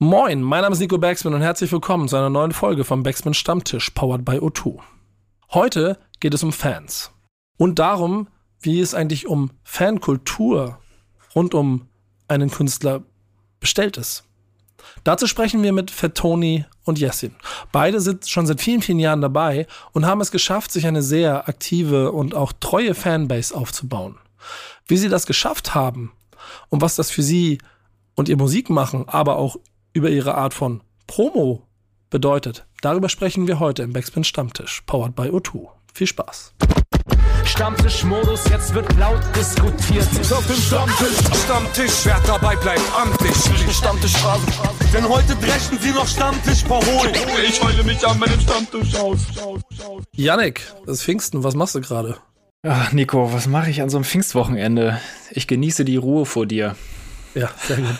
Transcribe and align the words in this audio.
Moin, 0.00 0.42
mein 0.42 0.62
Name 0.62 0.74
ist 0.74 0.78
Nico 0.78 0.96
Baxman 0.96 1.34
und 1.34 1.42
herzlich 1.42 1.72
willkommen 1.72 2.06
zu 2.06 2.14
einer 2.14 2.30
neuen 2.30 2.52
Folge 2.52 2.84
vom 2.84 3.02
Baxman 3.02 3.34
Stammtisch, 3.34 3.90
powered 3.90 4.24
by 4.24 4.38
O2. 4.38 4.78
Heute 5.50 5.98
geht 6.20 6.32
es 6.34 6.44
um 6.44 6.52
Fans 6.52 7.10
und 7.56 7.80
darum, 7.80 8.28
wie 8.60 8.78
es 8.78 8.94
eigentlich 8.94 9.26
um 9.26 9.50
Fankultur 9.64 10.78
rund 11.34 11.52
um 11.52 11.88
einen 12.28 12.48
Künstler 12.48 13.02
bestellt 13.58 13.96
ist. 13.96 14.22
Dazu 15.02 15.26
sprechen 15.26 15.64
wir 15.64 15.72
mit 15.72 15.90
Fettoni 15.90 16.64
und 16.84 17.00
Jessin. 17.00 17.34
Beide 17.72 18.00
sind 18.00 18.28
schon 18.28 18.46
seit 18.46 18.60
vielen, 18.60 18.82
vielen 18.82 19.00
Jahren 19.00 19.20
dabei 19.20 19.66
und 19.90 20.06
haben 20.06 20.20
es 20.20 20.30
geschafft, 20.30 20.70
sich 20.70 20.86
eine 20.86 21.02
sehr 21.02 21.48
aktive 21.48 22.12
und 22.12 22.36
auch 22.36 22.52
treue 22.52 22.94
Fanbase 22.94 23.52
aufzubauen. 23.52 24.14
Wie 24.86 24.96
sie 24.96 25.08
das 25.08 25.26
geschafft 25.26 25.74
haben 25.74 26.12
und 26.68 26.82
was 26.82 26.94
das 26.94 27.10
für 27.10 27.24
sie 27.24 27.58
und 28.14 28.28
ihr 28.28 28.36
Musikmachen, 28.36 29.08
aber 29.08 29.38
auch 29.38 29.56
über 29.98 30.10
ihre 30.10 30.36
Art 30.36 30.54
von 30.54 30.80
Promo 31.08 31.66
bedeutet, 32.08 32.66
darüber 32.82 33.08
sprechen 33.08 33.48
wir 33.48 33.58
heute 33.58 33.82
im 33.82 33.92
Backspin 33.92 34.22
Stammtisch, 34.22 34.82
powered 34.86 35.16
by 35.16 35.22
O2. 35.22 35.66
Viel 35.92 36.06
Spaß. 36.06 36.54
Stammtischmodus, 37.44 38.48
jetzt 38.48 38.72
wird 38.74 38.96
laut 38.96 39.20
diskutiert. 39.34 40.06
Auf 40.30 40.46
dem 40.46 40.56
Stammtisch, 40.56 41.42
Stammtisch, 41.44 42.04
wer 42.04 42.20
dabei 42.26 42.54
bleibt, 42.56 42.82
amtlich. 42.96 43.34
Stammtischphase. 43.74 44.46
Denn 44.94 45.08
heute 45.08 45.34
brechen 45.34 45.78
sie 45.80 45.90
noch 45.90 46.06
Stammtisch 46.06 46.62
verholen. 46.62 47.14
Ich 47.48 47.60
heule 47.60 47.82
mich 47.82 48.06
an 48.06 48.20
meinem 48.20 48.38
Stammtisch 48.38 48.94
aus. 48.94 49.18
Yannick, 50.12 50.60
das 50.86 50.98
ist 50.98 51.02
Pfingsten, 51.02 51.42
was 51.42 51.56
machst 51.56 51.74
du 51.74 51.80
gerade? 51.80 52.18
Ach, 52.62 52.92
Nico, 52.92 53.32
was 53.32 53.48
mache 53.48 53.70
ich 53.70 53.82
an 53.82 53.90
so 53.90 53.96
einem 53.96 54.04
Pfingstwochenende? 54.04 55.00
Ich 55.32 55.48
genieße 55.48 55.84
die 55.84 55.96
Ruhe 55.96 56.24
vor 56.24 56.46
dir. 56.46 56.76
Ja, 57.34 57.50
sehr 57.66 57.76
gut. 57.76 57.96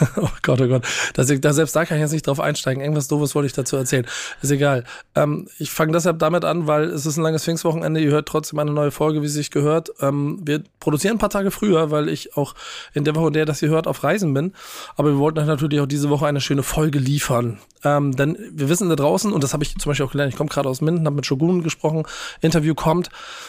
oh 0.16 0.28
Gott, 0.42 0.60
oh 0.60 0.68
Gott. 0.68 0.84
Das, 1.14 1.28
da, 1.40 1.52
selbst 1.52 1.76
da 1.76 1.84
kann 1.84 1.98
ich 1.98 2.02
jetzt 2.02 2.12
nicht 2.12 2.26
drauf 2.26 2.40
einsteigen. 2.40 2.82
Irgendwas 2.82 3.08
Doofes 3.08 3.34
wollte 3.34 3.46
ich 3.46 3.52
dazu 3.52 3.76
erzählen. 3.76 4.06
Ist 4.42 4.50
egal. 4.50 4.84
Ähm, 5.14 5.48
ich 5.58 5.70
fange 5.70 5.92
deshalb 5.92 6.18
damit 6.18 6.44
an, 6.44 6.66
weil 6.66 6.84
es 6.84 7.06
ist 7.06 7.16
ein 7.16 7.22
langes 7.22 7.44
Pfingstwochenende. 7.44 8.00
Ihr 8.00 8.10
hört 8.10 8.28
trotzdem 8.28 8.58
eine 8.58 8.72
neue 8.72 8.90
Folge, 8.90 9.22
wie 9.22 9.26
es 9.26 9.34
sich 9.34 9.50
gehört. 9.50 9.90
Ähm, 10.00 10.40
wir 10.44 10.62
produzieren 10.80 11.16
ein 11.16 11.18
paar 11.18 11.30
Tage 11.30 11.50
früher, 11.50 11.90
weil 11.90 12.08
ich 12.08 12.36
auch 12.36 12.54
in 12.94 13.04
der 13.04 13.14
Woche, 13.14 13.28
in 13.28 13.32
der 13.34 13.44
das 13.44 13.62
ihr 13.62 13.68
hört, 13.68 13.86
auf 13.86 14.02
Reisen 14.02 14.34
bin. 14.34 14.54
Aber 14.96 15.10
wir 15.10 15.18
wollten 15.18 15.38
euch 15.38 15.46
natürlich 15.46 15.80
auch 15.80 15.86
diese 15.86 16.10
Woche 16.10 16.26
eine 16.26 16.40
schöne 16.40 16.62
Folge 16.62 16.98
liefern. 16.98 17.58
Ähm, 17.84 18.14
denn 18.14 18.36
wir 18.52 18.68
wissen 18.68 18.88
da 18.88 18.96
draußen, 18.96 19.32
und 19.32 19.42
das 19.42 19.52
habe 19.52 19.64
ich 19.64 19.76
zum 19.76 19.90
Beispiel 19.90 20.06
auch 20.06 20.12
gelernt, 20.12 20.32
ich 20.32 20.36
komme 20.36 20.50
gerade 20.50 20.68
aus 20.68 20.80
Minden, 20.80 21.06
habe 21.06 21.16
mit 21.16 21.26
Shogun 21.26 21.62
gesprochen, 21.62 22.04
Interview 22.40 22.74
kommt. 22.74 23.08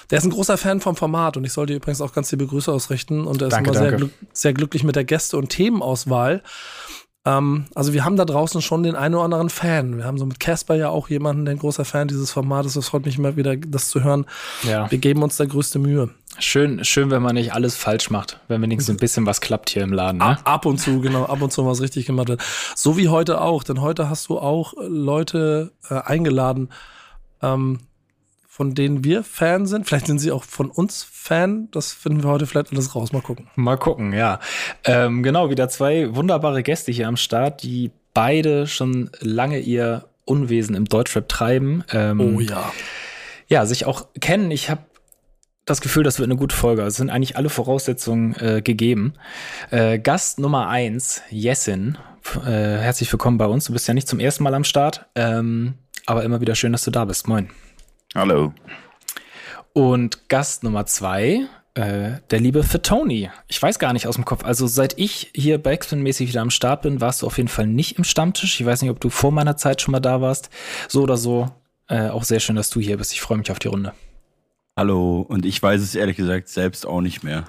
Der 0.10 0.18
ist 0.18 0.24
ein 0.24 0.32
großer 0.32 0.58
Fan 0.58 0.80
vom 0.82 0.96
Format 0.96 1.38
und 1.38 1.44
ich 1.44 1.54
sollte 1.54 1.74
übrigens 1.74 2.02
auch 2.02 2.14
ganz 2.14 2.32
liebe 2.32 2.48
Grüße 2.48 2.72
ausrichten. 2.72 3.26
Und 3.26 3.42
er 3.42 3.48
ist 3.48 3.54
Danke, 3.54 3.72
immer 3.72 3.80
sehr, 3.80 3.92
danke. 3.92 4.06
glück, 4.06 4.12
sehr 4.34 4.54
glücklich 4.54 4.84
mit 4.84 4.96
der 4.96 5.04
Gäste- 5.04 5.38
und 5.38 5.50
Themenauswahl. 5.50 6.44
Ähm, 7.24 7.66
also 7.76 7.94
wir 7.94 8.04
haben 8.04 8.16
da 8.16 8.26
draußen 8.26 8.62
schon 8.62 8.84
den 8.84 8.96
einen 8.96 9.16
oder 9.16 9.26
anderen 9.26 9.50
Fan. 9.50 9.98
Wir 9.98 10.06
haben 10.06 10.18
so 10.18 10.26
mit 10.26 10.40
Casper 10.40 10.76
ja 10.76 10.90
auch 10.90 11.10
jemanden, 11.10 11.46
der 11.46 11.56
ein 11.56 11.60
großer 11.60 11.86
Fan 11.86 12.08
dieses 12.08 12.32
Formates 12.32 12.72
ist. 12.72 12.78
Das 12.78 12.90
freut 12.90 13.06
mich 13.06 13.18
immer 13.18 13.36
wieder, 13.36 13.56
das 13.56 13.90
zu 13.90 14.04
hören. 14.04 14.26
Ja. 14.64 14.90
Wir 14.90 14.98
geben 14.98 15.22
uns 15.22 15.38
da 15.38 15.46
größte 15.46 15.78
Mühe. 15.78 16.10
Schön, 16.40 16.84
schön, 16.86 17.12
wenn 17.12 17.22
man 17.22 17.36
nicht 17.36 17.54
alles 17.54 17.76
falsch 17.76 18.10
macht, 18.10 18.40
wenn 18.48 18.62
wenigstens 18.62 18.96
ein 18.96 19.00
bisschen 19.00 19.26
was 19.26 19.42
klappt 19.42 19.70
hier 19.70 19.84
im 19.84 19.94
Laden. 19.94 20.20
Ne? 20.20 20.24
Ab, 20.24 20.42
ab 20.46 20.66
und 20.66 20.78
zu, 20.80 21.02
genau, 21.02 21.26
ab 21.26 21.42
und 21.42 21.52
zu 21.52 21.66
was 21.66 21.82
richtig 21.82 22.06
gemacht 22.06 22.30
wird. 22.30 22.42
So 22.76 22.98
wie 22.98 23.10
heute 23.10 23.42
auch, 23.42 23.64
denn 23.64 23.82
heute 23.82 24.10
hast 24.10 24.30
du 24.30 24.40
auch 24.40 24.74
äh, 24.74 24.88
Leute 24.88 25.74
äh, 25.90 25.96
eingeladen, 25.96 26.70
ähm, 27.42 27.80
von 28.62 28.76
denen 28.76 29.04
wir 29.04 29.24
Fan 29.24 29.66
sind. 29.66 29.88
Vielleicht 29.88 30.06
sind 30.06 30.20
sie 30.20 30.32
auch 30.32 30.44
von 30.44 30.70
uns 30.70 31.02
Fan. 31.02 31.70
Das 31.72 31.94
finden 31.94 32.22
wir 32.22 32.30
heute 32.30 32.46
vielleicht 32.46 32.72
alles 32.72 32.94
raus. 32.94 33.12
Mal 33.12 33.24
gucken. 33.24 33.48
Mal 33.56 33.76
gucken, 33.76 34.14
ja. 34.14 34.40
Ähm, 34.84 35.24
genau, 35.24 35.50
wieder 35.50 35.68
zwei 35.68 36.14
wunderbare 36.16 36.62
Gäste 36.62 36.92
hier 36.92 37.08
am 37.08 37.18
Start, 37.18 37.64
die 37.64 37.90
beide 38.14 38.68
schon 38.68 39.10
lange 39.20 39.58
ihr 39.58 40.06
Unwesen 40.26 40.76
im 40.76 40.86
Deutschrap 40.86 41.28
treiben. 41.28 41.84
Ähm, 41.92 42.36
Oh 42.36 42.40
ja. 42.40 42.72
ja, 43.48 43.66
sich 43.66 43.88
auch 43.88 44.06
kennen. 44.20 44.52
Ich 44.52 44.70
habe 44.70 44.84
das 45.66 45.82
Gefühl, 45.82 46.04
das 46.04 46.20
wird 46.20 46.30
eine 46.30 46.38
gute 46.38 46.56
Folge. 46.56 46.84
Es 46.84 46.98
sind 46.98 47.10
eigentlich 47.10 47.38
alle 47.38 47.50
Voraussetzungen 47.50 48.36
äh, 48.36 48.62
gegeben. 48.62 49.14
Äh, 49.72 49.98
Gast 49.98 50.38
Nummer 50.38 50.68
eins, 50.68 51.24
Jessin. 51.32 51.98
Äh, 52.46 52.52
herzlich 52.52 53.12
willkommen 53.12 53.40
bei 53.40 53.48
uns. 53.48 53.66
Du 53.66 53.74
bist 53.74 53.88
ja 53.88 53.96
nicht 53.96 54.08
zum 54.08 54.20
ersten 54.20 54.44
Mal 54.44 54.54
am 54.54 54.66
Start, 54.66 55.08
ähm, 55.16 55.74
aber 56.06 56.24
immer 56.24 56.42
wieder 56.42 56.54
schön, 56.54 56.72
dass 56.74 56.84
du 56.84 56.92
da 56.92 57.06
bist. 57.06 57.28
Moin. 57.28 57.50
Hallo. 58.14 58.54
Und 59.72 60.28
Gast 60.28 60.64
Nummer 60.64 60.86
zwei, 60.86 61.48
äh, 61.76 62.12
der 62.30 62.40
liebe 62.42 62.62
Tony. 62.82 63.30
Ich 63.48 63.62
weiß 63.62 63.80
gar 63.80 63.94
nicht 63.94 64.06
aus 64.06 64.16
dem 64.16 64.26
Kopf. 64.26 64.44
Also 64.44 64.68
seit 64.68 64.98
ich 65.00 65.32
hier 65.34 65.64
Backspin-mäßig 65.64 66.28
wieder 66.28 66.42
am 66.42 66.50
Start 66.50 66.82
bin, 66.82 67.00
warst 67.00 67.22
du 67.22 67.28
auf 67.28 67.38
jeden 67.38 67.48
Fall 67.48 67.68
nicht 67.68 67.98
im 67.98 68.04
Stammtisch. 68.04 68.60
Ich 68.60 68.66
weiß 68.66 68.82
nicht, 68.82 68.92
ob 68.92 69.00
du 69.00 69.10
vor 69.10 69.32
meiner 69.32 69.56
Zeit 69.56 69.82
schon 69.82 69.94
mal 69.94 70.02
da 70.02 70.20
warst. 70.20 70.50
So 70.90 71.04
oder 71.04 71.16
so. 71.16 71.50
Äh, 71.88 72.10
auch 72.10 72.26
sehr 72.26 72.42
schön, 72.42 72.58
dass 72.58 72.70
du 72.70 72.82
hier 72.82 72.98
bist. 72.98 73.14
Ich 73.14 73.22
freue 73.22 73.38
mich 73.38 73.50
auf 73.50 73.60
die 73.60 73.70
Runde. 73.70 73.94
Hallo. 74.76 75.22
Und 75.22 75.46
ich 75.46 75.64
weiß 75.64 75.82
es 75.82 75.96
ehrlich 75.96 76.18
gesagt 76.18 76.50
selbst 76.50 76.86
auch 76.86 77.00
nicht 77.00 77.24
mehr. 77.24 77.46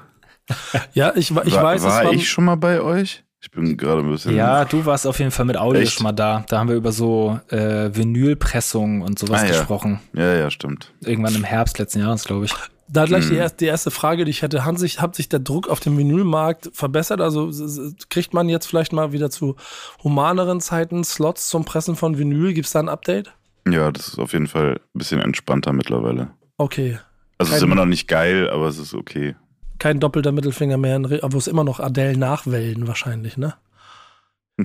Ja, 0.94 1.12
ich, 1.16 1.30
ich 1.30 1.34
war, 1.34 1.44
weiß, 1.44 1.82
war 1.82 2.00
es 2.00 2.06
war, 2.06 2.12
ich 2.12 2.28
schon 2.28 2.44
mal 2.44 2.56
bei 2.56 2.80
euch? 2.80 3.24
Ich 3.42 3.50
bin 3.50 3.76
gerade 3.76 4.02
ein 4.02 4.10
bisschen. 4.10 4.36
Ja, 4.36 4.64
du 4.64 4.86
warst 4.86 5.06
auf 5.06 5.18
jeden 5.18 5.32
Fall 5.32 5.44
mit 5.46 5.56
Audio 5.56 5.82
Echt? 5.82 5.94
schon 5.94 6.04
mal 6.04 6.12
da. 6.12 6.44
Da 6.48 6.58
haben 6.60 6.68
wir 6.68 6.76
über 6.76 6.92
so 6.92 7.40
äh, 7.48 7.90
Vinylpressungen 7.92 9.02
und 9.02 9.18
sowas 9.18 9.42
Ah, 9.42 9.46
ja. 9.46 9.50
gesprochen. 9.52 10.00
Ja, 10.14 10.34
ja, 10.34 10.50
stimmt. 10.50 10.92
Irgendwann 11.00 11.34
im 11.34 11.44
Herbst 11.44 11.78
letzten 11.78 11.98
Jahres, 12.00 12.24
glaube 12.24 12.44
ich. 12.44 12.54
da 12.88 13.04
gleich 13.04 13.24
Hm. 13.24 13.30
die, 13.30 13.36
erste, 13.36 13.56
die 13.58 13.64
erste 13.66 13.90
Frage, 13.90 14.24
die 14.24 14.30
ich 14.30 14.42
hätte. 14.42 14.64
Hat 14.64 14.78
sich, 14.78 15.00
hat 15.00 15.16
sich 15.16 15.28
der 15.28 15.40
Druck 15.40 15.68
auf 15.68 15.80
dem 15.80 15.98
Vinylmarkt 15.98 16.70
verbessert? 16.72 17.20
Also 17.20 17.50
kriegt 18.10 18.32
man 18.32 18.48
jetzt 18.48 18.66
vielleicht 18.66 18.92
mal 18.92 19.12
wieder 19.12 19.28
zu 19.30 19.56
humaneren 20.04 20.60
Zeiten 20.60 21.02
Slots 21.02 21.48
zum 21.48 21.64
Pressen 21.64 21.96
von 21.96 22.18
Vinyl? 22.18 22.52
Gibt 22.52 22.66
es 22.66 22.72
da 22.72 22.78
ein 22.80 22.88
Update? 22.88 23.32
Ja, 23.68 23.90
das 23.90 24.08
ist 24.08 24.18
auf 24.20 24.32
jeden 24.32 24.46
Fall 24.46 24.80
ein 24.94 24.98
bisschen 24.98 25.20
entspannter 25.20 25.72
mittlerweile. 25.72 26.30
Okay. 26.58 26.98
Also 27.38 27.50
es 27.50 27.56
ist 27.56 27.60
Kein- 27.62 27.72
immer 27.72 27.80
noch 27.80 27.86
nicht 27.88 28.06
geil, 28.06 28.48
aber 28.50 28.66
es 28.68 28.78
ist 28.78 28.94
okay. 28.94 29.34
Kein 29.82 29.98
doppelter 29.98 30.30
Mittelfinger 30.30 30.76
mehr, 30.76 30.94
aber 31.22 31.36
es 31.36 31.48
immer 31.48 31.64
noch 31.64 31.80
Adele 31.80 32.16
nachwellen 32.16 32.86
wahrscheinlich, 32.86 33.36
ne? 33.36 33.54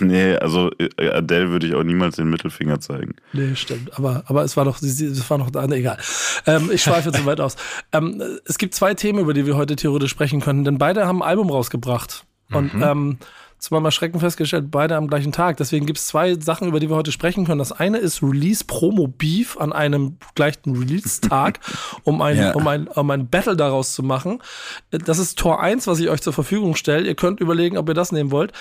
nee, 0.00 0.34
also 0.38 0.72
äh, 0.78 1.10
Adele 1.10 1.50
würde 1.50 1.68
ich 1.68 1.74
auch 1.76 1.84
niemals 1.84 2.16
den 2.16 2.28
Mittelfinger 2.30 2.80
zeigen. 2.80 3.14
Nee, 3.32 3.54
stimmt. 3.54 3.96
Aber, 3.96 4.24
aber 4.26 4.42
es 4.42 4.56
war 4.56 4.64
doch, 4.64 4.78
sie- 4.78 5.06
es 5.06 5.30
war 5.30 5.38
noch 5.38 5.50
da, 5.50 5.64
ne, 5.68 5.76
egal. 5.76 5.98
Ähm, 6.46 6.68
ich 6.72 6.82
schweife 6.82 7.12
zu 7.12 7.24
weit 7.26 7.38
aus. 7.40 7.54
Ähm, 7.92 8.20
es 8.44 8.58
gibt 8.58 8.74
zwei 8.74 8.94
Themen, 8.94 9.20
über 9.20 9.34
die 9.34 9.46
wir 9.46 9.56
heute 9.56 9.76
theoretisch 9.76 10.10
sprechen 10.10 10.40
können, 10.40 10.64
denn 10.64 10.78
beide 10.78 11.06
haben 11.06 11.22
ein 11.22 11.28
Album 11.28 11.48
rausgebracht. 11.50 12.24
Und 12.50 12.72
ähm, 12.74 13.18
zwar 13.58 13.80
mal 13.80 13.90
Schrecken 13.90 14.20
festgestellt, 14.20 14.70
beide 14.70 14.96
am 14.96 15.08
gleichen 15.08 15.32
Tag. 15.32 15.56
Deswegen 15.56 15.86
gibt 15.86 15.98
es 15.98 16.06
zwei 16.06 16.34
Sachen, 16.34 16.68
über 16.68 16.80
die 16.80 16.88
wir 16.88 16.96
heute 16.96 17.12
sprechen 17.12 17.46
können. 17.46 17.58
Das 17.58 17.72
eine 17.72 17.98
ist 17.98 18.22
Release 18.22 18.64
Promo 18.64 19.08
Beef 19.08 19.56
an 19.56 19.72
einem 19.72 20.18
gleichen 20.34 20.76
Release-Tag, 20.76 21.60
um 22.04 22.20
ein, 22.22 22.36
Ja. 22.36 22.52
um, 22.52 22.66
ein, 22.68 22.86
um 22.88 23.10
ein 23.10 23.28
Battle 23.28 23.56
daraus 23.56 23.92
zu 23.92 24.02
machen. 24.02 24.42
Das 24.90 25.18
ist 25.18 25.38
Tor 25.38 25.60
1, 25.62 25.86
was 25.86 25.98
ich 26.00 26.08
euch 26.10 26.20
zur 26.22 26.32
Verfügung 26.32 26.76
stelle. 26.76 27.06
Ihr 27.06 27.14
könnt 27.14 27.40
überlegen, 27.40 27.78
ob 27.78 27.88
ihr 27.88 27.94
das 27.94 28.12
nehmen 28.12 28.30
wollt. 28.30 28.52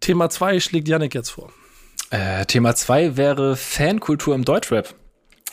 Thema 0.00 0.30
2 0.30 0.60
schlägt 0.60 0.88
Yannick 0.88 1.14
jetzt 1.14 1.30
vor. 1.30 1.50
Äh, 2.10 2.44
Thema 2.46 2.74
zwei 2.76 3.16
wäre 3.16 3.56
Fankultur 3.56 4.34
im 4.34 4.44
Deutschrap. 4.44 4.94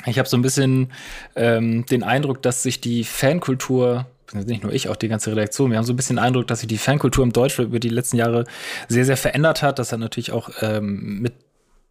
Ich 0.06 0.19
habe 0.19 0.28
so 0.29 0.38
ein 0.38 0.41
bisschen 0.41 0.91
ähm, 1.35 1.85
den 1.88 2.03
Eindruck, 2.03 2.41
dass 2.41 2.62
sich 2.62 2.81
die 2.81 3.03
Fankultur, 3.03 4.06
nicht 4.34 4.64
nur 4.64 4.74
ich, 4.74 4.90
auch 4.90 4.96
die 4.96 5.08
ganze 5.08 5.31
Redaktion, 5.31 5.72
wir 5.72 5.78
haben 5.78 5.86
so 5.86 5.94
ein 5.94 5.96
bisschen 5.96 6.18
den 6.18 6.25
Eindruck, 6.25 6.47
dass 6.47 6.59
sich 6.59 6.68
die 6.68 6.78
Fankultur 6.78 7.24
im 7.24 7.34
Deutschrap 7.34 7.68
über 7.68 7.80
die 7.80 7.90
letzten 7.90 8.18
Jahre 8.18 8.46
sehr, 8.88 9.06
sehr 9.06 9.18
verändert 9.18 9.62
hat. 9.62 9.80
Das 9.80 9.92
hat 9.92 10.00
natürlich 10.00 10.31
auch 10.31 10.50
ähm, 10.62 11.19
mit 11.22 11.34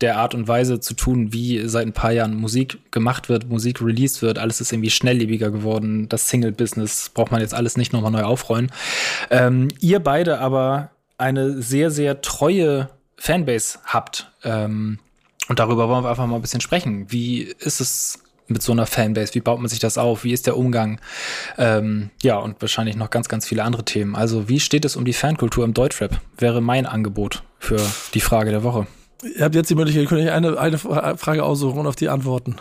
der 0.00 0.16
Art 0.16 0.34
und 0.34 0.48
Weise 0.48 0.80
zu 0.80 0.94
tun, 0.94 1.32
wie 1.32 1.68
seit 1.68 1.86
ein 1.86 1.92
paar 1.92 2.12
Jahren 2.12 2.34
Musik 2.34 2.78
gemacht 2.90 3.28
wird, 3.28 3.48
Musik 3.48 3.82
released 3.82 4.22
wird. 4.22 4.38
Alles 4.38 4.60
ist 4.60 4.72
irgendwie 4.72 4.90
schnelllebiger 4.90 5.50
geworden. 5.50 6.08
Das 6.08 6.28
Single-Business 6.28 7.10
braucht 7.10 7.30
man 7.30 7.40
jetzt 7.40 7.54
alles 7.54 7.76
nicht 7.76 7.92
nochmal 7.92 8.10
neu 8.10 8.22
aufrollen. 8.22 8.72
Ähm, 9.30 9.68
ihr 9.80 10.00
beide 10.00 10.38
aber 10.38 10.90
eine 11.18 11.60
sehr, 11.60 11.90
sehr 11.90 12.22
treue 12.22 12.88
Fanbase 13.16 13.78
habt. 13.84 14.32
Ähm, 14.42 14.98
und 15.48 15.58
darüber 15.58 15.88
wollen 15.88 16.04
wir 16.04 16.10
einfach 16.10 16.26
mal 16.26 16.36
ein 16.36 16.42
bisschen 16.42 16.62
sprechen. 16.62 17.10
Wie 17.10 17.42
ist 17.42 17.80
es 17.80 18.22
mit 18.50 18.62
so 18.62 18.72
einer 18.72 18.86
Fanbase? 18.86 19.34
Wie 19.34 19.40
baut 19.40 19.58
man 19.60 19.68
sich 19.68 19.78
das 19.78 19.96
auf? 19.98 20.24
Wie 20.24 20.32
ist 20.32 20.46
der 20.46 20.56
Umgang? 20.56 21.00
Ähm, 21.58 22.10
ja, 22.22 22.36
und 22.38 22.60
wahrscheinlich 22.60 22.96
noch 22.96 23.10
ganz, 23.10 23.28
ganz 23.28 23.46
viele 23.46 23.62
andere 23.64 23.84
Themen. 23.84 24.14
Also, 24.16 24.48
wie 24.48 24.60
steht 24.60 24.84
es 24.84 24.96
um 24.96 25.04
die 25.04 25.12
Fankultur 25.12 25.64
im 25.64 25.74
Deutschrap? 25.74 26.20
Wäre 26.38 26.60
mein 26.60 26.86
Angebot 26.86 27.42
für 27.58 27.80
die 28.14 28.20
Frage 28.20 28.50
der 28.50 28.62
Woche. 28.62 28.86
Ihr 29.36 29.44
habt 29.44 29.54
jetzt 29.54 29.68
die 29.70 29.74
Möglichkeit, 29.74 30.02
ihr 30.04 30.08
könnt 30.08 30.22
euch 30.22 30.32
eine, 30.32 30.58
eine 30.58 30.78
Fra- 30.78 31.16
Frage 31.16 31.42
aussuchen 31.44 31.78
und 31.80 31.86
auf 31.86 31.96
die 31.96 32.08
antworten. 32.08 32.56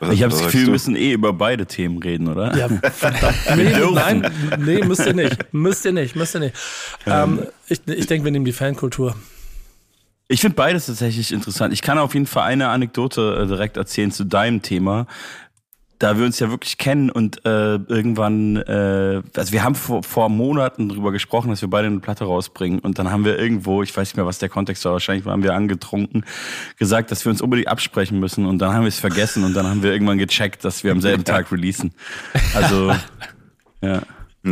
Was- 0.00 0.12
Ich 0.12 0.22
habe 0.24 0.32
das 0.32 0.42
Gefühl, 0.42 0.64
wir 0.66 0.72
müssen 0.72 0.96
eh 0.96 1.12
über 1.12 1.32
beide 1.32 1.64
Themen 1.66 2.02
reden, 2.02 2.26
oder? 2.26 2.56
Ja, 2.56 2.68
verdammt. 2.90 3.36
Nee, 3.56 3.72
nein, 3.92 4.30
nee, 4.58 4.82
müsst 4.84 5.06
ihr 5.06 5.14
nicht. 5.14 5.52
Müsst 5.54 5.84
ihr 5.84 5.92
nicht, 5.92 6.16
müsst 6.16 6.34
ihr 6.34 6.40
nicht. 6.40 6.56
Ähm, 7.06 7.44
ich 7.68 7.80
ich 7.86 8.06
denke, 8.08 8.24
wir 8.24 8.32
nehmen 8.32 8.44
die 8.44 8.52
Fankultur. 8.52 9.14
Ich 10.28 10.42
finde 10.42 10.56
beides 10.56 10.86
tatsächlich 10.86 11.32
interessant. 11.32 11.72
Ich 11.72 11.80
kann 11.80 11.98
auf 11.98 12.12
jeden 12.12 12.26
Fall 12.26 12.44
eine 12.44 12.68
Anekdote 12.68 13.40
äh, 13.42 13.46
direkt 13.46 13.78
erzählen 13.78 14.12
zu 14.12 14.24
deinem 14.24 14.60
Thema. 14.62 15.06
da 15.98 16.16
wir 16.16 16.24
uns 16.24 16.38
ja 16.38 16.48
wirklich 16.48 16.78
kennen 16.78 17.10
und 17.10 17.44
äh, 17.44 17.74
irgendwann, 17.74 18.56
äh, 18.56 19.22
also 19.34 19.52
wir 19.52 19.64
haben 19.64 19.74
vor, 19.74 20.04
vor 20.04 20.28
Monaten 20.28 20.88
drüber 20.88 21.10
gesprochen, 21.10 21.50
dass 21.50 21.60
wir 21.60 21.68
beide 21.68 21.88
eine 21.88 21.98
Platte 21.98 22.24
rausbringen 22.24 22.78
und 22.78 23.00
dann 23.00 23.10
haben 23.10 23.24
wir 23.24 23.36
irgendwo, 23.36 23.82
ich 23.82 23.96
weiß 23.96 24.08
nicht 24.08 24.16
mehr, 24.16 24.26
was 24.26 24.38
der 24.38 24.48
Kontext 24.48 24.84
war, 24.84 24.92
wahrscheinlich 24.92 25.24
waren 25.24 25.42
wir 25.42 25.54
angetrunken, 25.54 26.24
gesagt, 26.76 27.10
dass 27.10 27.24
wir 27.24 27.30
uns 27.30 27.42
unbedingt 27.42 27.66
absprechen 27.66 28.20
müssen 28.20 28.46
und 28.46 28.58
dann 28.60 28.74
haben 28.74 28.82
wir 28.82 28.88
es 28.88 29.00
vergessen 29.00 29.42
und 29.42 29.54
dann 29.54 29.66
haben 29.66 29.82
wir 29.82 29.90
irgendwann 29.90 30.18
gecheckt, 30.18 30.64
dass 30.64 30.84
wir 30.84 30.92
am 30.92 31.00
selben 31.00 31.24
Tag 31.32 31.50
releasen. 31.50 31.92
Also, 32.54 32.94
ja. 33.82 34.02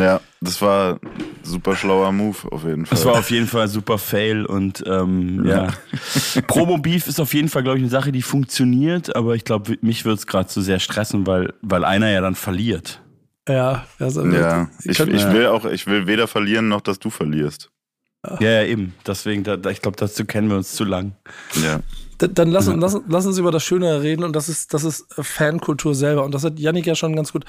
Ja, 0.00 0.20
das 0.40 0.60
war 0.60 0.98
super 1.42 1.76
schlauer 1.76 2.12
Move 2.12 2.36
auf 2.50 2.64
jeden 2.64 2.86
Fall. 2.86 2.96
Das 2.96 3.04
war 3.04 3.18
auf 3.18 3.30
jeden 3.30 3.46
Fall 3.46 3.68
super 3.68 3.98
Fail 3.98 4.44
und 4.44 4.84
ähm, 4.86 5.44
ja. 5.46 5.68
Promo 6.46 6.78
Beef 6.78 7.06
ist 7.06 7.20
auf 7.20 7.34
jeden 7.34 7.48
Fall, 7.48 7.62
glaube 7.62 7.78
ich, 7.78 7.82
eine 7.82 7.90
Sache, 7.90 8.12
die 8.12 8.22
funktioniert, 8.22 9.14
aber 9.14 9.34
ich 9.34 9.44
glaube, 9.44 9.76
mich 9.80 10.04
würde 10.04 10.18
es 10.18 10.26
gerade 10.26 10.48
zu 10.48 10.60
sehr 10.60 10.78
stressen, 10.78 11.26
weil, 11.26 11.54
weil 11.62 11.84
einer 11.84 12.10
ja 12.10 12.20
dann 12.20 12.34
verliert. 12.34 13.00
Ja, 13.48 13.86
also, 13.98 14.26
ja. 14.26 14.68
Ich, 14.84 14.98
ich, 14.98 15.22
ja. 15.22 15.32
will 15.32 15.46
auch, 15.46 15.64
ich 15.66 15.86
will 15.86 16.06
weder 16.06 16.26
verlieren 16.26 16.68
noch, 16.68 16.80
dass 16.80 16.98
du 16.98 17.10
verlierst. 17.10 17.70
Ja, 18.24 18.40
ja 18.40 18.62
eben. 18.64 18.94
Deswegen, 19.06 19.44
da, 19.44 19.56
da, 19.56 19.70
ich 19.70 19.82
glaube, 19.82 19.96
dazu 19.96 20.24
kennen 20.24 20.48
wir 20.48 20.56
uns 20.56 20.72
zu 20.72 20.84
lang. 20.84 21.12
Ja. 21.62 21.80
Dann 22.18 22.50
lass, 22.50 22.68
uns- 22.68 22.80
lass, 22.80 23.00
lass 23.08 23.26
uns 23.26 23.38
über 23.38 23.50
das 23.50 23.62
Schöne 23.62 24.02
reden 24.02 24.24
und 24.24 24.34
das 24.34 24.48
ist, 24.48 24.72
das 24.74 24.84
ist 24.84 25.06
Fankultur 25.18 25.94
selber. 25.94 26.24
Und 26.24 26.32
das 26.34 26.44
hat 26.44 26.58
Yannick 26.58 26.86
ja 26.86 26.94
schon 26.94 27.14
ganz 27.16 27.32
gut 27.32 27.44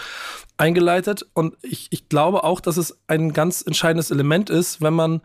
eingeleitet. 0.57 1.25
Und 1.33 1.55
ich, 1.61 1.87
ich 1.91 2.09
glaube 2.09 2.43
auch, 2.43 2.59
dass 2.59 2.77
es 2.77 2.97
ein 3.07 3.33
ganz 3.33 3.61
entscheidendes 3.61 4.11
Element 4.11 4.49
ist, 4.49 4.81
wenn 4.81 4.93
man 4.93 5.21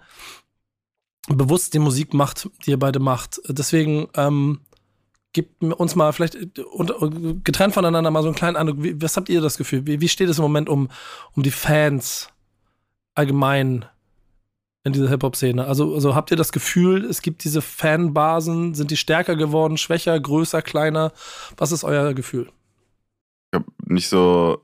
bewusst 1.28 1.74
die 1.74 1.78
Musik 1.78 2.14
macht, 2.14 2.48
die 2.66 2.70
ihr 2.70 2.78
beide 2.78 2.98
macht. 2.98 3.40
Deswegen 3.48 4.08
ähm, 4.14 4.60
gebt 5.32 5.62
mir- 5.62 5.76
uns 5.76 5.94
mal 5.94 6.12
vielleicht 6.12 6.34
äh, 6.34 6.48
unter, 6.72 6.94
getrennt 7.44 7.74
voneinander 7.74 8.10
mal 8.10 8.22
so 8.22 8.28
einen 8.28 8.36
kleinen 8.36 8.56
Eindruck. 8.56 8.82
Wie, 8.82 9.00
was 9.00 9.16
habt 9.16 9.28
ihr 9.28 9.40
das 9.40 9.56
Gefühl? 9.56 9.86
Wie, 9.86 10.00
wie 10.00 10.08
steht 10.08 10.28
es 10.28 10.38
im 10.38 10.42
Moment 10.42 10.68
um, 10.68 10.88
um 11.34 11.42
die 11.42 11.50
Fans 11.50 12.28
allgemein 13.14 13.84
in 14.84 14.92
dieser 14.92 15.08
Hip-Hop-Szene? 15.08 15.64
Also, 15.66 15.94
also 15.94 16.14
habt 16.14 16.30
ihr 16.30 16.36
das 16.36 16.52
Gefühl, 16.52 17.04
es 17.04 17.22
gibt 17.22 17.44
diese 17.44 17.62
Fanbasen, 17.62 18.74
sind 18.74 18.90
die 18.90 18.96
stärker 18.96 19.36
geworden, 19.36 19.76
schwächer, 19.76 20.18
größer, 20.18 20.62
kleiner? 20.62 21.12
Was 21.56 21.72
ist 21.72 21.84
euer 21.84 22.14
Gefühl? 22.14 22.48
Ich 23.52 23.58
habe 23.58 23.66
nicht 23.86 24.08
so. 24.08 24.60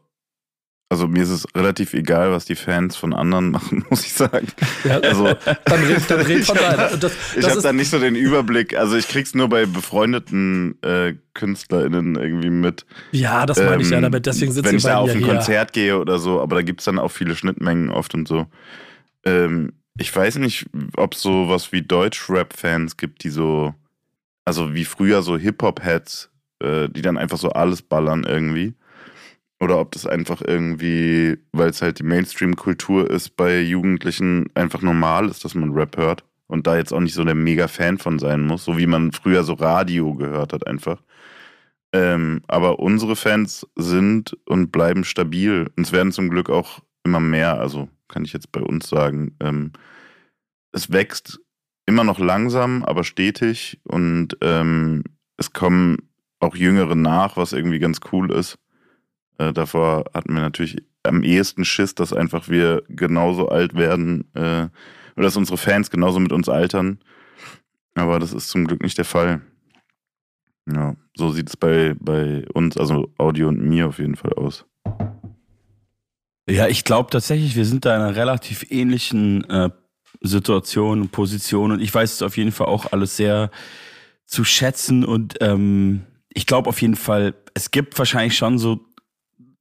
Also 0.90 1.06
mir 1.06 1.22
ist 1.22 1.28
es 1.28 1.46
relativ 1.54 1.92
egal, 1.92 2.32
was 2.32 2.46
die 2.46 2.54
Fans 2.54 2.96
von 2.96 3.12
anderen 3.12 3.50
machen, 3.52 3.84
muss 3.90 4.06
ich 4.06 4.14
sagen. 4.14 4.46
Ja, 4.84 4.98
Also 5.00 5.24
dann 5.66 5.84
red, 5.84 6.10
dann 6.10 6.20
red 6.22 6.46
von 6.46 6.56
deiner. 6.56 6.96
Das, 6.96 7.12
ich 7.36 7.46
habe 7.48 7.60
da 7.60 7.74
nicht 7.74 7.90
so 7.90 7.98
den 7.98 8.14
Überblick. 8.16 8.74
Also 8.74 8.96
ich 8.96 9.06
krieg's 9.06 9.34
nur 9.34 9.50
bei 9.50 9.66
befreundeten 9.66 10.82
äh, 10.82 11.12
KünstlerInnen 11.34 12.14
irgendwie 12.16 12.48
mit. 12.48 12.86
ja, 13.12 13.44
das 13.44 13.58
meine 13.58 13.82
ich 13.82 13.90
ja 13.90 13.98
Ähm, 13.98 14.04
damit. 14.04 14.24
Deswegen 14.24 14.50
sitzt 14.50 14.64
Wenn 14.64 14.76
ihr 14.76 14.78
ich 14.78 14.84
da 14.84 14.96
auf 14.96 15.10
ein 15.10 15.18
hier. 15.18 15.26
Konzert 15.26 15.74
gehe 15.74 15.98
oder 15.98 16.18
so, 16.18 16.40
aber 16.40 16.56
da 16.56 16.62
gibt's 16.62 16.86
dann 16.86 16.98
auch 16.98 17.10
viele 17.10 17.36
Schnittmengen 17.36 17.90
oft 17.90 18.14
und 18.14 18.26
so. 18.26 18.46
Ähm, 19.26 19.74
ich 19.98 20.14
weiß 20.14 20.36
nicht, 20.36 20.66
ob 20.96 21.14
es 21.14 21.22
so 21.22 21.48
was 21.48 21.72
wie 21.72 21.82
Deutsch-Rap-Fans 21.82 22.96
gibt, 22.96 23.24
die 23.24 23.30
so, 23.30 23.74
also 24.44 24.72
wie 24.74 24.84
früher 24.84 25.22
so 25.22 25.36
Hip-Hop-Heads, 25.36 26.30
äh, 26.60 26.88
die 26.88 27.02
dann 27.02 27.18
einfach 27.18 27.38
so 27.38 27.50
alles 27.50 27.82
ballern 27.82 28.24
irgendwie. 28.24 28.74
Oder 29.60 29.80
ob 29.80 29.90
das 29.90 30.06
einfach 30.06 30.40
irgendwie, 30.40 31.36
weil 31.52 31.70
es 31.70 31.82
halt 31.82 31.98
die 31.98 32.04
Mainstream-Kultur 32.04 33.10
ist, 33.10 33.36
bei 33.36 33.60
Jugendlichen 33.60 34.46
einfach 34.54 34.82
normal 34.82 35.28
ist, 35.28 35.44
dass 35.44 35.56
man 35.56 35.72
Rap 35.72 35.96
hört 35.96 36.24
und 36.46 36.68
da 36.68 36.76
jetzt 36.76 36.92
auch 36.92 37.00
nicht 37.00 37.14
so 37.14 37.24
der 37.24 37.34
Mega-Fan 37.34 37.98
von 37.98 38.20
sein 38.20 38.46
muss, 38.46 38.64
so 38.64 38.78
wie 38.78 38.86
man 38.86 39.10
früher 39.10 39.42
so 39.42 39.54
Radio 39.54 40.14
gehört 40.14 40.52
hat 40.52 40.66
einfach. 40.66 41.02
Ähm, 41.92 42.42
aber 42.46 42.78
unsere 42.78 43.16
Fans 43.16 43.66
sind 43.74 44.36
und 44.46 44.70
bleiben 44.70 45.02
stabil. 45.02 45.68
Und 45.76 45.86
es 45.86 45.92
werden 45.92 46.12
zum 46.12 46.30
Glück 46.30 46.50
auch 46.50 46.80
immer 47.02 47.20
mehr, 47.20 47.58
also 47.58 47.88
kann 48.08 48.25
ich 48.25 48.32
jetzt 48.32 48.52
bei 48.52 48.60
uns 48.60 48.88
sagen. 48.88 49.37
Ähm, 49.40 49.72
es 50.72 50.90
wächst 50.93 51.40
immer 51.87 52.05
noch 52.05 52.19
langsam, 52.19 52.84
aber 52.84 53.05
stetig 53.05 53.81
und 53.84 54.37
ähm, 54.43 55.05
es 55.37 55.52
kommen 55.52 55.96
auch 56.40 56.55
Jüngere 56.55 56.94
nach, 56.94 57.37
was 57.37 57.52
irgendwie 57.52 57.78
ganz 57.78 58.00
cool 58.12 58.31
ist. 58.31 58.58
Äh, 59.38 59.52
davor 59.52 60.05
hatten 60.12 60.34
wir 60.34 60.43
natürlich 60.43 60.76
am 61.02 61.22
ehesten 61.22 61.64
Schiss, 61.64 61.94
dass 61.94 62.12
einfach 62.12 62.49
wir 62.49 62.82
genauso 62.88 63.49
alt 63.49 63.75
werden 63.75 64.25
äh, 64.34 64.69
oder 65.16 65.25
dass 65.25 65.37
unsere 65.37 65.56
Fans 65.56 65.90
genauso 65.90 66.20
mit 66.20 66.32
uns 66.32 66.49
altern. 66.49 66.99
Aber 67.94 68.19
das 68.19 68.32
ist 68.32 68.49
zum 68.49 68.66
Glück 68.66 68.82
nicht 68.82 68.99
der 68.99 69.04
Fall. 69.04 69.40
Ja, 70.70 70.94
so 71.14 71.31
sieht 71.31 71.49
es 71.49 71.56
bei, 71.56 71.94
bei 71.99 72.46
uns, 72.52 72.76
also 72.76 73.12
Audio 73.16 73.49
und 73.49 73.62
mir 73.62 73.88
auf 73.88 73.99
jeden 73.99 74.16
Fall 74.16 74.34
aus. 74.34 74.67
Ja, 76.48 76.66
ich 76.66 76.84
glaube 76.84 77.10
tatsächlich, 77.10 77.56
wir 77.56 77.64
sind 77.64 77.84
da 77.84 77.94
in 77.94 78.02
einer 78.02 78.16
relativ 78.16 78.70
ähnlichen 78.70 79.48
äh, 79.50 79.70
Situation 80.20 81.02
und 81.02 81.12
Position 81.12 81.72
und 81.72 81.80
ich 81.80 81.94
weiß 81.94 82.14
es 82.14 82.22
auf 82.22 82.36
jeden 82.36 82.52
Fall 82.52 82.68
auch 82.68 82.92
alles 82.92 83.16
sehr 83.16 83.50
zu 84.24 84.44
schätzen 84.44 85.04
und 85.04 85.36
ähm, 85.40 86.02
ich 86.30 86.46
glaube 86.46 86.68
auf 86.68 86.80
jeden 86.80 86.96
Fall, 86.96 87.34
es 87.54 87.70
gibt 87.70 87.98
wahrscheinlich 87.98 88.36
schon 88.36 88.58
so 88.58 88.80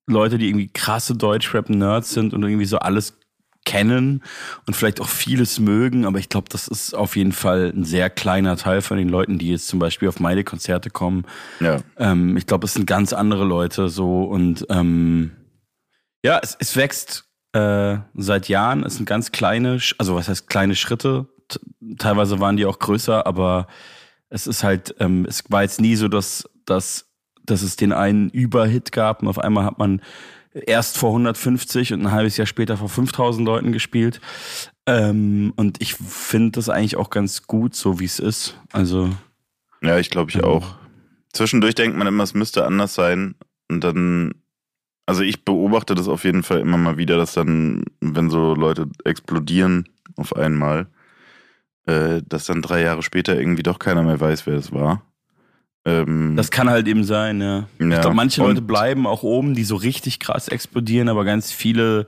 Leute, 0.07 0.38
die 0.38 0.48
irgendwie 0.48 0.69
krasse 0.69 1.16
Deutschrap-Nerds 1.16 2.12
sind 2.12 2.34
und 2.34 2.44
irgendwie 2.44 2.66
so 2.66 2.80
alles 2.80 3.18
kennen 3.66 4.24
und 4.66 4.75
vielleicht 4.75 5.01
auch 5.01 5.10
vieles 5.10 5.60
mögen, 5.60 6.06
aber 6.06 6.19
ich 6.19 6.30
glaube, 6.30 6.48
das 6.50 6.69
ist 6.69 6.94
auf 6.94 7.18
jeden 7.18 7.33
Fall 7.33 7.74
ein 7.75 7.83
sehr 7.83 8.10
kleiner 8.10 8.56
Teil 8.56 8.81
von 8.81 8.98
den 8.98 9.10
Leuten, 9.10 9.40
die 9.40 9.50
jetzt 9.51 9.68
zum 9.68 9.80
Beispiel 9.80 10.07
auf 10.07 10.22
meine 10.22 10.45
Konzerte 10.45 10.90
kommen. 10.90 11.25
Ja, 11.60 11.81
Ähm, 11.98 12.38
ich 12.38 12.45
glaube, 12.45 12.66
es 12.66 12.74
sind 12.74 12.88
ganz 12.88 13.12
andere 13.12 13.44
Leute 13.44 13.90
so 13.90 14.24
und 14.24 14.66
ähm, 14.69 15.31
ja, 16.28 16.40
es, 16.44 16.58
es 16.60 16.76
wächst 16.76 17.26
äh, 17.54 17.98
seit 18.16 18.50
Jahren. 18.50 18.84
Es 18.84 18.96
sind 18.96 19.06
ganz 19.06 19.32
kleine, 19.32 19.80
also 19.98 20.16
was 20.16 20.28
heißt 20.28 20.48
kleine 20.48 20.76
Schritte. 20.76 21.28
T 21.48 21.60
teilweise 21.98 22.42
waren 22.42 22.58
die 22.58 22.66
auch 22.66 22.80
größer, 22.80 23.26
aber 23.26 23.68
es 24.30 24.46
ist 24.46 24.64
halt, 24.64 24.94
ähm, 25.00 25.26
es 25.26 25.46
war 25.50 25.64
jetzt 25.64 25.80
nie 25.80 25.96
so, 25.96 26.10
dass, 26.10 26.50
dass, 26.66 27.10
dass 27.46 27.62
es 27.62 27.78
den 27.78 27.94
einen 27.94 28.30
Überhit 28.30 28.92
gab 28.92 29.22
und 29.22 29.30
auf 29.30 29.40
einmal 29.40 29.64
hat 29.64 29.80
man 29.80 30.02
erst 30.54 30.98
vor 30.98 31.12
150 31.12 31.94
und 31.94 32.02
ein 32.02 32.12
halbes 32.12 32.36
Jahr 32.36 32.46
später 32.46 32.76
vor 32.76 32.90
5000 32.90 33.46
Leuten 33.46 33.72
gespielt. 33.72 34.20
Ähm, 34.86 35.54
und 35.56 35.82
ich 35.82 35.94
finde 35.94 36.52
das 36.52 36.68
eigentlich 36.68 36.98
auch 36.98 37.10
ganz 37.10 37.44
gut, 37.44 37.74
so 37.74 38.02
wie 38.02 38.06
es 38.06 38.20
ist. 38.20 38.60
Also 38.74 39.12
ja, 39.82 39.98
ich 39.98 40.10
glaube 40.10 40.32
ich 40.32 40.44
auch. 40.44 40.76
Zwischendurch 41.32 41.76
denkt 41.76 41.98
man 41.98 42.08
immer, 42.08 42.24
es 42.24 42.34
müsste 42.34 42.66
anders 42.66 42.96
sein. 42.96 43.36
Und 43.70 43.84
dann, 43.84 44.34
also 45.07 45.24
ich 45.24 45.44
beobachte 45.45 45.95
das 45.95 46.07
auf 46.07 46.24
jeden 46.25 46.44
Fall 46.44 46.59
immer 46.59 46.77
mal 46.77 46.98
wieder, 46.98 47.18
dass 47.18 47.33
dann, 47.33 47.86
wenn 48.01 48.30
so 48.30 48.54
Leute 48.54 48.88
explodieren 49.06 49.88
auf 50.18 50.36
einmal, 50.36 50.88
äh, 51.86 52.21
dass 52.27 52.45
dann 52.45 52.62
drei 52.62 52.83
Jahre 52.83 53.01
später 53.01 53.39
irgendwie 53.39 53.63
doch 53.63 53.80
keiner 53.80 54.04
mehr 54.04 54.19
weiß, 54.19 54.45
wer 54.45 54.56
es 54.56 54.71
war. 54.74 55.01
Ähm, 55.85 56.35
Das 56.35 56.52
kann 56.52 56.69
halt 56.69 56.87
eben 56.87 57.06
sein, 57.06 57.40
ja. 57.40 57.68
Ja. 57.80 57.95
Ich 57.95 58.02
glaube, 58.02 58.16
manche 58.16 58.42
Leute 58.42 58.61
bleiben 58.61 59.07
auch 59.07 59.23
oben, 59.23 59.56
die 59.56 59.64
so 59.64 59.78
richtig 59.78 60.19
krass 60.19 60.49
explodieren, 60.49 61.07
aber 61.07 61.23
ganz 61.23 61.54
viele 61.54 62.06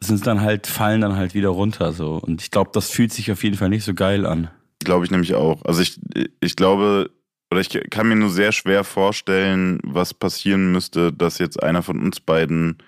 sind 0.00 0.26
dann 0.26 0.40
halt, 0.40 0.66
fallen 0.66 1.00
dann 1.00 1.16
halt 1.16 1.34
wieder 1.34 1.50
runter 1.50 1.92
so. 1.92 2.16
Und 2.16 2.42
ich 2.42 2.50
glaube, 2.50 2.70
das 2.74 2.90
fühlt 2.90 3.12
sich 3.12 3.30
auf 3.30 3.44
jeden 3.44 3.56
Fall 3.56 3.68
nicht 3.68 3.84
so 3.84 3.94
geil 3.94 4.26
an. 4.26 4.50
Glaube 4.80 5.04
ich 5.04 5.12
nämlich 5.12 5.34
auch. 5.34 5.64
Also 5.64 5.80
ich, 5.80 6.00
ich 6.40 6.56
glaube, 6.56 7.10
oder 7.54 7.60
ich 7.60 7.90
kann 7.90 8.08
mir 8.08 8.16
nur 8.16 8.30
sehr 8.30 8.50
schwer 8.50 8.82
vorstellen, 8.82 9.78
was 9.84 10.12
passieren 10.12 10.72
müsste, 10.72 11.12
dass 11.12 11.38
jetzt 11.38 11.62
einer 11.62 11.82
von 11.82 12.00
uns 12.00 12.18
beiden 12.18 12.78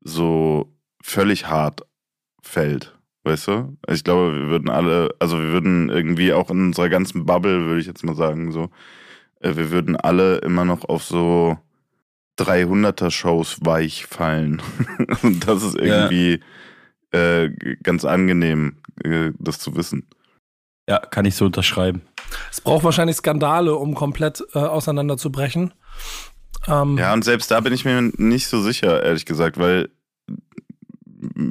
so 0.00 0.74
völlig 1.00 1.46
hart 1.46 1.82
fällt. 2.42 2.98
Weißt 3.22 3.46
du? 3.46 3.76
Also 3.86 3.98
ich 3.98 4.02
glaube, 4.02 4.34
wir 4.34 4.48
würden 4.48 4.68
alle, 4.70 5.14
also 5.20 5.38
wir 5.38 5.52
würden 5.52 5.88
irgendwie 5.88 6.32
auch 6.32 6.50
in 6.50 6.60
unserer 6.66 6.88
ganzen 6.88 7.26
Bubble, 7.26 7.66
würde 7.66 7.80
ich 7.80 7.86
jetzt 7.86 8.02
mal 8.02 8.16
sagen, 8.16 8.50
so, 8.50 8.70
äh, 9.38 9.54
wir 9.54 9.70
würden 9.70 9.94
alle 9.94 10.38
immer 10.38 10.64
noch 10.64 10.84
auf 10.88 11.04
so 11.04 11.56
300er-Shows 12.40 13.58
weich 13.60 14.06
fallen. 14.06 14.60
Und 15.22 15.46
das 15.46 15.62
ist 15.62 15.76
irgendwie 15.76 16.40
äh, 17.12 17.50
ganz 17.84 18.04
angenehm, 18.04 18.78
äh, 19.04 19.30
das 19.38 19.60
zu 19.60 19.76
wissen. 19.76 20.08
Ja, 20.88 20.98
kann 20.98 21.24
ich 21.24 21.36
so 21.36 21.44
unterschreiben. 21.44 22.02
Es 22.50 22.60
braucht 22.60 22.84
wahrscheinlich 22.84 23.16
Skandale, 23.16 23.74
um 23.74 23.94
komplett 23.94 24.42
äh, 24.54 24.58
auseinanderzubrechen. 24.58 25.72
Ähm, 26.66 26.98
Ja, 26.98 27.12
und 27.12 27.24
selbst 27.24 27.50
da 27.50 27.60
bin 27.60 27.72
ich 27.72 27.84
mir 27.84 28.00
nicht 28.16 28.48
so 28.48 28.60
sicher, 28.60 29.02
ehrlich 29.02 29.26
gesagt, 29.26 29.58
weil 29.58 29.88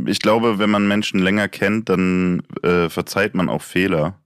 ich 0.05 0.19
glaube, 0.19 0.59
wenn 0.59 0.69
man 0.69 0.87
Menschen 0.87 1.19
länger 1.19 1.47
kennt, 1.47 1.89
dann 1.89 2.43
äh, 2.63 2.89
verzeiht 2.89 3.35
man 3.35 3.49
auch 3.49 3.61
Fehler. 3.61 4.17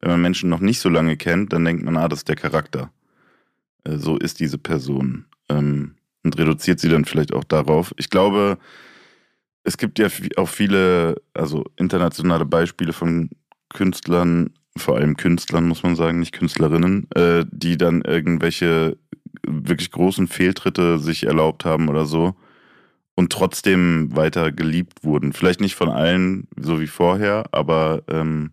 Wenn 0.00 0.10
man 0.10 0.22
Menschen 0.22 0.50
noch 0.50 0.60
nicht 0.60 0.80
so 0.80 0.88
lange 0.88 1.16
kennt, 1.16 1.52
dann 1.52 1.64
denkt 1.64 1.84
man, 1.84 1.96
ah, 1.96 2.08
das 2.08 2.20
ist 2.20 2.28
der 2.28 2.36
Charakter. 2.36 2.90
Äh, 3.84 3.98
so 3.98 4.16
ist 4.16 4.40
diese 4.40 4.58
Person. 4.58 5.26
Ähm, 5.48 5.94
und 6.22 6.38
reduziert 6.38 6.80
sie 6.80 6.88
dann 6.88 7.04
vielleicht 7.04 7.32
auch 7.32 7.44
darauf. 7.44 7.94
Ich 7.96 8.10
glaube, 8.10 8.58
es 9.62 9.76
gibt 9.76 9.98
ja 9.98 10.08
auch 10.36 10.48
viele, 10.48 11.16
also 11.34 11.64
internationale 11.76 12.44
Beispiele 12.44 12.92
von 12.92 13.30
Künstlern, 13.68 14.50
vor 14.76 14.96
allem 14.96 15.16
Künstlern, 15.16 15.66
muss 15.68 15.82
man 15.82 15.96
sagen, 15.96 16.20
nicht 16.20 16.32
Künstlerinnen, 16.32 17.08
äh, 17.14 17.44
die 17.50 17.76
dann 17.76 18.02
irgendwelche 18.02 18.96
wirklich 19.46 19.90
großen 19.90 20.28
Fehltritte 20.28 20.98
sich 20.98 21.24
erlaubt 21.24 21.64
haben 21.64 21.88
oder 21.88 22.06
so 22.06 22.34
und 23.14 23.32
trotzdem 23.32 24.14
weiter 24.16 24.52
geliebt 24.52 25.04
wurden. 25.04 25.32
Vielleicht 25.32 25.60
nicht 25.60 25.74
von 25.74 25.88
allen 25.88 26.48
so 26.56 26.80
wie 26.80 26.86
vorher, 26.86 27.44
aber 27.52 28.02
ähm, 28.08 28.52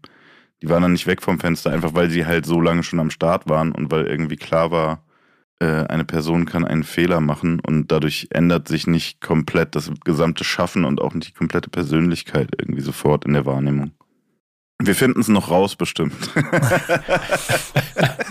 die 0.62 0.70
waren 0.70 0.82
dann 0.82 0.94
nicht 0.94 1.08
weg 1.08 1.22
vom 1.22 1.40
Fenster, 1.40 1.72
einfach 1.72 1.94
weil 1.94 2.10
sie 2.10 2.26
halt 2.26 2.46
so 2.46 2.60
lange 2.60 2.84
schon 2.84 3.00
am 3.00 3.12
Start 3.12 3.48
waren 3.48 3.72
und 3.72 3.92
weil 3.92 4.08
irgendwie 4.08 4.38
klar 4.38 4.72
war, 4.72 5.04
äh, 5.60 5.86
eine 5.86 6.06
Person 6.06 6.46
kann 6.46 6.66
einen 6.66 6.84
Fehler 6.84 7.22
machen 7.22 7.60
und 7.60 7.92
dadurch 7.92 8.28
ändert 8.32 8.68
sich 8.68 8.88
nicht 8.88 9.22
komplett 9.22 9.76
das 9.76 9.92
gesamte 10.04 10.44
Schaffen 10.44 10.84
und 10.86 11.02
auch 11.02 11.14
nicht 11.14 11.30
die 11.30 11.38
komplette 11.38 11.70
Persönlichkeit 11.70 12.50
irgendwie 12.60 12.82
sofort 12.82 13.26
in 13.26 13.34
der 13.34 13.46
Wahrnehmung. 13.46 13.92
Wir 14.80 14.96
finden 14.96 15.20
es 15.20 15.28
noch 15.28 15.50
raus, 15.50 15.76
bestimmt. 15.76 16.14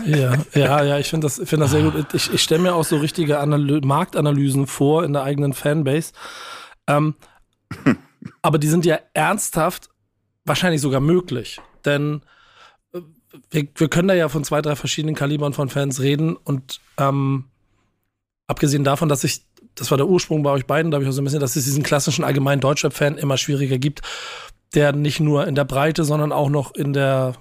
ja, 0.06 0.36
ja, 0.54 0.84
ja, 0.84 0.98
ich 0.98 1.08
finde 1.08 1.26
das, 1.26 1.42
find 1.44 1.60
das 1.60 1.72
sehr 1.72 1.82
gut. 1.82 2.14
Ich, 2.14 2.32
ich 2.32 2.40
stelle 2.40 2.62
mir 2.62 2.74
auch 2.74 2.84
so 2.84 2.98
richtige 2.98 3.40
Analy 3.40 3.80
Marktanalysen 3.84 4.68
vor 4.68 5.04
in 5.04 5.12
der 5.12 5.24
eigenen 5.24 5.54
Fanbase. 5.54 6.12
Ähm, 6.86 7.16
aber 8.42 8.58
die 8.58 8.68
sind 8.68 8.84
ja 8.84 9.00
ernsthaft 9.12 9.90
wahrscheinlich 10.44 10.80
sogar 10.80 11.00
möglich. 11.00 11.60
Denn 11.84 12.22
äh, 12.92 13.00
wir, 13.50 13.66
wir 13.74 13.88
können 13.88 14.08
da 14.08 14.14
ja 14.14 14.28
von 14.28 14.44
zwei, 14.44 14.62
drei 14.62 14.76
verschiedenen 14.76 15.16
Kalibern 15.16 15.52
von 15.52 15.68
Fans 15.68 16.00
reden 16.00 16.36
und 16.36 16.80
ähm, 16.96 17.46
abgesehen 18.46 18.84
davon, 18.84 19.08
dass 19.08 19.24
ich, 19.24 19.42
das 19.74 19.90
war 19.90 19.98
der 19.98 20.06
Ursprung 20.06 20.44
bei 20.44 20.50
euch 20.50 20.66
beiden, 20.66 20.92
glaube 20.92 21.02
ich, 21.02 21.10
auch 21.10 21.12
so 21.12 21.20
ein 21.20 21.24
bisschen, 21.24 21.40
dass 21.40 21.56
es 21.56 21.64
diesen 21.64 21.82
klassischen 21.82 22.24
allgemeinen 22.24 22.60
Deutschrap-Fan 22.60 23.18
immer 23.18 23.36
schwieriger 23.36 23.78
gibt, 23.78 24.02
der 24.74 24.92
nicht 24.92 25.20
nur 25.20 25.46
in 25.46 25.54
der 25.54 25.64
Breite, 25.64 26.04
sondern 26.04 26.32
auch 26.32 26.48
noch 26.48 26.74
in 26.74 26.92
der 26.92 27.34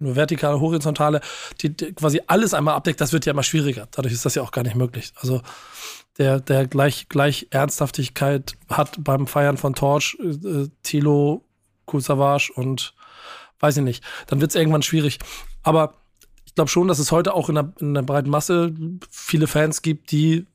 nur 0.00 0.14
vertikale, 0.14 0.60
horizontale, 0.60 1.20
die, 1.60 1.76
die, 1.76 1.92
quasi 1.92 2.20
alles 2.26 2.54
einmal 2.54 2.74
abdeckt, 2.74 3.00
das 3.00 3.12
wird 3.12 3.26
ja 3.26 3.32
immer 3.32 3.42
schwieriger. 3.42 3.88
Dadurch 3.90 4.14
ist 4.14 4.24
das 4.24 4.36
ja 4.36 4.42
auch 4.42 4.52
gar 4.52 4.62
nicht 4.62 4.76
möglich. 4.76 5.12
Also 5.16 5.42
der, 6.18 6.40
der 6.40 6.66
gleich, 6.66 7.08
gleich 7.08 7.48
Ernsthaftigkeit 7.50 8.56
hat 8.68 8.96
beim 9.02 9.26
Feiern 9.26 9.56
von 9.56 9.74
Torch, 9.74 10.16
äh, 10.20 10.68
Tilo, 10.82 11.44
Cool 11.90 12.00
Savage 12.00 12.52
und 12.54 12.94
weiß 13.60 13.78
ich 13.78 13.82
nicht. 13.82 14.04
Dann 14.26 14.40
wird 14.40 14.50
es 14.50 14.54
irgendwann 14.54 14.82
schwierig. 14.82 15.18
Aber 15.62 15.94
ich 16.44 16.54
glaube 16.54 16.70
schon, 16.70 16.88
dass 16.88 16.98
es 16.98 17.12
heute 17.12 17.34
auch 17.34 17.48
in 17.48 17.54
der, 17.54 17.72
in 17.80 17.94
der 17.94 18.02
breiten 18.02 18.30
Masse 18.30 18.74
viele 19.10 19.46
Fans 19.46 19.82
gibt, 19.82 20.12
die 20.12 20.46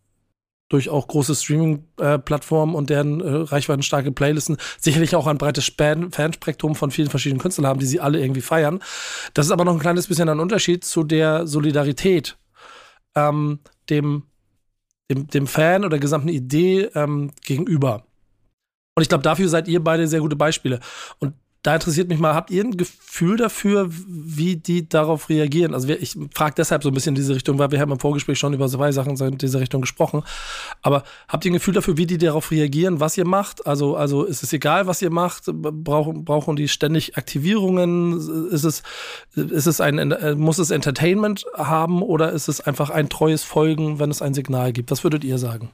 durch 0.69 0.89
auch 0.89 1.07
große 1.07 1.35
Streaming-Plattformen 1.35 2.73
und 2.73 2.89
deren 2.89 3.21
äh, 3.21 3.29
reichweitenstarke 3.29 4.11
Playlisten 4.11 4.57
sicherlich 4.79 5.15
auch 5.15 5.27
ein 5.27 5.37
breites 5.37 5.71
Fanspektrum 6.11 6.75
von 6.75 6.91
vielen 6.91 7.09
verschiedenen 7.09 7.41
Künstlern 7.41 7.67
haben, 7.67 7.79
die 7.79 7.85
sie 7.85 7.99
alle 7.99 8.19
irgendwie 8.19 8.41
feiern. 8.41 8.81
Das 9.33 9.45
ist 9.45 9.51
aber 9.51 9.65
noch 9.65 9.73
ein 9.73 9.79
kleines 9.79 10.07
bisschen 10.07 10.29
ein 10.29 10.39
Unterschied 10.39 10.83
zu 10.83 11.03
der 11.03 11.45
Solidarität, 11.45 12.37
ähm, 13.15 13.59
dem, 13.89 14.23
dem, 15.11 15.27
dem 15.27 15.47
Fan 15.47 15.81
oder 15.81 15.91
der 15.91 15.99
gesamten 15.99 16.29
Idee 16.29 16.89
ähm, 16.95 17.31
gegenüber. 17.45 18.05
Und 18.95 19.01
ich 19.01 19.09
glaube, 19.09 19.23
dafür 19.23 19.49
seid 19.49 19.67
ihr 19.67 19.83
beide 19.83 20.07
sehr 20.07 20.19
gute 20.21 20.35
Beispiele. 20.35 20.79
Und 21.19 21.33
da 21.63 21.75
interessiert 21.75 22.09
mich 22.09 22.19
mal, 22.19 22.35
habt 22.35 22.51
ihr 22.51 22.61
ein 22.61 22.75
Gefühl 22.75 23.37
dafür, 23.37 23.87
wie 23.89 24.57
die 24.57 24.87
darauf 24.89 25.29
reagieren? 25.29 25.73
Also 25.73 25.87
ich 25.87 26.17
frage 26.33 26.55
deshalb 26.57 26.83
so 26.83 26.89
ein 26.89 26.93
bisschen 26.93 27.11
in 27.11 27.15
diese 27.15 27.33
Richtung, 27.33 27.57
weil 27.57 27.71
wir 27.71 27.79
haben 27.79 27.91
im 27.93 27.99
Vorgespräch 27.99 28.37
schon 28.37 28.53
über 28.53 28.67
zwei 28.67 28.91
Sachen 28.91 29.15
in 29.15 29.37
diese 29.37 29.61
Richtung 29.61 29.79
gesprochen. 29.79 30.23
Aber 30.81 31.03
habt 31.29 31.45
ihr 31.45 31.51
ein 31.51 31.53
Gefühl 31.53 31.73
dafür, 31.73 31.95
wie 31.95 32.05
die 32.05 32.17
darauf 32.17 32.51
reagieren, 32.51 32.99
was 32.99 33.17
ihr 33.17 33.25
macht? 33.25 33.65
Also, 33.65 33.95
also 33.95 34.25
ist 34.25 34.43
es 34.43 34.51
egal, 34.51 34.87
was 34.87 35.01
ihr 35.01 35.09
macht? 35.09 35.45
Brauchen, 35.45 36.25
brauchen 36.25 36.57
die 36.57 36.67
ständig 36.67 37.17
Aktivierungen? 37.17 38.49
Ist 38.49 38.65
es, 38.65 38.83
ist 39.33 39.65
es 39.65 39.79
ein, 39.79 40.13
muss 40.37 40.57
es 40.57 40.69
Entertainment 40.69 41.45
haben 41.55 42.01
oder 42.01 42.33
ist 42.33 42.49
es 42.49 42.59
einfach 42.59 42.89
ein 42.89 43.07
treues 43.07 43.43
Folgen, 43.43 43.99
wenn 43.99 44.11
es 44.11 44.21
ein 44.21 44.33
Signal 44.33 44.73
gibt? 44.73 44.91
Was 44.91 45.05
würdet 45.05 45.23
ihr 45.23 45.37
sagen? 45.37 45.71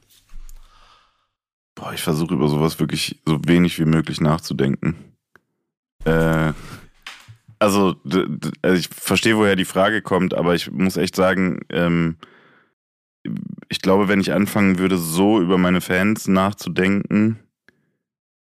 Boah, 1.73 1.93
ich 1.93 2.01
versuche 2.01 2.35
über 2.35 2.47
sowas 2.47 2.79
wirklich 2.79 3.19
so 3.25 3.39
wenig 3.47 3.79
wie 3.79 3.85
möglich 3.85 4.21
nachzudenken. 4.21 5.09
Äh, 6.05 6.53
also, 7.59 7.95
also, 8.61 8.77
ich 8.77 8.87
verstehe, 8.89 9.37
woher 9.37 9.55
die 9.55 9.65
Frage 9.65 10.01
kommt, 10.01 10.33
aber 10.33 10.55
ich 10.55 10.71
muss 10.71 10.97
echt 10.97 11.15
sagen, 11.15 11.59
ähm, 11.69 12.15
ich 13.67 13.81
glaube, 13.81 14.07
wenn 14.07 14.21
ich 14.21 14.31
anfangen 14.31 14.79
würde, 14.79 14.97
so 14.97 15.41
über 15.41 15.57
meine 15.57 15.81
Fans 15.81 16.27
nachzudenken, 16.27 17.39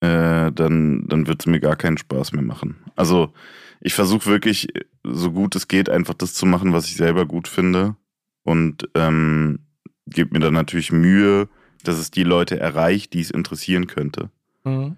äh, 0.01 0.53
dann, 0.53 1.07
dann 1.09 1.27
wird 1.27 1.41
es 1.41 1.47
mir 1.47 1.61
gar 1.61 1.77
keinen 1.77 1.99
Spaß 1.99 2.33
mehr 2.33 2.45
machen. 2.45 2.77
Also, 2.95 3.33
ich 3.81 3.95
versuche 3.95 4.27
wirklich, 4.27 4.69
so 5.03 5.33
gut 5.33 5.57
es 5.57 5.67
geht, 5.67 5.89
einfach 5.89 6.15
das 6.15 6.35
zu 6.35 6.47
machen, 6.47 6.73
was 6.73 6.87
ich 6.87 6.97
selber 6.97 7.27
gut 7.27 7.49
finde. 7.49 7.97
Und 8.43 8.89
ähm, 8.95 9.61
gebe 10.07 10.33
mir 10.33 10.41
dann 10.41 10.55
natürlich 10.55 10.93
Mühe, 10.93 11.49
dass 11.85 11.99
es 11.99 12.11
die 12.11 12.25
Leute 12.25 12.59
erreicht, 12.59 13.13
die 13.13 13.21
es 13.21 13.31
interessieren 13.31 13.87
könnte. 13.87 14.31
Mhm. 14.65 14.97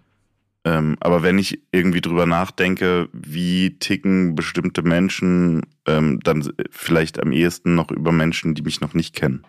Ähm, 0.64 0.96
aber 1.00 1.22
wenn 1.22 1.38
ich 1.38 1.60
irgendwie 1.72 2.00
drüber 2.00 2.26
nachdenke, 2.26 3.08
wie 3.12 3.78
ticken 3.78 4.34
bestimmte 4.34 4.82
Menschen, 4.82 5.62
ähm, 5.86 6.20
dann 6.22 6.52
vielleicht 6.70 7.20
am 7.20 7.32
ehesten 7.32 7.74
noch 7.74 7.90
über 7.90 8.12
Menschen, 8.12 8.54
die 8.54 8.62
mich 8.62 8.80
noch 8.80 8.94
nicht 8.94 9.14
kennen. 9.14 9.44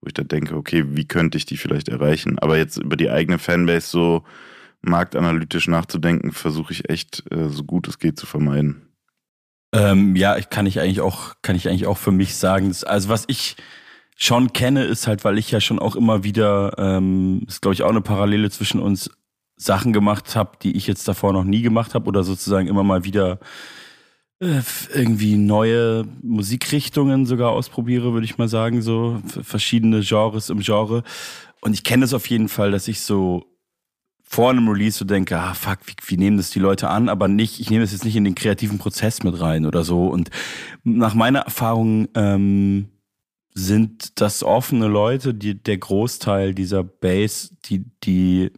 Wo 0.00 0.08
ich 0.08 0.14
dann 0.14 0.26
denke, 0.26 0.56
okay, 0.56 0.84
wie 0.88 1.06
könnte 1.06 1.38
ich 1.38 1.46
die 1.46 1.56
vielleicht 1.56 1.88
erreichen? 1.88 2.40
Aber 2.40 2.56
jetzt 2.56 2.76
über 2.76 2.96
die 2.96 3.08
eigene 3.08 3.38
Fanbase 3.38 3.88
so 3.88 4.24
marktanalytisch 4.80 5.68
nachzudenken, 5.68 6.32
versuche 6.32 6.72
ich 6.72 6.90
echt 6.90 7.22
äh, 7.30 7.48
so 7.48 7.62
gut 7.62 7.86
es 7.86 8.00
geht 8.00 8.18
zu 8.18 8.26
vermeiden. 8.26 8.88
Ähm, 9.72 10.16
ja, 10.16 10.38
kann 10.40 10.66
ich 10.66 10.80
eigentlich 10.80 11.00
auch, 11.00 11.34
kann 11.40 11.54
ich 11.54 11.68
eigentlich 11.68 11.86
auch 11.86 11.98
für 11.98 12.10
mich 12.10 12.36
sagen. 12.36 12.74
Also 12.84 13.08
was 13.08 13.24
ich 13.28 13.56
schon 14.16 14.52
kenne, 14.52 14.84
ist 14.84 15.06
halt, 15.06 15.24
weil 15.24 15.38
ich 15.38 15.50
ja 15.50 15.60
schon 15.60 15.78
auch 15.78 15.94
immer 15.94 16.24
wieder, 16.24 16.74
ähm, 16.78 17.44
ist 17.46 17.62
glaube 17.62 17.74
ich 17.74 17.82
auch 17.84 17.90
eine 17.90 18.02
Parallele 18.02 18.50
zwischen 18.50 18.80
uns, 18.80 19.08
Sachen 19.64 19.92
gemacht 19.92 20.36
habe, 20.36 20.52
die 20.62 20.76
ich 20.76 20.86
jetzt 20.86 21.06
davor 21.08 21.32
noch 21.32 21.44
nie 21.44 21.62
gemacht 21.62 21.94
habe 21.94 22.06
oder 22.06 22.24
sozusagen 22.24 22.68
immer 22.68 22.82
mal 22.82 23.04
wieder 23.04 23.38
äh, 24.40 24.60
irgendwie 24.92 25.36
neue 25.36 26.04
Musikrichtungen 26.22 27.26
sogar 27.26 27.50
ausprobiere, 27.50 28.12
würde 28.12 28.24
ich 28.24 28.38
mal 28.38 28.48
sagen, 28.48 28.82
so 28.82 29.22
verschiedene 29.42 30.00
Genres 30.00 30.50
im 30.50 30.60
Genre. 30.60 31.04
Und 31.60 31.74
ich 31.74 31.84
kenne 31.84 32.04
es 32.04 32.12
auf 32.12 32.28
jeden 32.28 32.48
Fall, 32.48 32.72
dass 32.72 32.88
ich 32.88 33.02
so 33.02 33.44
vor 34.24 34.50
einem 34.50 34.68
Release 34.68 34.98
so 34.98 35.04
denke, 35.04 35.38
ah 35.38 35.54
fuck, 35.54 35.78
wie, 35.86 35.94
wie 36.06 36.16
nehmen 36.16 36.38
das 36.38 36.50
die 36.50 36.58
Leute 36.58 36.88
an, 36.88 37.08
aber 37.08 37.28
nicht, 37.28 37.60
ich 37.60 37.70
nehme 37.70 37.84
das 37.84 37.92
jetzt 37.92 38.04
nicht 38.04 38.16
in 38.16 38.24
den 38.24 38.34
kreativen 38.34 38.78
Prozess 38.78 39.22
mit 39.22 39.38
rein 39.38 39.66
oder 39.66 39.84
so. 39.84 40.06
Und 40.06 40.30
nach 40.82 41.14
meiner 41.14 41.40
Erfahrung 41.40 42.08
ähm, 42.14 42.88
sind 43.54 44.20
das 44.20 44.42
offene 44.42 44.88
Leute, 44.88 45.34
die 45.34 45.62
der 45.62 45.78
Großteil 45.78 46.54
dieser 46.54 46.82
Base, 46.82 47.50
die 47.66 47.84
die 48.02 48.50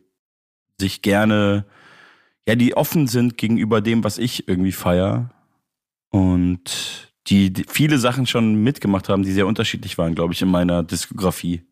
sich 0.85 1.03
gerne, 1.03 1.65
ja, 2.47 2.55
die 2.55 2.77
offen 2.77 3.07
sind 3.07 3.39
gegenüber 3.39 3.81
dem, 3.81 4.05
was 4.05 4.19
ich 4.19 4.49
irgendwie 4.49 4.73
feier. 4.73 5.31
Und 6.11 7.13
die, 7.27 7.53
die 7.53 7.65
viele 7.67 7.99
Sachen 7.99 8.27
schon 8.27 8.63
mitgemacht 8.63 9.09
haben, 9.09 9.23
die 9.23 9.33
sehr 9.33 9.47
unterschiedlich 9.47 9.97
waren, 9.99 10.15
glaube 10.15 10.35
ich, 10.35 10.43
in 10.43 10.51
meiner 10.51 10.83
Diskografie. 10.83 11.63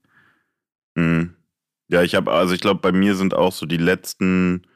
Mhm. 0.94 1.34
Ja, 1.88 2.02
ich 2.02 2.14
habe, 2.14 2.32
also 2.32 2.54
ich 2.54 2.60
glaube, 2.60 2.80
bei 2.80 2.92
mir 2.92 3.14
sind 3.14 3.34
auch 3.34 3.52
so 3.52 3.66
die 3.66 3.76
letzten 3.76 4.66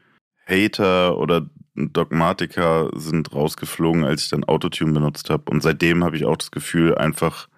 Hater 0.47 1.19
oder 1.19 1.49
Dogmatiker 1.75 2.91
sind 2.95 3.33
rausgeflogen, 3.33 4.05
als 4.05 4.25
ich 4.25 4.29
dann 4.29 4.45
Autotune 4.45 4.93
benutzt 4.93 5.31
habe. 5.31 5.51
Und 5.51 5.63
seitdem 5.63 6.05
habe 6.05 6.17
ich 6.17 6.27
auch 6.27 6.37
das 6.37 6.51
Gefühl, 6.51 6.95
einfach, 6.95 7.49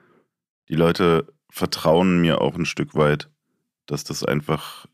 die 0.69 0.77
Leute 0.77 1.27
vertrauen 1.51 2.21
mir 2.21 2.41
auch 2.41 2.55
ein 2.55 2.67
Stück 2.67 2.95
weit, 2.95 3.29
dass 3.87 4.05
das 4.05 4.25
einfach 4.25 4.87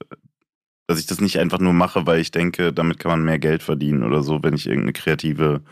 dass 0.86 0.98
ich 0.98 1.06
das 1.06 1.20
nicht 1.20 1.38
einfach 1.38 1.58
nur 1.58 1.72
mache, 1.72 2.06
weil 2.06 2.20
ich 2.20 2.30
denke, 2.30 2.72
damit 2.72 2.98
kann 2.98 3.10
man 3.10 3.22
mehr 3.22 3.38
Geld 3.38 3.62
verdienen 3.62 4.02
oder 4.02 4.22
so, 4.22 4.42
wenn 4.42 4.54
ich 4.54 4.66
irgendeine 4.66 4.92
kreative 4.92 5.62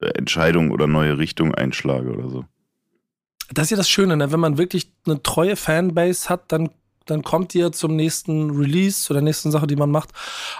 äh, 0.00 0.08
Entscheidung 0.08 0.70
oder 0.70 0.86
neue 0.86 1.18
Richtung 1.18 1.54
einschlage 1.54 2.10
oder 2.10 2.28
so. 2.28 2.44
Das 3.52 3.66
ist 3.66 3.70
ja 3.70 3.76
das 3.76 3.88
Schöne, 3.88 4.16
ne? 4.16 4.32
wenn 4.32 4.40
man 4.40 4.58
wirklich 4.58 4.92
eine 5.06 5.22
treue 5.22 5.56
Fanbase 5.56 6.28
hat, 6.28 6.50
dann, 6.50 6.70
dann 7.06 7.22
kommt 7.22 7.54
ihr 7.54 7.72
zum 7.72 7.94
nächsten 7.94 8.50
Release, 8.50 9.02
zu 9.02 9.12
der 9.12 9.22
nächsten 9.22 9.50
Sache, 9.50 9.66
die 9.66 9.76
man 9.76 9.90
macht, 9.90 10.10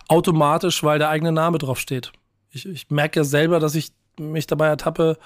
automatisch, 0.09 0.83
weil 0.85 0.99
der 0.99 1.09
eigene 1.09 1.33
Name 1.33 1.59
draufsteht. 1.59 2.13
Ich, 2.51 2.67
ich 2.67 2.91
merke 2.91 3.21
ja 3.21 3.25
selber, 3.25 3.59
dass 3.59 3.75
ich 3.75 3.93
mich 4.21 4.47
dabei 4.47 4.69
ertappe, 4.69 5.19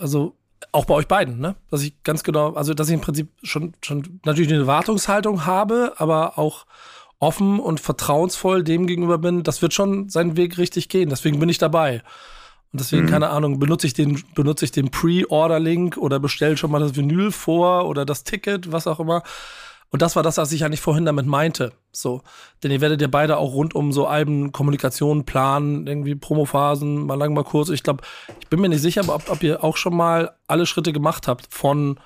also 0.00 0.34
auch 0.72 0.86
bei 0.86 0.94
euch 0.94 1.06
beiden, 1.06 1.38
ne? 1.38 1.54
Dass 1.70 1.82
ich 1.82 2.02
ganz 2.02 2.24
genau, 2.24 2.54
also 2.54 2.74
dass 2.74 2.88
ich 2.88 2.94
im 2.94 3.00
Prinzip 3.00 3.28
schon, 3.44 3.74
schon 3.84 4.20
natürlich 4.24 4.52
eine 4.52 4.66
Wartungshaltung 4.66 5.46
habe, 5.46 5.94
aber 5.98 6.38
auch 6.38 6.66
offen 7.20 7.58
und 7.60 7.80
vertrauensvoll 7.80 8.62
dem 8.62 8.86
gegenüber 8.86 9.18
bin, 9.18 9.42
das 9.42 9.62
wird 9.62 9.74
schon 9.74 10.08
seinen 10.08 10.36
Weg 10.36 10.58
richtig 10.58 10.88
gehen. 10.88 11.08
Deswegen 11.08 11.38
bin 11.40 11.48
ich 11.48 11.58
dabei. 11.58 12.02
Und 12.72 12.80
deswegen, 12.80 13.06
mhm. 13.06 13.10
keine 13.10 13.30
Ahnung, 13.30 13.58
benutze 13.58 13.86
ich 13.86 13.94
den, 13.94 14.22
benutze 14.34 14.64
ich 14.64 14.72
den 14.72 14.90
Pre-Order-Link 14.90 15.96
oder 15.96 16.20
bestelle 16.20 16.56
schon 16.56 16.70
mal 16.70 16.80
das 16.80 16.96
Vinyl 16.96 17.32
vor 17.32 17.86
oder 17.86 18.04
das 18.04 18.24
Ticket, 18.24 18.70
was 18.70 18.86
auch 18.86 19.00
immer. 19.00 19.22
Und 19.90 20.02
das 20.02 20.16
war 20.16 20.22
das, 20.22 20.36
was 20.36 20.52
ich 20.52 20.64
eigentlich 20.64 20.82
vorhin 20.82 21.06
damit 21.06 21.26
meinte. 21.26 21.72
So. 21.92 22.20
Denn 22.62 22.70
ihr 22.70 22.82
werdet 22.82 23.00
ja 23.00 23.08
beide 23.08 23.38
auch 23.38 23.54
rund 23.54 23.74
um 23.74 23.90
so 23.90 24.06
Alben 24.06 24.52
Kommunikation 24.52 25.24
planen, 25.24 25.86
irgendwie 25.86 26.14
Promophasen, 26.14 27.06
mal 27.06 27.14
lang, 27.14 27.32
mal 27.32 27.44
kurz. 27.44 27.70
Ich 27.70 27.82
glaube, 27.82 28.04
ich 28.38 28.48
bin 28.48 28.60
mir 28.60 28.68
nicht 28.68 28.82
sicher, 28.82 29.02
ob, 29.08 29.30
ob 29.30 29.42
ihr 29.42 29.64
auch 29.64 29.78
schon 29.78 29.96
mal 29.96 30.34
alle 30.46 30.66
Schritte 30.66 30.92
gemacht 30.92 31.26
habt 31.26 31.46
von 31.50 31.98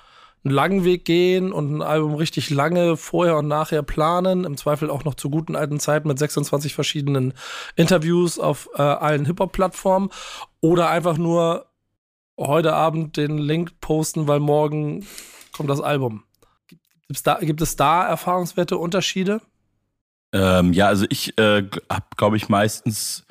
einen 0.43 0.53
langen 0.53 0.83
Weg 0.83 1.05
gehen 1.05 1.53
und 1.53 1.73
ein 1.73 1.81
Album 1.81 2.15
richtig 2.15 2.49
lange 2.49 2.97
vorher 2.97 3.37
und 3.37 3.47
nachher 3.47 3.81
planen, 3.81 4.43
im 4.43 4.57
Zweifel 4.57 4.89
auch 4.89 5.05
noch 5.05 5.15
zu 5.15 5.29
guten 5.29 5.55
alten 5.55 5.79
Zeiten 5.79 6.07
mit 6.07 6.19
26 6.19 6.73
verschiedenen 6.73 7.33
Interviews 7.75 8.39
auf 8.39 8.69
äh, 8.75 8.81
allen 8.81 9.25
Hip-Hop-Plattformen 9.25 10.09
oder 10.59 10.89
einfach 10.89 11.17
nur 11.17 11.67
heute 12.37 12.73
Abend 12.73 13.15
den 13.15 13.37
Link 13.37 13.79
posten, 13.79 14.27
weil 14.27 14.39
morgen 14.39 15.05
kommt 15.53 15.69
das 15.69 15.81
Album. 15.81 16.23
Gibt's 17.07 17.23
da, 17.23 17.35
gibt 17.39 17.61
es 17.61 17.75
da 17.75 18.05
erfahrungswerte 18.07 18.77
Unterschiede? 18.77 19.41
Ähm, 20.33 20.73
ja, 20.73 20.87
also 20.87 21.05
ich 21.09 21.37
äh, 21.37 21.63
habe, 21.89 22.05
glaube 22.17 22.37
ich, 22.37 22.49
meistens 22.49 23.25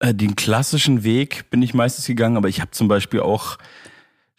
äh, 0.00 0.12
den 0.12 0.34
klassischen 0.34 1.04
Weg 1.04 1.48
bin 1.50 1.62
ich 1.62 1.74
meistens 1.74 2.06
gegangen, 2.06 2.36
aber 2.36 2.48
ich 2.48 2.60
habe 2.60 2.72
zum 2.72 2.88
Beispiel 2.88 3.20
auch 3.20 3.56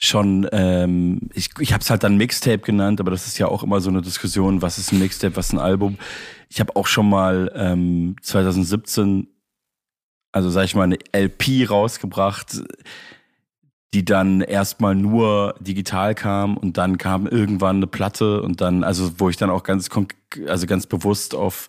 schon, 0.06 0.48
ähm, 0.52 1.22
ich, 1.34 1.50
ich 1.60 1.74
habe 1.74 1.82
es 1.82 1.90
halt 1.90 2.04
dann 2.04 2.18
Mixtape 2.18 2.60
genannt, 2.60 3.00
aber 3.00 3.12
das 3.12 3.28
ist 3.28 3.38
ja 3.38 3.48
auch 3.48 3.64
immer 3.64 3.82
so 3.82 3.90
eine 3.90 4.02
Diskussion, 4.02 4.62
was 4.62 4.78
ist 4.78 4.92
ein 4.92 5.00
Mixtape, 5.00 5.36
was 5.36 5.48
ist 5.48 5.54
ein 5.54 5.60
Album. 5.60 5.98
Ich 6.50 6.60
habe 6.60 6.76
auch 6.76 6.88
schon 6.88 7.10
mal 7.10 7.52
ähm, 7.56 8.16
2017, 8.22 9.28
also 10.32 10.50
sag 10.50 10.66
ich 10.66 10.76
mal, 10.76 10.84
eine 10.84 10.98
LP 11.16 11.70
rausgebracht, 11.70 12.64
die 13.94 14.04
dann 14.04 14.42
erstmal 14.42 14.96
nur 14.96 15.56
digital 15.60 16.16
kam 16.16 16.58
und 16.58 16.78
dann 16.78 16.98
kam 16.98 17.28
irgendwann 17.28 17.78
eine 17.78 17.88
Platte 17.88 18.42
und 18.42 18.60
dann, 18.60 18.84
also 18.84 19.20
wo 19.20 19.30
ich 19.30 19.38
dann 19.38 19.50
auch 19.50 19.64
ganz, 19.64 19.90
also 20.48 20.66
ganz 20.68 20.88
bewusst 20.88 21.36
auf 21.36 21.68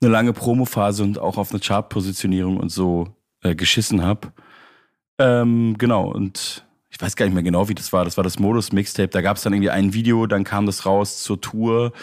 eine 0.00 0.10
lange 0.10 0.32
Promophase 0.32 1.02
und 1.02 1.18
auch 1.18 1.38
auf 1.38 1.50
eine 1.50 1.60
Chartpositionierung 1.60 2.56
und 2.56 2.70
so 2.70 3.08
äh, 3.42 3.54
geschissen 3.54 4.02
habe. 4.02 4.32
Ähm, 5.18 5.76
genau, 5.78 6.10
und 6.10 6.64
ich 7.00 7.02
weiß 7.06 7.16
gar 7.16 7.24
nicht 7.24 7.32
mehr 7.32 7.42
genau, 7.42 7.70
wie 7.70 7.74
das 7.74 7.94
war. 7.94 8.04
Das 8.04 8.18
war 8.18 8.24
das 8.24 8.38
Modus-Mixtape. 8.38 9.08
Da 9.08 9.22
gab 9.22 9.38
es 9.38 9.42
dann 9.42 9.54
irgendwie 9.54 9.70
ein 9.70 9.94
Video, 9.94 10.26
dann 10.26 10.44
kam 10.44 10.66
das 10.66 10.84
raus 10.84 11.22
zur 11.22 11.40
Tour. 11.40 11.94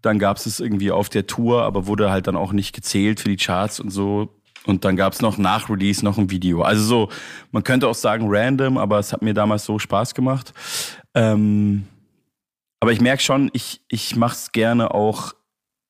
Dann 0.00 0.18
gab 0.18 0.38
es 0.38 0.46
es 0.46 0.60
irgendwie 0.60 0.90
auf 0.90 1.10
der 1.10 1.26
Tour, 1.26 1.64
aber 1.64 1.86
wurde 1.86 2.10
halt 2.10 2.26
dann 2.26 2.36
auch 2.36 2.52
nicht 2.52 2.74
gezählt 2.74 3.20
für 3.20 3.28
die 3.28 3.36
Charts 3.36 3.80
und 3.80 3.90
so. 3.90 4.34
Und 4.64 4.86
dann 4.86 4.96
gab 4.96 5.12
es 5.12 5.20
noch 5.20 5.36
nach 5.36 5.68
Release 5.68 6.02
noch 6.02 6.16
ein 6.16 6.30
Video. 6.30 6.62
Also 6.62 6.82
so, 6.84 7.08
man 7.52 7.64
könnte 7.64 7.86
auch 7.86 7.94
sagen 7.94 8.28
random, 8.28 8.78
aber 8.78 8.98
es 8.98 9.12
hat 9.12 9.20
mir 9.20 9.34
damals 9.34 9.66
so 9.66 9.78
Spaß 9.78 10.14
gemacht. 10.14 10.54
Ähm, 11.12 11.86
aber 12.80 12.92
ich 12.92 13.02
merke 13.02 13.22
schon, 13.22 13.50
ich, 13.52 13.82
ich 13.88 14.16
mache 14.16 14.36
es 14.36 14.52
gerne 14.52 14.94
auch 14.94 15.34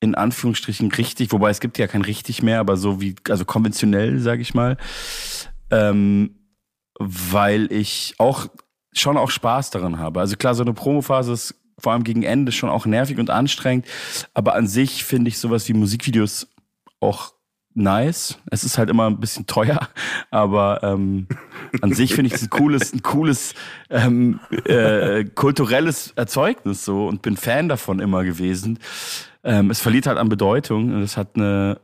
in 0.00 0.16
Anführungsstrichen 0.16 0.90
richtig, 0.90 1.30
wobei 1.30 1.50
es 1.50 1.60
gibt 1.60 1.78
ja 1.78 1.86
kein 1.86 2.02
richtig 2.02 2.42
mehr, 2.42 2.58
aber 2.58 2.76
so 2.76 3.00
wie, 3.00 3.14
also 3.28 3.44
konventionell, 3.44 4.18
sage 4.18 4.42
ich 4.42 4.54
mal. 4.54 4.76
Ähm, 5.70 6.34
weil 6.98 7.70
ich 7.72 8.14
auch 8.18 8.46
schon 8.92 9.16
auch 9.16 9.30
Spaß 9.30 9.70
daran 9.70 9.98
habe. 9.98 10.20
Also 10.20 10.36
klar, 10.36 10.54
so 10.54 10.62
eine 10.62 10.72
Promophase 10.72 11.32
ist 11.32 11.54
vor 11.78 11.92
allem 11.92 12.04
gegen 12.04 12.22
Ende 12.22 12.52
schon 12.52 12.70
auch 12.70 12.86
nervig 12.86 13.18
und 13.18 13.28
anstrengend, 13.28 13.86
aber 14.32 14.54
an 14.54 14.66
sich 14.66 15.04
finde 15.04 15.28
ich 15.28 15.38
sowas 15.38 15.68
wie 15.68 15.74
Musikvideos 15.74 16.48
auch 17.00 17.34
nice. 17.76 18.38
Es 18.50 18.64
ist 18.64 18.78
halt 18.78 18.88
immer 18.88 19.06
ein 19.06 19.20
bisschen 19.20 19.46
teuer, 19.46 19.88
aber 20.30 20.80
ähm, 20.82 21.28
an 21.82 21.92
sich 21.92 22.14
finde 22.14 22.28
ich 22.28 22.34
es 22.34 22.42
ein 22.42 22.50
cooles, 22.50 22.92
ein 22.92 23.02
cooles 23.02 23.54
ähm, 23.90 24.40
äh, 24.64 25.24
kulturelles 25.24 26.12
Erzeugnis 26.16 26.84
so 26.84 27.06
und 27.06 27.22
bin 27.22 27.36
Fan 27.36 27.68
davon 27.68 28.00
immer 28.00 28.24
gewesen. 28.24 28.78
Ähm, 29.44 29.70
es 29.70 29.80
verliert 29.80 30.06
halt 30.06 30.18
an 30.18 30.28
Bedeutung 30.28 31.02
es 31.02 31.16
hat 31.16 31.36
eine, 31.36 31.78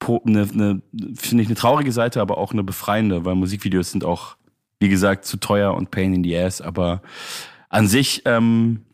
eine, 0.00 0.42
eine 0.42 0.82
finde 1.14 1.42
ich, 1.42 1.48
eine 1.48 1.54
traurige 1.54 1.92
Seite, 1.92 2.20
aber 2.20 2.38
auch 2.38 2.52
eine 2.52 2.64
befreiende, 2.64 3.24
weil 3.24 3.34
Musikvideos 3.34 3.90
sind 3.90 4.04
auch, 4.04 4.36
wie 4.84 4.90
gesagt, 4.90 5.24
zu 5.24 5.38
teuer 5.38 5.74
und 5.74 5.90
pain 5.90 6.12
in 6.12 6.22
the 6.22 6.36
ass. 6.36 6.60
Aber 6.60 7.00
an 7.70 7.88
sich 7.88 8.20
ähm, 8.26 8.84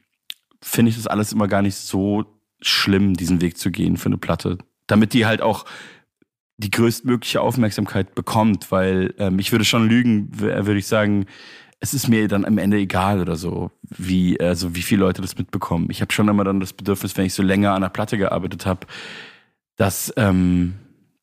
finde 0.63 0.91
ich 0.91 0.97
das 0.97 1.09
alles 1.09 1.33
immer 1.33 1.49
gar 1.49 1.63
nicht 1.63 1.75
so 1.75 2.25
schlimm, 2.61 3.15
diesen 3.17 3.41
Weg 3.41 3.59
zu 3.59 3.73
gehen 3.73 3.97
für 3.97 4.07
eine 4.07 4.19
Platte. 4.19 4.59
Damit 4.87 5.15
die 5.15 5.27
halt 5.27 5.43
auch 5.43 5.65
die 6.59 6.71
größtmögliche 6.71 7.41
Aufmerksamkeit 7.41 8.15
bekommt, 8.15 8.71
weil 8.71 9.15
ähm, 9.19 9.41
ich 9.41 9.51
würde 9.51 9.65
schon 9.65 9.89
lügen, 9.89 10.29
würde 10.39 10.79
ich 10.79 10.87
sagen, 10.87 11.27
es 11.81 11.93
ist 11.93 12.07
mir 12.07 12.29
dann 12.29 12.45
am 12.45 12.59
Ende 12.59 12.77
egal 12.77 13.21
oder 13.21 13.35
so, 13.35 13.73
wie, 13.83 14.39
also 14.39 14.77
wie 14.77 14.83
viele 14.83 15.01
Leute 15.01 15.23
das 15.23 15.39
mitbekommen. 15.39 15.89
Ich 15.91 16.03
habe 16.03 16.13
schon 16.13 16.29
immer 16.29 16.45
dann 16.45 16.61
das 16.61 16.73
Bedürfnis, 16.73 17.17
wenn 17.17 17.25
ich 17.25 17.35
so 17.35 17.43
länger 17.43 17.73
an 17.73 17.83
der 17.83 17.89
Platte 17.89 18.17
gearbeitet 18.17 18.65
habe, 18.65 18.87
dass, 19.77 20.13
ähm, 20.17 20.75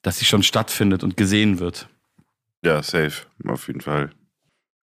dass 0.02 0.18
sie 0.18 0.26
schon 0.26 0.44
stattfindet 0.44 1.04
und 1.04 1.16
gesehen 1.16 1.60
wird. 1.60 1.88
Ja, 2.66 2.84
safe, 2.84 3.28
auf 3.48 3.68
jeden 3.68 3.82
Fall. 3.82 4.10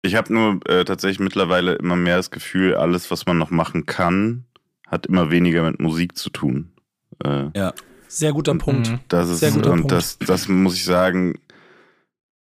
Ich 0.02 0.16
habe 0.16 0.34
nur 0.34 0.60
äh, 0.70 0.86
tatsächlich 0.86 1.20
mittlerweile 1.20 1.74
immer 1.74 1.96
mehr 1.96 2.18
das 2.18 2.32
Gefühl, 2.32 2.76
alles, 2.76 3.12
was 3.12 3.26
man 3.26 3.38
noch 3.38 3.50
machen 3.50 3.86
kann, 3.86 4.46
hat 4.88 5.06
immer 5.08 5.30
weniger 5.30 5.64
mit 5.64 5.80
Musik 5.80 6.18
zu 6.18 6.30
tun. 6.30 6.72
Äh, 7.24 7.48
ja. 7.56 7.74
Sehr 8.08 8.34
guter 8.34 8.56
Punkt. 8.56 8.92
Das 9.08 9.30
ist, 9.30 9.40
Sehr 9.40 9.52
guter 9.52 9.72
und 9.72 9.82
Punkt. 9.82 9.92
das, 9.92 10.18
das 10.18 10.48
muss 10.48 10.74
ich 10.76 10.84
sagen, 10.84 11.36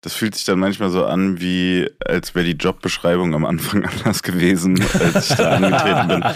das 0.01 0.15
fühlt 0.15 0.35
sich 0.35 0.45
dann 0.45 0.59
manchmal 0.59 0.91
so 0.91 1.05
an, 1.05 1.41
wie 1.41 1.89
als 2.05 2.35
wäre 2.35 2.45
die 2.45 2.57
Jobbeschreibung 2.57 3.33
am 3.35 3.45
Anfang 3.45 3.85
anders 3.99 4.25
gewesen, 4.25 4.83
als 4.99 5.31
ich 5.31 5.37
da 5.37 5.53
angetreten 5.57 6.09
bin. 6.09 6.25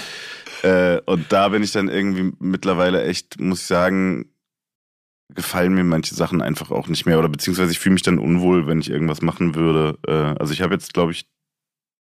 Äh, 0.62 1.02
und 1.05 1.31
da 1.33 1.50
bin 1.50 1.62
ich 1.62 1.72
dann 1.72 1.88
irgendwie 1.88 2.33
mittlerweile 2.38 3.05
echt, 3.05 3.38
muss 3.38 3.61
ich 3.61 3.66
sagen, 3.66 4.31
gefallen 5.28 5.74
mir 5.74 5.84
manche 5.84 6.14
Sachen 6.14 6.40
einfach 6.40 6.70
auch 6.70 6.88
nicht 6.88 7.06
mehr. 7.06 7.18
Oder 7.18 7.28
beziehungsweise 7.28 7.72
ich 7.72 7.78
fühle 7.78 7.94
mich 7.94 8.02
dann 8.02 8.18
unwohl, 8.18 8.66
wenn 8.66 8.80
ich 8.80 8.90
irgendwas 8.90 9.22
machen 9.22 9.54
würde. 9.54 9.98
Äh, 10.06 10.38
also 10.38 10.52
ich 10.52 10.62
habe 10.62 10.74
jetzt, 10.74 10.94
glaube 10.94 11.12
ich, 11.12 11.28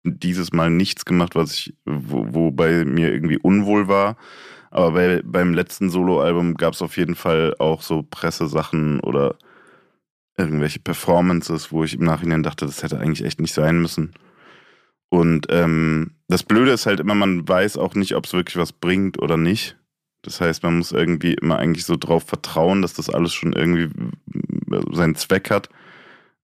dieses 0.04 0.54
Mal 0.54 0.70
nichts 0.70 1.06
gemacht, 1.06 1.36
was 1.36 1.54
ich, 1.54 1.76
wo, 1.86 2.28
wo 2.34 2.52
bei 2.52 2.86
mir 2.86 3.12
irgendwie 3.12 3.38
unwohl 3.38 3.88
war. 3.88 4.16
Aber 4.72 4.92
bei, 4.92 5.22
beim 5.24 5.54
letzten 5.54 5.90
Soloalbum 5.90 6.56
gab 6.56 6.74
es 6.74 6.82
auf 6.82 6.98
jeden 6.98 7.16
Fall 7.16 7.56
auch 7.60 7.82
so 7.82 8.04
Pressesachen 8.04 9.00
oder 9.02 9.36
irgendwelche 10.38 10.80
Performances, 10.80 11.72
wo 11.72 11.84
ich 11.84 11.96
im 11.96 12.06
Nachhinein 12.06 12.44
dachte, 12.44 12.66
das 12.66 12.82
hätte 12.84 13.00
eigentlich 13.00 13.26
echt 13.26 13.42
nicht 13.42 13.54
sein 13.54 13.82
müssen. 13.82 14.14
Und 15.10 15.48
ähm, 15.50 16.12
das 16.28 16.44
Blöde 16.44 16.72
ist 16.72 16.86
halt 16.86 17.00
immer, 17.00 17.16
man 17.16 17.48
weiß 17.48 17.78
auch 17.78 17.96
nicht, 17.96 18.16
ob 18.16 18.26
es 18.26 18.34
wirklich 18.34 18.58
was 18.58 18.72
bringt 18.72 19.20
oder 19.20 19.38
nicht. 19.38 19.79
Das 20.22 20.42
heißt, 20.42 20.64
man 20.64 20.78
muss 20.78 20.92
irgendwie 20.92 21.34
immer 21.34 21.58
eigentlich 21.58 21.86
so 21.86 21.96
drauf 21.96 22.24
vertrauen, 22.24 22.82
dass 22.82 22.94
das 22.94 23.10
alles 23.10 23.34
schon 23.34 23.54
irgendwie 23.54 23.90
seinen 24.92 25.16
Zweck 25.16 25.50
hat. 25.50 25.70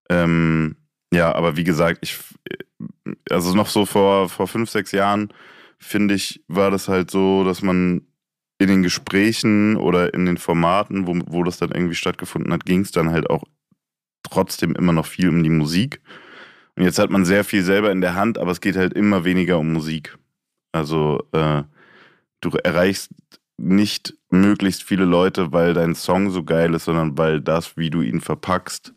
Ähm, 0.09 0.77
ja, 1.13 1.33
aber 1.33 1.57
wie 1.57 1.63
gesagt, 1.63 1.99
ich, 2.01 2.17
also 3.29 3.53
noch 3.53 3.67
so 3.67 3.85
vor, 3.85 4.29
vor 4.29 4.47
fünf, 4.47 4.69
sechs 4.69 4.91
Jahren, 4.91 5.29
finde 5.77 6.15
ich, 6.15 6.43
war 6.47 6.71
das 6.71 6.87
halt 6.87 7.11
so, 7.11 7.43
dass 7.43 7.61
man 7.61 8.01
in 8.57 8.67
den 8.67 8.83
Gesprächen 8.83 9.75
oder 9.75 10.13
in 10.13 10.25
den 10.25 10.37
Formaten, 10.37 11.07
wo, 11.07 11.19
wo 11.27 11.43
das 11.43 11.57
dann 11.57 11.71
irgendwie 11.71 11.95
stattgefunden 11.95 12.53
hat, 12.53 12.65
ging 12.65 12.81
es 12.81 12.91
dann 12.91 13.11
halt 13.11 13.29
auch 13.29 13.43
trotzdem 14.23 14.73
immer 14.75 14.93
noch 14.93 15.05
viel 15.05 15.29
um 15.29 15.43
die 15.43 15.49
Musik. 15.49 16.01
Und 16.75 16.83
jetzt 16.83 16.99
hat 16.99 17.09
man 17.09 17.25
sehr 17.25 17.43
viel 17.43 17.63
selber 17.63 17.91
in 17.91 18.01
der 18.01 18.15
Hand, 18.15 18.37
aber 18.37 18.51
es 18.51 18.61
geht 18.61 18.75
halt 18.75 18.93
immer 18.93 19.25
weniger 19.25 19.59
um 19.59 19.71
Musik. 19.71 20.17
Also 20.71 21.23
äh, 21.31 21.63
du 22.41 22.49
erreichst 22.63 23.11
nicht 23.57 24.15
möglichst 24.29 24.83
viele 24.83 25.05
Leute, 25.05 25.51
weil 25.51 25.73
dein 25.73 25.95
Song 25.95 26.29
so 26.29 26.43
geil 26.43 26.73
ist, 26.73 26.85
sondern 26.85 27.17
weil 27.17 27.41
das, 27.41 27.77
wie 27.77 27.89
du 27.89 28.01
ihn 28.01 28.21
verpackst, 28.21 28.93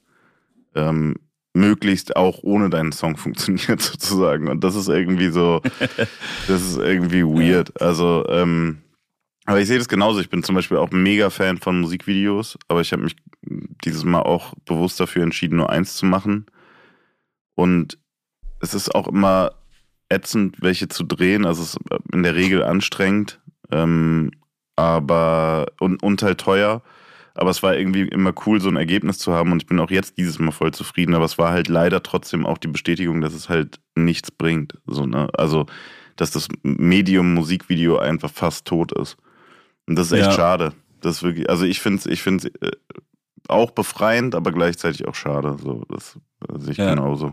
ähm, 0.74 1.16
möglichst 1.54 2.16
auch 2.16 2.40
ohne 2.42 2.70
deinen 2.70 2.92
Song 2.92 3.16
funktioniert 3.18 3.80
sozusagen. 3.80 4.48
Und 4.48 4.64
das 4.64 4.74
ist 4.74 4.88
irgendwie 4.88 5.28
so, 5.30 5.62
das 6.48 6.62
ist 6.62 6.78
irgendwie 6.78 7.22
weird. 7.22 7.80
Also 7.80 8.26
ähm, 8.28 8.78
aber 9.48 9.60
ich 9.60 9.66
sehe 9.66 9.78
das 9.78 9.88
genauso. 9.88 10.20
Ich 10.20 10.28
bin 10.28 10.42
zum 10.42 10.56
Beispiel 10.56 10.76
auch 10.76 10.90
mega 10.90 11.30
Fan 11.30 11.56
von 11.56 11.80
Musikvideos, 11.80 12.58
aber 12.68 12.82
ich 12.82 12.92
habe 12.92 13.04
mich 13.04 13.16
dieses 13.82 14.04
Mal 14.04 14.20
auch 14.20 14.52
bewusst 14.66 15.00
dafür 15.00 15.22
entschieden, 15.22 15.56
nur 15.56 15.70
eins 15.70 15.96
zu 15.96 16.04
machen. 16.04 16.44
Und 17.54 17.98
es 18.60 18.74
ist 18.74 18.94
auch 18.94 19.08
immer 19.08 19.52
ätzend, 20.10 20.60
welche 20.60 20.88
zu 20.88 21.02
drehen. 21.02 21.46
Also 21.46 21.62
es 21.62 21.76
ist 21.76 21.78
in 22.12 22.24
der 22.24 22.34
Regel 22.34 22.62
anstrengend, 22.62 23.40
ähm, 23.70 24.32
aber 24.78 25.66
und, 25.80 26.02
und 26.02 26.22
halt 26.22 26.38
teuer. 26.40 26.82
Aber 27.34 27.50
es 27.50 27.62
war 27.62 27.76
irgendwie 27.76 28.02
immer 28.02 28.32
cool, 28.46 28.60
so 28.60 28.68
ein 28.68 28.76
Ergebnis 28.76 29.18
zu 29.18 29.32
haben. 29.32 29.52
Und 29.52 29.62
ich 29.62 29.66
bin 29.66 29.78
auch 29.80 29.90
jetzt 29.90 30.18
dieses 30.18 30.38
Mal 30.38 30.50
voll 30.50 30.72
zufrieden. 30.72 31.14
Aber 31.14 31.24
es 31.24 31.38
war 31.38 31.50
halt 31.50 31.68
leider 31.68 32.02
trotzdem 32.02 32.46
auch 32.46 32.58
die 32.58 32.68
Bestätigung, 32.68 33.20
dass 33.20 33.32
es 33.32 33.48
halt 33.48 33.80
nichts 33.94 34.30
bringt. 34.30 34.74
So, 34.86 35.06
ne? 35.06 35.28
Also, 35.34 35.66
dass 36.16 36.30
das 36.30 36.48
Medium 36.62 37.34
Musikvideo 37.34 37.98
einfach 37.98 38.30
fast 38.30 38.66
tot 38.66 38.92
ist. 38.92 39.16
Und 39.86 39.96
das 39.96 40.08
ist 40.08 40.18
echt 40.18 40.26
ja. 40.26 40.32
schade. 40.32 40.72
Das 41.00 41.22
wirklich, 41.22 41.48
also 41.48 41.64
ich 41.64 41.80
finde 41.80 41.98
es 41.98 42.06
ich 42.06 42.22
find's, 42.22 42.44
äh, 42.44 42.70
auch 43.48 43.70
befreiend, 43.70 44.34
aber 44.34 44.52
gleichzeitig 44.52 45.06
auch 45.06 45.14
schade. 45.14 45.56
So, 45.62 45.84
das 45.88 46.18
sehe 46.58 46.72
ich 46.72 46.78
ja. 46.78 46.90
genauso. 46.90 47.32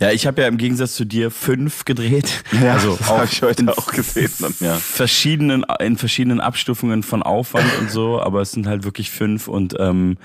Ja, 0.00 0.10
ich 0.10 0.26
habe 0.26 0.42
ja 0.42 0.48
im 0.48 0.56
Gegensatz 0.58 0.94
zu 0.94 1.04
dir 1.04 1.30
fünf 1.30 1.84
gedreht. 1.84 2.44
Ja, 2.62 2.74
also 2.74 2.96
das 2.96 3.08
habe 3.08 3.24
ich 3.24 3.42
heute 3.42 3.76
auch 3.76 3.86
gesehen. 3.92 4.30
Dann, 4.40 4.54
ja. 4.60 4.74
Verschiedenen, 4.74 5.64
in 5.80 5.96
verschiedenen 5.96 6.40
Abstufungen 6.40 7.02
von 7.02 7.22
Aufwand 7.22 7.70
und 7.80 7.90
so, 7.90 8.20
aber 8.20 8.40
es 8.42 8.52
sind 8.52 8.66
halt 8.66 8.84
wirklich 8.84 9.10
fünf 9.10 9.48
und 9.48 9.74
ähm, 9.78 10.16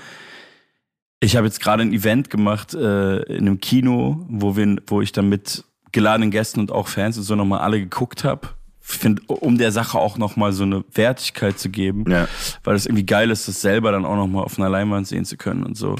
ich 1.20 1.36
habe 1.36 1.46
jetzt 1.46 1.60
gerade 1.60 1.82
ein 1.82 1.92
Event 1.92 2.30
gemacht 2.30 2.74
äh, 2.74 3.22
in 3.24 3.46
einem 3.46 3.60
Kino, 3.60 4.24
wo 4.28 4.56
wir, 4.56 4.76
wo 4.86 5.00
ich 5.00 5.12
dann 5.12 5.28
mit 5.28 5.64
geladenen 5.92 6.30
Gästen 6.30 6.60
und 6.60 6.70
auch 6.70 6.86
Fans 6.88 7.16
und 7.16 7.24
so 7.24 7.34
nochmal 7.34 7.60
alle 7.60 7.80
geguckt 7.80 8.24
habe 8.24 8.48
finde, 8.80 9.20
um 9.26 9.58
der 9.58 9.70
Sache 9.70 9.98
auch 9.98 10.16
nochmal 10.16 10.52
so 10.52 10.62
eine 10.62 10.82
Wertigkeit 10.94 11.58
zu 11.58 11.68
geben, 11.68 12.10
Ja. 12.10 12.26
weil 12.64 12.74
es 12.74 12.86
irgendwie 12.86 13.04
geil 13.04 13.30
ist, 13.30 13.46
das 13.46 13.60
selber 13.60 13.92
dann 13.92 14.06
auch 14.06 14.16
nochmal 14.16 14.44
auf 14.44 14.58
einer 14.58 14.70
Leinwand 14.70 15.06
sehen 15.06 15.26
zu 15.26 15.36
können 15.36 15.62
und 15.62 15.76
so. 15.76 15.96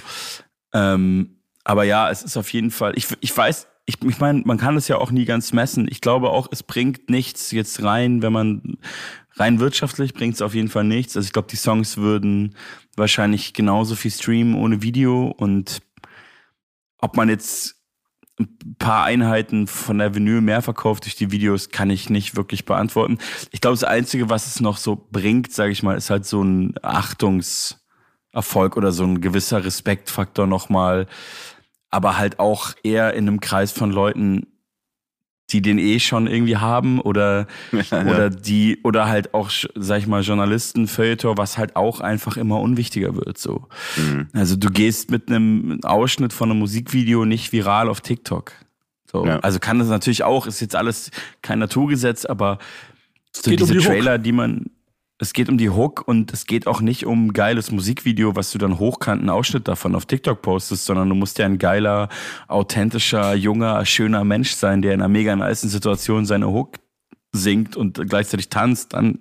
Ähm, 0.72 1.37
aber 1.68 1.84
ja, 1.84 2.10
es 2.10 2.22
ist 2.22 2.38
auf 2.38 2.50
jeden 2.54 2.70
Fall, 2.70 2.94
ich, 2.96 3.08
ich 3.20 3.36
weiß, 3.36 3.66
ich, 3.84 4.02
ich 4.02 4.20
meine, 4.20 4.40
man 4.46 4.56
kann 4.56 4.78
es 4.78 4.88
ja 4.88 4.96
auch 4.96 5.10
nie 5.10 5.26
ganz 5.26 5.52
messen. 5.52 5.86
Ich 5.90 6.00
glaube 6.00 6.30
auch, 6.30 6.48
es 6.50 6.62
bringt 6.62 7.10
nichts 7.10 7.50
jetzt 7.50 7.82
rein, 7.82 8.22
wenn 8.22 8.32
man 8.32 8.78
rein 9.34 9.60
wirtschaftlich 9.60 10.14
bringt 10.14 10.34
es 10.34 10.40
auf 10.40 10.54
jeden 10.54 10.70
Fall 10.70 10.84
nichts. 10.84 11.14
Also 11.14 11.26
ich 11.26 11.32
glaube, 11.34 11.48
die 11.50 11.56
Songs 11.56 11.98
würden 11.98 12.54
wahrscheinlich 12.96 13.52
genauso 13.52 13.96
viel 13.96 14.10
streamen 14.10 14.54
ohne 14.54 14.80
Video 14.80 15.26
und 15.26 15.82
ob 17.00 17.18
man 17.18 17.28
jetzt 17.28 17.76
ein 18.40 18.76
paar 18.78 19.04
Einheiten 19.04 19.66
von 19.66 19.98
der 19.98 20.14
Vinyl 20.14 20.40
mehr 20.40 20.62
verkauft 20.62 21.04
durch 21.04 21.16
die 21.16 21.32
Videos, 21.32 21.68
kann 21.68 21.90
ich 21.90 22.08
nicht 22.08 22.34
wirklich 22.34 22.64
beantworten. 22.64 23.18
Ich 23.50 23.60
glaube, 23.60 23.74
das 23.74 23.84
Einzige, 23.84 24.30
was 24.30 24.46
es 24.46 24.60
noch 24.60 24.78
so 24.78 25.06
bringt, 25.10 25.52
sage 25.52 25.72
ich 25.72 25.82
mal, 25.82 25.98
ist 25.98 26.08
halt 26.08 26.24
so 26.24 26.42
ein 26.42 26.74
Achtungserfolg 26.80 28.78
oder 28.78 28.90
so 28.90 29.04
ein 29.04 29.20
gewisser 29.20 29.62
Respektfaktor 29.62 30.46
nochmal. 30.46 31.08
Aber 31.90 32.18
halt 32.18 32.38
auch 32.38 32.72
eher 32.82 33.14
in 33.14 33.26
einem 33.26 33.40
Kreis 33.40 33.72
von 33.72 33.90
Leuten, 33.90 34.46
die 35.50 35.62
den 35.62 35.78
eh 35.78 35.98
schon 35.98 36.26
irgendwie 36.26 36.58
haben 36.58 37.00
oder 37.00 37.46
oder 37.90 38.28
die 38.28 38.80
oder 38.82 39.08
halt 39.08 39.32
auch 39.32 39.50
sag 39.74 39.98
ich 40.00 40.06
mal 40.06 40.22
Journalisten 40.22 40.86
Feuilleton, 40.86 41.38
was 41.38 41.56
halt 41.56 41.74
auch 41.76 42.00
einfach 42.00 42.36
immer 42.36 42.60
unwichtiger 42.60 43.16
wird 43.16 43.38
so. 43.38 43.66
Mhm. 43.96 44.28
Also 44.34 44.56
du 44.56 44.68
gehst 44.68 45.10
mit 45.10 45.28
einem 45.28 45.80
Ausschnitt 45.84 46.34
von 46.34 46.50
einem 46.50 46.58
Musikvideo 46.58 47.24
nicht 47.24 47.52
viral 47.52 47.88
auf 47.88 48.02
TikTok. 48.02 48.52
So, 49.10 49.24
Ja. 49.24 49.38
also 49.38 49.58
kann 49.58 49.78
das 49.78 49.88
natürlich 49.88 50.22
auch, 50.22 50.46
ist 50.46 50.60
jetzt 50.60 50.76
alles 50.76 51.10
kein 51.40 51.58
Naturgesetz, 51.60 52.26
aber 52.26 52.58
so 53.34 53.50
geht 53.50 53.62
um 53.62 53.68
diese 53.68 53.78
die 53.78 53.86
Hook. 53.86 53.86
Trailer, 53.86 54.18
die 54.18 54.32
man 54.32 54.66
es 55.18 55.32
geht 55.32 55.48
um 55.48 55.58
die 55.58 55.70
Hook 55.70 56.06
und 56.06 56.32
es 56.32 56.46
geht 56.46 56.66
auch 56.68 56.80
nicht 56.80 57.04
um 57.04 57.32
geiles 57.32 57.72
Musikvideo, 57.72 58.36
was 58.36 58.52
du 58.52 58.58
dann 58.58 58.78
hochkant 58.78 59.20
einen 59.20 59.30
Ausschnitt 59.30 59.66
davon 59.66 59.96
auf 59.96 60.06
TikTok 60.06 60.42
postest, 60.42 60.84
sondern 60.84 61.08
du 61.08 61.16
musst 61.16 61.38
ja 61.38 61.46
ein 61.46 61.58
geiler, 61.58 62.08
authentischer, 62.46 63.34
junger, 63.34 63.84
schöner 63.84 64.22
Mensch 64.22 64.52
sein, 64.52 64.80
der 64.80 64.94
in 64.94 65.00
einer 65.00 65.08
mega 65.08 65.34
nice 65.34 65.62
Situation 65.62 66.24
seine 66.24 66.48
Hook 66.48 66.76
singt 67.32 67.76
und 67.76 68.00
gleichzeitig 68.08 68.48
tanzt. 68.48 68.92
Dann, 68.92 69.18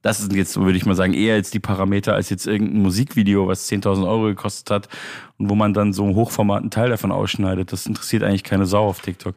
das 0.00 0.18
sind 0.18 0.34
jetzt, 0.34 0.58
würde 0.58 0.78
ich 0.78 0.86
mal 0.86 0.94
sagen, 0.94 1.12
eher 1.12 1.36
jetzt 1.36 1.52
die 1.52 1.60
Parameter 1.60 2.14
als 2.14 2.30
jetzt 2.30 2.46
irgendein 2.46 2.80
Musikvideo, 2.80 3.46
was 3.46 3.70
10.000 3.70 4.08
Euro 4.08 4.22
gekostet 4.22 4.70
hat 4.70 4.88
und 5.36 5.50
wo 5.50 5.54
man 5.54 5.74
dann 5.74 5.92
so 5.92 6.04
einen 6.04 6.14
hochformaten 6.14 6.70
Teil 6.70 6.88
davon 6.88 7.12
ausschneidet. 7.12 7.72
Das 7.72 7.84
interessiert 7.84 8.22
eigentlich 8.22 8.44
keine 8.44 8.64
Sau 8.64 8.86
auf 8.86 9.02
TikTok. 9.02 9.34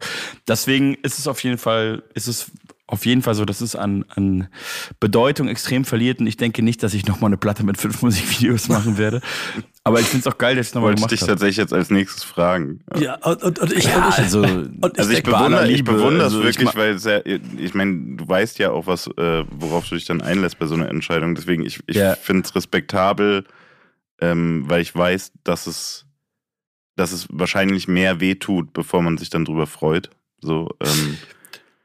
Deswegen 0.48 0.94
ist 0.96 1.20
es 1.20 1.28
auf 1.28 1.44
jeden 1.44 1.58
Fall, 1.58 2.04
ist 2.14 2.28
es 2.28 2.52
auf 2.92 3.06
jeden 3.06 3.22
Fall 3.22 3.36
so, 3.36 3.46
dass 3.46 3.62
es 3.62 3.76
an, 3.76 4.04
an 4.10 4.48
Bedeutung 5.00 5.48
extrem 5.48 5.86
verliert 5.86 6.20
und 6.20 6.26
ich 6.28 6.38
denke 6.38 6.64
nicht, 6.64 6.82
dass 6.82 6.96
ich 6.96 7.06
nochmal 7.06 7.30
eine 7.30 7.38
Platte 7.38 7.64
mit 7.64 7.78
fünf 7.78 8.02
Musikvideos 8.02 8.68
machen 8.68 8.98
werde. 8.98 9.22
Aber 9.84 10.00
ich 10.00 10.08
finde 10.08 10.28
es 10.28 10.34
auch 10.34 10.38
geil, 10.40 10.56
dass 10.56 10.68
ich 10.68 10.70
es 10.72 10.76
nochmal 10.76 10.90
Wollte 10.90 11.00
ich 11.00 11.02
gemacht 11.02 11.12
dich 11.12 11.22
habe. 11.22 11.32
tatsächlich 11.34 11.58
jetzt 11.58 11.74
als 11.74 11.90
nächstes 11.92 12.24
fragen. 12.24 12.80
Ja, 13.00 13.16
und, 13.24 13.44
und, 13.44 13.60
und 13.60 13.72
ich, 13.74 13.84
Ja, 13.86 14.06
und 14.06 14.10
ich, 14.10 14.18
also, 14.18 14.42
und 14.42 15.00
Also 15.00 15.12
ich 15.12 15.22
bei 15.24 15.32
aller 15.34 15.50
bewundere, 15.50 15.72
ich 15.72 15.84
bewundere 15.84 16.24
also 16.24 16.42
es 16.42 16.50
ich 16.50 16.60
wirklich, 16.60 16.76
weil 16.76 16.92
es 16.96 17.04
ja, 17.06 17.20
ich 17.58 17.74
meine, 17.76 18.18
du 18.18 18.28
weißt 18.28 18.58
ja 18.60 18.72
auch 18.72 18.88
was, 18.88 19.06
äh, 19.06 19.46
worauf 19.52 19.88
du 19.88 19.96
dich 19.96 20.06
dann 20.06 20.22
einlässt 20.22 20.58
bei 20.60 20.66
so 20.66 20.74
einer 20.76 20.90
Entscheidung. 20.90 21.36
Deswegen, 21.36 21.64
ich, 21.66 21.80
ich 21.88 21.96
Ja. 21.96 22.16
finde 22.16 22.44
es 22.46 22.56
respektabel, 22.56 23.46
ähm, 24.20 24.64
weil 24.68 24.82
ich 24.82 24.96
weiß, 24.96 25.32
dass 25.44 25.68
es, 25.68 26.06
dass 26.96 27.12
es 27.12 27.28
wahrscheinlich 27.32 27.88
mehr 27.88 28.20
wehtut, 28.20 28.74
bevor 28.74 29.02
man 29.04 29.18
sich 29.20 29.30
dann 29.30 29.46
drüber 29.46 29.68
freut. 29.68 30.10
So, 30.42 30.70
ähm, 30.82 31.18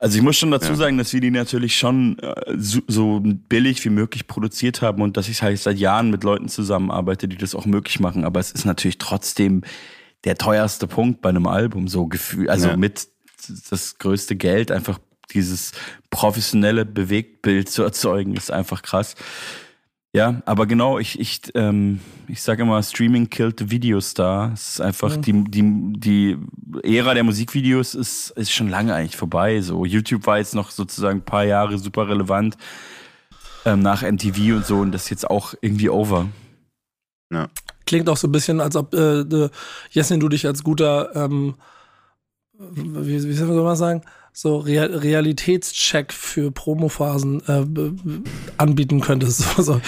Also 0.05 0.19
ich 0.19 0.23
muss 0.23 0.37
schon 0.37 0.51
dazu 0.51 0.69
Ja. 0.73 0.77
sagen, 0.77 0.99
dass 0.99 1.15
wir 1.15 1.21
die 1.23 1.31
natürlich 1.31 1.79
schon 1.79 2.19
äh, 2.19 2.35
so, 2.59 2.81
so 2.87 3.23
billig 3.25 3.83
wie 3.87 3.89
möglich 3.89 4.27
produziert 4.27 4.83
haben 4.83 5.01
und 5.01 5.17
dass 5.17 5.31
ich 5.31 5.41
halt 5.43 5.59
seit 5.59 5.79
Jahren 5.79 6.11
mit 6.11 6.25
Leuten 6.25 6.49
zusammenarbeite, 6.51 7.27
die 7.27 7.39
das 7.39 7.55
auch 7.55 7.65
möglich 7.65 8.01
machen. 8.01 8.27
Aber 8.27 8.39
es 8.39 8.53
ist 8.53 8.67
natürlich 8.67 8.99
trotzdem 8.99 9.63
der 10.25 10.37
teuerste 10.37 10.87
Punkt 10.87 11.23
bei 11.23 11.31
einem 11.31 11.47
Album, 11.47 11.89
so 11.89 12.07
Gefühl, 12.07 12.51
also 12.51 12.69
Ja. 12.69 12.77
mit 12.77 13.09
das 13.71 13.97
größte 13.97 14.37
Geld, 14.37 14.71
einfach 14.71 14.99
dieses 15.33 15.73
professionelle 16.11 16.85
Bewegtbild 16.85 17.71
zu 17.71 17.83
erzeugen, 17.83 18.35
ist 18.37 18.51
einfach 18.51 18.83
krass. 18.83 19.15
Ja, 20.15 20.43
aber 20.47 20.67
genau, 20.67 21.01
ich, 21.01 21.19
ich, 21.19 21.41
ähm, 21.57 21.99
ich 22.29 22.41
sage 22.41 22.63
immer, 22.63 22.81
Streaming 22.85 23.29
killed 23.29 23.59
the 23.59 23.71
Videostar. 23.73 24.53
Es 24.55 24.75
ist 24.75 24.81
einfach, 24.81 25.17
die, 25.17 25.33
die, 25.49 25.93
die 25.97 26.39
Ära 26.85 27.15
der 27.15 27.25
Musikvideos 27.25 27.97
ist, 27.97 28.31
ist 28.31 28.53
schon 28.53 28.69
lange 28.69 28.95
eigentlich 28.95 29.17
vorbei. 29.17 29.61
So, 29.61 29.85
YouTube 29.85 30.25
war 30.29 30.39
jetzt 30.39 30.55
noch 30.55 30.71
sozusagen 30.71 31.19
ein 31.19 31.25
paar 31.25 31.45
Jahre 31.45 31.79
super 31.79 32.09
relevant 32.09 32.57
ähm, 33.65 33.81
nach 33.81 34.03
MTV 34.03 34.55
und 34.55 34.67
so 34.67 34.77
und 34.77 34.93
das 34.93 35.05
ist 35.05 35.11
jetzt 35.11 35.29
auch 35.29 35.55
irgendwie 35.61 35.89
over. 35.89 36.29
klingt 37.85 38.09
auch 38.09 38.17
so 38.17 38.29
ein 38.29 38.33
bisschen, 38.33 38.61
als 38.61 38.77
ob 38.77 38.95
äh, 38.95 39.23
äh, 39.23 39.51
Jessin, 39.91 40.21
du 40.21 40.29
dich 40.29 40.47
als 40.47 40.63
guter, 40.63 41.15
ähm, 41.17 41.57
wie, 42.53 43.21
wie 43.21 43.33
soll 43.33 43.49
man 43.49 43.77
sagen, 43.77 44.03
so 44.37 44.57
Real 44.59 44.93
Realitätscheck 44.93 46.13
für 46.13 46.51
Promophasen 46.51 47.41
äh, 47.47 47.65
b- 47.65 47.93
anbieten 48.59 49.01
könntest. 49.01 49.45
So, 49.57 49.63
so. 49.63 49.81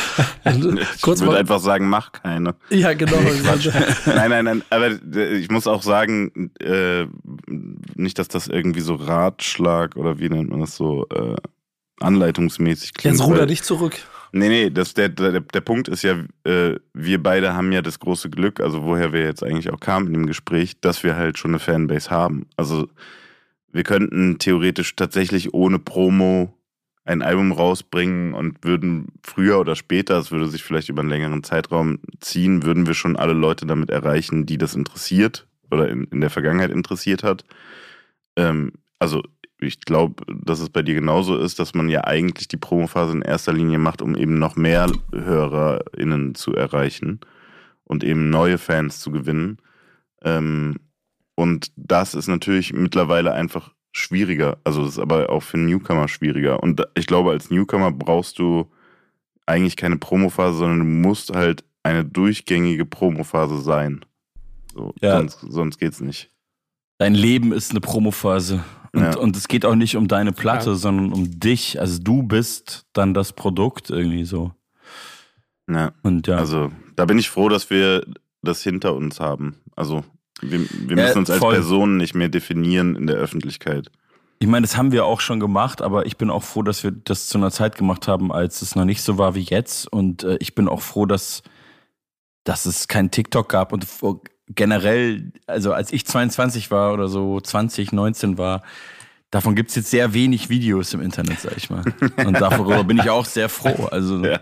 Ich 0.45 1.05
würde 1.21 1.37
einfach 1.39 1.59
sagen, 1.59 1.89
mach 1.89 2.13
keine. 2.13 2.55
ja, 2.71 2.95
genau. 2.95 3.17
nein, 4.07 4.31
nein, 4.31 4.45
nein, 4.45 4.63
aber 4.71 4.91
äh, 5.15 5.37
ich 5.37 5.51
muss 5.51 5.67
auch 5.67 5.83
sagen, 5.83 6.53
äh, 6.61 7.07
nicht, 7.97 8.19
dass 8.21 8.29
das 8.29 8.47
irgendwie 8.47 8.81
so 8.81 8.95
Ratschlag 8.95 9.97
oder 9.97 10.21
wie 10.21 10.29
nennt 10.29 10.51
man 10.51 10.61
das 10.61 10.77
so, 10.77 11.07
äh, 11.13 11.35
anleitungsmäßig 12.01 12.95
klingt. 12.95 13.17
Jetzt 13.17 13.27
ruder 13.27 13.41
weil- 13.41 13.47
dich 13.49 13.63
zurück. 13.63 13.97
Nee, 14.33 14.49
nee, 14.49 14.71
das, 14.71 14.93
der, 14.93 15.09
der, 15.09 15.41
der 15.41 15.61
Punkt 15.63 15.89
ist 15.89 16.03
ja, 16.03 16.17
äh, 16.45 16.75
wir 16.93 17.23
beide 17.23 17.55
haben 17.55 17.73
ja 17.73 17.81
das 17.81 17.99
große 18.01 18.29
Glück, 18.29 18.61
also 18.61 18.83
woher 18.85 19.13
wir 19.13 19.23
jetzt 19.23 19.43
eigentlich 19.43 19.71
auch 19.73 19.81
kamen 19.81 20.09
in 20.09 20.13
dem 20.13 20.27
Gespräch, 20.27 20.79
dass 20.81 21.03
wir 21.05 21.17
halt 21.17 21.39
schon 21.39 21.53
eine 21.53 21.59
Fanbase 21.59 22.11
haben. 22.11 22.47
Also 22.57 22.89
wir 23.77 23.83
könnten 23.83 24.39
theoretisch 24.39 24.97
tatsächlich 24.97 25.53
ohne 25.53 25.79
Promo 25.79 26.55
ein 27.05 27.21
Album 27.21 27.53
rausbringen 27.53 28.33
und 28.33 28.65
würden 28.65 29.09
früher 29.23 29.61
oder 29.61 29.77
später, 29.77 30.19
es 30.19 30.31
würde 30.31 30.49
sich 30.49 30.65
vielleicht 30.65 30.89
über 30.89 31.01
einen 31.01 31.11
längeren 31.11 31.45
Zeitraum 31.45 31.99
ziehen, 32.19 32.63
würden 32.63 32.87
wir 32.87 32.95
schon 32.95 33.17
alle 33.17 33.35
Leute 33.35 33.67
damit 33.67 33.91
erreichen, 33.91 34.47
die 34.47 34.57
das 34.57 34.75
interessiert 34.75 35.47
oder 35.71 35.91
in, 35.91 36.05
in 36.05 36.23
der 36.23 36.31
Vergangenheit 36.31 36.71
interessiert 36.71 37.23
hat. 37.23 37.45
Ähm, 38.37 38.73
also 38.99 39.23
ich 39.61 39.81
glaube, 39.81 40.25
dass 40.27 40.61
es 40.61 40.71
bei 40.71 40.81
dir 40.81 40.95
genauso 40.95 41.37
ist, 41.37 41.59
dass 41.59 41.75
man 41.75 41.91
ja 41.91 42.05
eigentlich 42.05 42.49
die 42.49 42.57
Promophase 42.57 43.13
in 43.13 43.23
erster 43.23 43.53
Linie 43.53 43.79
macht, 43.79 44.01
um 44.01 44.17
eben 44.17 44.39
noch 44.39 44.57
mehr 44.57 44.91
HörerInnen 45.13 46.35
zu 46.35 46.55
erreichen 46.55 47.21
und 47.85 48.05
eben 48.05 48.31
neue 48.31 48.57
Fans 48.57 49.01
zu 49.01 49.11
gewinnen. 49.11 49.59
Ähm, 50.23 50.77
und 51.37 51.71
das 51.77 52.15
ist 52.15 52.27
natürlich 52.27 52.73
mittlerweile 52.73 53.33
einfach 53.33 53.73
schwieriger. 53.93 54.59
Also 54.65 54.83
das 54.83 54.95
ist 54.95 54.99
aber 54.99 55.31
auch 55.31 55.43
für 55.45 55.57
Newcomer 55.59 56.09
schwieriger. 56.09 56.63
Und 56.63 56.83
ich 56.97 57.07
glaube, 57.07 57.31
als 57.31 57.51
Newcomer 57.51 57.93
brauchst 57.93 58.39
du 58.41 58.71
eigentlich 59.47 59.77
keine 59.77 59.97
Promophase, 59.97 60.59
sondern 60.59 60.81
du 60.81 60.85
musst 60.85 61.35
halt 61.35 61.65
eine 61.85 62.05
durchgängige 62.05 62.85
Promophase 62.85 63.61
sein. 63.61 64.05
So, 64.75 64.93
Ja. 65.01 65.19
Sonst, 65.19 65.39
sonst 65.49 65.79
geht's 65.79 66.01
nicht. 66.01 66.31
Dein 66.99 67.15
Leben 67.15 67.53
ist 67.53 67.71
eine 67.71 67.81
Promophase. 67.81 68.65
Und, 68.93 69.03
Ja. 69.03 69.17
und 69.19 69.37
es 69.37 69.47
geht 69.49 69.65
auch 69.65 69.75
nicht 69.77 69.97
um 69.97 70.09
deine 70.09 70.33
Platte, 70.33 70.71
Ja. 70.71 70.77
sondern 70.77 71.13
um 71.13 71.39
dich. 71.39 71.79
Also 71.81 72.03
du 72.03 72.23
bist 72.23 72.87
dann 72.93 73.15
das 73.15 73.33
Produkt 73.35 73.89
irgendwie 73.91 74.25
so. 74.25 74.53
Ja. 75.71 75.93
Und 76.03 76.27
ja. 76.27 76.37
Also, 76.37 76.71
da 76.97 77.05
bin 77.07 77.19
ich 77.19 77.29
froh, 77.31 77.49
dass 77.49 77.71
wir 77.71 78.05
das 78.43 78.63
hinter 78.63 78.95
uns 78.95 79.21
haben. 79.21 79.57
Also, 79.75 80.05
wir, 80.43 80.61
wir 80.61 80.97
Ja, 80.97 81.05
müssen 81.05 81.19
uns 81.19 81.31
als 81.31 81.39
voll. 81.39 81.55
Personen 81.55 81.97
nicht 81.97 82.15
mehr 82.15 82.29
definieren 82.29 82.97
in 82.97 83.07
der 83.07 83.17
Öffentlichkeit. 83.17 83.89
Ich 84.39 84.47
meine, 84.47 84.67
das 84.67 84.77
haben 84.77 84.93
wir 84.93 85.07
auch 85.07 85.21
schon 85.21 85.41
gemacht, 85.41 85.81
aber 85.81 86.05
ich 86.07 86.19
bin 86.19 86.29
auch 86.31 86.43
froh, 86.43 86.63
dass 86.63 86.85
wir 86.85 86.91
das 86.91 87.27
zu 87.29 87.39
einer 87.39 87.51
Zeit 87.51 87.77
gemacht 87.77 88.07
haben, 88.07 88.31
als 88.33 88.61
es 88.61 88.75
noch 88.77 88.85
nicht 88.85 89.03
so 89.03 89.17
war 89.17 89.35
wie 89.35 89.41
jetzt. 89.41 89.91
Und 89.91 90.25
äh, 90.25 90.37
ich 90.41 90.55
bin 90.55 90.69
auch 90.69 90.83
froh, 90.83 91.07
dass, 91.07 91.43
dass 92.45 92.67
es 92.67 92.87
kein 92.87 93.11
TikTok 93.11 93.49
gab 93.49 93.73
und 93.73 93.85
vor- 93.87 94.21
generell, 94.49 95.33
also 95.47 95.73
als 95.73 95.93
ich 95.93 96.07
22 96.07 96.71
war 96.71 96.93
oder 96.93 97.09
so 97.09 97.41
20, 97.41 97.93
19 97.93 98.37
war, 98.39 98.63
davon 99.31 99.55
gibt's 99.57 99.75
jetzt 99.75 99.91
sehr 99.91 100.13
wenig 100.15 100.51
Videos 100.51 100.93
im 100.95 101.01
Internet, 101.01 101.41
sag 101.41 101.57
ich 101.57 101.69
mal. 101.71 101.83
Und 102.25 102.35
darüber 102.41 102.85
bin 102.85 102.99
ich 102.99 103.09
auch 103.11 103.25
sehr 103.25 103.49
froh. 103.49 103.87
Also 103.91 104.19
Ja. 104.25 104.39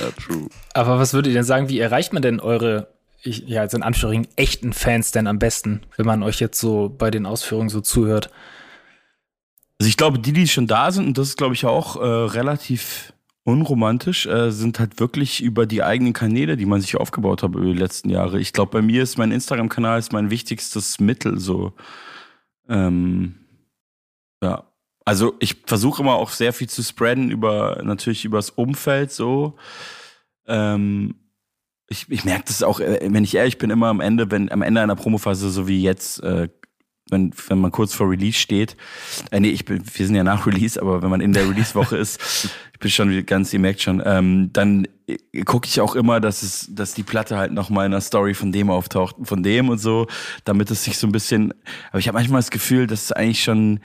Ja, 0.00 0.10
true. 0.20 0.48
Aber 0.74 0.98
was 0.98 1.14
würdet 1.14 1.30
ihr 1.30 1.34
denn 1.34 1.44
sagen, 1.44 1.68
wie 1.68 1.78
erreicht 1.78 2.12
man 2.12 2.22
denn 2.22 2.40
eure, 2.40 2.88
ich, 3.22 3.40
ja, 3.46 3.62
jetzt 3.62 3.74
in 3.74 3.82
Anführungszeichen, 3.82 4.36
echten 4.36 4.72
Fans 4.72 5.10
denn 5.10 5.26
am 5.26 5.38
besten, 5.38 5.82
wenn 5.96 6.06
man 6.06 6.22
euch 6.22 6.40
jetzt 6.40 6.60
so 6.60 6.88
bei 6.88 7.10
den 7.10 7.26
Ausführungen 7.26 7.68
so 7.68 7.80
zuhört? 7.80 8.30
Also 9.78 9.88
ich 9.88 9.96
glaube, 9.96 10.18
die, 10.18 10.32
die 10.32 10.48
schon 10.48 10.66
da 10.66 10.90
sind, 10.90 11.06
und 11.06 11.18
das 11.18 11.28
ist, 11.28 11.38
glaube 11.38 11.54
ich, 11.54 11.64
auch 11.64 11.96
äh, 11.96 12.00
relativ 12.00 13.12
unromantisch, 13.44 14.26
äh, 14.26 14.50
sind 14.50 14.78
halt 14.78 15.00
wirklich 15.00 15.42
über 15.42 15.66
die 15.66 15.82
eigenen 15.82 16.12
Kanäle, 16.12 16.56
die 16.56 16.66
man 16.66 16.80
sich 16.80 16.96
aufgebaut 16.96 17.42
hat 17.42 17.54
über 17.54 17.64
die 17.64 17.72
letzten 17.72 18.10
Jahre. 18.10 18.38
Ich 18.40 18.52
glaube, 18.52 18.72
bei 18.72 18.82
mir 18.82 19.02
ist 19.02 19.18
mein 19.18 19.32
Instagram-Kanal 19.32 20.02
mein 20.12 20.30
wichtigstes 20.30 21.00
Mittel 21.00 21.38
so. 21.38 21.72
Ähm, 22.68 23.36
ja. 24.42 24.64
Also 25.04 25.34
ich 25.40 25.62
versuche 25.64 26.02
immer 26.02 26.16
auch 26.16 26.30
sehr 26.30 26.52
viel 26.52 26.68
zu 26.68 26.82
spreaden 26.82 27.30
über 27.30 27.80
natürlich 27.82 28.26
übers 28.26 28.50
Umfeld 28.50 29.10
so. 29.10 29.56
Ähm, 30.46 31.14
ich, 31.88 32.06
ich 32.08 32.24
merke 32.24 32.44
das 32.46 32.62
auch, 32.62 32.80
äh, 32.80 33.00
wenn 33.02 33.24
ich 33.24 33.34
ehrlich 33.34 33.58
bin, 33.58 33.70
immer 33.70 33.88
am 33.88 34.00
Ende, 34.00 34.30
wenn 34.30 34.50
am 34.52 34.62
Ende 34.62 34.80
einer 34.80 34.96
Promophase, 34.96 35.50
so 35.50 35.66
wie 35.68 35.82
jetzt, 35.82 36.22
äh, 36.22 36.48
wenn, 37.10 37.32
wenn 37.48 37.58
man 37.58 37.72
kurz 37.72 37.94
vor 37.94 38.10
Release 38.10 38.38
steht, 38.38 38.76
äh, 39.30 39.40
nee, 39.40 39.48
ich 39.48 39.64
bin, 39.64 39.82
wir 39.82 40.06
sind 40.06 40.14
ja 40.14 40.24
nach 40.24 40.46
Release, 40.46 40.80
aber 40.80 41.02
wenn 41.02 41.08
man 41.08 41.22
in 41.22 41.32
der 41.32 41.48
Release-Woche 41.48 41.96
ist, 41.98 42.50
ich 42.74 42.78
bin 42.78 42.90
schon 42.90 43.26
ganz, 43.26 43.52
ihr 43.52 43.60
merkt 43.60 43.80
schon, 43.80 44.02
ähm, 44.04 44.50
dann 44.52 44.86
äh, 45.06 45.42
gucke 45.44 45.66
ich 45.66 45.80
auch 45.80 45.94
immer, 45.94 46.20
dass 46.20 46.42
es, 46.42 46.68
dass 46.70 46.92
die 46.92 47.02
Platte 47.02 47.38
halt 47.38 47.52
nochmal 47.52 47.86
in 47.86 47.92
der 47.92 48.02
Story 48.02 48.34
von 48.34 48.52
dem 48.52 48.70
auftaucht, 48.70 49.16
von 49.22 49.42
dem 49.42 49.70
und 49.70 49.78
so, 49.78 50.06
damit 50.44 50.70
es 50.70 50.84
sich 50.84 50.98
so 50.98 51.06
ein 51.06 51.12
bisschen, 51.12 51.54
aber 51.90 52.00
ich 52.00 52.08
habe 52.08 52.18
manchmal 52.18 52.40
das 52.40 52.50
Gefühl, 52.50 52.86
dass 52.86 53.04
es 53.04 53.12
eigentlich 53.12 53.42
schon, 53.42 53.80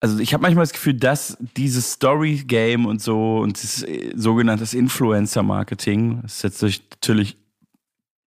also 0.00 0.18
ich 0.18 0.32
habe 0.32 0.42
manchmal 0.42 0.62
das 0.62 0.72
Gefühl, 0.72 0.94
dass 0.94 1.36
dieses 1.56 1.92
Story-Game 1.92 2.86
und 2.86 3.02
so 3.02 3.38
und 3.38 3.62
das 3.62 3.82
äh, 3.82 4.12
sogenanntes 4.14 4.72
Influencer-Marketing, 4.72 6.22
das 6.22 6.42
ist 6.42 6.62
jetzt 6.62 6.90
natürlich 6.90 7.36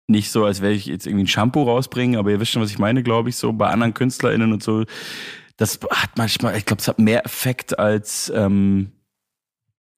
nicht 0.07 0.31
so, 0.31 0.43
als 0.43 0.61
wäre 0.61 0.73
ich 0.73 0.87
jetzt 0.87 1.05
irgendwie 1.05 1.25
ein 1.25 1.27
Shampoo 1.27 1.63
rausbringen, 1.63 2.17
aber 2.17 2.31
ihr 2.31 2.39
wisst 2.39 2.51
schon, 2.51 2.63
was 2.63 2.71
ich 2.71 2.79
meine, 2.79 3.03
glaube 3.03 3.29
ich, 3.29 3.35
so 3.35 3.53
bei 3.53 3.67
anderen 3.67 3.93
KünstlerInnen 3.93 4.51
und 4.51 4.63
so. 4.63 4.83
Das 5.57 5.79
hat 5.91 6.17
manchmal, 6.17 6.57
ich 6.57 6.65
glaube, 6.65 6.81
es 6.81 6.87
hat 6.87 6.97
mehr 6.97 7.23
Effekt 7.25 7.77
als, 7.77 8.31
ähm, 8.35 8.91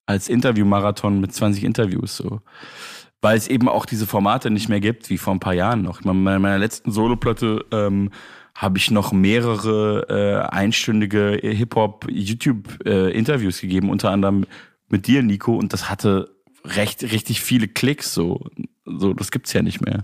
als 0.06 0.28
Interviewmarathon 0.28 1.22
mit 1.22 1.34
20 1.34 1.64
Interviews, 1.64 2.18
so. 2.18 2.42
Weil 3.22 3.38
es 3.38 3.48
eben 3.48 3.70
auch 3.70 3.86
diese 3.86 4.08
Formate 4.08 4.50
nicht 4.50 4.68
mehr 4.68 4.82
gibt, 4.82 5.10
wie 5.10 5.20
vor 5.20 5.34
ein 5.34 5.40
paar 5.40 5.54
Jahren 5.54 5.84
noch. 5.84 6.00
Ich 6.00 6.06
meine, 6.06 6.24
bei 6.24 6.40
meiner 6.40 6.58
letzten 6.58 6.92
Soloplatte 6.92 7.64
ähm, 7.72 8.10
habe 8.62 8.78
ich 8.78 8.92
noch 8.92 9.12
mehrere 9.12 10.06
äh, 10.08 10.44
einstündige 10.56 11.40
Hip-Hop-YouTube-Interviews 11.42 13.58
äh, 13.58 13.62
gegeben, 13.62 13.90
unter 13.90 14.12
anderem 14.12 14.46
mit 14.88 15.08
dir, 15.08 15.24
Nico, 15.24 15.56
und 15.56 15.74
das 15.74 15.90
hatte 15.90 16.36
recht, 16.64 17.02
richtig 17.02 17.42
viele 17.42 17.68
Klicks, 17.68 18.14
so. 18.14 18.46
So, 18.86 19.16
das 19.16 19.32
gibt's 19.32 19.52
ja 19.54 19.64
nicht 19.64 19.82
mehr. 19.82 20.04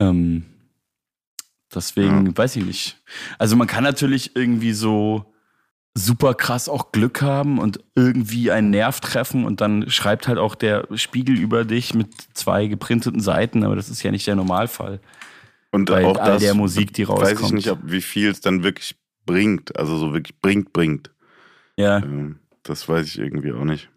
Ähm, 0.00 0.46
deswegen 1.74 2.24
ja. 2.24 2.38
weiß 2.38 2.56
ich 2.56 2.64
nicht. 2.64 3.02
Also 3.38 3.54
man 3.56 3.66
kann 3.66 3.84
natürlich 3.84 4.34
irgendwie 4.34 4.72
so 4.72 5.34
super 5.94 6.32
krass 6.32 6.70
auch 6.70 6.90
Glück 6.90 7.20
haben 7.20 7.58
und 7.58 7.80
irgendwie 7.94 8.50
einen 8.50 8.70
Nerv 8.70 9.00
treffen 9.00 9.44
und 9.44 9.60
dann 9.60 9.90
schreibt 9.90 10.26
halt 10.26 10.38
auch 10.38 10.54
der 10.54 10.88
Spiegel 10.94 11.38
über 11.38 11.66
dich 11.66 11.92
mit 11.92 12.14
zwei 12.32 12.66
geprinteten 12.66 13.20
Seiten, 13.20 13.62
aber 13.62 13.76
das 13.76 13.90
ist 13.90 14.02
ja 14.02 14.10
nicht 14.10 14.26
der 14.26 14.36
Normalfall. 14.36 15.02
Und 15.72 15.86
Bei 15.86 16.04
auch 16.04 16.18
all 16.18 16.32
das 16.34 16.42
der 16.42 16.54
Musik, 16.54 16.92
die 16.92 17.02
rauskommt. 17.02 17.40
Weiß 17.40 17.46
ich 17.46 17.52
nicht, 17.52 17.70
ob, 17.70 17.78
wie 17.82 18.02
viel 18.02 18.28
es 18.30 18.40
dann 18.40 18.62
wirklich 18.62 18.94
bringt, 19.24 19.76
also 19.76 19.96
so 19.96 20.12
wirklich 20.12 20.38
bringt, 20.40 20.72
bringt. 20.72 21.10
Ja. 21.76 21.98
Ähm, 21.98 22.38
das 22.62 22.88
weiß 22.88 23.06
ich 23.08 23.18
irgendwie 23.18 23.52
auch 23.52 23.64
nicht. 23.64 23.88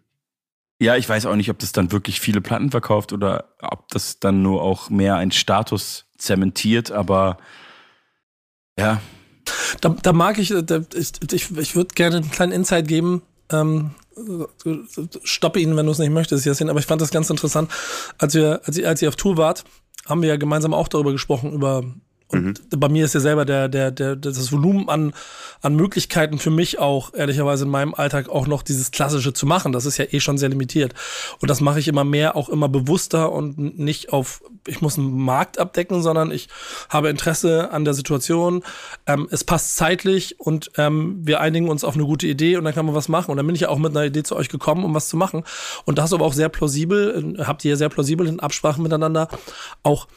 Ja, 0.80 0.96
ich 0.96 1.08
weiß 1.08 1.26
auch 1.26 1.36
nicht, 1.36 1.50
ob 1.50 1.58
das 1.58 1.72
dann 1.72 1.92
wirklich 1.92 2.20
viele 2.20 2.40
Platten 2.40 2.70
verkauft 2.70 3.12
oder 3.12 3.54
ob 3.60 3.88
das 3.88 4.20
dann 4.20 4.42
nur 4.42 4.62
auch 4.62 4.90
mehr 4.90 5.16
ein 5.16 5.30
Status 5.30 6.06
zementiert, 6.18 6.90
aber 6.90 7.38
ja. 8.78 9.00
Da, 9.80 9.90
da 10.02 10.12
mag 10.12 10.38
ich, 10.38 10.52
da, 10.64 10.80
ich, 10.94 11.12
ich, 11.32 11.56
ich 11.56 11.76
würde 11.76 11.94
gerne 11.94 12.16
einen 12.16 12.30
kleinen 12.30 12.52
Insight 12.52 12.88
geben. 12.88 13.22
Ähm, 13.50 13.92
stoppe 15.24 15.60
ihn, 15.60 15.76
wenn 15.76 15.86
du 15.86 15.92
es 15.92 15.98
nicht 15.98 16.10
möchtest, 16.10 16.46
Jasin, 16.46 16.70
aber 16.70 16.78
ich 16.78 16.86
fand 16.86 17.00
das 17.02 17.10
ganz 17.10 17.30
interessant. 17.30 17.70
Als 18.18 18.34
ihr, 18.34 18.60
als 18.64 18.82
als 18.82 19.02
ihr 19.02 19.08
auf 19.08 19.16
Tour 19.16 19.36
wart, 19.36 19.64
haben 20.06 20.22
wir 20.22 20.28
ja 20.28 20.36
gemeinsam 20.36 20.74
auch 20.74 20.88
darüber 20.88 21.12
gesprochen, 21.12 21.52
über 21.52 21.84
und 22.28 22.44
mhm. 22.44 22.80
bei 22.80 22.88
mir 22.88 23.04
ist 23.04 23.14
ja 23.14 23.20
selber 23.20 23.44
der, 23.44 23.68
der, 23.68 23.92
der, 23.92 24.16
das 24.16 24.50
Volumen 24.50 24.88
an, 24.88 25.14
an 25.62 25.76
Möglichkeiten 25.76 26.38
für 26.38 26.50
mich 26.50 26.78
auch, 26.80 27.14
ehrlicherweise 27.14 27.64
in 27.64 27.70
meinem 27.70 27.94
Alltag 27.94 28.28
auch 28.28 28.48
noch 28.48 28.62
dieses 28.62 28.90
Klassische 28.90 29.32
zu 29.32 29.46
machen. 29.46 29.70
Das 29.70 29.86
ist 29.86 29.96
ja 29.96 30.06
eh 30.10 30.18
schon 30.18 30.36
sehr 30.36 30.48
limitiert. 30.48 30.92
Und 31.40 31.48
das 31.48 31.60
mache 31.60 31.78
ich 31.78 31.86
immer 31.86 32.02
mehr, 32.02 32.34
auch 32.34 32.48
immer 32.48 32.68
bewusster 32.68 33.30
und 33.30 33.78
nicht 33.78 34.12
auf, 34.12 34.42
ich 34.66 34.80
muss 34.80 34.98
einen 34.98 35.16
Markt 35.16 35.60
abdecken, 35.60 36.02
sondern 36.02 36.32
ich 36.32 36.48
habe 36.88 37.10
Interesse 37.10 37.70
an 37.70 37.84
der 37.84 37.94
Situation. 37.94 38.64
Ähm, 39.06 39.28
es 39.30 39.44
passt 39.44 39.76
zeitlich 39.76 40.40
und 40.40 40.72
ähm, 40.78 41.20
wir 41.22 41.40
einigen 41.40 41.68
uns 41.68 41.84
auf 41.84 41.94
eine 41.94 42.04
gute 42.04 42.26
Idee 42.26 42.56
und 42.56 42.64
dann 42.64 42.74
kann 42.74 42.86
man 42.86 42.96
was 42.96 43.08
machen. 43.08 43.30
Und 43.30 43.36
dann 43.36 43.46
bin 43.46 43.54
ich 43.54 43.62
ja 43.62 43.68
auch 43.68 43.78
mit 43.78 43.96
einer 43.96 44.06
Idee 44.06 44.24
zu 44.24 44.34
euch 44.34 44.48
gekommen, 44.48 44.84
um 44.84 44.94
was 44.94 45.08
zu 45.08 45.16
machen. 45.16 45.44
Und 45.84 45.98
das 45.98 46.12
aber 46.12 46.24
auch 46.24 46.32
sehr 46.32 46.48
plausibel, 46.48 47.36
habt 47.46 47.64
ihr 47.64 47.70
ja 47.70 47.76
sehr 47.76 47.88
plausibel 47.88 48.26
in 48.26 48.40
Absprache 48.40 48.82
miteinander 48.82 49.28
auch 49.84 50.08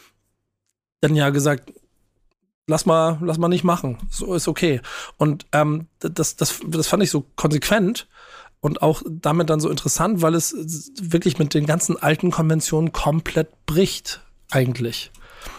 dann 1.02 1.16
ja 1.16 1.30
gesagt, 1.30 1.72
lass 2.70 2.86
mal, 2.86 3.18
lass 3.22 3.38
mal 3.38 3.50
nicht 3.50 3.64
machen. 3.64 3.98
So 4.10 4.34
ist 4.34 4.48
okay. 4.48 4.80
Und 5.18 5.46
ähm, 5.52 5.88
das, 6.00 6.38
das, 6.38 6.62
das 6.66 6.88
fand 6.88 7.04
ich 7.04 7.10
so 7.10 7.26
konsequent 7.36 8.08
und 8.62 8.82
auch 8.82 9.02
damit 9.10 9.50
dann 9.50 9.60
so 9.60 9.70
interessant, 9.70 10.22
weil 10.22 10.36
es 10.36 10.54
wirklich 11.02 11.40
mit 11.40 11.54
den 11.54 11.66
ganzen 11.66 11.98
alten 11.98 12.32
Konventionen 12.32 12.92
komplett 12.92 13.66
bricht, 13.66 14.22
eigentlich. 14.52 15.12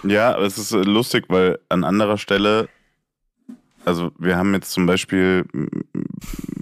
Ja, 0.02 0.38
es 0.38 0.58
ist 0.58 0.72
lustig, 0.72 1.24
weil 1.28 1.58
an 1.68 1.84
anderer 1.84 2.18
Stelle, 2.18 2.68
also 3.84 4.12
wir 4.18 4.36
haben 4.36 4.54
jetzt 4.54 4.72
zum 4.72 4.86
Beispiel, 4.86 5.46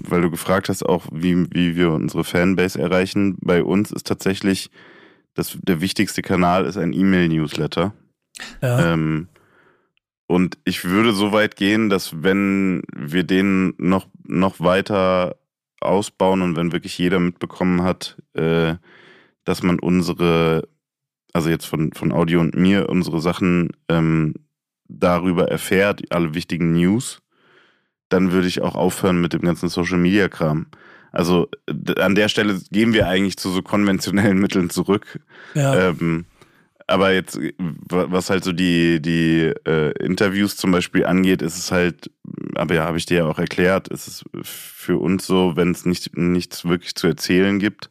weil 0.09 0.23
du 0.23 0.31
gefragt 0.31 0.69
hast, 0.69 0.85
auch 0.85 1.07
wie, 1.13 1.47
wie 1.53 1.77
wir 1.77 1.91
unsere 1.91 2.25
Fanbase 2.25 2.81
erreichen. 2.81 3.37
Bei 3.41 3.63
uns 3.63 3.91
ist 3.91 4.07
tatsächlich 4.07 4.71
das, 5.35 5.59
der 5.63 5.81
wichtigste 5.81 6.23
Kanal 6.23 6.65
ist 6.65 6.79
ein 6.79 6.93
E-Mail-Newsletter. 6.93 7.93
Ja. 8.63 8.93
Ähm, 8.93 9.29
und 10.29 10.59
ich 10.65 10.85
würde 10.85 11.15
so 11.15 11.33
weit 11.33 11.57
gehen, 11.57 11.89
dass 11.89 12.23
wenn 12.23 12.83
wir 12.95 13.25
den 13.25 13.73
noch, 13.79 14.07
noch 14.25 14.61
weiter 14.61 15.37
ausbauen 15.81 16.43
und 16.43 16.55
wenn 16.55 16.71
wirklich 16.71 16.99
jeder 16.99 17.19
mitbekommen 17.19 17.83
hat, 17.83 18.19
äh, 18.35 18.75
dass 19.45 19.63
man 19.63 19.81
unsere, 19.81 20.69
also 21.33 21.49
jetzt 21.49 21.65
von, 21.65 21.95
von 21.95 22.13
Audio 22.13 22.41
und 22.41 22.55
mir, 22.55 22.91
unsere 22.91 23.23
Sachen 23.23 23.71
ähm, 23.89 24.35
darüber 24.87 25.51
erfährt, 25.51 26.03
alle 26.13 26.35
wichtigen 26.35 26.73
News, 26.73 27.23
dann 28.11 28.31
würde 28.31 28.49
ich 28.49 28.61
auch 28.61 28.75
aufhören 28.75 29.23
mit 29.23 29.33
dem 29.33 29.41
ganzen 29.41 29.71
Social 29.71 29.99
Media 29.99 30.29
Kram. 30.29 30.67
Also 31.11 31.49
an 31.97 32.15
der 32.15 32.29
Stelle 32.29 32.61
gehen 32.71 32.93
wir 32.93 33.09
eigentlich 33.09 33.39
zu 33.39 33.49
so 33.49 33.63
konventionellen 33.63 34.39
Mitteln 34.43 34.69
zurück. 34.69 35.21
Ja. 35.55 35.89
Ähm, 35.89 36.27
aber 36.89 37.13
jetzt, 37.13 37.39
was 37.59 38.31
halt 38.31 38.45
so 38.45 38.53
die, 38.53 39.01
die 39.01 39.53
äh, 39.67 39.93
Interviews 40.03 40.57
zum 40.57 40.73
Beispiel 40.73 41.05
angeht, 41.05 41.43
ist 41.43 41.59
es 41.59 41.71
halt, 41.71 42.11
aber 42.55 42.75
ja, 42.75 42.85
habe 42.85 42.97
ich 42.97 43.05
dir 43.05 43.19
ja 43.19 43.27
auch 43.27 43.39
erklärt, 43.39 43.89
ist 43.89 44.09
es 44.09 44.25
für 44.43 44.99
uns 44.99 45.27
so, 45.27 45.55
wenn 45.55 45.71
es 45.71 45.85
nicht, 45.85 46.17
nichts 46.17 46.65
wirklich 46.65 46.95
zu 46.95 47.07
erzählen 47.07 47.59
gibt, 47.59 47.91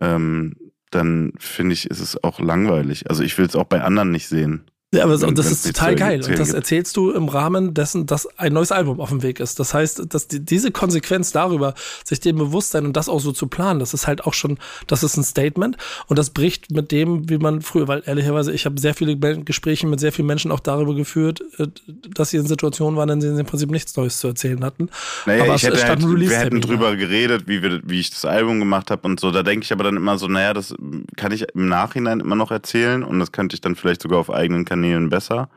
ähm, 0.00 0.54
dann 0.90 1.32
finde 1.38 1.72
ich, 1.74 1.90
ist 1.90 1.98
es 1.98 2.22
auch 2.22 2.38
langweilig. 2.38 3.10
Also 3.10 3.24
ich 3.24 3.36
will 3.38 3.46
es 3.46 3.56
auch 3.56 3.64
bei 3.64 3.82
anderen 3.82 4.12
nicht 4.12 4.28
sehen. 4.28 4.70
Ja, 4.94 5.02
aber 5.02 5.14
und 5.26 5.36
das 5.36 5.50
ist 5.50 5.66
total 5.66 5.96
geil. 5.96 6.22
Und 6.24 6.38
das 6.38 6.52
erzählst 6.52 6.96
du 6.96 7.10
im 7.10 7.28
Rahmen 7.28 7.74
dessen, 7.74 8.06
dass 8.06 8.26
ein 8.38 8.52
neues 8.52 8.70
Album 8.70 9.00
auf 9.00 9.08
dem 9.08 9.22
Weg 9.24 9.40
ist. 9.40 9.58
Das 9.58 9.74
heißt, 9.74 10.14
dass 10.14 10.28
die, 10.28 10.38
diese 10.38 10.70
Konsequenz 10.70 11.32
darüber, 11.32 11.74
sich 12.04 12.20
dem 12.20 12.36
bewusst 12.36 12.70
sein 12.70 12.86
und 12.86 12.96
das 12.96 13.08
auch 13.08 13.18
so 13.18 13.32
zu 13.32 13.48
planen, 13.48 13.80
das 13.80 13.94
ist 13.94 14.06
halt 14.06 14.24
auch 14.24 14.32
schon, 14.32 14.58
das 14.86 15.02
ist 15.02 15.16
ein 15.16 15.24
Statement. 15.24 15.76
Und 16.06 16.20
das 16.20 16.30
bricht 16.30 16.70
mit 16.70 16.92
dem, 16.92 17.28
wie 17.28 17.38
man 17.38 17.62
früher, 17.62 17.88
weil 17.88 18.04
ehrlicherweise, 18.06 18.52
ich 18.52 18.64
habe 18.64 18.80
sehr 18.80 18.94
viele 18.94 19.16
Gespräche 19.16 19.88
mit 19.88 19.98
sehr 19.98 20.12
vielen 20.12 20.26
Menschen 20.26 20.52
auch 20.52 20.60
darüber 20.60 20.94
geführt, 20.94 21.42
äh, 21.58 21.66
dass 22.14 22.30
sie 22.30 22.36
in 22.36 22.46
Situationen 22.46 22.96
waren, 22.96 23.08
in 23.08 23.18
denen 23.18 23.34
sie 23.34 23.40
im 23.40 23.46
Prinzip 23.46 23.72
nichts 23.72 23.96
Neues 23.96 24.18
zu 24.18 24.28
erzählen 24.28 24.64
hatten. 24.64 24.88
Naja, 25.26 25.42
aber 25.42 25.56
ich 25.56 25.64
hätte 25.64 25.84
halt, 25.84 26.00
wir 26.00 26.38
hätten 26.38 26.60
drüber 26.60 26.94
geredet, 26.94 27.48
wie, 27.48 27.60
wir, 27.60 27.80
wie 27.84 27.98
ich 27.98 28.10
das 28.10 28.24
Album 28.24 28.60
gemacht 28.60 28.92
habe 28.92 29.02
und 29.02 29.18
so. 29.18 29.32
Da 29.32 29.42
denke 29.42 29.64
ich 29.64 29.72
aber 29.72 29.82
dann 29.82 29.96
immer 29.96 30.16
so, 30.16 30.28
naja, 30.28 30.54
das 30.54 30.76
kann 31.16 31.32
ich 31.32 31.44
im 31.54 31.66
Nachhinein 31.66 32.20
immer 32.20 32.36
noch 32.36 32.52
erzählen 32.52 33.02
und 33.02 33.18
das 33.18 33.32
könnte 33.32 33.54
ich 33.54 33.60
dann 33.60 33.74
vielleicht 33.74 34.02
sogar 34.02 34.20
auf 34.20 34.30
eigenen 34.30 34.64
Kanälen 34.64 34.85
Kanälen 34.86 35.10
besser. 35.10 35.48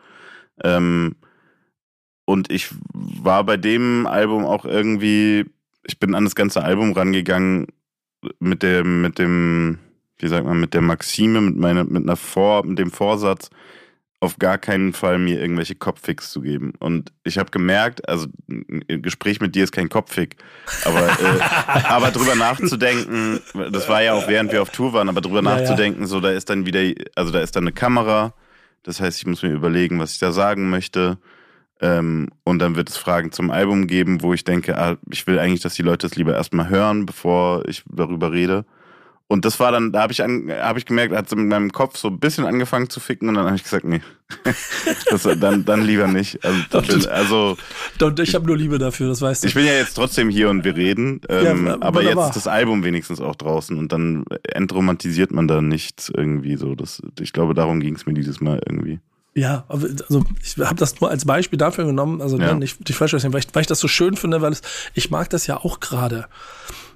Ähm, 0.64 1.16
und 2.26 2.52
ich 2.52 2.70
war 2.94 3.44
bei 3.44 3.58
dem 3.58 4.06
Album 4.06 4.46
auch 4.46 4.66
irgendwie, 4.66 5.46
ich 5.84 6.00
bin 6.00 6.16
an 6.16 6.26
das 6.26 6.36
ganze 6.36 6.64
Album 6.64 6.94
rangegangen 6.94 7.68
mit 8.40 8.62
dem, 8.62 9.02
mit 9.02 9.18
dem, 9.18 9.80
wie 10.18 10.28
sagt 10.28 10.46
man, 10.46 10.60
mit 10.60 10.74
der 10.74 10.82
Maxime, 10.82 11.42
mit 11.42 11.58
meiner, 11.58 11.86
mit 11.86 12.04
einer 12.04 12.16
Vor, 12.16 12.66
mit 12.66 12.78
dem 12.78 12.92
Vorsatz, 12.92 13.50
auf 14.22 14.38
gar 14.38 14.58
keinen 14.58 14.92
Fall 14.92 15.18
mir 15.18 15.40
irgendwelche 15.40 15.76
Kopffix 15.76 16.30
zu 16.30 16.42
geben. 16.42 16.74
Und 16.80 17.14
ich 17.24 17.38
habe 17.38 17.52
gemerkt, 17.52 18.08
also 18.10 18.28
ein 18.50 19.02
Gespräch 19.02 19.40
mit 19.40 19.56
dir 19.56 19.64
ist 19.64 19.72
kein 19.72 19.88
Kopffick, 19.88 20.36
aber, 20.84 21.08
äh, 21.08 21.40
aber 21.86 22.12
drüber 22.12 22.36
nachzudenken, 22.36 23.40
das 23.72 23.88
war 23.88 24.04
ja 24.04 24.14
auch 24.14 24.28
während 24.28 24.52
wir 24.52 24.62
auf 24.62 24.72
Tour 24.72 24.92
waren, 24.92 25.08
aber 25.08 25.22
drüber 25.22 25.42
ja, 25.42 25.44
nachzudenken, 25.44 26.02
ja. 26.02 26.08
so 26.08 26.20
da 26.20 26.32
ist 26.32 26.50
dann 26.50 26.66
wieder, 26.66 26.82
also 27.16 27.32
da 27.32 27.40
ist 27.40 27.56
dann 27.56 27.64
eine 27.64 27.72
Kamera, 27.72 28.34
das 28.84 29.02
heißt, 29.02 29.20
ich 29.20 29.26
muss 29.26 29.44
mir 29.44 29.52
überlegen, 29.52 30.00
was 30.00 30.14
ich 30.14 30.20
da 30.20 30.32
sagen 30.32 30.70
möchte. 30.70 31.18
Ähm, 31.82 32.30
und 32.44 32.60
dann 32.60 32.76
wird 32.76 32.90
es 32.90 32.98
Fragen 32.98 33.32
zum 33.32 33.52
Album 33.52 33.88
geben, 33.88 34.22
wo 34.22 34.34
ich 34.34 34.44
denke, 34.44 34.78
ah, 34.78 34.98
ich 35.10 35.26
will 35.28 35.40
eigentlich, 35.40 35.62
dass 35.62 35.76
die 35.76 35.82
Leute 35.82 36.08
es 36.08 36.16
lieber 36.16 36.34
erstmal 36.34 36.70
hören, 36.70 37.06
bevor 37.06 37.68
ich 37.68 37.84
darüber 37.90 38.32
rede. 38.32 38.66
Und 39.32 39.46
das 39.46 39.60
war 39.60 39.72
dann, 39.72 39.92
da 39.92 40.02
habe 40.02 40.12
ich, 40.12 40.24
an, 40.24 40.52
hab 40.52 40.76
ich 40.78 40.88
gemerkt, 40.88 41.16
hat 41.16 41.28
es 41.28 41.32
in 41.34 41.48
meinem 41.50 41.72
Kopf 41.72 41.98
so 41.98 42.08
ein 42.08 42.20
bisschen 42.20 42.46
angefangen 42.48 42.90
zu 42.90 43.00
ficken 43.00 43.30
und 43.30 43.36
dann 43.36 43.46
habe 43.46 43.56
ich 43.56 43.62
gesagt, 43.64 43.86
nee, 43.86 44.02
das, 45.12 45.22
dann, 45.40 45.66
dann 45.66 45.84
lieber 45.84 46.08
nicht. 46.08 46.40
Also, 46.44 47.10
also 47.12 47.58
Und 48.02 48.20
ich 48.20 48.34
habe 48.34 48.48
nur 48.48 48.58
Liebe 48.58 48.80
dafür, 48.80 49.08
das 49.08 49.22
weißt 49.22 49.44
du. 49.44 49.48
ich 49.48 49.54
bin 49.54 49.68
ja 49.68 49.74
jetzt 49.74 49.94
trotzdem 49.94 50.30
hier 50.30 50.50
und 50.50 50.64
wir 50.64 50.76
reden, 50.76 51.22
ähm, 51.30 51.68
Ja, 51.68 51.78
aber 51.80 52.02
jetzt 52.02 52.18
ist 52.30 52.36
das 52.38 52.48
Album 52.48 52.84
wenigstens 52.84 53.22
auch 53.22 53.36
draußen 53.36 53.78
und 53.78 53.92
dann 53.92 54.26
entromantisiert 54.52 55.32
man 55.32 55.48
da 55.48 55.62
nichts 55.62 56.12
irgendwie 56.16 56.56
so. 56.58 56.74
Das, 56.74 57.00
ich 57.20 57.32
glaube, 57.32 57.54
darum 57.54 57.82
ging 57.82 57.96
es 57.96 58.08
mir 58.08 58.16
dieses 58.16 58.42
Mal 58.42 58.60
irgendwie. 58.68 59.00
Ja, 59.36 59.64
also 59.68 59.88
ich 60.44 60.58
habe 60.58 60.76
das 60.76 61.00
nur 61.02 61.12
als 61.12 61.26
Beispiel 61.26 61.58
dafür 61.60 61.86
genommen, 61.86 62.20
also 62.22 62.40
Ja. 62.40 62.48
ne, 62.54 62.56
nicht, 62.60 62.80
nicht 62.80 62.98
falsch 62.98 63.12
verstehen, 63.12 63.32
weil 63.32 63.42
ich, 63.42 63.48
weil 63.54 63.62
ich 63.62 63.68
das 63.68 63.80
so 63.80 63.88
schön 63.88 64.16
finde, 64.18 64.42
weil 64.42 64.52
es, 64.54 64.64
ich 64.96 65.12
mag 65.12 65.30
das 65.30 65.46
ja 65.46 65.58
auch 65.58 65.80
gerade, 65.80 66.26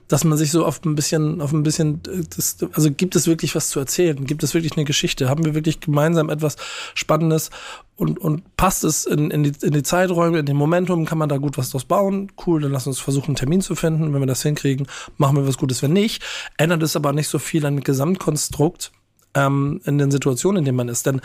dass 0.07 0.23
man 0.23 0.37
sich 0.37 0.51
so 0.51 0.65
auf 0.65 0.83
ein 0.85 0.95
bisschen, 0.95 1.41
auf 1.41 1.53
ein 1.53 1.63
bisschen, 1.63 2.01
äh, 2.07 2.23
das, 2.35 2.57
also 2.73 2.91
gibt 2.91 3.15
es 3.15 3.27
wirklich 3.27 3.55
was 3.55 3.69
zu 3.69 3.79
erzählen? 3.79 4.25
Gibt 4.25 4.43
es 4.43 4.53
wirklich 4.53 4.73
eine 4.73 4.85
Geschichte? 4.85 5.29
Haben 5.29 5.45
wir 5.45 5.55
wirklich 5.55 5.79
gemeinsam 5.79 6.29
etwas 6.29 6.57
Spannendes 6.93 7.49
und, 7.95 8.19
und 8.19 8.57
passt 8.57 8.83
es 8.83 9.05
in, 9.05 9.31
in, 9.31 9.43
die, 9.43 9.53
in 9.61 9.73
die 9.73 9.83
Zeiträume, 9.83 10.39
in 10.39 10.45
den 10.45 10.57
Momentum? 10.57 11.05
Kann 11.05 11.17
man 11.17 11.29
da 11.29 11.37
gut 11.37 11.57
was 11.57 11.69
draus 11.69 11.85
bauen? 11.85 12.31
Cool, 12.45 12.61
dann 12.61 12.71
lass 12.71 12.87
uns 12.87 12.99
versuchen, 12.99 13.27
einen 13.27 13.35
Termin 13.35 13.61
zu 13.61 13.75
finden. 13.75 14.13
Wenn 14.13 14.21
wir 14.21 14.27
das 14.27 14.43
hinkriegen, 14.43 14.87
machen 15.17 15.37
wir 15.37 15.47
was 15.47 15.57
Gutes. 15.57 15.81
Wenn 15.81 15.93
nicht, 15.93 16.23
ändert 16.57 16.83
es 16.83 16.95
aber 16.95 17.13
nicht 17.13 17.27
so 17.27 17.39
viel 17.39 17.65
an 17.65 17.81
Gesamtkonstrukt 17.81 18.91
ähm, 19.35 19.81
in 19.85 19.97
den 19.97 20.11
Situationen, 20.11 20.59
in 20.59 20.65
denen 20.65 20.77
man 20.77 20.89
ist. 20.89 21.05
Denn 21.05 21.21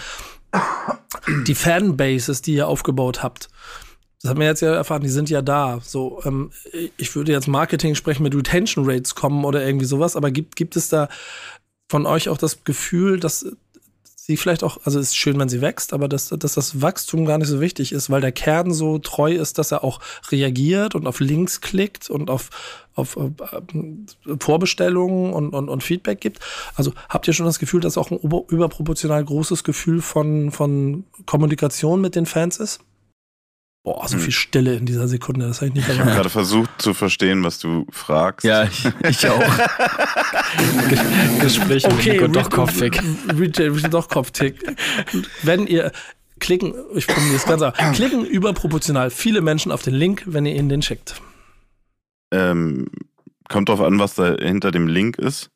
die 1.47 1.55
Fanbases, 1.55 2.43
die 2.43 2.55
ihr 2.55 2.69
aufgebaut 2.69 3.23
habt, 3.23 3.49
das 4.23 4.31
haben 4.31 4.41
wir 4.41 4.47
jetzt 4.47 4.63
ja 4.63 4.75
erfahren, 4.75 5.03
die 5.03 5.09
sind 5.09 5.31
ja 5.31 5.43
da. 5.43 5.81
So, 5.83 6.21
ähm, 6.25 6.51
ich 6.97 7.15
würde 7.15 7.33
jetzt 7.33 7.47
Marketing 7.49 7.95
sprechen 7.95 8.23
mit 8.23 8.35
Retention 8.35 8.89
Rates 8.89 9.15
kommen 9.15 9.45
oder 9.45 9.65
irgendwie 9.65 9.87
sowas, 9.87 10.17
aber 10.17 10.31
gibt, 10.31 10.57
gibt 10.57 10.77
es 10.77 10.89
da 10.89 11.09
von 11.89 12.05
euch 12.05 12.29
auch 12.29 12.39
das 12.39 12.65
Gefühl, 12.65 13.21
dass 13.21 13.47
sie 14.15 14.37
vielleicht 14.37 14.63
auch, 14.63 14.79
also 14.85 14.99
es 15.01 15.09
ist 15.09 15.17
schön, 15.17 15.39
wenn 15.39 15.49
sie 15.49 15.63
wächst, 15.63 15.95
aber 15.95 16.07
dass, 16.07 16.29
dass 16.29 16.53
das 16.53 16.83
Wachstum 16.83 17.25
gar 17.25 17.39
nicht 17.39 17.49
so 17.49 17.63
wichtig 17.63 17.93
ist, 17.93 18.11
weil 18.11 18.21
der 18.21 18.33
Kern 18.33 18.75
so 18.75 18.99
treu 18.99 19.33
ist, 19.33 19.57
dass 19.57 19.73
er 19.73 19.83
auch 19.85 20.01
reagiert 20.31 20.95
und 20.95 21.07
auf 21.07 21.21
Links 21.21 21.63
klickt 21.63 22.11
und 22.11 22.29
auf, 22.29 22.51
auf 22.95 23.17
äh, 23.17 23.31
Vorbestellungen 24.39 25.33
und, 25.33 25.55
und, 25.55 25.71
und 25.71 25.83
Feedback 25.83 26.21
gibt. 26.21 26.41
Also 26.75 26.93
habt 27.09 27.27
ihr 27.27 27.33
schon 27.33 27.47
das 27.47 27.59
Gefühl, 27.59 27.81
dass 27.81 27.97
auch 27.97 28.11
ein 28.11 28.19
ober- 28.19 28.45
überproportional 28.49 29.25
großes 29.25 29.65
Gefühl 29.65 30.03
von, 30.03 30.51
von 30.51 31.05
Kommunikation 31.25 32.03
mit 32.03 32.15
den 32.15 32.27
Fans 32.27 32.59
ist? 32.59 32.81
Boah, 33.89 34.07
so 34.07 34.19
viel 34.19 34.33
Stille 34.35 34.75
in 34.77 34.85
dieser 34.85 35.09
Sekunde, 35.09 35.47
das 35.49 35.63
habe 35.63 35.69
ich 35.69 35.75
nicht 35.75 35.89
Ich 35.89 35.99
habe 35.99 36.11
gerade 36.11 36.29
versucht 36.29 36.71
zu 36.77 36.93
verstehen, 36.93 37.43
was 37.43 37.59
du 37.59 37.87
fragst. 37.91 38.45
Ja, 38.45 38.65
ich, 38.65 38.85
ich 39.09 39.27
auch. 39.27 39.43
Gespräch 41.41 41.85
mit 41.85 41.95
Okay, 41.95 42.13
Nico 42.13 42.25
Re- 42.25 42.29
doch 42.29 42.51
Retail 43.39 43.71
doch 43.89 44.09
Kopftick. 44.09 44.77
Wenn 45.43 45.67
ihr 45.67 45.91
klicken, 46.39 46.75
ich 46.95 47.07
formuliere 47.07 47.37
es 47.37 47.47
ganz 47.47 47.63
einfach, 47.63 47.95
klicken 47.95 48.27
überproportional 48.27 49.09
viele 49.09 49.41
Menschen 49.41 49.73
auf 49.73 49.81
den 49.81 49.95
Link, 49.95 50.25
wenn 50.27 50.45
ihr 50.45 50.55
ihnen 50.55 50.69
den 50.69 50.83
schickt. 50.83 51.23
Ähm, 52.31 52.91
kommt 53.49 53.71
drauf 53.71 53.81
an, 53.81 53.99
was 53.99 54.17
da 54.17 54.37
hinter 54.39 54.71
dem 54.71 54.87
Link 54.87 55.17
ist. 55.17 55.49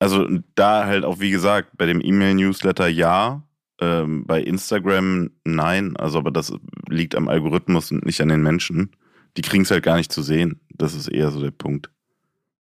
Also 0.00 0.26
da 0.56 0.86
halt 0.86 1.04
auch, 1.04 1.20
wie 1.20 1.30
gesagt, 1.30 1.76
bei 1.76 1.86
dem 1.86 2.00
E-Mail-Newsletter 2.00 2.88
ja, 2.88 3.42
ähm, 3.84 4.26
bei 4.26 4.40
Instagram 4.40 5.30
nein. 5.44 5.96
Also 5.96 6.18
aber 6.18 6.30
das 6.30 6.52
liegt 6.88 7.14
am 7.14 7.28
Algorithmus 7.28 7.90
und 7.90 8.04
nicht 8.04 8.20
an 8.20 8.28
den 8.28 8.42
Menschen. 8.42 8.90
Die 9.36 9.42
kriegen 9.42 9.64
es 9.64 9.70
halt 9.70 9.84
gar 9.84 9.96
nicht 9.96 10.12
zu 10.12 10.22
sehen. 10.22 10.60
Das 10.70 10.94
ist 10.94 11.08
eher 11.08 11.30
so 11.30 11.40
der 11.40 11.50
Punkt. 11.50 11.90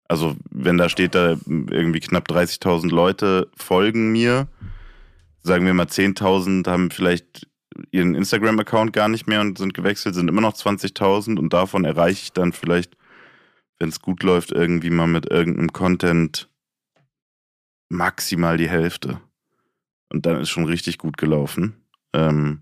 Also 0.08 0.36
wenn 0.50 0.78
da 0.78 0.90
steht, 0.90 1.16
da 1.16 1.38
irgendwie 1.48 2.00
knapp 2.00 2.30
30.000 2.30 2.90
Leute 2.90 3.50
folgen 3.56 4.12
mir, 4.12 4.48
sagen 5.42 5.66
wir 5.66 5.74
mal 5.74 5.86
10.000 5.86 6.68
haben 6.68 6.92
vielleicht 6.92 7.48
ihren 7.92 8.16
Instagram-Account 8.16 8.92
gar 8.92 9.08
nicht 9.08 9.28
mehr 9.28 9.40
und 9.42 9.58
sind 9.58 9.74
gewechselt, 9.74 10.16
sind 10.16 10.28
immer 10.28 10.42
noch 10.42 10.54
20.000 10.54 11.40
und 11.40 11.54
davon 11.54 11.86
erreiche 11.86 12.24
ich 12.24 12.34
dann 12.34 12.52
vielleicht 12.52 12.98
wenn 13.82 13.90
es 13.90 14.00
gut 14.00 14.22
läuft, 14.22 14.52
irgendwie 14.52 14.92
mal 14.92 15.08
mit 15.08 15.32
irgendeinem 15.32 15.74
Content 15.74 16.48
maximal 17.90 18.56
die 18.56 18.70
Hälfte. 18.70 19.20
Und 20.12 20.26
dann 20.26 20.41
ist 20.41 20.50
schon 20.50 20.65
richtig 20.65 20.97
gut 20.97 21.17
gelaufen. 21.17 21.76
Ähm, 22.13 22.62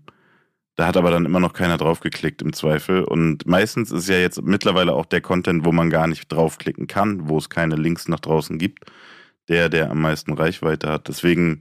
da 0.76 0.86
hat 0.86 0.96
aber 0.96 1.10
dann 1.10 1.26
immer 1.26 1.40
noch 1.40 1.52
keiner 1.52 1.76
draufgeklickt 1.76 2.40
im 2.42 2.52
Zweifel. 2.52 3.04
Und 3.04 3.46
meistens 3.46 3.90
ist 3.90 4.08
ja 4.08 4.16
jetzt 4.16 4.40
mittlerweile 4.42 4.94
auch 4.94 5.04
der 5.04 5.20
Content, 5.20 5.64
wo 5.64 5.72
man 5.72 5.90
gar 5.90 6.06
nicht 6.06 6.32
draufklicken 6.32 6.86
kann, 6.86 7.28
wo 7.28 7.38
es 7.38 7.50
keine 7.50 7.76
Links 7.76 8.08
nach 8.08 8.20
draußen 8.20 8.56
gibt, 8.58 8.90
der, 9.48 9.68
der 9.68 9.90
am 9.90 10.00
meisten 10.00 10.32
Reichweite 10.32 10.88
hat. 10.88 11.08
Deswegen, 11.08 11.60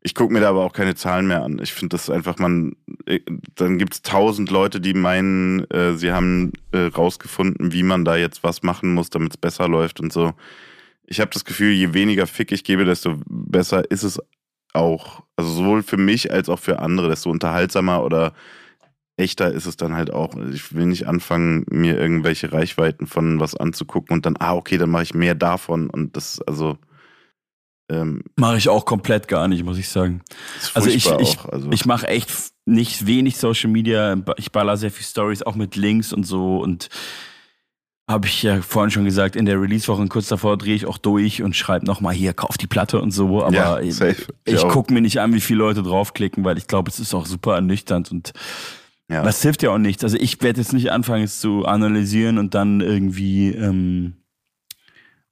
ich 0.00 0.14
gucke 0.14 0.32
mir 0.32 0.40
da 0.40 0.48
aber 0.48 0.64
auch 0.64 0.72
keine 0.72 0.94
Zahlen 0.94 1.26
mehr 1.26 1.42
an. 1.42 1.58
Ich 1.60 1.74
finde 1.74 1.96
das 1.96 2.08
einfach, 2.08 2.38
man, 2.38 2.76
äh, 3.06 3.20
dann 3.56 3.76
gibt 3.76 3.94
es 3.94 4.02
tausend 4.02 4.50
Leute, 4.50 4.80
die 4.80 4.94
meinen, 4.94 5.68
äh, 5.70 5.94
sie 5.96 6.12
haben 6.12 6.52
äh, 6.72 6.86
rausgefunden, 6.86 7.72
wie 7.72 7.82
man 7.82 8.04
da 8.04 8.16
jetzt 8.16 8.44
was 8.44 8.62
machen 8.62 8.94
muss, 8.94 9.10
damit 9.10 9.32
es 9.32 9.36
besser 9.36 9.68
läuft 9.68 10.00
und 10.00 10.12
so. 10.12 10.32
Ich 11.04 11.20
habe 11.20 11.30
das 11.32 11.44
Gefühl, 11.44 11.72
je 11.72 11.92
weniger 11.92 12.26
Fick 12.26 12.52
ich 12.52 12.64
gebe, 12.64 12.84
desto 12.84 13.20
besser 13.26 13.90
ist 13.90 14.04
es 14.04 14.20
auch. 14.78 15.22
Also 15.36 15.50
sowohl 15.50 15.82
für 15.82 15.96
mich 15.96 16.32
als 16.32 16.48
auch 16.48 16.58
für 16.58 16.78
andere, 16.80 17.08
desto 17.08 17.30
unterhaltsamer 17.30 18.02
oder 18.02 18.32
echter 19.16 19.52
ist 19.52 19.66
es 19.66 19.76
dann 19.76 19.94
halt 19.94 20.12
auch. 20.12 20.34
Ich 20.52 20.74
will 20.74 20.86
nicht 20.86 21.06
anfangen, 21.06 21.66
mir 21.68 21.98
irgendwelche 21.98 22.52
Reichweiten 22.52 23.06
von 23.06 23.40
was 23.40 23.56
anzugucken 23.56 24.14
und 24.14 24.26
dann, 24.26 24.36
ah, 24.38 24.54
okay, 24.54 24.78
dann 24.78 24.90
mache 24.90 25.02
ich 25.02 25.14
mehr 25.14 25.34
davon. 25.34 25.90
Und 25.90 26.16
das, 26.16 26.40
also, 26.42 26.78
ähm, 27.90 28.22
Mache 28.36 28.58
ich 28.58 28.68
auch 28.68 28.84
komplett 28.84 29.28
gar 29.28 29.48
nicht, 29.48 29.64
muss 29.64 29.78
ich 29.78 29.88
sagen. 29.88 30.22
Also 30.74 30.90
ich, 30.90 31.06
ich. 31.20 31.38
Also, 31.40 31.70
ich 31.72 31.86
mache 31.86 32.06
echt 32.06 32.30
nicht 32.66 33.06
wenig 33.06 33.38
Social 33.38 33.70
Media. 33.70 34.16
Ich 34.36 34.52
baller 34.52 34.76
sehr 34.76 34.90
viel 34.90 35.06
Stories, 35.06 35.42
auch 35.42 35.54
mit 35.54 35.74
Links 35.74 36.12
und 36.12 36.24
so. 36.24 36.58
Und 36.58 36.88
habe 38.08 38.26
ich 38.26 38.42
ja 38.42 38.62
vorhin 38.62 38.90
schon 38.90 39.04
gesagt, 39.04 39.36
in 39.36 39.44
der 39.44 39.60
Release-Woche 39.60 40.06
kurz 40.08 40.28
davor 40.28 40.56
drehe 40.56 40.74
ich 40.74 40.86
auch 40.86 40.96
durch 40.96 41.42
und 41.42 41.54
schreibe 41.54 41.84
nochmal 41.84 42.14
hier, 42.14 42.32
kauf 42.32 42.56
die 42.56 42.66
Platte 42.66 43.02
und 43.02 43.10
so. 43.10 43.44
Aber 43.44 43.54
Ja, 43.54 43.78
ich. 43.78 44.00
Ich 44.46 44.66
gucke 44.68 44.94
mir 44.94 45.02
nicht 45.02 45.20
an, 45.20 45.34
wie 45.34 45.40
viele 45.40 45.58
Leute 45.58 45.82
draufklicken, 45.82 46.42
weil 46.42 46.56
ich 46.56 46.66
glaube, 46.66 46.90
es 46.90 46.98
ist 46.98 47.12
auch 47.12 47.26
super 47.26 47.54
ernüchternd 47.56 48.10
und 48.10 48.32
ja. 49.10 49.22
das 49.22 49.42
hilft 49.42 49.62
ja 49.62 49.70
auch 49.70 49.78
nichts. 49.78 50.04
Also 50.04 50.16
ich 50.16 50.40
werde 50.40 50.60
jetzt 50.60 50.72
nicht 50.72 50.90
anfangen, 50.90 51.24
es 51.24 51.38
zu 51.38 51.66
analysieren 51.66 52.38
und 52.38 52.54
dann 52.54 52.80
irgendwie 52.80 53.50
ähm, 53.50 54.14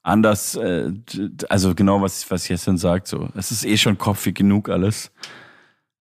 anders, 0.02 0.54
äh, 0.56 0.92
also 1.48 1.74
genau 1.74 2.02
was, 2.02 2.30
was 2.30 2.46
Jessin 2.46 2.76
sagt, 2.76 3.08
so. 3.08 3.30
Es 3.34 3.50
ist 3.50 3.64
eh 3.64 3.78
schon 3.78 3.96
kopfig 3.96 4.36
genug 4.36 4.68
alles. 4.68 5.10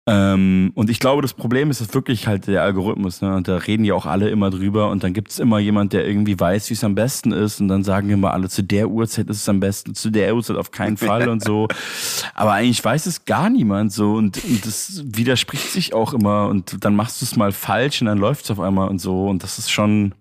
Ähm, 0.10 0.72
und 0.74 0.90
ich 0.90 1.02
glaube, 1.02 1.22
das 1.22 1.34
Problem 1.34 1.70
ist, 1.70 1.82
ist 1.82 1.94
wirklich 1.94 2.28
halt 2.28 2.48
der 2.48 2.64
Algorithmus, 2.64 3.22
ne? 3.22 3.36
Und 3.36 3.50
da 3.50 3.58
reden 3.58 3.84
ja 3.84 3.94
auch 3.94 4.06
alle 4.06 4.30
immer 4.30 4.50
drüber 4.50 4.90
und 4.90 5.04
dann 5.04 5.12
gibt 5.12 5.32
es 5.32 5.38
immer 5.38 5.60
jemand, 5.60 5.92
der 5.92 6.08
irgendwie 6.08 6.40
weiß, 6.40 6.70
wie 6.70 6.76
es 6.76 6.84
am 6.86 6.96
besten 6.96 7.34
ist 7.34 7.60
und 7.60 7.68
dann 7.68 7.84
sagen 7.84 8.10
immer 8.10 8.32
alle, 8.32 8.48
zu 8.48 8.64
der 8.64 8.90
Uhrzeit 8.90 9.30
ist 9.30 9.42
es 9.42 9.50
am 9.50 9.60
besten, 9.60 9.96
zu 9.96 10.10
der 10.10 10.34
Uhrzeit 10.34 10.56
auf 10.56 10.72
keinen 10.72 10.96
Fall 10.96 11.28
und 11.28 11.44
so. 11.44 11.68
Aber 12.36 12.54
eigentlich 12.54 12.84
weiß 12.84 13.06
es 13.06 13.26
gar 13.26 13.50
niemand 13.50 13.92
so 13.92 14.14
und, 14.14 14.42
und 14.46 14.66
das 14.66 15.04
widerspricht 15.06 15.72
sich 15.72 15.94
auch 15.94 16.14
immer 16.14 16.48
und 16.48 16.86
dann 16.86 16.96
machst 16.96 17.22
du 17.22 17.26
es 17.26 17.36
mal 17.36 17.52
falsch 17.52 18.02
und 18.02 18.08
dann 18.08 18.18
läuft 18.18 18.46
es 18.46 18.52
auf 18.52 18.62
einmal 18.62 18.88
und 18.88 19.00
so 19.00 19.28
und 19.28 19.44
das 19.44 19.60
ist 19.60 19.70
schon 19.70 20.14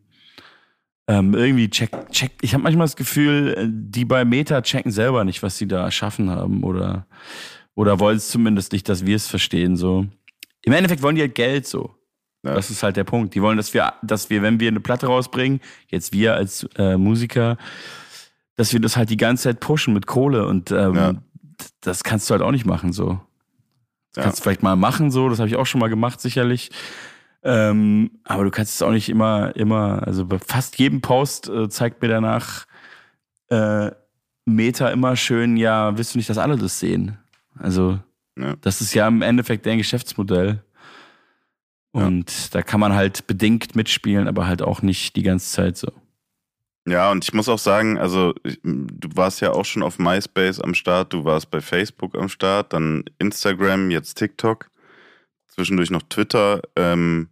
ähm, 1.07 1.35
irgendwie 1.35 1.70
check, 1.70 1.90
check. 2.11 2.33
Ich 2.42 2.55
habe 2.55 2.64
manchmal 2.64 2.87
das 2.87 2.96
Gefühl, 2.96 3.55
äh, 3.57 3.68
die 3.70 4.05
bei 4.05 4.25
Meta 4.25 4.62
checken 4.62 4.90
selber 4.90 5.25
nicht, 5.25 5.44
was 5.44 5.57
sie 5.57 5.68
da 5.68 5.85
erschaffen 5.85 6.31
haben 6.31 6.64
oder 6.64 7.07
oder 7.77 8.01
wollen 8.01 8.17
es 8.17 8.29
zumindest 8.31 8.73
nicht, 8.73 8.89
dass 8.89 9.07
wir 9.07 9.15
es 9.15 9.29
verstehen 9.29 9.77
so. 9.77 10.07
Im 10.62 10.73
Endeffekt 10.73 11.03
wollen 11.03 11.15
die 11.15 11.23
halt 11.23 11.37
Geld 11.37 11.67
so. 11.69 11.95
Ja. 12.43 12.55
Das 12.55 12.71
ist 12.71 12.83
halt 12.83 12.97
der 12.97 13.05
Punkt. 13.05 13.35
Die 13.37 13.43
wollen, 13.43 13.57
dass 13.57 13.73
wir, 13.75 13.93
dass 14.03 14.29
wir, 14.31 14.43
wenn 14.43 14.59
wir 14.59 14.69
eine 14.69 14.81
Platte 14.81 15.07
rausbringen, 15.07 15.61
jetzt 15.89 16.12
wir 16.12 16.35
als 16.35 16.65
äh, 16.77 16.97
Musiker, 16.97 17.57
dass 18.57 18.73
wir 18.73 18.81
das 18.81 18.97
halt 18.97 19.11
die 19.11 19.17
ganze 19.17 19.45
Zeit 19.45 19.61
pushen 19.61 19.95
mit 19.95 20.07
Kohle 20.07 20.47
und 20.47 20.71
ähm, 20.73 20.95
Ja. 20.95 21.15
das 21.83 22.03
kannst 22.03 22.29
du 22.29 22.33
halt 22.33 22.43
auch 22.43 22.51
nicht 22.51 22.67
machen 22.67 22.93
so. 22.93 23.21
Das 24.12 24.17
Ja. 24.17 24.23
kannst 24.25 24.39
du 24.39 24.43
vielleicht 24.43 24.62
mal 24.62 24.75
machen 24.77 25.11
so, 25.12 25.29
das 25.29 25.39
habe 25.39 25.49
ich 25.49 25.57
auch 25.57 25.67
schon 25.67 25.81
mal 25.81 25.89
gemacht 25.89 26.21
sicherlich. 26.21 26.71
Ähm, 27.43 28.11
aber 28.25 28.45
du 28.45 28.51
kannst 28.51 28.75
es 28.75 28.83
auch 28.83 28.91
nicht 28.91 29.09
immer, 29.09 29.55
immer, 29.55 30.03
also 30.07 30.25
bei 30.25 30.39
fast 30.39 30.79
jedem 30.79 31.01
Post 31.01 31.49
äh, 31.49 31.69
zeigt 31.69 32.01
mir 32.03 32.09
danach 32.09 32.67
äh, 33.51 33.91
Meta 34.47 34.89
immer 34.89 35.15
schön, 35.17 35.57
ja, 35.57 35.97
willst 35.99 36.15
du 36.15 36.19
nicht, 36.19 36.31
dass 36.31 36.39
alle 36.39 36.57
das 36.57 36.81
sehen? 36.81 37.18
Also, 37.59 37.99
Ja. 38.39 38.57
das 38.61 38.81
ist 38.81 38.95
ja 38.95 39.09
im 39.09 39.23
Endeffekt 39.23 39.67
deren 39.67 39.79
Geschäftsmodell. 39.79 40.63
Und 41.93 42.55
da 42.55 42.61
kann 42.61 42.81
man 42.81 42.93
halt 42.95 43.27
bedingt 43.27 43.75
mitspielen, 43.75 44.29
aber 44.29 44.47
halt 44.47 44.61
auch 44.61 44.83
nicht 44.83 45.17
die 45.17 45.23
ganze 45.23 45.51
Zeit 45.51 45.79
so. 45.79 45.91
Ja, 46.87 47.11
und 47.11 47.25
ich 47.25 47.33
muss 47.33 47.49
auch 47.49 47.59
sagen, 47.59 47.99
also 47.99 48.35
du 48.63 49.09
warst 49.15 49.41
ja 49.41 49.53
auch 49.53 49.65
schon 49.65 49.83
auf 49.83 49.99
MySpace 49.99 50.61
am 50.61 50.75
Start, 50.75 51.13
du 51.13 51.25
warst 51.25 51.51
bei 51.51 51.61
Facebook 51.61 52.17
am 52.17 52.29
Start, 52.29 52.73
dann 52.75 53.05
Instagram, 53.19 53.91
jetzt 53.91 54.15
TikTok, 54.19 54.71
zwischendurch 55.49 55.91
noch 55.91 56.03
Twitter. 56.03 56.61
Ähm, 56.77 57.29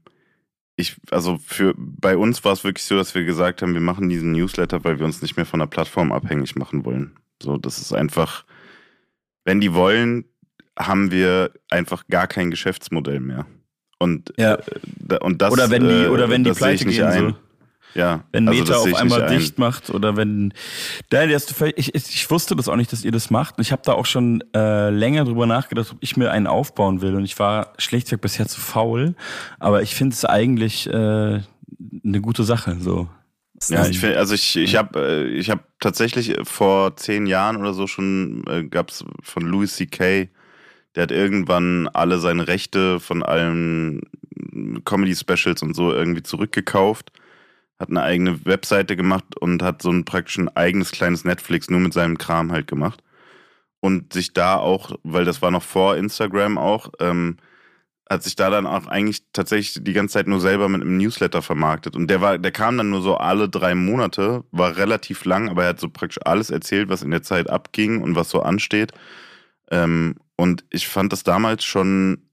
ich, 0.76 0.96
also 1.10 1.38
für 1.38 1.74
bei 1.76 2.16
uns 2.16 2.44
war 2.44 2.52
es 2.54 2.64
wirklich 2.64 2.84
so, 2.84 2.96
dass 2.96 3.14
wir 3.14 3.24
gesagt 3.24 3.62
haben, 3.62 3.74
wir 3.74 3.80
machen 3.80 4.08
diesen 4.08 4.32
Newsletter, 4.32 4.82
weil 4.82 4.98
wir 4.98 5.06
uns 5.06 5.22
nicht 5.22 5.36
mehr 5.36 5.46
von 5.46 5.60
der 5.60 5.66
Plattform 5.66 6.10
abhängig 6.10 6.56
machen 6.56 6.84
wollen. 6.84 7.16
So, 7.40 7.56
das 7.58 7.78
ist 7.78 7.92
einfach, 7.92 8.44
wenn 9.44 9.60
die 9.60 9.74
wollen, 9.74 10.24
haben 10.78 11.10
wir 11.10 11.50
einfach 11.70 12.04
gar 12.08 12.26
kein 12.26 12.50
Geschäftsmodell 12.50 13.20
mehr. 13.20 13.46
Und, 13.98 14.32
Ja. 14.36 14.58
äh, 15.08 15.18
und 15.20 15.40
das, 15.40 15.52
oder 15.52 15.70
wenn 15.70 15.88
die, 15.88 16.04
äh, 16.04 16.08
oder 16.08 16.28
wenn 16.28 16.44
die 16.44 16.50
pleite 16.50 16.86
nicht 16.86 16.96
gehen, 16.96 17.06
ein. 17.06 17.28
so. 17.30 17.36
Ja, 17.94 18.24
Wenn 18.32 18.48
also 18.48 18.60
Meta 18.60 18.78
sehe 18.80 18.92
auf 18.92 19.00
einmal 19.00 19.20
nicht 19.20 19.30
ein. 19.30 19.38
dicht 19.38 19.58
macht 19.58 19.90
oder 19.90 20.16
wenn. 20.16 20.52
Nein, 21.12 21.30
das, 21.30 21.54
ich, 21.76 21.94
ich, 21.94 22.28
wusste 22.30 22.56
das 22.56 22.68
auch 22.68 22.74
nicht, 22.74 22.92
dass 22.92 23.04
ihr 23.04 23.12
das 23.12 23.30
macht. 23.30 23.56
Und 23.56 23.62
ich 23.62 23.70
habe 23.70 23.82
da 23.84 23.92
auch 23.92 24.06
schon 24.06 24.42
äh, 24.52 24.90
länger 24.90 25.24
drüber 25.24 25.46
nachgedacht, 25.46 25.92
ob 25.92 25.98
ich 26.00 26.16
mir 26.16 26.32
einen 26.32 26.48
aufbauen 26.48 27.02
will. 27.02 27.14
Und 27.14 27.24
ich 27.24 27.38
war 27.38 27.72
schlichtweg 27.78 28.20
bisher 28.20 28.48
zu 28.48 28.60
faul. 28.60 29.14
Aber 29.60 29.80
ich 29.82 29.94
finde 29.94 30.14
es 30.14 30.24
eigentlich 30.24 30.88
äh, 30.88 30.92
eine 30.92 32.20
gute 32.20 32.42
Sache. 32.42 32.76
So. 32.80 33.08
Ja, 33.68 33.86
ich 33.86 34.00
finde, 34.00 34.18
also 34.18 34.34
ich, 34.34 34.56
ich 34.56 34.76
habe 34.76 34.98
äh, 35.00 35.26
ich 35.28 35.48
hab 35.50 35.68
tatsächlich 35.80 36.36
vor 36.42 36.96
zehn 36.96 37.26
Jahren 37.26 37.56
oder 37.56 37.72
so 37.72 37.86
schon, 37.86 38.44
äh, 38.48 38.64
gab 38.64 38.90
es 38.90 39.04
von 39.22 39.44
Louis 39.44 39.74
C.K., 39.76 40.28
der 40.94 41.02
hat 41.04 41.10
irgendwann 41.10 41.88
alle 41.88 42.18
seine 42.18 42.46
Rechte 42.46 43.00
von 43.00 43.22
allen 43.22 44.02
Comedy-Specials 44.84 45.62
und 45.62 45.74
so 45.74 45.92
irgendwie 45.92 46.22
zurückgekauft, 46.22 47.10
hat 47.78 47.90
eine 47.90 48.02
eigene 48.02 48.44
Webseite 48.44 48.96
gemacht 48.96 49.36
und 49.40 49.62
hat 49.62 49.82
so 49.82 49.90
ein 49.90 50.04
praktisch 50.04 50.38
ein 50.38 50.54
eigenes 50.56 50.92
kleines 50.92 51.24
Netflix 51.24 51.68
nur 51.68 51.80
mit 51.80 51.92
seinem 51.92 52.18
Kram 52.18 52.52
halt 52.52 52.68
gemacht. 52.68 53.02
Und 53.80 54.12
sich 54.12 54.32
da 54.32 54.56
auch, 54.56 54.96
weil 55.02 55.24
das 55.24 55.42
war 55.42 55.50
noch 55.50 55.62
vor 55.62 55.96
Instagram 55.96 56.58
auch, 56.58 56.90
ähm, 57.00 57.36
hat 58.08 58.22
sich 58.22 58.36
da 58.36 58.50
dann 58.50 58.66
auch 58.66 58.86
eigentlich 58.86 59.22
tatsächlich 59.32 59.82
die 59.82 59.92
ganze 59.92 60.14
Zeit 60.14 60.26
nur 60.26 60.40
selber 60.40 60.68
mit 60.68 60.82
einem 60.82 60.98
Newsletter 60.98 61.42
vermarktet. 61.42 61.96
Und 61.96 62.08
der 62.08 62.20
war, 62.20 62.38
der 62.38 62.52
kam 62.52 62.76
dann 62.76 62.90
nur 62.90 63.00
so 63.00 63.16
alle 63.16 63.48
drei 63.48 63.74
Monate, 63.74 64.44
war 64.50 64.76
relativ 64.76 65.24
lang, 65.24 65.48
aber 65.48 65.64
er 65.64 65.70
hat 65.70 65.80
so 65.80 65.88
praktisch 65.88 66.20
alles 66.24 66.50
erzählt, 66.50 66.88
was 66.88 67.02
in 67.02 67.10
der 67.10 67.22
Zeit 67.22 67.48
abging 67.48 68.02
und 68.02 68.14
was 68.14 68.30
so 68.30 68.42
ansteht. 68.42 68.92
Ähm, 69.70 70.16
und 70.36 70.64
ich 70.70 70.88
fand 70.88 71.12
das 71.12 71.22
damals 71.22 71.64
schon 71.64 72.28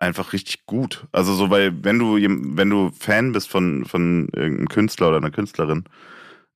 einfach 0.00 0.32
richtig 0.32 0.66
gut. 0.66 1.06
Also 1.12 1.34
so, 1.34 1.50
weil 1.50 1.84
wenn 1.84 1.98
du, 1.98 2.16
wenn 2.16 2.70
du 2.70 2.90
Fan 2.98 3.32
bist 3.32 3.48
von, 3.48 3.84
von 3.84 4.28
irgendeinem 4.34 4.68
Künstler 4.68 5.08
oder 5.08 5.18
einer 5.18 5.30
Künstlerin, 5.30 5.84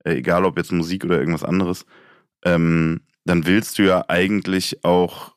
äh, 0.05 0.15
egal 0.15 0.45
ob 0.45 0.57
jetzt 0.57 0.73
Musik 0.73 1.05
oder 1.05 1.19
irgendwas 1.19 1.45
anderes, 1.45 1.87
ähm, 2.45 3.03
dann 3.25 3.47
willst 3.47 3.79
du 3.79 3.83
ja 3.85 4.05
eigentlich 4.09 4.85
auch, 4.85 5.34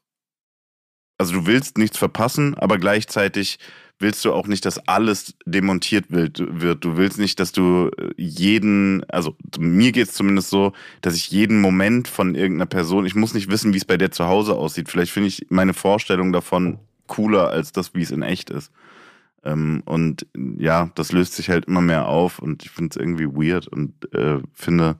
also 1.17 1.33
du 1.33 1.45
willst 1.45 1.77
nichts 1.77 1.97
verpassen, 1.97 2.55
aber 2.55 2.77
gleichzeitig 2.77 3.59
willst 3.99 4.23
du 4.23 4.33
auch 4.33 4.47
nicht, 4.47 4.65
dass 4.65 4.87
alles 4.87 5.35
demontiert 5.45 6.05
wird. 6.09 6.39
Du 6.39 6.97
willst 6.97 7.17
nicht, 7.17 7.39
dass 7.39 7.51
du 7.51 7.89
äh, 7.97 8.11
jeden, 8.15 9.03
also 9.09 9.35
mir 9.57 9.91
geht 9.91 10.07
es 10.07 10.13
zumindest 10.13 10.49
so, 10.49 10.73
dass 11.01 11.15
ich 11.15 11.31
jeden 11.31 11.61
Moment 11.61 12.07
von 12.07 12.35
irgendeiner 12.35 12.67
Person, 12.67 13.05
ich 13.05 13.15
muss 13.15 13.33
nicht 13.33 13.49
wissen, 13.49 13.73
wie 13.73 13.77
es 13.77 13.85
bei 13.85 13.97
der 13.97 14.11
zu 14.11 14.25
Hause 14.25 14.55
aussieht. 14.55 14.89
Vielleicht 14.89 15.11
finde 15.11 15.29
ich 15.29 15.47
meine 15.49 15.73
Vorstellung 15.73 16.31
davon 16.31 16.79
cooler 17.07 17.49
als 17.49 17.71
das, 17.71 17.95
wie 17.95 18.03
es 18.03 18.11
in 18.11 18.21
echt 18.21 18.49
ist. 18.49 18.71
Ähm, 19.43 19.81
und 19.85 20.27
ja, 20.35 20.91
das 20.95 21.11
löst 21.11 21.33
sich 21.33 21.49
halt 21.49 21.65
immer 21.65 21.81
mehr 21.81 22.07
auf 22.07 22.39
und 22.39 22.63
ich 22.63 22.69
finde 22.69 22.91
es 22.91 22.97
irgendwie 22.97 23.27
weird 23.27 23.67
und 23.67 24.13
äh, 24.13 24.39
finde, 24.53 24.97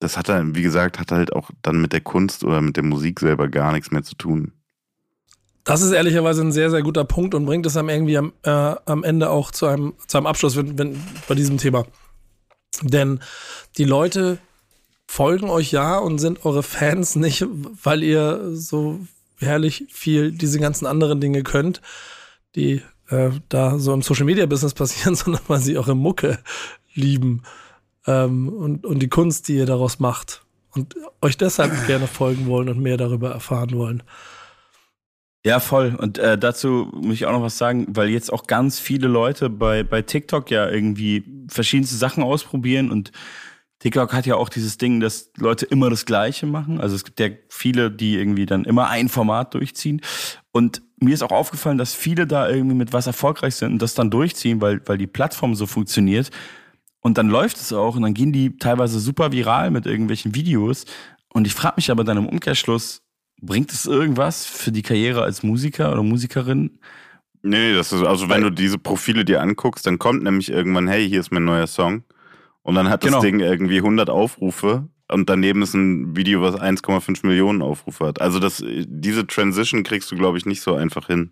das 0.00 0.16
hat 0.16 0.28
dann, 0.28 0.54
wie 0.54 0.62
gesagt, 0.62 0.98
hat 0.98 1.12
halt 1.12 1.32
auch 1.32 1.50
dann 1.62 1.80
mit 1.80 1.92
der 1.92 2.00
Kunst 2.00 2.44
oder 2.44 2.60
mit 2.60 2.76
der 2.76 2.84
Musik 2.84 3.20
selber 3.20 3.48
gar 3.48 3.72
nichts 3.72 3.90
mehr 3.90 4.02
zu 4.02 4.14
tun. 4.14 4.52
Das 5.64 5.82
ist 5.82 5.92
ehrlicherweise 5.92 6.42
ein 6.42 6.52
sehr, 6.52 6.70
sehr 6.70 6.82
guter 6.82 7.04
Punkt 7.04 7.34
und 7.34 7.44
bringt 7.44 7.66
es 7.66 7.76
einem 7.76 7.90
irgendwie 7.90 8.16
am, 8.16 8.32
äh, 8.42 8.50
am 8.50 9.04
Ende 9.04 9.30
auch 9.30 9.50
zu 9.50 9.66
einem, 9.66 9.94
zu 10.06 10.16
einem 10.16 10.26
Abschluss 10.26 10.56
wenn, 10.56 10.78
wenn, 10.78 11.00
bei 11.28 11.34
diesem 11.34 11.58
Thema. 11.58 11.86
Denn 12.82 13.20
die 13.76 13.84
Leute 13.84 14.38
folgen 15.06 15.50
euch 15.50 15.72
ja 15.72 15.98
und 15.98 16.18
sind 16.18 16.44
eure 16.44 16.62
Fans 16.62 17.16
nicht, 17.16 17.44
weil 17.82 18.02
ihr 18.02 18.50
so 18.54 19.00
herrlich 19.38 19.86
viel 19.90 20.32
diese 20.32 20.58
ganzen 20.58 20.86
anderen 20.86 21.20
Dinge 21.20 21.42
könnt, 21.42 21.80
die 22.54 22.82
äh, 23.08 23.30
da 23.48 23.78
so 23.78 23.92
im 23.92 24.02
Social 24.02 24.24
Media 24.24 24.46
Business 24.46 24.74
passieren, 24.74 25.14
sondern 25.16 25.42
weil 25.48 25.60
sie 25.60 25.76
eure 25.76 25.96
Mucke 25.96 26.38
lieben 26.94 27.42
ähm, 28.06 28.48
und, 28.48 28.84
und 28.86 29.00
die 29.00 29.08
Kunst, 29.08 29.48
die 29.48 29.56
ihr 29.56 29.66
daraus 29.66 29.98
macht 29.98 30.42
und 30.74 30.94
euch 31.20 31.36
deshalb 31.36 31.86
gerne 31.86 32.06
folgen 32.06 32.46
wollen 32.46 32.68
und 32.68 32.80
mehr 32.80 32.96
darüber 32.96 33.30
erfahren 33.30 33.72
wollen. 33.72 34.02
Ja, 35.44 35.60
voll. 35.60 35.94
Und 35.94 36.18
äh, 36.18 36.36
dazu 36.36 36.90
muss 36.92 37.14
ich 37.14 37.26
auch 37.26 37.32
noch 37.32 37.42
was 37.42 37.58
sagen, 37.58 37.86
weil 37.90 38.08
jetzt 38.08 38.32
auch 38.32 38.46
ganz 38.46 38.80
viele 38.80 39.06
Leute 39.06 39.48
bei, 39.48 39.84
bei 39.84 40.02
TikTok 40.02 40.50
ja 40.50 40.68
irgendwie 40.68 41.24
verschiedenste 41.48 41.96
Sachen 41.96 42.22
ausprobieren 42.22 42.90
und 42.90 43.12
TikTok 43.78 44.12
hat 44.12 44.26
ja 44.26 44.34
auch 44.34 44.48
dieses 44.48 44.76
Ding, 44.76 44.98
dass 44.98 45.30
Leute 45.36 45.64
immer 45.66 45.88
das 45.88 46.04
Gleiche 46.04 46.46
machen. 46.46 46.80
Also 46.80 46.96
es 46.96 47.04
gibt 47.04 47.20
ja 47.20 47.28
viele, 47.48 47.92
die 47.92 48.16
irgendwie 48.16 48.46
dann 48.46 48.64
immer 48.64 48.88
ein 48.88 49.08
Format 49.08 49.54
durchziehen. 49.54 50.00
Und 50.50 50.82
mir 50.98 51.14
ist 51.14 51.22
auch 51.22 51.30
aufgefallen, 51.30 51.78
dass 51.78 51.94
viele 51.94 52.26
da 52.26 52.48
irgendwie 52.48 52.74
mit 52.74 52.92
was 52.92 53.06
erfolgreich 53.06 53.54
sind 53.54 53.74
und 53.74 53.82
das 53.82 53.94
dann 53.94 54.10
durchziehen, 54.10 54.60
weil, 54.60 54.80
weil 54.86 54.98
die 54.98 55.06
Plattform 55.06 55.54
so 55.54 55.66
funktioniert. 55.66 56.30
Und 57.00 57.18
dann 57.18 57.28
läuft 57.28 57.58
es 57.58 57.72
auch 57.72 57.94
und 57.94 58.02
dann 58.02 58.14
gehen 58.14 58.32
die 58.32 58.58
teilweise 58.58 58.98
super 58.98 59.30
viral 59.30 59.70
mit 59.70 59.86
irgendwelchen 59.86 60.34
Videos. 60.34 60.84
Und 61.32 61.46
ich 61.46 61.54
frage 61.54 61.74
mich 61.76 61.92
aber 61.92 62.02
dann 62.02 62.16
im 62.16 62.26
Umkehrschluss, 62.26 63.02
bringt 63.40 63.72
es 63.72 63.86
irgendwas 63.86 64.44
für 64.46 64.72
die 64.72 64.82
Karriere 64.82 65.22
als 65.22 65.42
Musiker 65.42 65.92
oder 65.92 66.02
Musikerin? 66.02 66.78
Nee, 67.42 67.74
das 67.74 67.92
ist, 67.92 68.02
also 68.02 68.28
wenn 68.28 68.42
du 68.42 68.50
diese 68.50 68.78
Profile 68.78 69.24
dir 69.24 69.40
anguckst, 69.40 69.86
dann 69.86 69.98
kommt 69.98 70.22
nämlich 70.24 70.50
irgendwann, 70.50 70.88
hey, 70.88 71.08
hier 71.08 71.20
ist 71.20 71.30
mein 71.32 71.44
neuer 71.44 71.66
Song. 71.66 72.02
Und 72.62 72.74
dann 72.74 72.88
hat 72.90 73.04
das 73.04 73.10
Genau. 73.10 73.22
Ding 73.22 73.40
irgendwie 73.40 73.78
100 73.78 74.10
Aufrufe 74.10 74.88
und 75.08 75.30
daneben 75.30 75.62
ist 75.62 75.74
ein 75.74 76.16
Video, 76.16 76.42
was 76.42 76.56
1,5 76.56 77.24
Millionen 77.26 77.62
Aufrufe 77.62 78.06
hat. 78.06 78.20
Also 78.20 78.40
das, 78.40 78.62
diese 78.66 79.26
Transition 79.26 79.84
kriegst 79.84 80.10
du, 80.10 80.16
glaube 80.16 80.36
ich, 80.36 80.44
nicht 80.46 80.60
so 80.60 80.74
einfach 80.74 81.06
hin. 81.06 81.30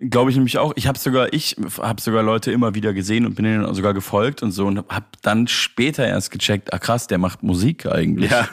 Glaube 0.00 0.28
ich 0.30 0.36
nämlich 0.36 0.58
auch. 0.58 0.72
Ich 0.74 0.88
habe 0.88 0.98
sogar, 0.98 1.32
ich 1.32 1.56
habe 1.80 2.00
sogar 2.02 2.24
Leute 2.24 2.50
immer 2.50 2.74
wieder 2.74 2.92
gesehen 2.92 3.24
und 3.26 3.36
bin 3.36 3.44
denen 3.44 3.72
sogar 3.74 3.94
gefolgt 3.94 4.42
und 4.42 4.50
so 4.50 4.66
und 4.66 4.78
habe 4.88 5.04
dann 5.22 5.46
später 5.46 6.04
erst 6.04 6.32
gecheckt, 6.32 6.74
ah 6.74 6.80
krass, 6.80 7.06
der 7.06 7.18
macht 7.18 7.44
Musik 7.44 7.86
eigentlich. 7.86 8.28
Ja. 8.32 8.48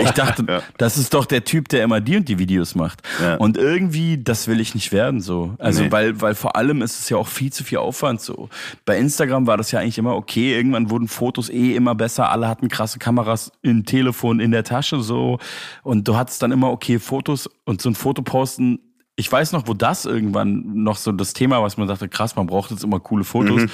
Ich 0.00 0.10
dachte, 0.12 0.44
Ja. 0.48 0.62
das 0.78 0.98
ist 0.98 1.14
doch 1.14 1.26
der 1.26 1.42
Typ, 1.42 1.68
der 1.68 1.82
immer 1.82 2.00
die 2.00 2.16
und 2.16 2.28
die 2.28 2.38
Videos 2.38 2.76
macht. 2.76 3.02
Ja. 3.20 3.34
Und 3.38 3.56
irgendwie, 3.56 4.22
das 4.22 4.46
will 4.46 4.60
ich 4.60 4.76
nicht 4.76 4.92
werden 4.92 5.20
so. 5.20 5.56
Also 5.58 5.82
Nee. 5.82 5.90
weil, 5.90 6.20
weil 6.20 6.36
vor 6.36 6.54
allem 6.54 6.80
ist 6.80 7.00
es 7.00 7.08
ja 7.08 7.16
auch 7.16 7.26
viel 7.28 7.52
zu 7.52 7.64
viel 7.64 7.78
Aufwand 7.78 8.20
so. 8.20 8.48
Bei 8.84 8.96
Instagram 8.96 9.48
war 9.48 9.56
das 9.56 9.72
ja 9.72 9.80
eigentlich 9.80 9.98
immer 9.98 10.14
okay. 10.14 10.54
Irgendwann 10.54 10.90
wurden 10.90 11.08
Fotos 11.08 11.50
eh 11.50 11.74
immer 11.74 11.96
besser. 11.96 12.30
Alle 12.30 12.46
hatten 12.46 12.68
krasse 12.68 13.00
Kameras 13.00 13.50
im 13.62 13.84
Telefon 13.84 14.38
in 14.38 14.52
der 14.52 14.62
Tasche 14.62 15.00
so. 15.00 15.40
Und 15.82 16.06
du 16.06 16.16
hattest 16.16 16.40
dann 16.40 16.52
immer 16.52 16.70
okay 16.70 17.00
Fotos 17.00 17.50
und 17.64 17.82
so 17.82 17.88
ein 17.90 17.96
Foto 17.96 18.22
posten. 18.22 18.78
Ich 19.16 19.30
weiß 19.30 19.52
noch, 19.52 19.66
wo 19.66 19.74
das 19.74 20.04
irgendwann 20.04 20.82
noch 20.82 20.96
so 20.96 21.12
das 21.12 21.32
Thema, 21.34 21.62
was 21.62 21.76
man 21.76 21.86
sagte, 21.88 22.08
krass, 22.08 22.34
man 22.36 22.46
braucht 22.46 22.70
jetzt 22.70 22.84
immer 22.84 23.00
coole 23.00 23.24
Fotos. 23.24 23.70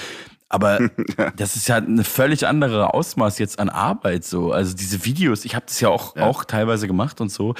Aber 0.48 0.80
das 1.36 1.56
ist 1.56 1.68
ja 1.68 1.76
eine 1.76 2.04
völlig 2.04 2.46
andere 2.46 2.94
Ausmaß 2.94 3.38
jetzt 3.38 3.58
an 3.58 3.68
Arbeit 3.68 4.24
so. 4.24 4.52
Also 4.52 4.74
diese 4.74 5.04
Videos, 5.04 5.44
ich 5.44 5.54
habe 5.54 5.66
das 5.66 5.80
ja 5.80 5.88
auch, 5.88 6.16
auch 6.16 6.44
teilweise 6.44 6.86
gemacht 6.86 7.20
und 7.20 7.30
so. 7.30 7.54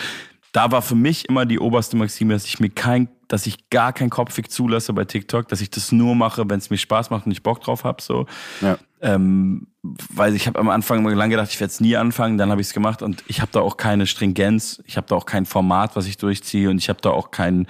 Da 0.53 0.73
war 0.73 0.81
für 0.81 0.95
mich 0.95 1.29
immer 1.29 1.45
die 1.45 1.59
oberste 1.59 1.97
Maxime, 1.97 2.33
dass 2.33 2.47
ich 2.47 2.59
mir 2.59 2.71
kein, 2.71 3.09
dass 3.29 3.47
ich 3.47 3.69
gar 3.69 3.93
kein 3.93 4.09
Kopfweg 4.09 4.51
zulasse 4.51 4.93
bei 4.95 5.05
TikTok, 5.05 5.47
dass 5.49 5.61
ich 5.61 5.71
das 5.71 5.93
nur 5.93 6.15
mache, 6.15 6.49
wenn 6.49 6.59
es 6.59 6.71
mir 6.71 6.79
Spaß 6.79 7.11
macht 7.11 7.27
und 7.27 7.33
ich 7.33 7.43
Bock 7.43 7.61
drauf 7.61 7.85
habe. 7.85 8.03
So. 8.03 8.27
Ja. 8.63 8.79
Ähm, 9.01 9.69
weil 9.83 10.35
ich 10.35 10.47
habe 10.47 10.59
am 10.59 10.69
Anfang 10.69 10.99
immer 10.99 11.15
lange 11.15 11.31
gedacht, 11.31 11.51
ich 11.51 11.61
werde 11.61 11.71
es 11.71 11.81
nie 11.81 11.97
anfangen, 11.97 12.37
dann 12.37 12.51
habe 12.51 12.61
ich 12.61 12.69
es 12.69 12.73
gemacht 12.75 13.01
und 13.03 13.23
ich 13.29 13.41
habe 13.41 13.53
da 13.53 13.61
auch 13.61 13.77
keine 13.77 14.07
Stringenz, 14.07 14.83
ich 14.87 14.97
habe 14.97 15.07
da 15.07 15.15
auch 15.15 15.27
kein 15.27 15.47
Format, 15.47 15.97
was 15.97 16.07
ich 16.07 16.17
durchziehe 16.17 16.69
und 16.69 16.79
ich 16.79 16.89
habe 16.89 17.01
da 17.01 17.11
auch 17.11 17.31
keinen 17.31 17.67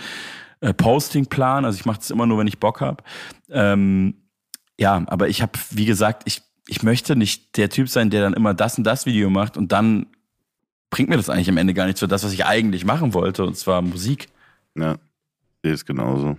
äh, 0.60 0.72
Postingplan, 0.72 1.64
also 1.64 1.78
ich 1.78 1.84
mache 1.84 1.98
das 1.98 2.10
immer 2.10 2.26
nur, 2.26 2.38
wenn 2.38 2.46
ich 2.46 2.58
Bock 2.58 2.80
habe. 2.80 3.04
Ähm, 3.50 4.14
ja, 4.78 5.04
aber 5.06 5.28
ich 5.28 5.42
habe, 5.42 5.52
wie 5.70 5.84
gesagt, 5.84 6.22
ich, 6.24 6.42
ich 6.66 6.82
möchte 6.82 7.14
nicht 7.14 7.56
der 7.56 7.68
Typ 7.68 7.88
sein, 7.88 8.10
der 8.10 8.22
dann 8.22 8.34
immer 8.34 8.54
das 8.54 8.78
und 8.78 8.84
das 8.84 9.06
Video 9.06 9.28
macht 9.30 9.56
und 9.56 9.72
dann 9.72 10.06
bringt 10.90 11.10
mir 11.10 11.16
das 11.16 11.28
eigentlich 11.28 11.50
am 11.50 11.58
Ende 11.58 11.74
gar 11.74 11.86
nichts 11.86 12.00
für 12.00 12.08
das, 12.08 12.24
was 12.24 12.32
ich 12.32 12.46
eigentlich 12.46 12.84
machen 12.84 13.12
wollte, 13.14 13.44
und 13.44 13.56
zwar 13.56 13.82
Musik. 13.82 14.28
Ja, 14.74 14.96
sehe 15.62 15.72
es 15.72 15.84
genauso. 15.84 16.38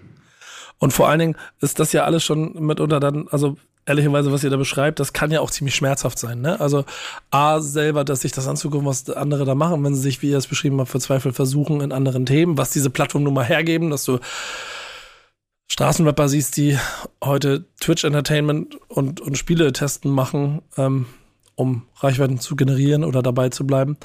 Und 0.80 0.94
vor 0.94 1.10
allen 1.10 1.20
Dingen 1.20 1.36
ist 1.60 1.80
das 1.80 1.92
ja 1.92 2.06
alles 2.06 2.24
schon 2.24 2.54
mitunter 2.66 3.00
dann, 3.00 3.28
also 3.28 3.58
ehrlicherweise, 3.90 4.32
was 4.32 4.44
ihr 4.44 4.50
da 4.50 4.58
beschreibt, 4.58 5.00
das 5.00 5.12
kann 5.12 5.32
ja 5.32 5.42
auch 5.42 5.52
ziemlich 5.52 5.76
schmerzhaft 5.76 6.20
sein. 6.20 6.42
Ne? 6.42 6.60
Also 6.60 6.86
A, 7.32 7.60
selber, 7.60 8.06
dass 8.06 8.22
sich 8.22 8.32
das 8.32 8.48
anzugucken, 8.48 8.88
was 8.88 9.10
andere 9.10 9.46
da 9.46 9.56
machen, 9.56 9.84
wenn 9.84 9.96
sie 9.96 10.02
sich, 10.02 10.22
wie 10.22 10.30
ihr 10.30 10.38
es 10.38 10.48
beschrieben 10.48 10.80
habt, 10.80 10.90
verzweifelt 10.90 11.36
versuchen 11.36 11.82
in 11.82 11.92
anderen 11.92 12.26
Themen, 12.26 12.58
was 12.58 12.70
diese 12.70 12.90
Plattformen 12.90 13.26
nun 13.26 13.34
mal 13.34 13.46
hergeben, 13.46 13.90
dass 13.90 14.06
du 14.06 14.20
Straßenrapper 15.72 16.30
siehst, 16.30 16.58
die 16.58 16.78
heute 17.24 17.66
Twitch 17.80 18.04
Entertainment 18.04 18.78
und, 18.88 19.22
und 19.22 19.38
Spiele 19.38 19.72
testen 19.74 20.12
machen, 20.12 20.62
ähm, 20.78 21.06
um 21.56 21.84
Reichweiten 21.98 22.40
zu 22.40 22.56
generieren 22.56 23.04
oder 23.04 23.22
dabei 23.22 23.50
zu 23.50 23.68
bleiben. 23.68 23.98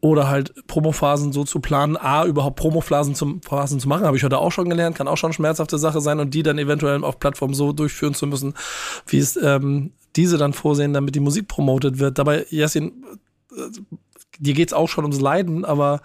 Oder 0.00 0.28
halt 0.28 0.66
Promophasen 0.68 1.32
so 1.32 1.42
zu 1.42 1.58
planen, 1.58 1.96
A, 1.96 2.24
überhaupt 2.24 2.56
Promophasen 2.56 3.16
zum, 3.16 3.42
Phasen 3.42 3.80
zu 3.80 3.88
machen, 3.88 4.06
habe 4.06 4.16
ich 4.16 4.22
heute 4.22 4.38
auch 4.38 4.52
schon 4.52 4.70
gelernt, 4.70 4.96
kann 4.96 5.08
auch 5.08 5.16
schon 5.16 5.28
eine 5.28 5.34
schmerzhafte 5.34 5.78
Sache 5.78 6.00
sein 6.00 6.20
und 6.20 6.32
die 6.32 6.44
dann 6.44 6.58
eventuell 6.58 7.02
auf 7.02 7.18
Plattformen 7.18 7.54
so 7.54 7.72
durchführen 7.72 8.14
zu 8.14 8.28
müssen, 8.28 8.54
wie 9.08 9.18
es 9.18 9.36
ähm, 9.36 9.90
diese 10.14 10.38
dann 10.38 10.52
vorsehen, 10.52 10.92
damit 10.92 11.16
die 11.16 11.20
Musik 11.20 11.48
promotet 11.48 11.98
wird. 11.98 12.18
Dabei, 12.18 12.46
Jessin, 12.50 13.04
äh, 13.50 13.62
dir 14.38 14.54
geht's 14.54 14.72
auch 14.72 14.88
schon 14.88 15.04
ums 15.04 15.20
Leiden, 15.20 15.64
aber 15.64 16.02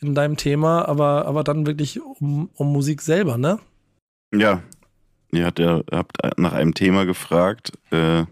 in 0.00 0.14
deinem 0.14 0.36
Thema, 0.36 0.86
aber, 0.86 1.26
aber 1.26 1.42
dann 1.42 1.66
wirklich 1.66 2.02
um, 2.02 2.50
um 2.54 2.70
Musik 2.70 3.00
selber, 3.00 3.38
ne? 3.38 3.58
Ja. 4.34 4.62
Ihr 5.32 5.44
habt 5.46 5.58
nach 6.38 6.52
einem 6.52 6.74
Thema 6.74 7.04
gefragt. 7.04 7.72
Äh, 7.90 8.24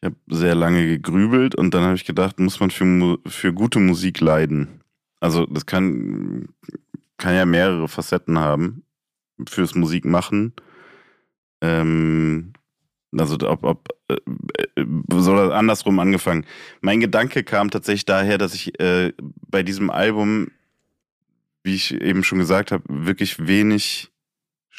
ich 0.00 0.06
habe 0.06 0.16
sehr 0.28 0.54
lange 0.54 0.86
gegrübelt 0.86 1.54
und 1.54 1.74
dann 1.74 1.82
habe 1.82 1.94
ich 1.94 2.04
gedacht, 2.04 2.40
muss 2.40 2.58
man 2.60 2.70
für, 2.70 3.18
für 3.26 3.52
gute 3.52 3.78
Musik 3.80 4.20
leiden? 4.20 4.80
Also 5.20 5.44
das 5.46 5.66
kann, 5.66 6.48
kann 7.18 7.34
ja 7.34 7.44
mehrere 7.44 7.86
Facetten 7.86 8.38
haben 8.38 8.82
fürs 9.46 9.74
Musikmachen. 9.74 10.54
Ähm, 11.60 12.54
also 13.16 13.36
ob, 13.46 13.64
ob 13.64 13.88
äh, 14.08 14.16
äh, 14.80 14.86
so 15.10 15.34
andersrum 15.34 15.98
angefangen. 15.98 16.46
Mein 16.80 17.00
Gedanke 17.00 17.44
kam 17.44 17.70
tatsächlich 17.70 18.06
daher, 18.06 18.38
dass 18.38 18.54
ich 18.54 18.80
äh, 18.80 19.12
bei 19.48 19.62
diesem 19.62 19.90
Album, 19.90 20.48
wie 21.62 21.74
ich 21.74 21.92
eben 21.92 22.24
schon 22.24 22.38
gesagt 22.38 22.72
habe, 22.72 22.84
wirklich 22.88 23.46
wenig 23.46 24.10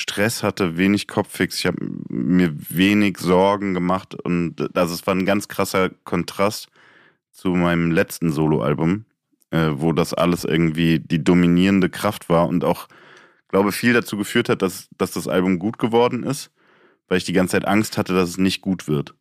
Stress 0.02 0.44
hatte, 0.44 0.78
wenig 0.78 1.08
Kopffix. 1.08 1.60
Ich 1.60 1.66
habe 1.66 1.78
mir 2.10 2.54
wenig 2.70 3.18
Sorgen 3.18 3.74
gemacht 3.74 4.16
und 4.16 4.76
also 4.76 4.94
es 4.94 5.06
war 5.08 5.16
ein 5.16 5.26
ganz 5.26 5.48
krasser 5.48 5.90
Kontrast 6.04 6.68
zu 7.32 7.50
meinem 7.50 7.92
letzten 7.92 8.32
Soloalbum, 8.32 9.06
äh, 9.52 9.70
wo 9.74 9.94
das 9.94 10.14
alles 10.14 10.44
irgendwie 10.44 11.00
die 11.00 11.24
dominierende 11.24 11.90
Kraft 11.90 12.30
war 12.30 12.48
und 12.48 12.64
auch, 12.64 12.88
glaube 13.48 13.72
viel 13.72 13.94
dazu 13.94 14.18
geführt 14.18 14.50
hat, 14.50 14.62
dass, 14.62 14.90
dass 14.98 15.12
das 15.12 15.28
Album 15.28 15.60
gut 15.60 15.78
geworden 15.78 16.24
ist 16.24 16.52
weil 17.12 17.18
ich 17.18 17.26
die 17.26 17.34
ganze 17.34 17.58
Zeit 17.58 17.68
Angst 17.68 17.98
hatte, 17.98 18.14
dass 18.14 18.30
es 18.30 18.38
nicht 18.38 18.62
gut 18.62 18.88
wird. 18.88 19.16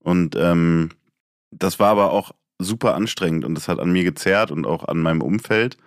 Und 0.00 0.36
ähm, 0.36 0.90
das 1.50 1.80
war 1.80 1.88
aber 1.88 2.12
auch 2.12 2.32
super 2.58 2.94
anstrengend 2.94 3.46
und 3.46 3.54
das 3.54 3.68
hat 3.68 3.80
an 3.80 3.90
mir 3.90 4.04
gezerrt 4.04 4.50
und 4.50 4.66
auch 4.66 4.84
an 4.84 4.98
meinem 4.98 5.22
Umfeld 5.22 5.78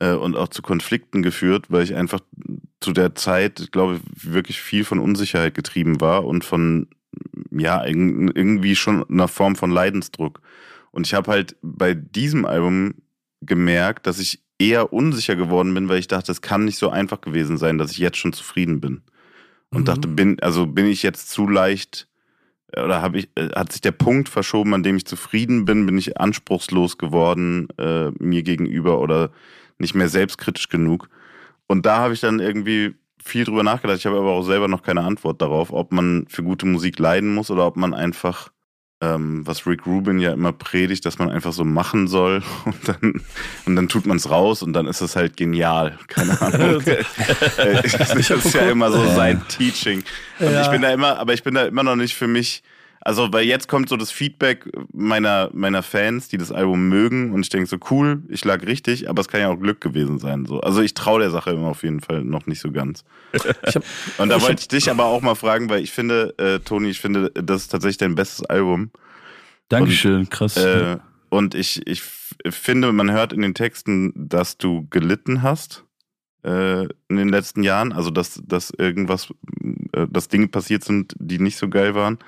äh, 0.00 0.12
und 0.12 0.36
auch 0.36 0.48
zu 0.48 0.62
Konflikten 0.62 1.22
geführt, 1.22 1.66
weil 1.68 1.82
ich 1.82 1.94
einfach 1.94 2.20
zu 2.80 2.92
der 2.92 3.14
Zeit, 3.14 3.70
glaube 3.72 3.96
ich, 3.96 4.32
wirklich 4.32 4.60
viel 4.60 4.84
von 4.84 4.98
Unsicherheit 4.98 5.54
getrieben 5.54 6.00
war 6.00 6.24
und 6.24 6.44
von, 6.44 6.88
ja, 7.50 7.84
irgendwie 7.84 8.76
schon 8.76 9.08
einer 9.08 9.28
Form 9.28 9.56
von 9.56 9.70
Leidensdruck. 9.70 10.40
Und 10.90 11.06
ich 11.06 11.14
habe 11.14 11.30
halt 11.30 11.56
bei 11.62 11.94
diesem 11.94 12.44
Album 12.44 12.94
gemerkt, 13.40 14.06
dass 14.06 14.18
ich 14.18 14.42
eher 14.58 14.92
unsicher 14.92 15.36
geworden 15.36 15.72
bin, 15.74 15.88
weil 15.88 15.98
ich 15.98 16.08
dachte, 16.08 16.32
es 16.32 16.42
kann 16.42 16.64
nicht 16.64 16.78
so 16.78 16.90
einfach 16.90 17.20
gewesen 17.20 17.58
sein, 17.58 17.78
dass 17.78 17.92
ich 17.92 17.98
jetzt 17.98 18.16
schon 18.16 18.32
zufrieden 18.32 18.80
bin 18.80 19.02
und 19.70 19.82
mhm. 19.82 19.84
dachte, 19.84 20.08
bin, 20.08 20.40
also 20.40 20.66
bin 20.66 20.86
ich 20.86 21.02
jetzt 21.02 21.30
zu 21.30 21.46
leicht 21.46 22.08
oder 22.76 23.00
habe 23.00 23.18
ich, 23.18 23.28
äh, 23.34 23.48
hat 23.54 23.72
sich 23.72 23.80
der 23.80 23.92
Punkt 23.92 24.28
verschoben, 24.28 24.74
an 24.74 24.82
dem 24.82 24.96
ich 24.96 25.06
zufrieden 25.06 25.64
bin, 25.64 25.86
bin 25.86 25.96
ich 25.96 26.20
anspruchslos 26.20 26.98
geworden 26.98 27.68
äh, 27.78 28.10
mir 28.18 28.42
gegenüber 28.42 29.00
oder 29.00 29.30
nicht 29.78 29.94
mehr 29.94 30.08
selbstkritisch 30.08 30.68
genug. 30.68 31.08
Und 31.66 31.86
da 31.86 31.98
habe 31.98 32.14
ich 32.14 32.20
dann 32.20 32.40
irgendwie 32.40 32.94
viel 33.22 33.44
drüber 33.44 33.62
nachgedacht. 33.62 33.98
Ich 33.98 34.06
habe 34.06 34.18
aber 34.18 34.32
auch 34.32 34.42
selber 34.42 34.68
noch 34.68 34.82
keine 34.82 35.02
Antwort 35.02 35.42
darauf, 35.42 35.72
ob 35.72 35.92
man 35.92 36.26
für 36.28 36.42
gute 36.42 36.66
Musik 36.66 36.98
leiden 36.98 37.34
muss 37.34 37.50
oder 37.50 37.66
ob 37.66 37.76
man 37.76 37.94
einfach 37.94 38.50
ähm, 39.00 39.46
was 39.46 39.66
Rick 39.66 39.86
Rubin 39.86 40.18
ja 40.18 40.32
immer 40.32 40.52
predigt, 40.52 41.06
dass 41.06 41.18
man 41.18 41.30
einfach 41.30 41.52
so 41.52 41.64
machen 41.64 42.08
soll 42.08 42.42
und 42.64 42.88
dann, 42.88 43.22
und 43.64 43.76
dann 43.76 43.88
tut 43.88 44.06
man 44.06 44.16
es 44.16 44.28
raus 44.28 44.62
und 44.62 44.72
dann 44.72 44.86
ist 44.86 45.00
es 45.00 45.14
halt 45.14 45.36
genial. 45.36 45.98
Keine 46.08 46.40
Ahnung. 46.40 46.82
das 46.84 48.14
ist 48.14 48.54
ja 48.54 48.70
immer 48.70 48.90
so 48.90 49.04
sein 49.14 49.42
Teaching. 49.48 50.02
Und 50.40 50.52
ja. 50.52 50.62
ich 50.62 50.68
bin 50.68 50.82
da 50.82 50.90
immer, 50.90 51.18
aber 51.18 51.34
ich 51.34 51.42
bin 51.42 51.54
da 51.54 51.66
immer 51.66 51.82
noch 51.82 51.96
nicht 51.96 52.14
für 52.14 52.26
mich 52.26 52.62
also, 53.08 53.32
weil 53.32 53.46
jetzt 53.46 53.68
kommt 53.68 53.88
so 53.88 53.96
das 53.96 54.10
Feedback 54.10 54.68
meiner, 54.92 55.48
meiner 55.54 55.82
Fans, 55.82 56.28
die 56.28 56.36
das 56.36 56.52
Album 56.52 56.90
mögen 56.90 57.32
und 57.32 57.40
ich 57.40 57.48
denke 57.48 57.66
so, 57.66 57.78
cool, 57.90 58.22
ich 58.28 58.44
lag 58.44 58.66
richtig, 58.66 59.08
aber 59.08 59.22
es 59.22 59.28
kann 59.28 59.40
ja 59.40 59.48
auch 59.48 59.58
Glück 59.58 59.80
gewesen 59.80 60.18
sein. 60.18 60.44
So. 60.44 60.60
Also 60.60 60.82
ich 60.82 60.92
traue 60.92 61.20
der 61.20 61.30
Sache 61.30 61.52
immer 61.52 61.68
auf 61.68 61.84
jeden 61.84 62.00
Fall 62.00 62.22
noch 62.22 62.44
nicht 62.44 62.60
so 62.60 62.70
ganz. 62.70 63.06
Hab, 63.32 63.82
und 64.18 64.28
da 64.28 64.42
wollte 64.42 64.60
ich 64.60 64.68
dich 64.68 64.90
aber 64.90 65.06
auch 65.06 65.22
mal 65.22 65.36
fragen, 65.36 65.70
weil 65.70 65.82
ich 65.82 65.90
finde, 65.90 66.34
äh, 66.36 66.58
Toni, 66.58 66.90
ich 66.90 67.00
finde, 67.00 67.30
das 67.30 67.62
ist 67.62 67.68
tatsächlich 67.68 67.96
dein 67.96 68.14
bestes 68.14 68.44
Album. 68.44 68.90
Dankeschön, 69.70 70.16
und, 70.16 70.30
krass. 70.30 70.58
Äh, 70.58 70.98
und 71.30 71.54
ich, 71.54 71.86
ich 71.86 72.02
finde, 72.02 72.92
man 72.92 73.10
hört 73.10 73.32
in 73.32 73.40
den 73.40 73.54
Texten, 73.54 74.12
dass 74.14 74.58
du 74.58 74.86
gelitten 74.90 75.40
hast 75.40 75.82
äh, 76.44 76.82
in 76.82 77.16
den 77.16 77.30
letzten 77.30 77.62
Jahren. 77.62 77.94
Also, 77.94 78.10
dass, 78.10 78.42
dass 78.44 78.68
irgendwas, 78.68 79.32
äh, 79.94 80.06
dass 80.10 80.28
Dinge 80.28 80.48
passiert 80.48 80.84
sind, 80.84 81.14
die 81.18 81.38
nicht 81.38 81.56
so 81.56 81.70
geil 81.70 81.94
waren. 81.94 82.18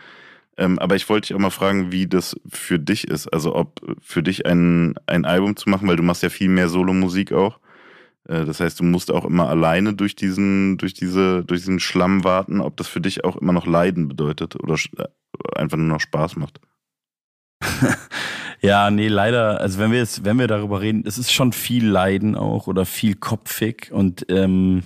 Ähm, 0.56 0.78
aber 0.78 0.96
ich 0.96 1.08
wollte 1.08 1.28
dich 1.28 1.34
auch 1.34 1.40
mal 1.40 1.50
fragen, 1.50 1.92
wie 1.92 2.06
das 2.06 2.36
für 2.48 2.78
dich 2.78 3.08
ist. 3.08 3.28
Also 3.28 3.54
ob 3.54 3.80
für 4.00 4.22
dich 4.22 4.46
ein, 4.46 4.94
ein 5.06 5.24
Album 5.24 5.56
zu 5.56 5.68
machen, 5.68 5.88
weil 5.88 5.96
du 5.96 6.02
machst 6.02 6.22
ja 6.22 6.28
viel 6.28 6.48
mehr 6.48 6.68
Solomusik 6.68 7.32
auch. 7.32 7.58
Äh, 8.28 8.44
das 8.44 8.60
heißt, 8.60 8.80
du 8.80 8.84
musst 8.84 9.10
auch 9.10 9.24
immer 9.24 9.48
alleine 9.48 9.94
durch 9.94 10.14
diesen, 10.14 10.78
durch 10.78 10.94
diese, 10.94 11.44
durch 11.44 11.60
diesen 11.60 11.80
Schlamm 11.80 12.24
warten, 12.24 12.60
ob 12.60 12.76
das 12.76 12.88
für 12.88 13.00
dich 13.00 13.24
auch 13.24 13.36
immer 13.36 13.52
noch 13.52 13.66
Leiden 13.66 14.08
bedeutet 14.08 14.56
oder 14.56 14.74
äh, 14.74 15.04
einfach 15.56 15.76
nur 15.76 15.86
noch 15.86 16.00
Spaß 16.00 16.36
macht. 16.36 16.60
ja, 18.60 18.90
nee, 18.90 19.08
leider, 19.08 19.60
also 19.60 19.78
wenn 19.78 19.92
wir 19.92 19.98
jetzt, 19.98 20.24
wenn 20.24 20.38
wir 20.38 20.46
darüber 20.46 20.80
reden, 20.80 21.04
es 21.06 21.18
ist 21.18 21.32
schon 21.32 21.52
viel 21.52 21.86
Leiden 21.86 22.36
auch 22.36 22.66
oder 22.66 22.86
viel 22.86 23.16
kopfig 23.16 23.90
und 23.92 24.26
ähm, 24.30 24.82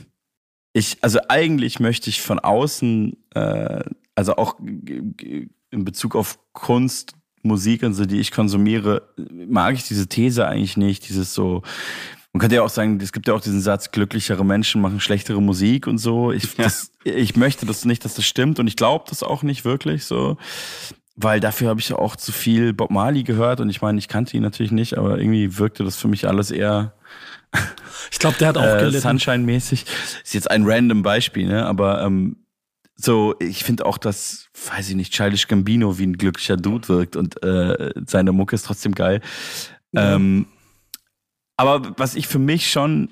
ich, 0.72 0.98
also 1.02 1.20
eigentlich 1.28 1.78
möchte 1.78 2.10
ich 2.10 2.20
von 2.20 2.40
außen, 2.40 3.16
äh, 3.34 3.84
also 4.14 4.36
auch 4.36 4.58
in 4.60 5.84
Bezug 5.84 6.16
auf 6.16 6.38
Kunst, 6.52 7.14
Musik 7.42 7.82
und 7.82 7.94
so, 7.94 8.06
die 8.06 8.20
ich 8.20 8.30
konsumiere, 8.32 9.08
mag 9.48 9.74
ich 9.74 9.84
diese 9.84 10.08
These 10.08 10.46
eigentlich 10.46 10.76
nicht. 10.76 11.08
Dieses 11.08 11.34
so, 11.34 11.62
man 12.32 12.40
könnte 12.40 12.56
ja 12.56 12.62
auch 12.62 12.70
sagen, 12.70 12.98
es 13.00 13.12
gibt 13.12 13.28
ja 13.28 13.34
auch 13.34 13.40
diesen 13.40 13.60
Satz, 13.60 13.90
glücklichere 13.90 14.44
Menschen 14.44 14.80
machen 14.80 14.98
schlechtere 15.00 15.42
Musik 15.42 15.86
und 15.86 15.98
so. 15.98 16.32
Ich, 16.32 16.56
ja. 16.56 16.64
das, 16.64 16.90
ich 17.04 17.36
möchte 17.36 17.66
das 17.66 17.84
nicht, 17.84 18.04
dass 18.04 18.14
das 18.14 18.24
stimmt 18.24 18.58
und 18.58 18.66
ich 18.66 18.76
glaube 18.76 19.04
das 19.08 19.22
auch 19.22 19.42
nicht 19.42 19.64
wirklich 19.64 20.04
so. 20.04 20.36
Weil 21.16 21.38
dafür 21.38 21.68
habe 21.68 21.78
ich 21.78 21.90
ja 21.90 21.96
auch 21.96 22.16
zu 22.16 22.32
viel 22.32 22.72
Bob 22.72 22.90
Marley 22.90 23.22
gehört 23.22 23.60
und 23.60 23.70
ich 23.70 23.80
meine, 23.82 23.98
ich 23.98 24.08
kannte 24.08 24.36
ihn 24.36 24.42
natürlich 24.42 24.72
nicht, 24.72 24.98
aber 24.98 25.18
irgendwie 25.18 25.58
wirkte 25.58 25.84
das 25.84 25.96
für 25.96 26.08
mich 26.08 26.26
alles 26.26 26.50
eher. 26.50 26.94
Ich 28.10 28.18
glaube, 28.18 28.36
der 28.38 28.48
hat 28.48 28.56
auch 28.56 28.64
äh, 28.64 28.90
Sunshine-mäßig. 28.90 29.84
Ist 30.24 30.34
jetzt 30.34 30.50
ein 30.50 30.64
random 30.66 31.02
Beispiel, 31.02 31.46
ne? 31.46 31.64
Aber 31.66 32.02
ähm, 32.02 32.43
so, 32.96 33.34
ich 33.40 33.64
finde 33.64 33.86
auch, 33.86 33.98
dass, 33.98 34.48
weiß 34.68 34.88
ich 34.90 34.94
nicht, 34.94 35.12
Childish 35.12 35.48
Gambino 35.48 35.98
wie 35.98 36.06
ein 36.06 36.16
glücklicher 36.16 36.56
Dude 36.56 36.88
wirkt 36.88 37.16
und 37.16 37.42
äh, 37.42 37.92
seine 38.06 38.32
Mucke 38.32 38.54
ist 38.54 38.66
trotzdem 38.66 38.94
geil. 38.94 39.20
Ja. 39.92 40.14
Ähm, 40.14 40.46
aber 41.56 41.92
was 41.98 42.14
ich 42.14 42.26
für 42.26 42.38
mich 42.38 42.70
schon, 42.70 43.10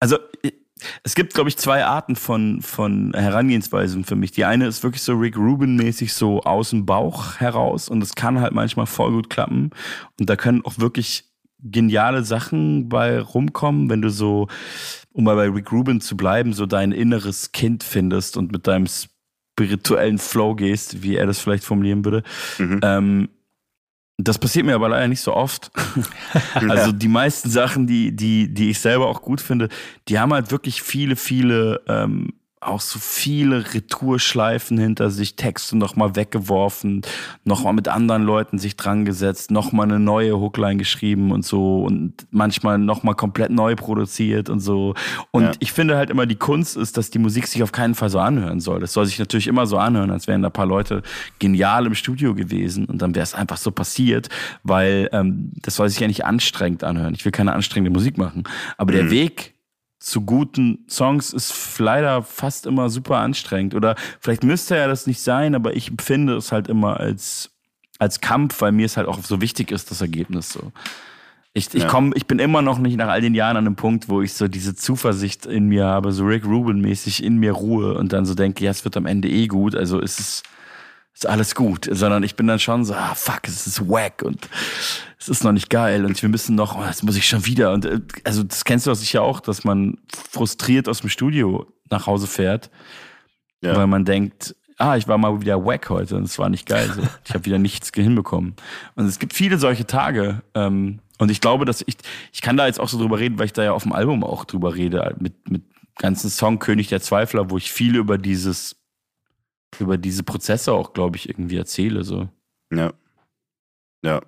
also 0.00 0.18
es 1.02 1.14
gibt, 1.14 1.34
glaube 1.34 1.48
ich, 1.48 1.56
zwei 1.56 1.84
Arten 1.84 2.16
von, 2.16 2.62
von 2.62 3.12
Herangehensweisen 3.14 4.04
für 4.04 4.16
mich. 4.16 4.32
Die 4.32 4.44
eine 4.44 4.66
ist 4.66 4.82
wirklich 4.82 5.02
so 5.02 5.14
Rick 5.14 5.36
Rubin-mäßig 5.36 6.12
so 6.12 6.40
aus 6.42 6.70
dem 6.70 6.86
Bauch 6.86 7.36
heraus 7.36 7.88
und 7.88 8.00
das 8.00 8.14
kann 8.14 8.40
halt 8.40 8.52
manchmal 8.52 8.86
voll 8.86 9.12
gut 9.12 9.30
klappen. 9.30 9.70
Und 10.18 10.30
da 10.30 10.36
können 10.36 10.64
auch 10.64 10.78
wirklich 10.78 11.29
geniale 11.62 12.24
Sachen 12.24 12.88
bei 12.88 13.20
rumkommen, 13.20 13.90
wenn 13.90 14.02
du 14.02 14.10
so 14.10 14.48
um 15.12 15.24
mal 15.24 15.36
bei 15.36 15.48
Rick 15.48 15.72
Rubin 15.72 16.00
zu 16.00 16.16
bleiben, 16.16 16.52
so 16.52 16.66
dein 16.66 16.92
inneres 16.92 17.52
Kind 17.52 17.82
findest 17.82 18.36
und 18.36 18.52
mit 18.52 18.66
deinem 18.66 18.86
spirituellen 18.86 20.18
Flow 20.18 20.54
gehst, 20.54 21.02
wie 21.02 21.16
er 21.16 21.26
das 21.26 21.40
vielleicht 21.40 21.64
formulieren 21.64 22.04
würde. 22.04 22.22
Mhm. 22.58 22.80
Ähm, 22.82 23.28
das 24.18 24.38
passiert 24.38 24.66
mir 24.66 24.74
aber 24.74 24.88
leider 24.88 25.08
nicht 25.08 25.20
so 25.20 25.34
oft. 25.34 25.70
also 26.54 26.92
die 26.92 27.08
meisten 27.08 27.50
Sachen, 27.50 27.86
die, 27.86 28.14
die, 28.14 28.52
die 28.52 28.70
ich 28.70 28.78
selber 28.78 29.08
auch 29.08 29.22
gut 29.22 29.40
finde, 29.40 29.68
die 30.08 30.18
haben 30.18 30.32
halt 30.32 30.50
wirklich 30.50 30.82
viele, 30.82 31.16
viele 31.16 31.80
ähm, 31.88 32.34
auch 32.60 32.80
so 32.80 32.98
viele 32.98 33.72
Retourschleifen 33.72 34.76
hinter 34.76 35.10
sich, 35.10 35.34
Texte 35.34 35.78
nochmal 35.78 36.14
weggeworfen, 36.14 37.00
nochmal 37.44 37.72
mit 37.72 37.88
anderen 37.88 38.22
Leuten 38.22 38.58
sich 38.58 38.76
dran 38.76 39.06
gesetzt, 39.06 39.50
nochmal 39.50 39.86
eine 39.86 39.98
neue 39.98 40.38
Hookline 40.38 40.76
geschrieben 40.76 41.32
und 41.32 41.44
so 41.44 41.82
und 41.82 42.26
manchmal 42.30 42.78
nochmal 42.78 43.14
komplett 43.14 43.50
neu 43.50 43.76
produziert 43.76 44.50
und 44.50 44.60
so. 44.60 44.94
Und 45.30 45.44
ja. 45.44 45.52
ich 45.58 45.72
finde 45.72 45.96
halt 45.96 46.10
immer, 46.10 46.26
die 46.26 46.36
Kunst 46.36 46.76
ist, 46.76 46.98
dass 46.98 47.08
die 47.08 47.18
Musik 47.18 47.46
sich 47.46 47.62
auf 47.62 47.72
keinen 47.72 47.94
Fall 47.94 48.10
so 48.10 48.18
anhören 48.18 48.60
soll. 48.60 48.80
Das 48.80 48.92
soll 48.92 49.06
sich 49.06 49.18
natürlich 49.18 49.46
immer 49.46 49.66
so 49.66 49.78
anhören, 49.78 50.10
als 50.10 50.26
wären 50.26 50.42
da 50.42 50.48
ein 50.48 50.52
paar 50.52 50.66
Leute 50.66 51.02
genial 51.38 51.86
im 51.86 51.94
Studio 51.94 52.34
gewesen 52.34 52.84
und 52.84 53.00
dann 53.00 53.14
wäre 53.14 53.24
es 53.24 53.34
einfach 53.34 53.56
so 53.56 53.70
passiert, 53.70 54.28
weil 54.64 55.08
ähm, 55.12 55.52
das 55.62 55.76
soll 55.76 55.88
sich 55.88 56.00
ja 56.00 56.06
nicht 56.06 56.26
anstrengend 56.26 56.84
anhören. 56.84 57.14
Ich 57.14 57.24
will 57.24 57.32
keine 57.32 57.54
anstrengende 57.54 57.90
Musik 57.90 58.18
machen. 58.18 58.44
Aber 58.76 58.92
mhm. 58.92 58.96
der 58.96 59.10
Weg 59.10 59.54
zu 60.00 60.22
guten 60.22 60.86
Songs 60.88 61.32
ist 61.32 61.78
leider 61.78 62.22
fast 62.22 62.66
immer 62.66 62.88
super 62.88 63.18
anstrengend. 63.18 63.74
Oder 63.74 63.94
vielleicht 64.18 64.42
müsste 64.42 64.74
ja 64.74 64.88
das 64.88 65.06
nicht 65.06 65.20
sein, 65.20 65.54
aber 65.54 65.76
ich 65.76 65.88
empfinde 65.88 66.36
es 66.36 66.52
halt 66.52 66.68
immer 66.68 66.98
als, 66.98 67.50
als 67.98 68.20
Kampf, 68.20 68.60
weil 68.62 68.72
mir 68.72 68.86
es 68.86 68.96
halt 68.96 69.06
auch 69.06 69.22
so 69.22 69.40
wichtig 69.40 69.70
ist, 69.70 69.90
das 69.90 70.00
Ergebnis 70.00 70.52
so. 70.52 70.72
Ich, 71.52 71.74
ich, 71.74 71.86
komm, 71.88 72.12
ich 72.14 72.26
bin 72.26 72.38
immer 72.38 72.62
noch 72.62 72.78
nicht 72.78 72.96
nach 72.96 73.08
all 73.08 73.20
den 73.20 73.34
Jahren 73.34 73.56
an 73.56 73.66
einem 73.66 73.76
Punkt, 73.76 74.08
wo 74.08 74.22
ich 74.22 74.34
so 74.34 74.46
diese 74.46 74.74
Zuversicht 74.74 75.46
in 75.46 75.66
mir 75.66 75.84
habe, 75.84 76.12
so 76.12 76.24
Rick 76.24 76.44
Rubin-mäßig 76.44 77.24
in 77.24 77.38
mir 77.38 77.52
Ruhe 77.52 77.94
und 77.94 78.12
dann 78.12 78.24
so 78.24 78.34
denke, 78.34 78.64
ja, 78.64 78.70
es 78.70 78.84
wird 78.84 78.96
am 78.96 79.04
Ende 79.04 79.28
eh 79.28 79.48
gut, 79.48 79.74
also 79.74 79.98
ist 79.98 80.20
es 80.20 80.42
ist 81.14 81.26
alles 81.26 81.54
gut, 81.54 81.88
sondern 81.90 82.22
ich 82.22 82.36
bin 82.36 82.46
dann 82.46 82.58
schon 82.58 82.84
so, 82.84 82.94
ah, 82.94 83.14
fuck, 83.14 83.40
es 83.46 83.66
ist 83.66 83.88
wack 83.88 84.22
und 84.24 84.48
es 85.18 85.28
ist 85.28 85.44
noch 85.44 85.52
nicht 85.52 85.68
geil 85.68 86.04
und 86.06 86.20
wir 86.22 86.28
müssen 86.28 86.54
noch, 86.54 86.76
oh, 86.76 86.82
das 86.82 87.02
muss 87.02 87.16
ich 87.16 87.26
schon 87.26 87.44
wieder. 87.46 87.72
Und 87.72 87.84
äh, 87.84 88.00
also 88.24 88.42
das 88.42 88.64
kennst 88.64 88.86
du 88.86 88.90
doch 88.90 88.96
sicher 88.96 89.22
auch, 89.22 89.40
dass 89.40 89.64
man 89.64 89.98
frustriert 90.30 90.88
aus 90.88 91.00
dem 91.00 91.10
Studio 91.10 91.66
nach 91.90 92.06
Hause 92.06 92.26
fährt, 92.26 92.70
Ja. 93.60 93.76
weil 93.76 93.86
man 93.86 94.04
denkt, 94.04 94.54
ah, 94.78 94.96
ich 94.96 95.06
war 95.08 95.18
mal 95.18 95.40
wieder 95.42 95.62
wack 95.64 95.90
heute 95.90 96.16
und 96.16 96.22
es 96.22 96.38
war 96.38 96.48
nicht 96.48 96.66
geil. 96.66 96.90
So. 96.94 97.02
Ich 97.26 97.34
habe 97.34 97.44
wieder 97.44 97.58
nichts 97.58 97.90
hinbekommen. 97.94 98.54
Und 98.94 99.04
es 99.04 99.18
gibt 99.18 99.34
viele 99.34 99.58
solche 99.58 99.86
Tage. 99.86 100.40
Ähm, 100.54 101.00
und 101.18 101.30
ich 101.30 101.42
glaube, 101.42 101.66
dass 101.66 101.82
ich, 101.86 101.98
ich 102.32 102.40
kann 102.40 102.56
da 102.56 102.66
jetzt 102.66 102.80
auch 102.80 102.88
so 102.88 102.96
drüber 102.98 103.18
reden, 103.18 103.38
weil 103.38 103.44
ich 103.44 103.52
da 103.52 103.62
ja 103.62 103.72
auf 103.72 103.82
dem 103.82 103.92
Album 103.92 104.24
auch 104.24 104.46
drüber 104.46 104.74
rede, 104.74 105.14
mit, 105.20 105.50
mit 105.50 105.64
ganzen 105.98 106.30
Song 106.30 106.58
König 106.60 106.88
der 106.88 107.02
Zweifler, 107.02 107.50
wo 107.50 107.58
ich 107.58 107.70
viel 107.70 107.94
über 107.96 108.16
dieses, 108.16 108.76
über 109.78 109.96
diese 109.98 110.22
Prozesse 110.22 110.72
auch, 110.72 110.92
glaube 110.92 111.16
ich, 111.16 111.28
irgendwie 111.28 111.56
erzähle. 111.56 112.04
So. 112.04 112.28
Ja. 112.72 112.92
Ja. 114.04 114.20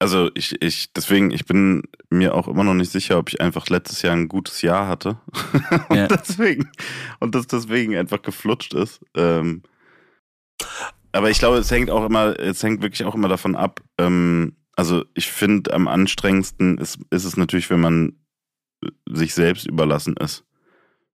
Also 0.00 0.30
ich, 0.34 0.60
ich, 0.60 0.92
deswegen, 0.92 1.30
ich 1.30 1.46
bin 1.46 1.82
mir 2.10 2.34
auch 2.34 2.46
immer 2.48 2.64
noch 2.64 2.74
nicht 2.74 2.90
sicher, 2.92 3.18
ob 3.18 3.30
ich 3.30 3.40
einfach 3.40 3.68
letztes 3.68 4.02
Jahr 4.02 4.14
ein 4.14 4.28
gutes 4.28 4.60
Jahr 4.62 4.86
hatte. 4.86 5.18
und 5.88 5.96
Ja. 5.96 6.06
deswegen, 6.08 6.70
und 7.20 7.34
das 7.34 7.46
deswegen 7.46 7.96
einfach 7.96 8.20
geflutscht 8.22 8.74
ist. 8.74 9.00
Ähm, 9.16 9.62
aber 11.12 11.30
ich 11.30 11.38
glaube, 11.38 11.58
es 11.58 11.70
hängt 11.70 11.90
auch 11.90 12.04
immer, 12.04 12.38
es 12.38 12.62
hängt 12.62 12.82
wirklich 12.82 13.04
auch 13.04 13.14
immer 13.14 13.28
davon 13.28 13.56
ab. 13.56 13.80
Ähm, 13.98 14.56
also 14.76 15.04
ich 15.14 15.30
finde, 15.30 15.72
am 15.72 15.86
anstrengendsten 15.88 16.78
ist, 16.78 16.98
ist 17.10 17.24
es 17.24 17.36
natürlich, 17.36 17.70
wenn 17.70 17.80
man 17.80 18.18
sich 19.08 19.32
selbst 19.32 19.66
überlassen 19.66 20.16
ist. 20.16 20.44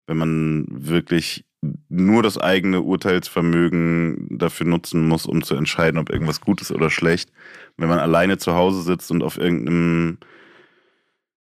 Wenn 0.07 0.17
man 0.17 0.67
wirklich 0.69 1.45
nur 1.89 2.23
das 2.23 2.39
eigene 2.39 2.81
Urteilsvermögen 2.81 4.39
dafür 4.39 4.67
nutzen 4.67 5.07
muss, 5.07 5.27
um 5.27 5.43
zu 5.43 5.55
entscheiden, 5.55 5.99
ob 6.01 6.11
irgendwas 6.11 6.41
gut 6.41 6.61
ist 6.63 6.73
oder 6.73 6.89
schlecht. 6.89 7.31
Wenn 7.77 7.89
man 7.89 7.99
alleine 7.99 8.39
zu 8.39 8.55
Hause 8.55 8.83
sitzt 8.83 9.11
und 9.11 9.23
auf 9.23 9.37
irgendeinem, 9.37 10.19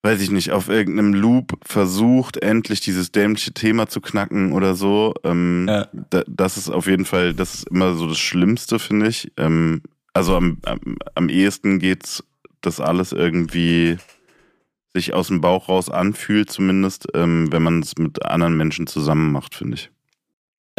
weiß 0.02 0.22
ich 0.22 0.32
nicht, 0.32 0.52
auf 0.52 0.68
irgendeinem 0.68 1.14
Loop 1.14 1.60
versucht, 1.64 2.38
endlich 2.38 2.80
dieses 2.80 3.12
dämliche 3.12 3.54
Thema 3.54 3.88
zu 3.88 4.02
knacken 4.02 4.54
oder 4.54 4.74
so, 4.74 5.14
ähm, 5.24 5.68
Ja. 5.68 5.88
da, 6.10 6.24
das 6.28 6.58
ist 6.58 6.70
auf 6.70 6.88
jeden 6.88 7.06
Fall, 7.06 7.34
das 7.36 7.54
ist 7.56 7.68
immer 7.70 7.94
so 7.94 8.08
das 8.08 8.20
Schlimmste, 8.20 8.80
finde 8.80 9.10
ich. 9.10 9.32
Ähm, 9.38 9.84
also 10.14 10.36
am, 10.36 10.58
am, 10.66 10.98
am 11.14 11.30
ehesten 11.30 11.78
geht's 11.78 12.24
das 12.62 12.80
alles 12.80 13.12
irgendwie 13.12 13.98
sich 14.94 15.14
aus 15.14 15.28
dem 15.28 15.40
Bauch 15.40 15.70
raus 15.70 15.88
anfühlt, 15.90 16.50
zumindest, 16.52 17.08
ähm, 17.14 17.52
wenn 17.52 17.62
man 17.62 17.80
es 17.82 17.96
mit 18.00 18.26
anderen 18.26 18.58
Menschen 18.58 18.88
zusammen 18.88 19.32
macht, 19.32 19.54
finde 19.54 19.76
ich. 19.76 19.92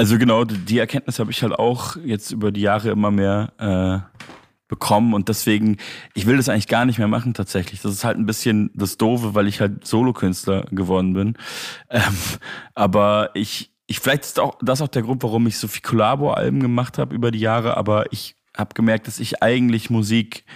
Also 0.00 0.16
genau, 0.16 0.44
die 0.44 0.78
Erkenntnis 0.78 1.18
habe 1.18 1.30
ich 1.30 1.42
halt 1.42 1.52
auch 1.52 1.94
jetzt 2.02 2.30
über 2.30 2.52
die 2.52 2.62
Jahre 2.62 2.88
immer 2.88 3.10
mehr 3.10 3.52
äh, 3.58 4.18
bekommen 4.66 5.12
und 5.12 5.28
deswegen, 5.28 5.76
ich 6.14 6.24
will 6.24 6.38
das 6.38 6.48
eigentlich 6.48 6.68
gar 6.68 6.86
nicht 6.86 6.96
mehr 6.96 7.06
machen 7.06 7.34
tatsächlich. 7.34 7.82
Das 7.82 7.92
ist 7.92 8.02
halt 8.02 8.16
ein 8.16 8.24
bisschen 8.24 8.70
das 8.72 8.96
Doofe, 8.96 9.34
weil 9.34 9.46
ich 9.46 9.60
halt 9.60 9.86
Solokünstler 9.86 10.62
geworden 10.70 11.12
bin. 11.12 11.36
Ähm, 11.90 12.14
aber 12.74 13.28
ich, 13.34 13.72
ich 13.88 14.00
vielleicht 14.00 14.24
ist 14.24 14.40
auch 14.40 14.56
das 14.62 14.80
auch 14.80 14.88
der 14.88 15.02
Grund, 15.02 15.22
warum 15.22 15.46
ich 15.46 15.58
so 15.58 15.68
viel 15.68 15.82
Collabo-Alben 15.82 16.60
gemacht 16.60 16.96
habe 16.96 17.14
über 17.14 17.30
die 17.30 17.40
Jahre, 17.40 17.76
aber 17.76 18.10
ich 18.10 18.36
habe 18.56 18.72
gemerkt, 18.72 19.06
dass 19.06 19.20
ich 19.20 19.42
eigentlich 19.42 19.90
Musik 19.90 20.46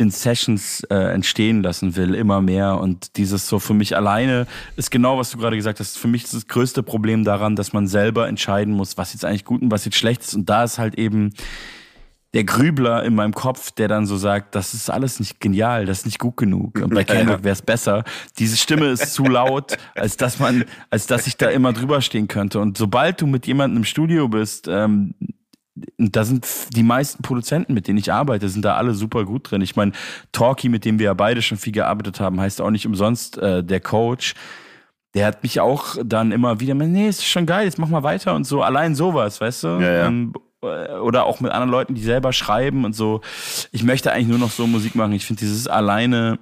in 0.00 0.10
Sessions 0.10 0.82
äh, 0.84 0.94
entstehen 0.94 1.62
lassen 1.62 1.94
will, 1.94 2.14
immer 2.14 2.40
mehr. 2.40 2.80
Und 2.80 3.18
dieses 3.18 3.46
so 3.46 3.58
für 3.58 3.74
mich 3.74 3.94
alleine 3.94 4.46
ist 4.76 4.90
genau, 4.90 5.18
was 5.18 5.30
du 5.30 5.36
gerade 5.36 5.56
gesagt 5.56 5.78
hast. 5.78 5.98
Für 5.98 6.08
mich 6.08 6.24
ist 6.24 6.32
das 6.32 6.48
größte 6.48 6.82
Problem 6.82 7.22
daran, 7.22 7.54
dass 7.54 7.74
man 7.74 7.86
selber 7.86 8.26
entscheiden 8.26 8.72
muss, 8.72 8.96
was 8.96 9.12
jetzt 9.12 9.26
eigentlich 9.26 9.44
gut 9.44 9.60
und 9.60 9.70
was 9.70 9.84
jetzt 9.84 9.98
schlecht 9.98 10.22
ist. 10.22 10.34
Und 10.34 10.48
da 10.48 10.64
ist 10.64 10.78
halt 10.78 10.98
eben 10.98 11.34
der 12.32 12.44
Grübler 12.44 13.04
in 13.04 13.14
meinem 13.14 13.34
Kopf, 13.34 13.72
der 13.72 13.88
dann 13.88 14.06
so 14.06 14.16
sagt, 14.16 14.54
das 14.54 14.72
ist 14.72 14.88
alles 14.88 15.20
nicht 15.20 15.38
genial, 15.38 15.84
das 15.84 15.98
ist 15.98 16.06
nicht 16.06 16.18
gut 16.18 16.38
genug. 16.38 16.80
Und 16.80 16.94
bei. 16.94 17.04
Kendrick 17.10 17.44
wäre 17.44 17.52
es 17.52 17.60
besser. 17.60 18.04
Diese 18.38 18.56
Stimme 18.56 18.86
ist 18.86 19.12
zu 19.12 19.24
laut, 19.24 19.76
als 19.94 20.16
dass 20.16 20.38
man, 20.38 20.64
als 20.88 21.08
dass 21.08 21.26
ich 21.26 21.36
da 21.36 21.50
immer 21.50 21.74
drüber 21.74 22.00
stehen 22.00 22.26
könnte. 22.26 22.58
Und 22.58 22.78
sobald 22.78 23.20
du 23.20 23.26
mit 23.26 23.46
jemandem 23.46 23.78
im 23.78 23.84
Studio 23.84 24.28
bist, 24.28 24.66
ähm, 24.66 25.14
da 25.98 26.24
sind 26.24 26.46
die 26.74 26.82
meisten 26.82 27.22
Produzenten, 27.22 27.74
mit 27.74 27.88
denen 27.88 27.98
ich 27.98 28.12
arbeite, 28.12 28.48
sind 28.48 28.64
da 28.64 28.76
alle 28.76 28.94
super 28.94 29.24
gut 29.24 29.50
drin. 29.50 29.62
Ich 29.62 29.76
meine, 29.76 29.92
Talkie, 30.32 30.68
mit 30.68 30.84
dem 30.84 30.98
wir 30.98 31.06
ja 31.06 31.14
beide 31.14 31.42
schon 31.42 31.58
viel 31.58 31.72
gearbeitet 31.72 32.20
haben, 32.20 32.40
heißt 32.40 32.60
auch 32.60 32.70
nicht 32.70 32.86
umsonst 32.86 33.38
äh, 33.38 33.62
der 33.62 33.80
Coach. 33.80 34.34
Der 35.14 35.26
hat 35.26 35.42
mich 35.42 35.60
auch 35.60 35.96
dann 36.04 36.32
immer 36.32 36.60
wieder, 36.60 36.74
nee, 36.74 37.08
ist 37.08 37.24
schon 37.24 37.46
geil, 37.46 37.64
jetzt 37.64 37.78
mach 37.78 37.88
mal 37.88 38.02
weiter 38.02 38.34
und 38.34 38.44
so. 38.44 38.62
Allein 38.62 38.94
sowas, 38.94 39.40
weißt 39.40 39.64
du? 39.64 39.68
Ja, 39.68 39.92
ja. 39.92 40.06
Ähm, 40.06 40.32
äh, 40.62 40.92
oder 40.94 41.26
auch 41.26 41.40
mit 41.40 41.52
anderen 41.52 41.70
Leuten, 41.70 41.94
die 41.94 42.02
selber 42.02 42.32
schreiben 42.32 42.84
und 42.84 42.94
so. 42.94 43.20
Ich 43.72 43.82
möchte 43.82 44.12
eigentlich 44.12 44.28
nur 44.28 44.38
noch 44.38 44.50
so 44.50 44.66
Musik 44.66 44.94
machen. 44.94 45.12
Ich 45.12 45.26
finde 45.26 45.40
dieses 45.40 45.66
alleine, 45.66 46.38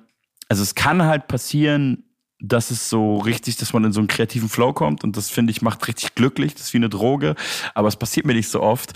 also 0.48 0.62
es 0.62 0.74
kann 0.74 1.04
halt 1.04 1.28
passieren, 1.28 2.04
dass 2.40 2.70
es 2.70 2.88
so 2.88 3.18
richtig, 3.18 3.56
dass 3.56 3.72
man 3.72 3.84
in 3.84 3.92
so 3.92 4.00
einen 4.00 4.08
kreativen 4.08 4.48
Flow 4.48 4.72
kommt 4.72 5.02
und 5.02 5.16
das 5.16 5.28
finde 5.28 5.50
ich 5.50 5.62
macht 5.62 5.86
richtig 5.88 6.14
glücklich. 6.14 6.54
Das 6.54 6.64
ist 6.64 6.72
wie 6.72 6.78
eine 6.78 6.88
Droge, 6.88 7.34
aber 7.74 7.88
es 7.88 7.96
passiert 7.96 8.26
mir 8.26 8.34
nicht 8.34 8.48
so 8.48 8.62
oft. 8.62 8.92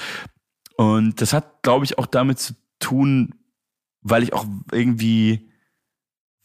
Und 0.77 1.21
das 1.21 1.33
hat, 1.33 1.63
glaube 1.63 1.85
ich, 1.85 1.99
auch 1.99 2.07
damit 2.07 2.39
zu 2.39 2.55
tun, 2.79 3.35
weil 4.01 4.23
ich 4.23 4.33
auch 4.33 4.47
irgendwie 4.71 5.53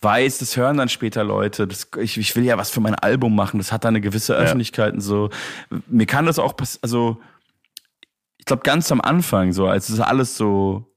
weiß, 0.01 0.37
das 0.39 0.55
hören 0.57 0.77
dann 0.77 0.89
später 0.89 1.23
Leute. 1.23 1.67
Das, 1.67 1.89
ich, 1.99 2.17
ich 2.17 2.35
will 2.35 2.43
ja 2.43 2.57
was 2.57 2.69
für 2.69 2.81
mein 2.81 2.95
Album 2.95 3.35
machen. 3.35 3.57
Das 3.57 3.71
hat 3.71 3.83
da 3.83 3.89
eine 3.89 4.01
gewisse 4.01 4.35
Öffentlichkeit 4.35 4.93
und 4.93 5.01
so. 5.01 5.29
Mir 5.87 6.05
kann 6.05 6.25
das 6.25 6.39
auch 6.39 6.55
passieren, 6.55 6.83
also 6.83 7.21
ich 8.37 8.45
glaube 8.45 8.63
ganz 8.63 8.91
am 8.91 9.01
Anfang, 9.01 9.53
so 9.53 9.67
als 9.67 9.89
es 9.89 9.99
alles 9.99 10.37
so 10.37 10.93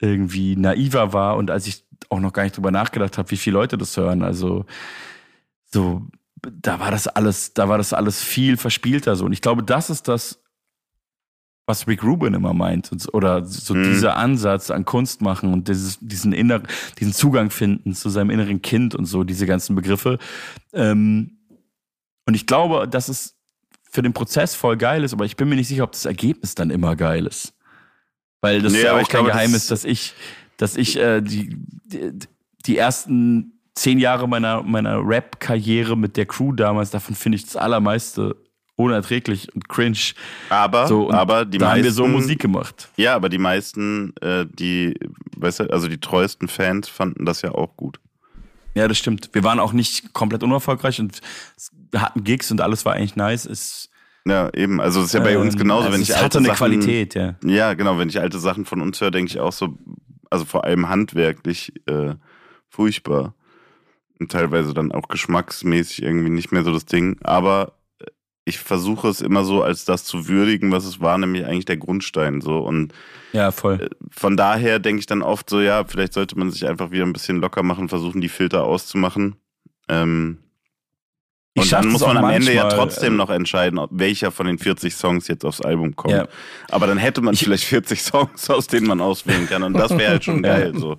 irgendwie 0.00 0.56
naiver 0.56 1.12
war 1.12 1.36
und 1.36 1.50
als 1.50 1.66
ich 1.66 1.84
auch 2.10 2.20
noch 2.20 2.32
gar 2.32 2.44
nicht 2.44 2.56
drüber 2.56 2.70
nachgedacht 2.70 3.18
habe, 3.18 3.30
wie 3.30 3.36
viele 3.36 3.54
Leute 3.54 3.76
das 3.76 3.96
hören. 3.96 4.22
Also 4.22 4.64
so, 5.64 6.06
da 6.42 6.78
war 6.78 6.90
das 6.90 7.08
alles, 7.08 7.54
da 7.54 7.68
war 7.68 7.78
das 7.78 7.92
alles 7.92 8.22
viel 8.22 8.56
verspielter 8.56 9.16
so. 9.16 9.24
Und 9.24 9.32
ich 9.32 9.40
glaube, 9.40 9.62
das 9.62 9.90
ist 9.90 10.08
das, 10.08 10.43
was 11.66 11.86
Rick 11.86 12.02
Rubin 12.04 12.34
immer 12.34 12.52
meint. 12.52 12.90
Oder 13.14 13.44
so 13.44 13.74
Mhm. 13.74 13.84
dieser 13.84 14.16
Ansatz 14.16 14.70
an 14.70 14.84
Kunst 14.84 15.22
machen 15.22 15.52
und 15.52 15.68
dieses, 15.68 15.98
diesen 16.00 16.32
inner, 16.32 16.62
diesen 17.00 17.12
Zugang 17.12 17.50
finden 17.50 17.94
zu 17.94 18.10
seinem 18.10 18.30
inneren 18.30 18.60
Kind 18.62 18.94
und 18.94 19.06
so, 19.06 19.24
diese 19.24 19.46
ganzen 19.46 19.74
Begriffe. 19.74 20.18
Ähm, 20.72 21.38
und 22.26 22.34
ich 22.34 22.46
glaube, 22.46 22.86
dass 22.88 23.08
es 23.08 23.36
für 23.90 24.02
den 24.02 24.12
Prozess 24.12 24.54
voll 24.54 24.76
geil 24.76 25.04
ist, 25.04 25.12
aber 25.12 25.24
ich 25.24 25.36
bin 25.36 25.48
mir 25.48 25.56
nicht 25.56 25.68
sicher, 25.68 25.84
ob 25.84 25.92
das 25.92 26.04
Ergebnis 26.04 26.54
dann 26.54 26.70
immer 26.70 26.96
geil 26.96 27.26
ist. 27.26 27.54
Weil 28.40 28.60
das 28.60 28.72
Nee, 28.72 28.78
ist 28.78 28.84
ja 28.84 28.92
auch 29.00 29.08
kein 29.08 29.24
das 29.24 29.32
Geheimnis, 29.34 29.62
ist- 29.62 29.70
dass 29.70 29.84
ich, 29.84 30.12
dass 30.56 30.76
ich 30.76 30.96
äh, 30.98 31.20
die, 31.22 31.56
die, 31.86 32.10
die 32.66 32.76
ersten 32.76 33.52
zehn 33.74 33.98
Jahre 33.98 34.28
meiner, 34.28 34.62
meiner 34.62 34.98
Rap-Karriere 35.06 35.96
mit 35.96 36.16
der 36.16 36.26
Crew 36.26 36.52
damals, 36.52 36.90
davon 36.90 37.14
finde 37.14 37.36
ich 37.36 37.44
das 37.44 37.56
allermeiste 37.56 38.36
unerträglich 38.76 39.54
und 39.54 39.68
cringe. 39.68 39.98
Aber, 40.48 40.86
So, 40.88 41.08
und 41.08 41.14
aber 41.14 41.44
die 41.44 41.58
da 41.58 41.66
meisten, 41.66 41.78
haben 41.78 41.84
wir 41.84 41.92
so 41.92 42.06
Musik 42.06 42.40
gemacht. 42.40 42.88
Ja, 42.96 43.14
aber 43.14 43.28
die 43.28 43.38
meisten, 43.38 44.14
äh, 44.20 44.46
die, 44.48 44.98
weißt 45.36 45.60
du, 45.60 45.72
also 45.72 45.88
die 45.88 45.98
treuesten 45.98 46.48
Fans 46.48 46.88
fanden 46.88 47.24
das 47.24 47.42
ja 47.42 47.52
auch 47.52 47.76
gut. 47.76 48.00
Ja, 48.74 48.88
das 48.88 48.98
stimmt. 48.98 49.30
Wir 49.32 49.44
waren 49.44 49.60
auch 49.60 49.72
nicht 49.72 50.12
komplett 50.12 50.42
unerfolgreich 50.42 50.98
und 50.98 51.20
hatten 51.94 52.24
Gigs 52.24 52.50
und 52.50 52.60
alles 52.60 52.84
war 52.84 52.94
eigentlich 52.94 53.14
nice. 53.14 53.46
Es, 53.46 53.88
Ja, 54.26 54.50
eben. 54.52 54.80
Also 54.80 55.00
es 55.00 55.06
ist 55.06 55.12
ja 55.14 55.20
bei 55.20 55.38
uns 55.38 55.54
ähm, 55.54 55.60
genauso, 55.60 55.84
also 55.84 55.94
wenn 55.94 56.02
es 56.02 56.08
ich 56.08 56.14
hatte 56.14 56.24
alte 56.24 56.38
eine 56.38 56.46
Sachen, 56.48 56.58
Qualität, 56.58 57.14
ja. 57.14 57.36
Ja, 57.44 57.74
genau. 57.74 57.98
Wenn 57.98 58.08
ich 58.08 58.20
alte 58.20 58.40
Sachen 58.40 58.64
von 58.64 58.80
uns 58.80 59.00
höre, 59.00 59.12
denke 59.12 59.30
ich 59.30 59.38
auch 59.38 59.52
so, 59.52 59.78
also 60.28 60.44
vor 60.44 60.64
allem 60.64 60.88
handwerklich 60.88 61.72
äh, 61.86 62.14
furchtbar. 62.68 63.34
Und 64.18 64.32
teilweise 64.32 64.74
dann 64.74 64.90
auch 64.92 65.08
geschmacksmäßig 65.08 66.02
irgendwie 66.02 66.30
nicht 66.30 66.50
mehr 66.50 66.64
so 66.64 66.72
das 66.72 66.86
Ding. 66.86 67.18
Aber 67.22 67.74
ich 68.44 68.58
versuche 68.58 69.08
es 69.08 69.20
immer 69.20 69.44
so 69.44 69.62
als 69.62 69.84
das 69.84 70.04
zu 70.04 70.28
würdigen, 70.28 70.70
was 70.70 70.84
es 70.84 71.00
war, 71.00 71.16
nämlich 71.16 71.46
eigentlich 71.46 71.64
der 71.64 71.78
Grundstein. 71.78 72.40
So. 72.40 72.58
Und 72.58 72.92
Ja, 73.32 73.50
voll. 73.50 73.80
Äh, 73.80 73.88
von 74.10 74.36
daher 74.36 74.78
denke 74.78 75.00
ich 75.00 75.06
dann 75.06 75.22
oft 75.22 75.48
so, 75.48 75.60
ja, 75.60 75.84
vielleicht 75.84 76.12
sollte 76.12 76.38
man 76.38 76.50
sich 76.50 76.66
einfach 76.66 76.90
wieder 76.90 77.04
ein 77.04 77.12
bisschen 77.12 77.38
locker 77.38 77.62
machen, 77.62 77.88
versuchen, 77.88 78.20
die 78.20 78.28
Filter 78.28 78.64
auszumachen. 78.64 79.36
Ähm, 79.88 80.38
und 81.56 81.70
dann 81.72 81.88
muss 81.88 82.00
man 82.00 82.16
am 82.16 82.30
Ende 82.30 82.52
ja 82.52 82.68
trotzdem 82.68 83.14
äh, 83.14 83.16
noch 83.16 83.30
entscheiden, 83.30 83.80
welcher 83.90 84.30
von 84.32 84.46
den 84.46 84.58
40 84.58 84.94
Songs 84.94 85.28
jetzt 85.28 85.44
aufs 85.44 85.60
Album 85.60 85.94
kommt. 85.94 86.14
Ja. 86.14 86.26
Aber 86.70 86.86
dann 86.86 86.98
hätte 86.98 87.20
man 87.20 87.36
vielleicht 87.36 87.64
40 87.64 88.02
Songs, 88.02 88.50
aus 88.50 88.66
denen 88.66 88.86
man 88.88 89.00
auswählen 89.00 89.48
kann. 89.48 89.62
Und 89.62 89.74
das 89.74 89.96
wäre 89.96 90.10
halt 90.12 90.24
schon 90.24 90.42
geil. 90.42 90.72
So. 90.76 90.96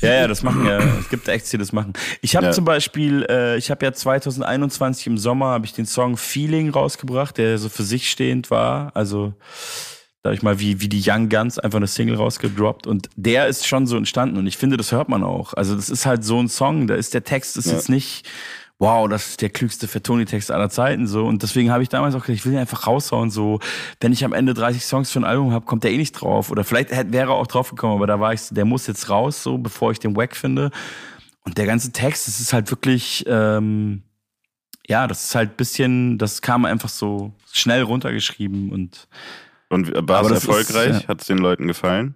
Ja, 0.00 0.12
ja, 0.14 0.28
das 0.28 0.42
machen 0.42 0.66
ja. 0.66 0.78
Es 0.98 1.08
gibt 1.08 1.28
Acts, 1.28 1.50
die 1.50 1.58
das 1.58 1.72
machen. 1.72 1.92
Ich 2.20 2.34
habe 2.34 2.46
Ja. 2.46 2.52
zum 2.52 2.64
Beispiel, 2.64 3.24
äh, 3.30 3.56
ich 3.58 3.70
habe 3.70 3.84
ja 3.86 3.92
2021 3.92 5.06
im 5.06 5.18
Sommer 5.18 5.46
habe 5.46 5.66
ich 5.66 5.72
den 5.72 5.86
Song 5.86 6.16
Feeling 6.16 6.70
rausgebracht, 6.70 7.38
der 7.38 7.58
so 7.58 7.68
für 7.68 7.84
sich 7.84 8.10
stehend 8.10 8.50
war. 8.50 8.90
Also 8.96 9.34
da 10.22 10.28
habe 10.30 10.34
ich 10.36 10.42
mal 10.42 10.58
wie 10.60 10.80
wie 10.80 10.88
die 10.88 11.02
Young 11.06 11.28
Guns 11.28 11.58
einfach 11.58 11.76
eine 11.78 11.86
Single 11.86 12.16
rausgedroppt 12.16 12.86
und 12.86 13.08
der 13.16 13.46
ist 13.46 13.66
schon 13.66 13.86
so 13.86 13.96
entstanden 13.96 14.36
und 14.36 14.46
ich 14.46 14.56
finde, 14.58 14.76
das 14.76 14.92
hört 14.92 15.08
man 15.08 15.22
auch. 15.22 15.54
Also 15.54 15.74
das 15.76 15.88
ist 15.88 16.04
halt 16.04 16.24
so 16.24 16.38
ein 16.38 16.48
Song, 16.48 16.86
da 16.88 16.94
ist 16.94 17.14
der 17.14 17.24
Text 17.24 17.56
ist 17.56 17.66
Ja. 17.68 17.72
jetzt 17.74 17.88
nicht 17.88 18.28
wow, 18.80 19.06
das 19.08 19.28
ist 19.28 19.42
der 19.42 19.50
klügste 19.50 19.86
Fatoni-Text 19.86 20.50
aller 20.50 20.70
Zeiten 20.70 21.06
so. 21.06 21.26
Und 21.26 21.42
deswegen 21.42 21.70
habe 21.70 21.82
ich 21.82 21.90
damals 21.90 22.14
auch 22.14 22.20
gesagt, 22.22 22.38
ich 22.38 22.46
will 22.46 22.54
ihn 22.54 22.58
einfach 22.58 22.86
raushauen. 22.86 23.30
So, 23.30 23.60
wenn 24.00 24.12
ich 24.12 24.24
am 24.24 24.32
Ende 24.32 24.54
30 24.54 24.84
Songs 24.84 25.10
für 25.12 25.20
ein 25.20 25.24
Album 25.24 25.52
habe, 25.52 25.66
kommt 25.66 25.84
der 25.84 25.92
eh 25.92 25.98
nicht 25.98 26.12
drauf. 26.12 26.50
Oder 26.50 26.64
vielleicht 26.64 26.90
hätte, 26.90 27.12
wäre 27.12 27.30
er 27.30 27.34
auch 27.34 27.46
drauf 27.46 27.70
gekommen, 27.70 27.94
aber 27.94 28.06
da 28.06 28.18
war 28.18 28.32
ich, 28.32 28.40
so, 28.40 28.54
der 28.54 28.64
muss 28.64 28.86
jetzt 28.86 29.10
raus, 29.10 29.42
so 29.42 29.58
bevor 29.58 29.92
ich 29.92 29.98
den 29.98 30.16
Wack 30.16 30.34
finde. 30.34 30.70
Und 31.44 31.58
der 31.58 31.66
ganze 31.66 31.92
Text, 31.92 32.26
das 32.26 32.40
ist 32.40 32.52
halt 32.54 32.70
wirklich, 32.70 33.22
ähm, 33.28 34.02
ja, 34.88 35.06
das 35.06 35.24
ist 35.26 35.34
halt 35.34 35.58
bisschen, 35.58 36.16
das 36.16 36.40
kam 36.40 36.64
einfach 36.64 36.88
so 36.88 37.32
schnell 37.52 37.82
runtergeschrieben 37.82 38.72
und 38.72 39.08
Und 39.68 39.92
war 40.08 40.22
es 40.22 40.28
das 40.28 40.38
ist, 40.44 40.48
erfolgreich? 40.48 41.02
ja. 41.02 41.08
Hat 41.08 41.20
es 41.20 41.26
den 41.26 41.38
Leuten 41.38 41.66
gefallen? 41.66 42.14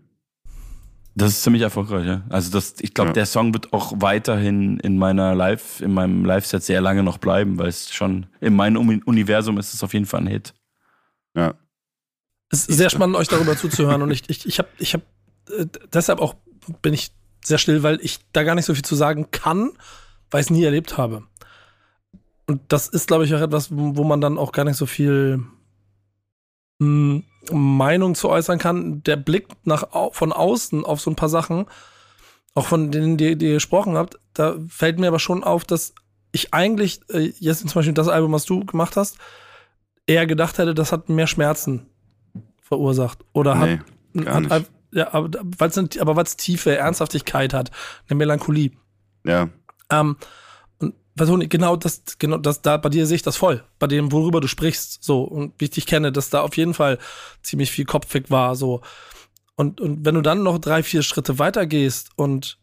Das 1.16 1.30
ist 1.30 1.42
ziemlich 1.42 1.62
erfolgreich, 1.62 2.06
ja. 2.06 2.22
Also 2.28 2.50
das, 2.50 2.74
ich 2.80 2.92
glaube, 2.92 3.10
Ja. 3.10 3.12
der 3.14 3.26
Song 3.26 3.54
wird 3.54 3.72
auch 3.72 3.92
weiterhin 3.96 4.80
in 4.80 4.98
meiner 4.98 5.34
Live, 5.34 5.80
in 5.80 5.92
meinem 5.94 6.24
Live-Set 6.24 6.62
sehr 6.64 6.80
lange 6.80 7.02
noch 7.04 7.18
bleiben, 7.18 7.56
weil 7.58 7.68
es 7.68 7.92
schon 7.92 8.26
in 8.40 8.56
meinem 8.56 8.78
Uni- 8.88 9.02
Universum 9.04 9.56
ist 9.58 9.74
es 9.74 9.82
auf 9.84 9.92
jeden 9.94 10.06
Fall 10.06 10.22
ein 10.22 10.26
Hit. 10.26 10.54
Ja. 11.36 11.54
Es 12.50 12.66
ist 12.66 12.76
sehr 12.78 12.90
spannend, 12.90 13.16
euch 13.16 13.28
darüber 13.28 13.56
zuzuhören. 13.56 14.02
Und 14.02 14.10
ich, 14.10 14.28
ich, 14.28 14.44
ich 14.46 14.58
habe, 14.58 14.68
ich 14.78 14.94
hab, 14.94 15.02
äh, 15.50 15.66
deshalb 15.92 16.20
auch 16.20 16.34
bin 16.82 16.94
ich 16.94 17.12
sehr 17.44 17.58
still, 17.58 17.82
weil 17.84 18.00
ich 18.02 18.18
da 18.32 18.42
gar 18.42 18.54
nicht 18.56 18.64
so 18.64 18.74
viel 18.74 18.84
zu 18.84 18.94
sagen 18.96 19.30
kann, 19.30 19.70
weil 20.30 20.40
ich 20.40 20.46
es 20.46 20.50
nie 20.50 20.64
erlebt 20.64 20.98
habe. 20.98 21.22
Und 22.46 22.60
das 22.68 22.88
ist, 22.88 23.06
glaube 23.06 23.24
ich, 23.24 23.34
auch 23.34 23.40
etwas, 23.40 23.70
wo 23.70 23.96
wo 23.96 24.04
man 24.04 24.20
dann 24.20 24.36
auch 24.38 24.50
gar 24.52 24.64
nicht 24.64 24.76
so 24.76 24.86
viel 24.86 25.42
mh, 26.80 27.22
Meinung 27.52 28.14
zu 28.14 28.28
äußern 28.28 28.58
kann. 28.58 29.02
Der 29.02 29.16
Blick 29.16 29.48
nach, 29.64 29.88
von 30.12 30.32
außen 30.32 30.84
auf 30.84 31.00
so 31.00 31.10
ein 31.10 31.16
paar 31.16 31.28
Sachen, 31.28 31.66
auch 32.54 32.66
von 32.66 32.90
denen, 32.90 33.16
die, 33.16 33.36
die 33.36 33.46
ihr 33.46 33.54
gesprochen 33.54 33.96
habt, 33.96 34.18
da 34.32 34.56
fällt 34.68 34.98
mir 34.98 35.08
aber 35.08 35.18
schon 35.18 35.44
auf, 35.44 35.64
dass 35.64 35.94
ich 36.32 36.54
eigentlich, 36.54 37.00
äh, 37.10 37.32
jetzt 37.38 37.60
zum 37.60 37.72
Beispiel 37.72 37.94
das 37.94 38.08
Album, 38.08 38.32
was 38.32 38.44
du 38.44 38.64
gemacht 38.64 38.96
hast, 38.96 39.18
eher 40.06 40.26
gedacht 40.26 40.58
hätte, 40.58 40.74
das 40.74 40.92
hat 40.92 41.08
mehr 41.08 41.26
Schmerzen 41.26 41.86
verursacht. 42.60 43.24
Oder 43.32 43.58
hat, 43.58 43.80
Nee, 44.12 44.24
gar 44.24 44.34
hat, 44.34 44.42
nicht. 44.42 44.52
hat 44.52 44.64
ja, 44.94 45.12
aber 45.12 45.28
weil 45.58 46.22
es 46.22 46.36
tiefe 46.36 46.76
Ernsthaftigkeit 46.76 47.52
hat, 47.52 47.72
eine 48.08 48.16
Melancholie. 48.16 48.70
Ja. 49.24 49.48
Ähm, 49.90 50.16
du, 51.16 51.48
genau 51.48 51.76
das, 51.76 52.02
genau 52.18 52.38
das, 52.38 52.62
da 52.62 52.76
bei 52.76 52.88
dir 52.88 53.06
sehe 53.06 53.16
ich 53.16 53.22
das 53.22 53.36
voll. 53.36 53.64
Bei 53.78 53.86
dem, 53.86 54.12
worüber 54.12 54.40
du 54.40 54.48
sprichst, 54.48 55.02
so 55.02 55.22
und 55.22 55.54
wie 55.58 55.66
ich 55.66 55.70
dich 55.70 55.86
kenne, 55.86 56.12
dass 56.12 56.30
da 56.30 56.42
auf 56.42 56.56
jeden 56.56 56.74
Fall 56.74 56.98
ziemlich 57.42 57.70
viel 57.70 57.84
kopfig 57.84 58.30
war, 58.30 58.56
so. 58.56 58.80
Und, 59.56 59.80
und 59.80 60.04
wenn 60.04 60.16
du 60.16 60.20
dann 60.20 60.42
noch 60.42 60.58
drei, 60.58 60.82
vier 60.82 61.02
Schritte 61.02 61.38
weiter 61.38 61.66
gehst 61.66 62.10
und 62.16 62.58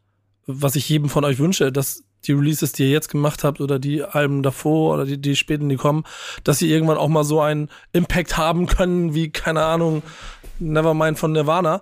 was 0.46 0.76
ich 0.76 0.90
jedem 0.90 1.10
von 1.10 1.24
euch 1.24 1.40
wünsche, 1.40 1.72
dass 1.72 2.04
die 2.26 2.34
Releases, 2.34 2.74
die 2.74 2.84
ihr 2.84 2.92
jetzt 2.92 3.10
gemacht 3.10 3.44
habt 3.44 3.62
oder 3.62 3.80
die 3.80 4.04
Alben 4.04 4.44
davor 4.44 4.94
oder 4.94 5.06
die, 5.06 5.20
die 5.20 5.36
späten, 5.36 5.70
die 5.70 5.78
kommen, 5.78 6.04
dass 6.44 6.60
sie 6.60 6.72
irgendwann 6.72 6.98
auch 6.98 7.08
mal 7.08 7.24
so 7.24 7.42
einen 7.42 7.70
Impact 7.94 8.38
haben 8.38 8.68
können, 8.68 9.16
wie, 9.16 9.32
keine 9.32 9.64
Ahnung, 9.64 10.04
Nevermind 10.60 11.18
von 11.18 11.32
Nirvana. 11.32 11.82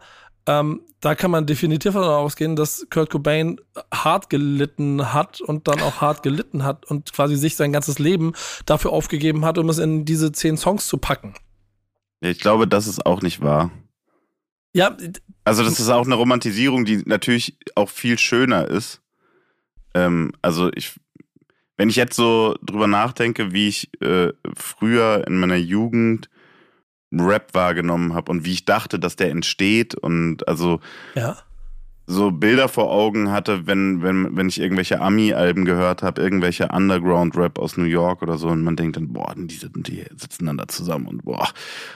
Ähm, 0.50 0.82
da 1.00 1.14
kann 1.14 1.30
man 1.30 1.46
definitiv 1.46 1.94
davon 1.94 2.10
ausgehen, 2.10 2.56
dass 2.56 2.88
Kurt 2.90 3.12
Cobain 3.12 3.62
hart 3.94 4.32
gelitten 4.32 5.14
hat 5.14 5.42
und 5.42 5.68
dann 5.68 5.80
auch 5.82 6.02
hart 6.02 6.24
gelitten 6.24 6.64
hat 6.64 6.86
und 6.86 7.14
quasi 7.14 7.36
sich 7.36 7.56
sein 7.56 7.72
ganzes 7.72 8.00
Leben 8.00 8.34
dafür 8.66 8.92
aufgegeben 8.92 9.46
hat, 9.46 9.60
um 9.60 9.70
es 9.70 9.78
in 9.78 10.06
diese 10.06 10.32
zehn 10.32 10.58
Songs 10.58 10.88
zu 10.88 10.98
packen. 10.98 11.36
Ich 12.20 12.40
glaube, 12.40 12.68
das 12.68 12.88
ist 12.88 13.06
auch 13.06 13.22
nicht 13.22 13.42
wahr. 13.42 13.70
Ja, 14.74 14.98
Also, 15.44 15.64
das 15.64 15.80
ist 15.80 15.90
auch 15.90 16.06
eine 16.06 16.16
Romantisierung, 16.16 16.84
die 16.84 17.04
natürlich 17.06 17.56
auch 17.76 17.90
viel 17.90 18.18
schöner 18.18 18.68
ist. 18.68 19.02
Ähm, 19.94 20.32
also, 20.42 20.72
ich, 20.74 21.00
wenn 21.78 21.90
ich 21.90 21.96
jetzt 21.96 22.16
so 22.16 22.56
drüber 22.64 22.88
nachdenke, 22.88 23.52
wie 23.52 23.68
ich 23.68 23.90
äh, 24.02 24.34
früher 24.56 25.26
in 25.28 25.40
meiner 25.40 25.58
Jugend 25.58 26.28
Rap 27.12 27.54
wahrgenommen 27.54 28.14
habe 28.14 28.32
und 28.32 28.46
wie 28.46 28.54
ich 28.54 28.66
dachte, 28.66 29.00
dass 29.00 29.16
der 29.16 29.32
entsteht 29.32 29.96
und 29.96 30.48
also 30.48 30.80
ja. 31.16 31.38
so 32.06 32.32
Bilder 32.32 32.68
vor 32.68 32.92
Augen 32.92 33.32
hatte, 33.32 33.66
wenn, 33.66 34.04
wenn, 34.04 34.36
wenn 34.38 34.48
ich 34.48 34.60
irgendwelche 34.60 35.02
Ami-Alben 35.02 35.66
gehört 35.66 36.04
habe, 36.04 36.22
irgendwelche 36.22 36.68
Underground-Rap 36.68 37.58
aus 37.58 37.78
New 37.78 37.86
York 37.86 38.22
oder 38.22 38.38
so 38.38 38.50
und 38.50 38.64
man 38.64 38.76
denkt 38.76 38.98
dann, 38.98 39.12
boah, 39.12 39.34
die, 39.36 39.48
die 39.48 40.06
sitzen 40.16 40.46
dann 40.46 40.58
da 40.58 40.68
zusammen 40.68 41.08
und 41.08 41.26
boah. 41.26 41.50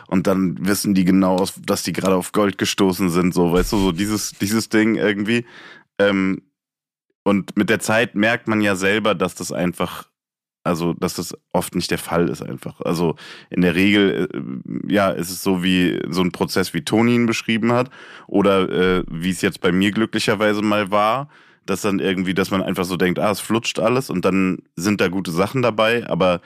Und 0.08 0.26
dann 0.26 0.66
wissen 0.66 0.96
die 0.96 1.06
genau, 1.06 1.46
dass 1.66 1.84
die 1.84 1.94
gerade 1.94 2.16
auf 2.16 2.32
Gold 2.32 2.58
gestoßen 2.58 3.10
sind, 3.10 3.34
so, 3.34 3.54
weißt 3.54 3.74
du, 3.74 3.78
so 3.78 3.92
dieses, 3.92 4.32
dieses 4.32 4.70
Ding 4.70 4.96
irgendwie. 4.96 5.46
Ähm, 6.00 6.42
und 7.24 7.56
mit 7.56 7.70
der 7.70 7.80
Zeit 7.80 8.16
merkt 8.16 8.48
man 8.48 8.62
ja 8.62 8.76
selber, 8.76 9.16
dass 9.16 9.36
das 9.36 9.52
einfach, 9.52 10.08
also, 10.64 10.94
dass 10.94 11.16
das 11.16 11.38
oft 11.52 11.76
nicht 11.76 11.92
der 11.92 11.98
Fall 11.98 12.30
ist 12.30 12.42
einfach. 12.42 12.80
Also, 12.82 13.16
in 13.50 13.62
der 13.62 13.76
Regel, 13.76 14.30
äh, 14.34 14.94
ja, 14.94 15.10
ist 15.10 15.30
es 15.30 15.44
so 15.44 15.64
wie 15.64 16.00
so 16.10 16.22
ein 16.22 16.32
Prozess, 16.32 16.74
wie 16.74 16.86
Toni 16.86 17.16
ihn 17.16 17.26
beschrieben 17.26 17.74
hat 17.74 17.90
oder 18.28 18.70
äh, 18.70 19.04
wie 19.10 19.30
es 19.30 19.42
jetzt 19.42 19.62
bei 19.62 19.72
mir 19.72 19.92
glücklicherweise 19.92 20.62
mal 20.62 20.92
war, 20.92 21.30
dass 21.66 21.82
dann 21.82 22.00
irgendwie, 22.00 22.34
dass 22.34 22.52
man 22.52 22.62
einfach 22.62 22.86
so 22.86 22.98
denkt, 22.98 23.20
ah, 23.20 23.32
es 23.32 23.40
flutscht 23.40 23.80
alles 23.80 24.10
und 24.10 24.26
dann 24.26 24.60
sind 24.76 25.02
da 25.02 25.08
gute 25.10 25.32
Sachen 25.32 25.62
dabei, 25.62 26.08
aber 26.08 26.42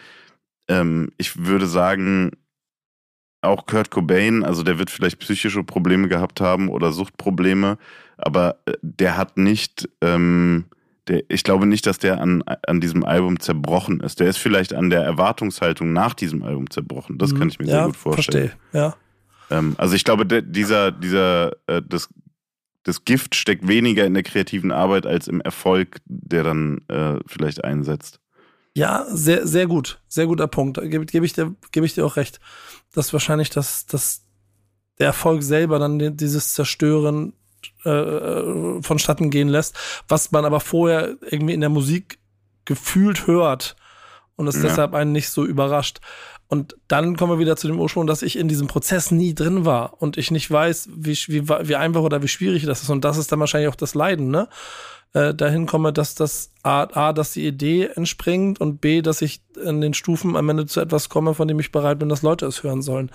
ähm, 0.68 1.12
ich 1.18 1.46
würde 1.46 1.68
sagen, 1.68 2.32
auch 3.42 3.66
Kurt 3.66 3.92
Cobain, 3.92 4.44
also 4.44 4.64
der 4.64 4.80
wird 4.80 4.90
vielleicht 4.90 5.20
psychische 5.20 5.64
Probleme 5.64 6.08
gehabt 6.08 6.42
haben 6.42 6.70
oder 6.70 6.92
Suchtprobleme, 6.92 7.78
aber 8.18 8.58
äh, 8.66 8.74
der 8.82 9.18
hat 9.18 9.38
nicht, 9.38 9.90
ähm, 10.02 10.66
der, 11.08 11.24
ich 11.30 11.44
glaube 11.44 11.66
nicht, 11.66 11.86
dass 11.86 11.98
der 12.00 12.20
an, 12.22 12.44
an 12.68 12.82
diesem 12.82 13.04
Album 13.06 13.40
zerbrochen 13.40 14.00
ist. 14.02 14.20
Der 14.20 14.28
ist 14.28 14.38
vielleicht 14.38 14.74
an 14.74 14.90
der 14.90 15.02
Erwartungshaltung 15.04 15.94
nach 15.94 16.14
diesem 16.14 16.44
Album 16.44 16.70
zerbrochen. 16.70 17.18
Das 17.18 17.34
kann 17.36 17.50
ich 17.50 17.60
mir 17.60 17.66
Mhm. 17.66 17.70
ja, 17.72 17.76
sehr 17.78 17.86
gut 17.88 17.96
vorstellen. 17.98 18.52
Verstehe, 18.72 18.82
ja. 18.82 18.96
Ähm, 19.50 19.76
also 19.78 19.96
ich 19.96 20.04
glaube, 20.04 20.26
der, 20.26 20.42
dieser, 20.42 20.92
dieser, 20.92 21.54
äh, 21.68 21.82
das, 21.88 22.10
das 22.84 23.06
Gift 23.06 23.36
steckt 23.36 23.68
weniger 23.68 24.06
in 24.06 24.14
der 24.14 24.24
kreativen 24.24 24.72
Arbeit 24.72 25.06
als 25.06 25.28
im 25.28 25.42
Erfolg, 25.42 26.00
der 26.06 26.44
dann 26.44 26.82
äh, 26.90 27.20
vielleicht 27.26 27.64
einsetzt. 27.64 28.20
Ja, 28.74 29.06
sehr, 29.10 29.48
sehr 29.48 29.66
gut. 29.68 30.00
Sehr 30.08 30.28
guter 30.28 30.48
Punkt. 30.48 30.78
Da 30.78 30.86
gebe 30.86 31.06
geb 31.06 31.24
ich, 31.24 31.34
dir- 31.34 31.56
gebe 31.72 31.86
ich 31.86 31.96
dir 31.96 32.06
auch 32.06 32.16
recht. 32.16 32.40
Dass 32.94 33.12
wahrscheinlich 33.12 33.50
das, 33.50 33.86
das, 33.88 34.24
der 35.00 35.08
Erfolg 35.08 35.42
selber 35.44 35.80
dann 35.80 35.98
die- 35.98 36.16
dieses 36.16 36.54
Zerstören 36.54 37.34
äh, 37.84 38.82
vonstatten 38.82 39.30
gehen 39.30 39.48
lässt, 39.48 39.76
was 40.08 40.32
man 40.32 40.46
aber 40.46 40.60
vorher 40.60 41.16
irgendwie 41.30 41.54
in 41.54 41.62
der 41.62 41.70
Musik 41.70 42.20
gefühlt 42.66 43.28
hört 43.28 43.76
und 44.36 44.48
es 44.48 44.56
Ja. 44.56 44.64
deshalb 44.64 44.94
einen 44.94 45.12
nicht 45.12 45.30
so 45.30 45.46
überrascht. 45.46 46.00
Und 46.50 46.78
dann 46.88 47.18
kommen 47.18 47.34
wir 47.34 47.40
wieder 47.40 47.58
zu 47.58 47.68
dem 47.68 47.80
Ursprung, 47.80 48.08
dass 48.08 48.22
ich 48.22 48.38
in 48.38 48.48
diesem 48.48 48.68
Prozess 48.68 49.12
nie 49.12 49.36
drin 49.36 49.66
war 49.66 50.02
und 50.02 50.18
ich 50.18 50.32
nicht 50.32 50.50
weiß, 50.50 50.90
wie, 50.96 51.18
wie, 51.28 51.50
wie 51.50 51.76
einfach 51.76 52.02
oder 52.02 52.24
wie 52.24 52.30
schwierig 52.30 52.66
das 52.66 52.84
ist. 52.84 52.90
Und 52.90 53.04
das 53.04 53.18
ist 53.18 53.32
dann 53.32 53.40
wahrscheinlich 53.42 53.70
auch 53.70 53.76
das 53.76 53.96
Leiden, 53.96 54.30
ne? 54.30 54.48
Äh, 55.18 55.34
dahin 55.34 55.66
komme, 55.66 55.92
dass 55.92 56.14
das 56.14 56.52
A, 56.62 56.84
A, 56.84 57.12
dass 57.12 57.34
die 57.34 57.48
Idee 57.48 57.88
entspringt 57.88 58.62
und 58.62 58.82
B, 58.82 59.02
dass 59.02 59.24
ich 59.24 59.42
in 59.66 59.82
den 59.82 59.96
Stufen 59.96 60.36
am 60.36 60.48
Ende 60.48 60.68
zu 60.68 60.80
etwas 60.80 61.10
komme, 61.10 61.34
von 61.34 61.48
dem 61.48 61.60
ich 61.60 61.72
bereit 61.72 61.98
bin, 61.98 62.08
dass 62.08 62.22
Leute 62.22 62.46
es 62.46 62.62
hören 62.62 62.84
sollen. 62.84 63.10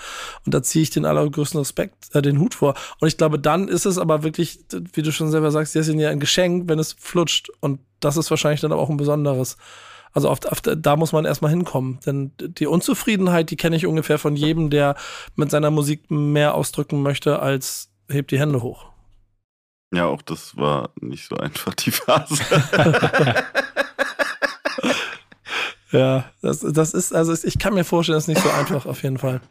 Und 0.44 0.52
da 0.52 0.64
ziehe 0.64 0.82
ich 0.82 0.90
den 0.90 1.04
allergrößten 1.04 1.60
Respekt, 1.60 2.12
äh, 2.12 2.20
den 2.20 2.40
Hut 2.40 2.54
vor. 2.54 2.74
Und 2.98 3.06
ich 3.06 3.16
glaube, 3.18 3.38
dann 3.38 3.68
ist 3.68 3.86
es 3.86 3.98
aber 3.98 4.24
wirklich, 4.24 4.58
wie 4.94 5.02
du 5.02 5.12
schon 5.12 5.30
selber 5.30 5.52
sagst, 5.52 5.76
Jessin 5.76 6.00
ja 6.00 6.10
ein 6.10 6.18
Geschenk, 6.18 6.68
wenn 6.68 6.80
es 6.80 6.92
flutscht. 6.98 7.50
Und 7.60 7.78
das 8.00 8.16
ist 8.16 8.30
wahrscheinlich 8.30 8.62
dann 8.62 8.72
auch 8.72 8.90
ein 8.90 8.96
besonderes. 8.96 9.56
Also 10.12 10.28
auf, 10.28 10.44
auf, 10.46 10.60
da 10.60 10.96
muss 10.96 11.12
man 11.12 11.24
erstmal 11.24 11.52
hinkommen. 11.52 12.00
Denn 12.04 12.32
die 12.36 12.66
Unzufriedenheit, 12.66 13.48
die 13.50 13.56
kenne 13.56 13.76
ich 13.76 13.86
ungefähr 13.86 14.18
von 14.18 14.34
jedem, 14.34 14.70
der 14.70 14.96
mit 15.36 15.52
seiner 15.52 15.70
Musik 15.70 16.10
mehr 16.10 16.56
ausdrücken 16.56 17.00
möchte, 17.00 17.38
als 17.38 17.90
hebt 18.08 18.32
die 18.32 18.40
Hände 18.40 18.60
hoch. 18.60 18.91
Ja, 19.92 20.06
auch 20.06 20.22
das 20.22 20.56
war 20.56 20.90
nicht 21.00 21.28
so 21.28 21.36
einfach 21.36 21.74
die 21.74 21.90
Phase. 21.90 22.42
Ja, 25.92 26.24
das, 26.40 26.60
das 26.60 26.94
ist, 26.94 27.14
also 27.14 27.34
ich 27.46 27.58
kann 27.58 27.74
mir 27.74 27.84
vorstellen, 27.84 28.16
das 28.16 28.24
ist 28.24 28.28
nicht 28.28 28.42
so 28.42 28.50
einfach 28.50 28.86
auf 28.86 29.02
jeden 29.02 29.18
Fall. 29.18 29.42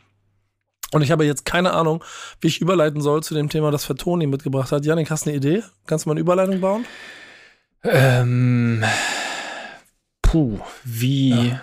Und 0.91 1.03
ich 1.03 1.11
habe 1.11 1.23
jetzt 1.23 1.45
keine 1.45 1.73
Ahnung, 1.73 2.03
wie 2.41 2.47
ich 2.47 2.59
überleiten 2.59 2.99
soll 2.99 3.23
zu 3.23 3.33
dem 3.33 3.47
Thema, 3.47 3.71
das 3.71 3.85
Fatoni 3.85 4.27
mitgebracht 4.27 4.71
hat. 4.71 4.83
Janik, 4.83 5.09
hast 5.09 5.25
du 5.25 5.29
eine 5.29 5.37
Idee? 5.37 5.63
Kannst 5.85 6.05
du 6.05 6.09
mal 6.09 6.13
eine 6.13 6.21
Überleitung 6.21 6.59
bauen? 6.59 6.85
Ähm, 7.83 8.83
puh, 10.21 10.59
wie, 10.83 11.55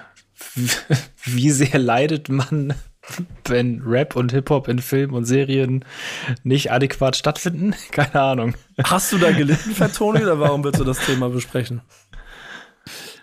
wie 1.25 1.51
sehr 1.51 1.79
leidet 1.79 2.29
man, 2.29 2.75
wenn 3.47 3.83
Rap 3.83 4.17
und 4.17 4.33
Hip-Hop 4.33 4.69
in 4.69 4.79
Filmen 4.81 5.15
und 5.15 5.25
Serien 5.25 5.85
nicht 6.43 6.71
adäquat 6.73 7.17
stattfinden? 7.17 7.75
Keine 7.91 8.21
Ahnung. 8.21 8.55
Hast 8.85 9.13
du 9.13 9.19
da 9.19 9.31
gelitten, 9.31 9.73
Fatoni, 9.75 10.23
oder 10.23 10.39
warum 10.39 10.65
willst 10.65 10.81
du 10.81 10.85
das 10.85 10.99
Thema 10.99 11.29
besprechen? 11.31 11.81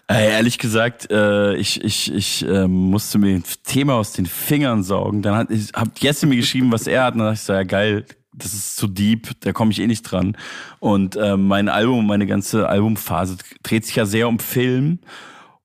Äh, 0.07 0.31
ehrlich 0.33 0.59
gesagt, 0.59 1.09
äh, 1.09 1.55
ich, 1.55 1.83
ich, 1.83 2.13
ich 2.13 2.47
äh, 2.47 2.67
musste 2.67 3.17
mir 3.17 3.35
ein 3.35 3.43
Thema 3.63 3.95
aus 3.95 4.13
den 4.13 4.27
Fingern 4.27 4.83
saugen. 4.83 5.23
Dann 5.23 5.35
hat, 5.35 5.49
ich, 5.49 5.73
hat 5.73 5.99
Jesse 5.99 6.27
mir 6.27 6.35
geschrieben, 6.35 6.71
was 6.71 6.85
er 6.85 7.05
hat. 7.05 7.13
Und 7.13 7.19
dann 7.19 7.27
dachte 7.29 7.39
ich 7.39 7.45
so, 7.45 7.53
ja 7.53 7.63
geil, 7.63 8.05
das 8.31 8.53
ist 8.53 8.75
zu 8.75 8.87
deep, 8.87 9.29
da 9.39 9.51
komme 9.51 9.71
ich 9.71 9.79
eh 9.79 9.87
nicht 9.87 10.03
dran. 10.03 10.37
Und 10.79 11.15
äh, 11.15 11.37
mein 11.37 11.69
Album, 11.69 12.05
meine 12.05 12.27
ganze 12.27 12.69
Albumphase 12.69 13.37
dreht 13.63 13.85
sich 13.85 13.95
ja 13.95 14.05
sehr 14.05 14.27
um 14.27 14.39
Film. 14.39 14.99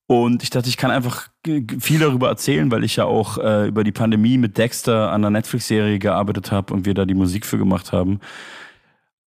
Und 0.07 0.43
ich 0.43 0.51
dachte, 0.51 0.69
ich 0.69 0.77
kann 0.77 0.91
einfach 0.91 1.29
viel 1.47 2.01
darüber 2.01 2.29
erzählen, 2.29 2.71
weil 2.71 2.85
ich 2.85 2.97
ja 2.97 3.05
auch 3.05 3.39
äh, 3.39 3.69
über 3.69 3.85
die 3.85 3.93
Pandemie 3.93 4.39
mit 4.39 4.59
Dexter 4.59 5.11
an 5.11 5.23
einer 5.23 5.31
Netflix-Serie 5.31 5.99
gearbeitet 5.99 6.53
habe 6.53 6.75
und 6.75 6.85
wir 6.85 6.95
da 6.95 7.07
die 7.07 7.15
Musik 7.15 7.47
für 7.47 7.59
gemacht 7.59 7.93
haben. 7.93 8.21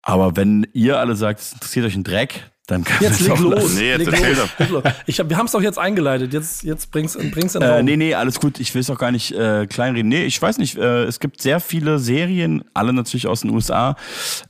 Aber 0.03 0.37
wenn 0.37 0.67
ihr 0.75 0.99
alle 0.99 1.17
sagt, 1.17 1.41
es 1.41 1.53
interessiert 1.55 1.87
euch 1.87 1.97
ein 1.97 2.05
Dreck, 2.05 2.51
dann 2.67 2.85
kann 2.85 3.03
Jetzt 3.03 3.21
leg 3.21 3.33
auch 3.33 3.41
los. 3.41 3.55
lassen. 3.55 3.77
Nee, 3.77 3.91
jetzt 3.91 4.11
leg 4.11 4.71
los. 4.71 4.83
Ich 5.07 5.21
hab, 5.21 5.29
wir 5.29 5.37
haben 5.37 5.47
es 5.47 5.53
doch 5.53 5.63
jetzt 5.63 5.79
eingeleitet. 5.79 6.33
Jetzt, 6.33 6.63
jetzt 6.63 6.91
bring's, 6.91 7.17
bring's 7.31 7.55
in 7.55 7.61
den 7.61 7.71
Äh, 7.71 7.83
nee, 7.83 7.97
nee, 7.97 8.15
alles 8.15 8.41
gut. 8.41 8.59
Ich 8.59 8.75
will 8.75 8.81
es 8.81 8.89
auch 8.89 8.99
gar 8.99 9.11
nicht 9.11 9.33
äh, 9.33 9.67
kleinreden. 9.67 10.09
Nee, 10.09 10.25
ich 10.25 10.41
weiß 10.41 10.59
nicht. 10.59 10.77
Äh, 10.77 11.05
es 11.05 11.21
gibt 11.21 11.43
sehr 11.43 11.61
viele 11.61 11.99
Serien, 11.99 12.65
alle 12.73 12.93
natürlich 12.93 13.27
aus 13.27 13.43
den 13.43 13.51
USA, 13.51 13.97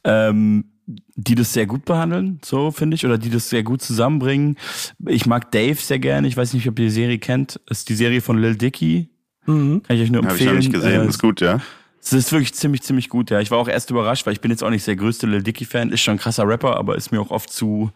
ähm, 0.04 0.73
die 0.86 1.34
das 1.34 1.52
sehr 1.52 1.66
gut 1.66 1.84
behandeln, 1.84 2.40
so 2.44 2.70
finde 2.70 2.94
ich, 2.96 3.04
oder 3.06 3.16
die 3.18 3.30
das 3.30 3.48
sehr 3.48 3.62
gut 3.62 3.82
zusammenbringen. 3.82 4.56
Ich 5.06 5.26
mag 5.26 5.50
Dave 5.50 5.76
sehr 5.76 5.98
gerne. 5.98 6.28
Ich 6.28 6.36
weiß 6.36 6.52
nicht, 6.52 6.68
ob 6.68 6.78
ihr 6.78 6.86
die 6.86 6.90
Serie 6.90 7.18
kennt. 7.18 7.60
Das 7.66 7.78
ist 7.78 7.88
die 7.88 7.94
Serie 7.94 8.20
von 8.20 8.38
Lil 8.38 8.56
Dicky. 8.56 9.08
Mhm. 9.46 9.82
Kann 9.82 9.96
ich 9.96 10.02
euch 10.02 10.10
nur 10.10 10.22
Habe 10.22 10.34
ich 10.34 10.40
empfehlen. 10.42 10.56
noch 10.56 10.62
nicht 10.62 10.72
gesehen. 10.72 11.02
Äh, 11.02 11.08
ist 11.08 11.18
gut, 11.18 11.40
ja. 11.40 11.60
es 12.02 12.12
ist 12.12 12.32
wirklich 12.32 12.54
ziemlich, 12.54 12.82
ziemlich 12.82 13.08
gut, 13.08 13.30
ja. 13.30 13.40
Ich 13.40 13.50
war 13.50 13.58
auch 13.58 13.68
erst 13.68 13.90
überrascht, 13.90 14.26
weil 14.26 14.32
ich 14.34 14.40
bin 14.40 14.50
jetzt 14.50 14.62
auch 14.62 14.70
nicht 14.70 14.86
der 14.86 14.96
größte 14.96 15.26
Lil 15.26 15.42
Dicky-Fan. 15.42 15.90
Ist 15.90 16.02
schon 16.02 16.14
ein 16.14 16.18
krasser 16.18 16.46
Rapper, 16.46 16.76
aber 16.76 16.96
ist 16.96 17.12
mir 17.12 17.20
auch 17.20 17.30
oft 17.30 17.50
zu, 17.50 17.90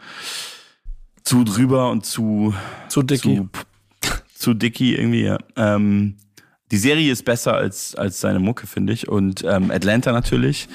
zu 1.25 1.45
drüber 1.45 1.91
und 1.91 2.07
zu, 2.07 2.55
Zu 2.89 3.03
Dicky. 3.03 3.37
zu, 3.37 4.13
zu 4.35 4.55
Dicky 4.55 4.95
irgendwie, 4.95 5.23
ja. 5.23 5.39
Ähm, 5.57 6.17
die 6.71 6.77
Serie 6.79 7.11
ist 7.13 7.25
besser 7.25 7.55
als, 7.55 7.95
als 7.95 8.21
seine 8.21 8.41
Mucke, 8.41 8.67
finde 8.67 8.93
ich. 8.93 9.09
Und 9.09 9.43
ähm, 9.47 9.71
Atlanta 9.71 10.13
natürlich. 10.13 10.69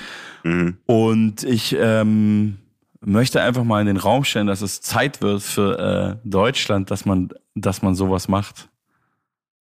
Mhm. 0.43 0.77
Und 0.85 1.43
ich 1.43 1.75
ähm, 1.79 2.57
möchte 3.01 3.41
einfach 3.41 3.63
mal 3.63 3.81
in 3.81 3.87
den 3.87 3.97
Raum 3.97 4.23
stellen, 4.23 4.47
dass 4.47 4.61
es 4.61 4.81
Zeit 4.81 5.21
wird 5.21 5.41
für 5.41 6.19
äh, 6.23 6.27
Deutschland, 6.27 6.91
dass 6.91 7.05
man, 7.05 7.29
dass 7.55 7.81
man 7.81 7.95
sowas 7.95 8.27
macht. 8.27 8.69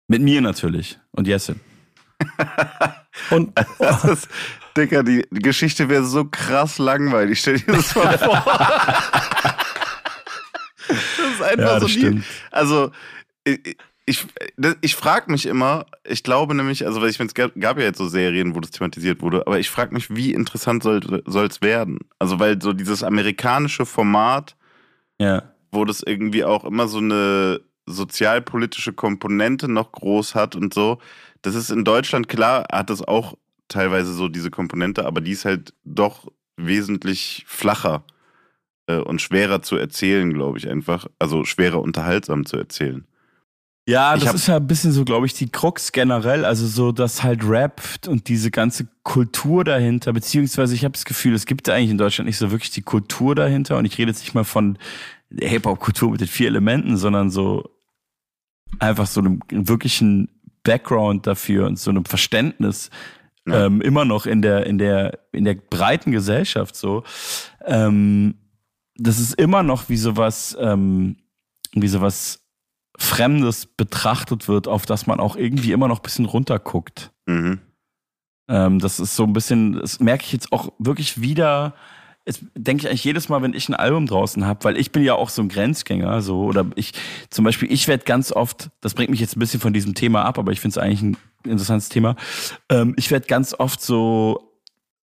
Mit 0.07 0.21
mir 0.21 0.41
natürlich. 0.41 0.99
Und 1.11 1.27
Jessin. 1.27 1.59
Und 3.29 3.51
Das 3.79 4.03
ist, 4.05 4.27
Dicker, 4.75 5.03
die 5.03 5.25
Geschichte 5.31 5.89
wäre 5.89 6.05
so 6.05 6.25
krass 6.25 6.77
langweilig. 6.77 7.39
Stell 7.39 7.59
dir 7.59 7.73
das 7.73 7.95
mal 7.95 8.17
vor. 8.17 8.35
das 10.87 10.97
ist 11.33 11.41
einfach 11.41 11.57
Ja, 11.65 11.79
so 11.79 11.85
das 11.87 11.95
nie, 11.95 11.99
stimmt. 12.01 12.25
Also, 12.51 12.91
ich, 14.09 14.25
ich, 14.81 14.95
frage 14.95 15.29
mich 15.29 15.45
immer, 15.45 15.85
ich 16.05 16.23
glaube 16.23 16.55
nämlich, 16.55 16.85
also 16.85 17.01
weil 17.01 17.09
ich 17.09 17.19
meine, 17.19 17.27
es 17.27 17.33
gab, 17.33 17.53
gab 17.59 17.77
ja 17.77 17.83
jetzt 17.83 17.97
so 17.97 18.07
Serien, 18.07 18.55
wo 18.55 18.61
das 18.61 18.71
thematisiert 18.71 19.21
wurde, 19.21 19.45
aber 19.45 19.59
ich 19.59 19.69
frage 19.69 19.93
mich, 19.93 20.15
wie 20.15 20.33
interessant 20.33 20.81
soll 20.81 21.01
es 21.25 21.61
werden? 21.61 21.99
Also, 22.17 22.39
weil 22.39 22.61
so 22.61 22.71
dieses 22.71 23.03
amerikanische 23.03 23.85
Format, 23.85 24.55
Ja. 25.19 25.43
wo 25.73 25.83
das 25.83 26.03
irgendwie 26.03 26.45
auch 26.45 26.63
immer 26.63 26.87
so 26.87 26.99
eine 26.99 27.59
sozialpolitische 27.85 28.93
Komponente 28.93 29.67
noch 29.67 29.91
groß 29.91 30.35
hat 30.35 30.55
und 30.55 30.73
so. 30.73 30.99
Das 31.41 31.53
ist 31.55 31.69
in 31.69 31.83
Deutschland 31.83 32.29
klar, 32.29 32.65
hat 32.71 32.89
das 32.89 33.01
auch 33.01 33.37
teilweise 33.67 34.13
so 34.13 34.29
diese 34.29 34.51
Komponente, 34.51 35.05
aber 35.05 35.19
die 35.19 35.31
ist 35.31 35.43
halt 35.43 35.73
doch 35.83 36.31
wesentlich 36.55 37.43
flacher 37.45 38.03
äh, 38.87 38.97
und 38.97 39.21
schwerer 39.21 39.61
zu 39.61 39.75
erzählen, 39.75 40.33
glaube 40.33 40.57
ich 40.57 40.69
einfach. 40.69 41.07
Also 41.19 41.43
schwerer 41.43 41.81
unterhaltsam 41.81 42.45
zu 42.45 42.55
erzählen. 42.55 43.05
Ja, 43.87 44.17
das 44.17 44.33
ist 44.33 44.47
ja 44.47 44.57
ein 44.57 44.67
bisschen 44.67 44.91
so, 44.91 45.05
glaube 45.05 45.25
ich, 45.27 45.33
die 45.33 45.49
Krux 45.49 45.93
generell. 45.93 46.43
Also 46.43 46.67
so, 46.67 46.91
dass 46.91 47.23
halt 47.23 47.47
Rap 47.47 47.81
und 48.07 48.27
diese 48.27 48.51
ganze 48.51 48.87
Kultur 49.03 49.63
dahinter, 49.63 50.11
beziehungsweise 50.11 50.75
ich 50.75 50.83
habe 50.83 50.91
das 50.91 51.05
Gefühl, 51.05 51.33
es 51.33 51.45
gibt 51.45 51.69
eigentlich 51.69 51.91
in 51.91 51.97
Deutschland 51.97 52.27
nicht 52.27 52.37
so 52.37 52.51
wirklich 52.51 52.71
die 52.71 52.81
Kultur 52.81 53.33
dahinter. 53.33 53.77
Und 53.77 53.85
ich 53.85 53.97
rede 53.97 54.11
jetzt 54.11 54.19
nicht 54.19 54.33
mal 54.33 54.43
von 54.43 54.77
der 55.29 55.47
Hip-Hop-Kultur 55.47 56.11
mit 56.11 56.19
den 56.19 56.27
vier 56.27 56.47
Elementen, 56.47 56.97
sondern 56.97 57.29
so 57.29 57.69
einfach 58.79 59.07
so 59.07 59.21
einem 59.21 59.39
wirklichen 59.49 60.29
Background 60.63 61.25
dafür 61.25 61.65
und 61.67 61.79
so 61.79 61.89
einem 61.89 62.03
Verständnis 62.03 62.89
Ja. 63.47 63.67
ähm, 63.67 63.79
immer 63.79 64.03
noch 64.03 64.25
in 64.25 64.41
der, 64.41 64.65
in 64.65 64.77
der, 64.77 65.19
in 65.31 65.45
der 65.45 65.55
breiten 65.55 66.11
Gesellschaft 66.11 66.75
so. 66.75 67.05
Ähm, 67.65 68.35
das 68.97 69.17
ist 69.19 69.35
immer 69.35 69.63
noch 69.63 69.87
wie 69.87 69.95
sowas, 69.95 70.57
ähm, 70.59 71.15
wie 71.73 71.87
sowas 71.87 72.43
Fremdes 72.97 73.67
betrachtet 73.67 74.47
wird, 74.47 74.67
auf 74.67 74.85
das 74.85 75.05
man 75.07 75.19
auch 75.19 75.35
irgendwie 75.35 75.71
immer 75.71 75.87
noch 75.87 75.99
ein 75.99 76.03
bisschen 76.03 76.25
runterguckt. 76.25 77.11
Mhm. 77.27 77.59
Ähm, 78.49 78.79
das 78.79 78.99
ist 78.99 79.15
so 79.15 79.23
ein 79.23 79.33
bisschen, 79.33 79.73
das 79.73 79.99
merke 79.99 80.23
ich 80.25 80.33
jetzt 80.33 80.51
auch 80.51 80.73
wirklich 80.79 81.21
wieder. 81.21 81.75
Das 82.25 82.43
denke 82.55 82.83
ich 82.83 82.89
eigentlich 82.89 83.03
jedes 83.03 83.29
Mal, 83.29 83.41
wenn 83.41 83.53
ich 83.53 83.69
ein 83.69 83.75
Album 83.75 84.07
draußen 84.07 84.45
habe, 84.45 84.63
weil 84.65 84.77
ich 84.77 84.91
bin 84.91 85.03
ja 85.03 85.13
auch 85.13 85.29
so 85.29 85.41
ein 85.41 85.47
Grenzgänger, 85.47 86.21
so 86.21 86.43
oder 86.43 86.65
ich 86.75 86.91
zum 87.29 87.45
Beispiel, 87.45 87.71
ich 87.71 87.87
werde 87.87 88.03
ganz 88.03 88.31
oft, 88.31 88.69
das 88.81 88.95
bringt 88.95 89.11
mich 89.11 89.21
jetzt 89.21 89.37
ein 89.37 89.39
bisschen 89.39 89.61
von 89.61 89.73
diesem 89.73 89.93
Thema 89.93 90.25
ab, 90.25 90.37
aber 90.37 90.51
ich 90.51 90.59
finde 90.59 90.77
es 90.79 90.83
eigentlich 90.83 91.01
ein 91.01 91.17
interessantes 91.45 91.89
Thema. 91.89 92.15
Ähm, 92.69 92.95
ich 92.97 93.11
werde 93.11 93.27
ganz 93.27 93.53
oft 93.53 93.81
so, 93.81 94.59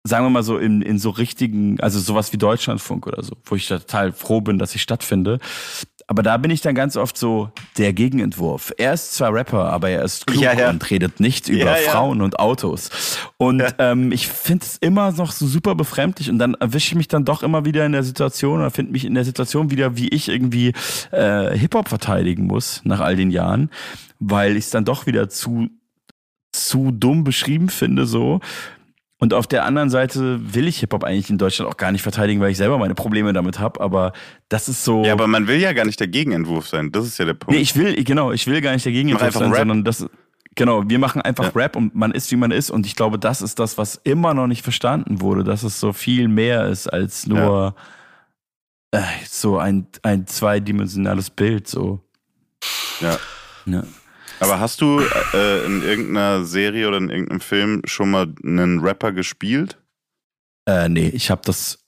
sagen 0.03 0.25
wir 0.25 0.29
mal 0.29 0.43
so 0.43 0.57
in, 0.57 0.81
in 0.81 0.99
so 0.99 1.09
richtigen, 1.09 1.79
also 1.79 1.99
sowas 1.99 2.33
wie 2.33 2.38
Deutschlandfunk 2.38 3.07
oder 3.07 3.23
so, 3.23 3.35
wo 3.45 3.55
ich 3.55 3.67
total 3.67 4.13
froh 4.13 4.41
bin, 4.41 4.59
dass 4.59 4.75
ich 4.75 4.81
stattfinde. 4.81 5.39
Aber 6.09 6.23
da 6.23 6.37
bin 6.37 6.51
ich 6.51 6.61
dann 6.61 6.73
ganz 6.73 6.95
oft 6.95 7.17
so 7.17 7.51
der 7.77 7.91
Gegenentwurf. 7.91 8.73
Er 8.77 8.93
ist 8.93 9.13
zwar 9.13 9.33
Rapper, 9.33 9.65
aber 9.65 9.89
er 9.89 10.03
ist 10.03 10.25
klug 10.25 10.41
Ja, 10.41 10.53
ja. 10.53 10.69
und 10.69 10.89
redet 10.89 11.19
nicht 11.19 11.49
über 11.49 11.79
Ja. 11.79 11.91
Frauen 11.91 12.21
und 12.21 12.39
Autos. 12.39 12.89
Und 13.35 13.61
ähm, 13.77 14.13
ich 14.13 14.27
finde 14.29 14.63
es 14.65 14.77
immer 14.77 15.11
noch 15.11 15.33
so 15.33 15.45
super 15.45 15.75
befremdlich 15.75 16.29
und 16.29 16.39
dann 16.39 16.53
erwische 16.55 16.87
ich 16.91 16.95
mich 16.95 17.09
dann 17.09 17.25
doch 17.25 17.43
immer 17.43 17.65
wieder 17.65 17.85
in 17.85 17.91
der 17.91 18.03
Situation 18.03 18.59
oder 18.59 18.71
finde 18.71 18.93
mich 18.93 19.03
in 19.03 19.15
der 19.15 19.25
Situation 19.25 19.69
wieder, 19.69 19.97
wie 19.97 20.07
ich 20.07 20.29
irgendwie 20.29 20.71
äh, 21.11 21.57
Hip-Hop 21.57 21.89
verteidigen 21.89 22.47
muss 22.47 22.81
nach 22.85 23.01
all 23.01 23.17
den 23.17 23.29
Jahren, 23.29 23.69
weil 24.19 24.55
ich 24.55 24.65
es 24.65 24.69
dann 24.71 24.85
doch 24.85 25.07
wieder 25.07 25.27
zu, 25.27 25.67
zu 26.53 26.91
dumm 26.91 27.25
beschrieben 27.25 27.67
finde 27.69 28.05
so. 28.05 28.39
Und 29.20 29.34
auf 29.34 29.47
der 29.47 29.65
anderen 29.65 29.89
Seite 29.89 30.39
will 30.53 30.68
ich 30.68 30.80
Hip-Hop 30.80 31.03
eigentlich 31.03 31.30
in 31.32 31.39
Deutschland 31.39 31.72
auch 31.72 31.78
gar 31.78 31.91
nicht 31.91 32.03
verteidigen, 32.03 32.39
weil 32.39 32.51
ich 32.51 32.57
selber 32.57 32.78
meine 32.78 32.93
Probleme 32.93 33.34
damit 33.34 33.59
habe. 33.59 33.82
Aber 33.82 34.13
das 34.47 34.70
ist 34.70 34.84
so. 34.84 35.03
Ja, 35.03 35.13
aber 35.13 35.26
man 35.28 35.47
will 35.47 35.59
ja 35.59 35.74
gar 35.74 35.86
nicht 35.86 35.99
der 35.99 36.07
Gegenentwurf 36.07 36.68
sein. 36.68 36.91
Das 36.91 37.05
ist 37.05 37.18
ja 37.18 37.26
der 37.26 37.34
Punkt. 37.34 37.55
Nee, 37.55 37.61
ich 37.61 37.76
will, 37.76 37.95
genau, 38.03 38.32
ich 38.32 38.45
will 38.45 38.61
gar 38.61 38.74
nicht 38.74 38.86
Mach 38.86 39.22
einfach 39.22 39.39
sein, 39.39 39.49
Rap. 39.49 39.57
sondern 39.59 39.84
das, 39.84 40.05
genau, 40.55 40.84
wir 40.88 40.99
machen 40.99 41.22
einfach 41.24 41.45
Ja. 41.45 41.51
Rap 41.55 41.76
und 41.76 41.95
man 41.95 42.11
ist, 42.11 42.30
wie 42.32 42.36
man 42.36 42.51
ist. 42.51 42.70
Und 42.70 42.86
ich 42.86 42.95
glaube, 42.95 43.18
das 43.18 43.41
ist 43.41 43.57
das, 43.57 43.80
was 43.80 43.95
immer 44.03 44.36
noch 44.36 44.45
nicht 44.45 44.61
verstanden 44.63 45.20
wurde, 45.20 45.43
dass 45.43 45.63
es 45.63 45.80
so 45.80 45.93
viel 45.93 46.28
mehr 46.28 46.68
ist 46.68 46.88
als 46.88 47.26
nur 47.26 47.76
äh, 48.91 49.01
so 49.28 49.57
ein, 49.57 49.88
ein 50.03 50.28
zweidimensionales 50.28 51.32
Bild, 51.32 51.68
so. 51.68 52.01
ja. 53.01 53.18
Ja. 53.65 53.84
Aber 54.39 54.59
hast 54.59 54.81
du 54.81 55.01
äh, 55.33 55.65
in 55.65 55.81
irgendeiner 55.81 56.45
Serie 56.45 56.88
oder 56.88 56.97
in 56.97 57.09
irgendeinem 57.09 57.41
Film 57.41 57.81
schon 57.85 58.11
mal 58.11 58.33
einen 58.43 58.79
Rapper 58.79 59.11
gespielt? 59.11 59.77
Äh, 60.67 60.89
nee, 60.89 61.07
ich 61.07 61.31
habe 61.31 61.41
das, 61.45 61.79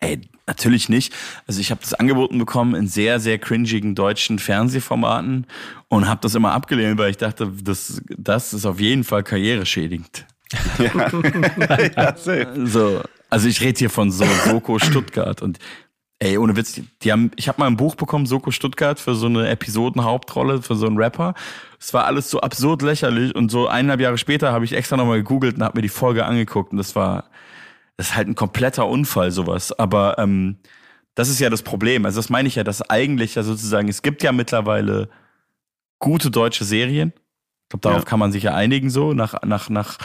ey, 0.00 0.20
natürlich 0.46 0.88
nicht. 0.88 1.14
Also 1.46 1.60
ich 1.60 1.70
habe 1.70 1.80
das 1.80 1.94
angeboten 1.94 2.38
bekommen 2.38 2.74
in 2.74 2.86
sehr, 2.86 3.20
sehr 3.20 3.38
cringigen 3.38 3.94
deutschen 3.94 4.38
Fernsehformaten 4.38 5.46
und 5.88 6.08
habe 6.08 6.20
das 6.20 6.34
immer 6.34 6.52
abgelehnt, 6.52 6.98
weil 6.98 7.10
ich 7.10 7.16
dachte, 7.16 7.50
das, 7.62 8.02
das 8.08 8.52
ist 8.52 8.66
auf 8.66 8.80
jeden 8.80 9.04
Fall 9.04 9.22
karriereschädigend. 9.22 10.26
ja, 10.78 12.16
safe. 12.16 12.66
So, 12.66 13.02
also 13.30 13.48
ich 13.48 13.60
rede 13.60 13.78
hier 13.78 13.90
von 13.90 14.10
so 14.10 14.24
Soko 14.44 14.78
Stuttgart 14.78 15.42
und 15.42 15.58
ey, 16.24 16.38
ohne 16.38 16.56
Witz, 16.56 16.80
die, 17.02 17.12
haben, 17.12 17.30
ich 17.36 17.48
habe 17.48 17.60
mal 17.60 17.66
ein 17.66 17.76
Buch 17.76 17.94
bekommen, 17.96 18.24
Soko 18.24 18.50
Stuttgart, 18.50 18.98
für 18.98 19.14
so 19.14 19.26
eine 19.26 19.48
Episodenhauptrolle, 19.48 20.62
für 20.62 20.74
so 20.74 20.86
einen 20.86 20.96
Rapper. 20.96 21.34
Es 21.78 21.92
war 21.92 22.06
alles 22.06 22.30
so 22.30 22.40
absurd 22.40 22.80
lächerlich 22.82 23.34
und 23.34 23.50
so 23.50 23.68
eineinhalb 23.68 24.00
Jahre 24.00 24.16
später 24.16 24.50
habe 24.50 24.64
ich 24.64 24.72
extra 24.72 24.96
nochmal 24.96 25.18
gegoogelt 25.18 25.56
und 25.56 25.62
habe 25.62 25.78
mir 25.78 25.82
die 25.82 25.88
Folge 25.90 26.24
angeguckt 26.24 26.72
und 26.72 26.78
das 26.78 26.96
war, 26.96 27.24
das 27.98 28.08
ist 28.08 28.16
halt 28.16 28.28
ein 28.28 28.34
kompletter 28.34 28.86
Unfall, 28.88 29.30
sowas. 29.32 29.78
Aber 29.78 30.18
ähm, 30.18 30.56
das 31.14 31.28
ist 31.28 31.40
ja 31.40 31.50
das 31.50 31.62
Problem. 31.62 32.06
Also 32.06 32.18
das 32.20 32.30
meine 32.30 32.48
ich 32.48 32.54
ja, 32.54 32.64
dass 32.64 32.80
eigentlich 32.88 33.34
ja 33.34 33.42
sozusagen, 33.42 33.88
es 33.88 34.00
gibt 34.00 34.22
ja 34.22 34.32
mittlerweile 34.32 35.10
gute 35.98 36.30
deutsche 36.30 36.64
Serien. 36.64 37.12
Ich 37.64 37.68
glaube, 37.68 37.82
darauf 37.82 38.02
Ja. 38.02 38.08
kann 38.08 38.18
man 38.18 38.32
sich 38.32 38.44
ja 38.44 38.54
einigen 38.54 38.88
so, 38.88 39.12
nach, 39.12 39.42
nach, 39.44 39.68
nach, 39.68 39.98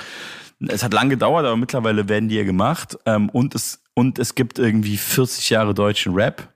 es 0.68 0.84
hat 0.84 0.94
lange 0.94 1.12
gedauert, 1.12 1.46
aber 1.46 1.56
mittlerweile 1.56 2.10
werden 2.10 2.28
die 2.28 2.36
ja 2.36 2.44
gemacht. 2.44 2.98
Ähm, 3.06 3.30
und, 3.30 3.56
es, 3.56 3.82
und 4.00 4.18
es 4.18 4.34
gibt 4.34 4.60
irgendwie 4.60 4.96
40 4.96 5.50
Jahre 5.50 5.74
deutschen 5.74 6.14
Rap. 6.14 6.54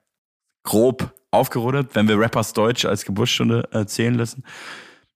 Grob 0.63 1.13
aufgerundet, 1.29 1.89
wenn 1.93 2.07
wir 2.07 2.17
Rappers 2.17 2.53
Deutsch 2.53 2.85
als 2.85 3.03
Geburtsstunde 3.03 3.67
äh, 3.73 3.85
zählen 3.85 4.13
lassen. 4.13 4.45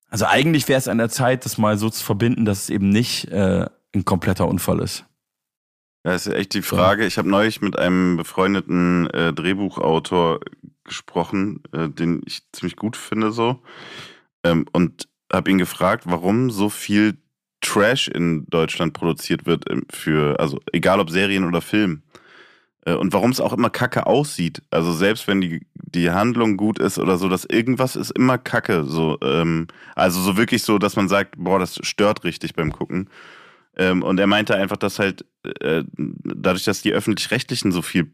Also 0.09 0.25
eigentlich 0.25 0.67
wäre 0.67 0.78
es 0.78 0.89
an 0.89 0.97
der 0.97 1.07
Zeit, 1.07 1.45
das 1.45 1.57
mal 1.57 1.78
so 1.78 1.89
zu 1.89 2.03
verbinden, 2.03 2.43
dass 2.43 2.63
es 2.63 2.69
eben 2.69 2.89
nicht 2.89 3.30
äh, 3.30 3.65
ein 3.95 4.03
kompletter 4.03 4.45
Unfall 4.45 4.80
ist. 4.80 5.05
Das 6.03 6.28
ist 6.28 6.34
echt 6.34 6.53
die 6.53 6.61
Frage. 6.61 7.05
Ich 7.05 7.17
habe 7.17 7.30
neulich 7.30 7.61
mit 7.61 7.80
einem 7.80 8.17
befreundeten 8.17 9.09
äh, 9.11 9.32
Drehbuchautor 9.32 10.41
gesprochen, 10.84 11.63
äh, 11.71 11.88
den 11.88 12.21
ich 12.25 12.41
ziemlich 12.51 12.75
gut 12.75 12.97
finde 12.97 13.32
so. 13.32 13.61
Ähm, 14.43 14.65
und 14.73 15.07
habe 15.32 15.49
ihn 15.49 15.57
gefragt, 15.59 16.03
warum 16.07 16.51
so 16.51 16.69
viel 16.69 17.17
Trash 17.61 18.07
in 18.07 18.45
Deutschland 18.49 18.93
produziert 18.93 19.45
wird 19.45 19.69
ähm, 19.69 19.86
für, 19.89 20.39
also 20.39 20.59
egal 20.71 20.99
ob 20.99 21.09
Serien 21.09 21.43
oder 21.43 21.61
Film. 21.61 22.03
Äh, 22.88 22.93
und 22.93 23.13
warum 23.13 23.31
es 23.31 23.41
auch 23.41 23.53
immer 23.53 23.69
kacke 23.69 24.07
aussieht. 24.07 24.61
Also 24.71 24.93
selbst 24.93 25.27
wenn 25.27 25.41
die 25.41 25.67
die 25.73 26.11
Handlung 26.11 26.57
gut 26.57 26.79
ist 26.79 26.99
oder 26.99 27.17
so, 27.17 27.29
dass 27.29 27.45
irgendwas 27.45 27.95
ist 27.95 28.11
immer 28.11 28.38
Kacke. 28.38 28.83
So, 28.85 29.17
ähm, 29.21 29.67
also 29.95 30.21
so 30.21 30.38
wirklich 30.38 30.63
so, 30.63 30.77
dass 30.77 30.95
man 30.95 31.07
sagt, 31.07 31.35
boah, 31.38 31.59
das 31.59 31.79
stört 31.83 32.23
richtig 32.23 32.55
beim 32.55 32.71
Gucken. 32.71 33.09
Ähm, 33.77 34.03
und 34.03 34.19
er 34.19 34.27
meinte 34.27 34.55
einfach, 34.55 34.77
dass 34.77 34.99
halt 34.99 35.25
äh, 35.61 35.83
dadurch, 35.97 36.65
dass 36.65 36.81
die 36.81 36.93
öffentlich-rechtlichen 36.93 37.71
so 37.71 37.81
viel 37.81 38.11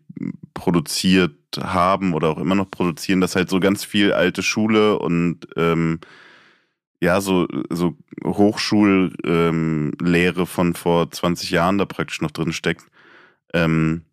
produziert 0.53 1.33
haben 1.59 2.13
oder 2.13 2.29
auch 2.29 2.37
immer 2.37 2.55
noch 2.55 2.69
produzieren, 2.69 3.21
dass 3.21 3.35
halt 3.35 3.49
so 3.49 3.59
ganz 3.59 3.83
viel 3.83 4.13
alte 4.13 4.43
Schule 4.43 4.99
und 4.99 5.47
ähm, 5.55 5.99
ja, 7.01 7.21
so, 7.21 7.47
so 7.69 7.97
Hochschullehre 8.23 9.11
ähm, 10.39 10.45
von 10.45 10.73
vor 10.73 11.11
20 11.11 11.51
Jahren 11.51 11.77
da 11.77 11.85
praktisch 11.85 12.21
noch 12.21 12.31
drin 12.31 12.53
steckt. 12.53 12.85
Ähm, 13.53 14.03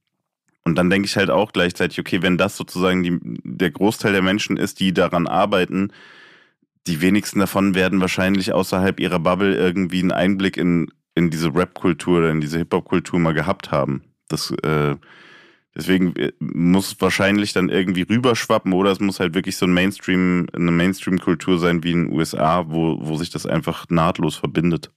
und 0.64 0.76
dann 0.76 0.90
denke 0.90 1.06
ich 1.06 1.16
halt 1.16 1.30
auch 1.30 1.52
gleichzeitig, 1.52 1.98
okay, 1.98 2.22
wenn 2.22 2.38
das 2.38 2.56
sozusagen 2.56 3.02
die, 3.02 3.18
der 3.22 3.70
Großteil 3.70 4.12
der 4.12 4.22
Menschen 4.22 4.56
ist, 4.56 4.80
die 4.80 4.92
daran 4.92 5.26
arbeiten, 5.26 5.92
die 6.86 7.00
wenigsten 7.00 7.40
davon 7.40 7.74
werden 7.74 8.00
wahrscheinlich 8.00 8.52
außerhalb 8.52 9.00
ihrer 9.00 9.18
Bubble 9.18 9.54
irgendwie 9.54 10.00
einen 10.00 10.12
Einblick 10.12 10.56
in, 10.56 10.90
in 11.14 11.30
diese 11.30 11.54
Rap-Kultur 11.54 12.18
oder 12.18 12.30
in 12.30 12.40
diese 12.40 12.58
Hip-Hop-Kultur 12.58 13.18
mal 13.18 13.34
gehabt 13.34 13.70
haben. 13.70 14.02
Das, 14.28 14.50
äh, 14.62 14.96
Deswegen 15.74 16.16
äh, 16.16 16.32
muss 16.40 17.00
wahrscheinlich 17.00 17.52
dann 17.52 17.68
irgendwie 17.68 18.02
rüberschwappen 18.02 18.72
oder 18.72 18.90
es 18.90 19.00
muss 19.00 19.20
halt 19.20 19.34
wirklich 19.34 19.56
so 19.56 19.66
ein 19.66 19.72
Mainstream, 19.72 20.48
eine 20.52 20.72
Mainstream-Kultur 20.72 21.58
sein 21.58 21.84
wie 21.84 21.92
in 21.92 22.06
den 22.06 22.12
USA, 22.12 22.64
wo, 22.68 22.98
wo 23.00 23.16
sich 23.16 23.30
das 23.30 23.46
einfach 23.46 23.86
nahtlos 23.88 24.36
verbindet. 24.36 24.90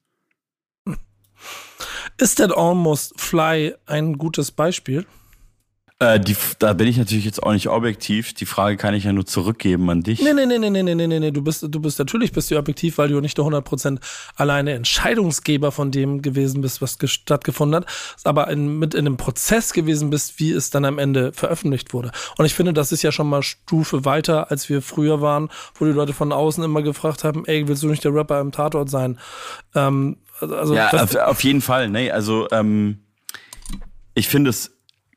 Ist 2.18 2.36
That 2.36 2.56
Almost 2.56 3.20
Fly 3.20 3.76
ein 3.86 4.18
gutes 4.18 4.52
Beispiel? 4.52 5.06
Äh, 6.04 6.20
die, 6.20 6.36
da 6.60 6.74
bin 6.74 6.88
ich 6.88 6.98
natürlich 6.98 7.24
jetzt 7.24 7.42
auch 7.42 7.54
nicht 7.54 7.70
objektiv. 7.70 8.34
Die 8.34 8.46
Frage 8.46 8.76
kann 8.76 8.94
ich 8.94 9.06
ja 9.06 9.14
nur 9.14 9.26
zurückgeben 9.26 9.90
an 9.90 10.04
dich. 10.04 10.22
Nee, 10.22 10.34
nee, 10.34 10.46
nee, 10.46 10.58
nee, 10.58 10.70
nee, 10.70 10.84
nee, 10.84 11.08
nee, 11.08 11.20
nee. 11.20 11.32
Du 11.32 11.42
bist, 11.42 11.64
du 11.64 11.80
bist 11.80 11.98
natürlich 11.98 12.34
bist 12.34 12.52
du 12.52 12.58
objektiv, 12.58 12.98
weil 12.98 13.08
du 13.08 13.22
nicht 13.22 13.38
der 13.38 13.46
100% 13.46 14.00
alleine 14.36 14.74
Entscheidungsgeber 14.74 15.72
von 15.72 15.92
dem 15.92 16.22
gewesen 16.22 16.62
bist, 16.62 16.82
was 16.82 16.98
stattgefunden 17.06 17.78
hat, 17.78 17.86
aber 18.26 18.50
in, 18.50 18.80
mit 18.80 18.94
in 18.96 19.06
einem 19.06 19.18
Prozess 19.18 19.72
gewesen 19.72 20.10
bist, 20.10 20.40
wie 20.40 20.52
es 20.52 20.72
dann 20.72 20.84
am 20.84 21.00
Ende 21.00 21.32
veröffentlicht 21.32 21.94
wurde. 21.94 22.12
Und 22.38 22.46
ich 22.46 22.54
finde, 22.54 22.74
das 22.74 22.92
ist 22.92 23.02
ja 23.02 23.14
schon 23.14 23.30
mal 23.30 23.42
Stufe 23.42 24.04
weiter, 24.04 24.52
als 24.52 24.68
wir 24.68 24.82
früher 24.82 25.22
waren, 25.22 25.50
wo 25.76 25.86
die 25.86 25.92
Leute 25.92 26.14
von 26.14 26.34
außen 26.34 26.64
immer 26.64 26.82
gefragt 26.82 27.24
haben, 27.24 27.46
ey, 27.46 27.68
willst 27.68 27.84
du 27.84 27.88
nicht 27.88 28.04
der 28.04 28.14
Rapper 28.14 28.42
im 28.42 28.52
Tatort 28.52 28.90
sein? 28.90 29.20
Ähm, 29.74 30.18
also, 30.42 30.76
ja, 30.76 30.90
auf, 30.92 31.16
auf, 31.16 31.44
jeden 31.44 31.62
Fall. 31.62 31.88
Nee, 31.90 32.12
also 32.12 32.48
ähm, 32.52 33.00
ich 34.14 34.28
finde 34.28 34.50
es 34.50 34.72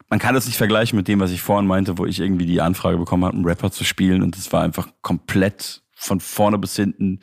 man 0.09 0.19
kann 0.19 0.35
das 0.35 0.47
nicht 0.47 0.57
vergleichen 0.57 0.97
mit 0.97 1.09
dem, 1.09 1.21
was 1.21 1.31
ich 1.31 1.43
vorhin 1.43 1.67
meinte, 1.67 1.99
wo 1.99 2.07
ich 2.07 2.21
irgendwie 2.21 2.47
die 2.47 2.61
Anfrage 2.61 2.99
bekommen 2.99 3.25
habe, 3.25 3.35
einen 3.35 3.45
Rapper 3.45 3.71
zu 3.71 3.85
spielen 3.85 4.23
und 4.23 4.37
es 4.37 4.53
war 4.53 4.63
einfach 4.63 4.89
komplett 5.03 5.83
von 5.95 6.21
vorne 6.21 6.59
bis 6.59 6.77
hinten 6.77 7.21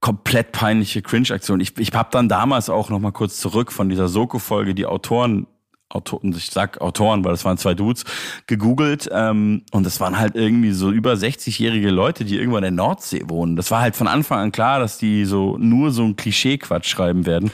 komplett 0.00 0.52
peinliche 0.52 1.02
Cringe-Aktion. 1.02 1.60
Ich, 1.60 1.76
ich 1.78 1.92
habe 1.92 2.10
dann 2.12 2.28
damals 2.28 2.70
auch 2.70 2.88
noch 2.88 3.00
mal 3.00 3.10
kurz 3.10 3.38
zurück 3.38 3.72
von 3.72 3.88
dieser 3.88 4.08
Soko-Folge 4.08 4.74
die 4.74 4.86
Autoren 4.86 5.46
Autoren, 5.90 6.34
ich 6.36 6.50
sag 6.50 6.82
Autoren, 6.82 7.24
weil 7.24 7.32
das 7.32 7.46
waren 7.46 7.56
zwei 7.56 7.72
Dudes, 7.72 8.04
gegoogelt 8.46 9.08
ähm, 9.10 9.62
und 9.72 9.86
das 9.86 10.00
waren 10.00 10.18
halt 10.18 10.34
irgendwie 10.34 10.72
so 10.72 10.90
über 10.90 11.14
60-jährige 11.14 11.88
Leute, 11.88 12.26
die 12.26 12.36
irgendwo 12.36 12.58
in 12.58 12.62
der 12.62 12.70
Nordsee 12.70 13.22
wohnen. 13.26 13.56
Das 13.56 13.70
war 13.70 13.80
halt 13.80 13.96
von 13.96 14.06
Anfang 14.06 14.38
an 14.38 14.52
klar, 14.52 14.80
dass 14.80 14.98
die 14.98 15.24
so 15.24 15.56
nur 15.56 15.90
so 15.90 16.04
ein 16.04 16.16
Klischee-Quatsch 16.16 16.88
schreiben 16.88 17.24
werden. 17.24 17.50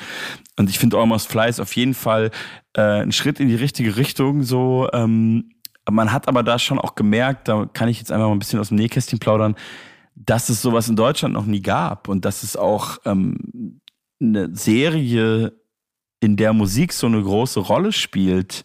Und 0.58 0.68
ich 0.68 0.80
finde 0.80 0.98
Almost 0.98 1.28
Flies 1.28 1.60
auf 1.60 1.76
jeden 1.76 1.94
Fall 1.94 2.32
äh, 2.74 3.02
ein 3.02 3.12
Schritt 3.12 3.40
in 3.40 3.48
die 3.48 3.54
richtige 3.54 3.96
Richtung. 3.96 4.42
So, 4.42 4.88
ähm, 4.92 5.50
man 5.90 6.12
hat 6.12 6.28
aber 6.28 6.42
da 6.42 6.58
schon 6.58 6.78
auch 6.78 6.94
gemerkt, 6.94 7.48
da 7.48 7.68
kann 7.72 7.88
ich 7.88 7.98
jetzt 7.98 8.12
einfach 8.12 8.26
mal 8.26 8.32
ein 8.32 8.38
bisschen 8.38 8.60
aus 8.60 8.68
dem 8.68 8.78
Nähkästchen 8.78 9.18
plaudern, 9.18 9.54
dass 10.14 10.48
es 10.48 10.62
sowas 10.62 10.88
in 10.88 10.96
Deutschland 10.96 11.34
noch 11.34 11.46
nie 11.46 11.62
gab 11.62 12.08
und 12.08 12.24
dass 12.24 12.42
es 12.42 12.56
auch 12.56 12.98
ähm, 13.04 13.80
eine 14.20 14.54
Serie, 14.54 15.52
in 16.20 16.36
der 16.36 16.54
Musik 16.54 16.92
so 16.92 17.06
eine 17.06 17.22
große 17.22 17.60
Rolle 17.60 17.92
spielt, 17.92 18.64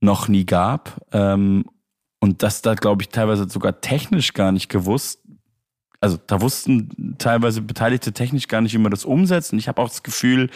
noch 0.00 0.28
nie 0.28 0.44
gab. 0.44 1.00
Ähm, 1.12 1.64
und 2.20 2.42
dass 2.42 2.62
da, 2.62 2.74
glaube 2.74 3.02
ich, 3.02 3.08
teilweise 3.08 3.48
sogar 3.48 3.80
technisch 3.80 4.34
gar 4.34 4.52
nicht 4.52 4.68
gewusst, 4.68 5.20
also 6.00 6.18
da 6.26 6.42
wussten 6.42 7.16
teilweise 7.16 7.62
Beteiligte 7.62 8.12
technisch 8.12 8.48
gar 8.48 8.60
nicht, 8.60 8.74
wie 8.74 8.78
man 8.78 8.90
das 8.90 9.06
umsetzt. 9.06 9.54
Und 9.54 9.58
ich 9.58 9.68
habe 9.68 9.80
auch 9.80 9.88
das 9.88 10.02
Gefühl, 10.02 10.50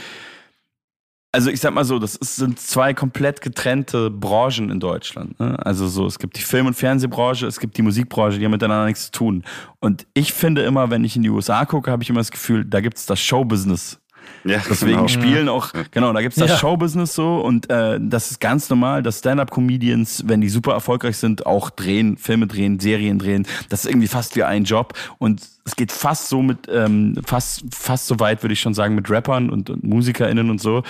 also 1.32 1.50
ich 1.50 1.60
sag 1.60 1.74
mal 1.74 1.84
so, 1.84 1.98
das 1.98 2.16
ist, 2.16 2.36
sind 2.36 2.58
zwei 2.58 2.94
komplett 2.94 3.40
getrennte 3.40 4.10
Branchen 4.10 4.70
in 4.70 4.80
Deutschland. 4.80 5.38
Ne? 5.38 5.58
Also 5.64 5.86
so, 5.86 6.06
es 6.06 6.18
gibt 6.18 6.36
die 6.36 6.42
Film- 6.42 6.66
und 6.66 6.74
Fernsehbranche, 6.74 7.46
es 7.46 7.60
gibt 7.60 7.76
die 7.76 7.82
Musikbranche, 7.82 8.38
die 8.38 8.44
haben 8.44 8.52
miteinander 8.52 8.86
nichts 8.86 9.06
zu 9.06 9.12
tun. 9.12 9.44
Und 9.80 10.06
ich 10.14 10.32
finde 10.32 10.62
immer, 10.62 10.90
wenn 10.90 11.04
ich 11.04 11.16
in 11.16 11.22
die 11.22 11.30
USA 11.30 11.64
gucke, 11.66 11.90
habe 11.90 12.02
ich 12.02 12.10
immer 12.10 12.20
das 12.20 12.30
Gefühl, 12.30 12.64
da 12.64 12.80
gibt 12.80 12.96
es 12.96 13.06
das 13.06 13.20
Showbusiness. 13.20 14.00
Ja, 14.44 14.60
Deswegen 14.68 14.92
genau. 14.92 15.08
spielen 15.08 15.48
auch, 15.48 15.72
genau, 15.90 16.12
da 16.12 16.22
gibt's 16.22 16.38
das 16.38 16.50
ja. 16.50 16.56
Showbusiness 16.56 17.14
so 17.14 17.40
und 17.40 17.70
äh, 17.70 17.98
das 18.00 18.30
ist 18.30 18.40
ganz 18.40 18.70
normal, 18.70 19.02
dass 19.02 19.18
Stand-Up-Comedians, 19.18 20.24
wenn 20.26 20.40
die 20.40 20.48
super 20.48 20.72
erfolgreich 20.72 21.16
sind, 21.16 21.46
auch 21.46 21.70
drehen, 21.70 22.16
Filme 22.16 22.46
drehen, 22.46 22.80
Serien 22.80 23.18
drehen. 23.18 23.46
Das 23.68 23.84
ist 23.84 23.90
irgendwie 23.90 24.08
fast 24.08 24.36
wie 24.36 24.44
ein 24.44 24.64
Job 24.64 24.94
und 25.18 25.42
es 25.64 25.76
geht 25.76 25.92
fast 25.92 26.28
so 26.28 26.42
mit, 26.42 26.68
ähm, 26.72 27.20
fast, 27.26 27.64
fast 27.74 28.06
so 28.06 28.18
weit, 28.20 28.42
würde 28.42 28.54
ich 28.54 28.60
schon 28.60 28.74
sagen, 28.74 28.94
mit 28.94 29.10
Rappern 29.10 29.50
und, 29.50 29.68
und 29.70 29.84
MusikerInnen 29.84 30.50
und 30.50 30.60
so. 30.60 30.82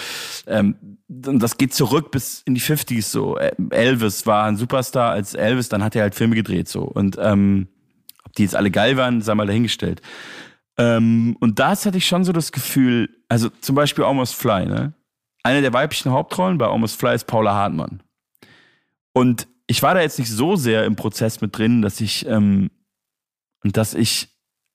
Ähm, 0.46 0.76
und 1.08 1.42
das 1.42 1.56
geht 1.56 1.74
zurück 1.74 2.10
bis 2.10 2.42
in 2.44 2.54
die 2.54 2.60
50s 2.60 3.02
so. 3.02 3.38
Äh, 3.38 3.52
Elvis 3.70 4.26
war 4.26 4.44
ein 4.44 4.56
Superstar 4.56 5.10
als 5.10 5.34
Elvis, 5.34 5.68
dann 5.68 5.82
hat 5.82 5.96
er 5.96 6.02
halt 6.02 6.14
Filme 6.14 6.36
gedreht 6.36 6.68
so. 6.68 6.82
Und 6.82 7.16
ähm, 7.20 7.68
ob 8.24 8.34
die 8.34 8.42
jetzt 8.42 8.54
alle 8.54 8.70
geil 8.70 8.96
waren, 8.96 9.22
sei 9.22 9.34
mal 9.34 9.46
dahingestellt. 9.46 10.02
Ähm, 10.78 11.36
und 11.40 11.58
da 11.58 11.70
hatte 11.70 11.98
ich 11.98 12.06
schon 12.06 12.24
so 12.24 12.32
das 12.32 12.52
Gefühl, 12.52 13.10
also 13.28 13.48
zum 13.48 13.74
Beispiel 13.74 14.04
Almost 14.04 14.36
Fly, 14.36 14.66
ne? 14.66 14.94
Eine 15.42 15.60
der 15.60 15.72
weiblichen 15.72 16.12
Hauptrollen 16.12 16.58
bei 16.58 16.66
Almost 16.66 16.98
Fly 16.98 17.14
ist 17.14 17.26
Paula 17.26 17.52
Hartmann. 17.52 18.02
Und 19.12 19.48
ich 19.66 19.82
war 19.82 19.94
da 19.94 20.00
jetzt 20.00 20.18
nicht 20.18 20.30
so 20.30 20.56
sehr 20.56 20.84
im 20.84 20.96
Prozess 20.96 21.40
mit 21.40 21.56
drin, 21.56 21.82
dass 21.82 22.00
ich, 22.00 22.26
ähm, 22.26 22.70
dass 23.62 23.94
ich, 23.94 24.28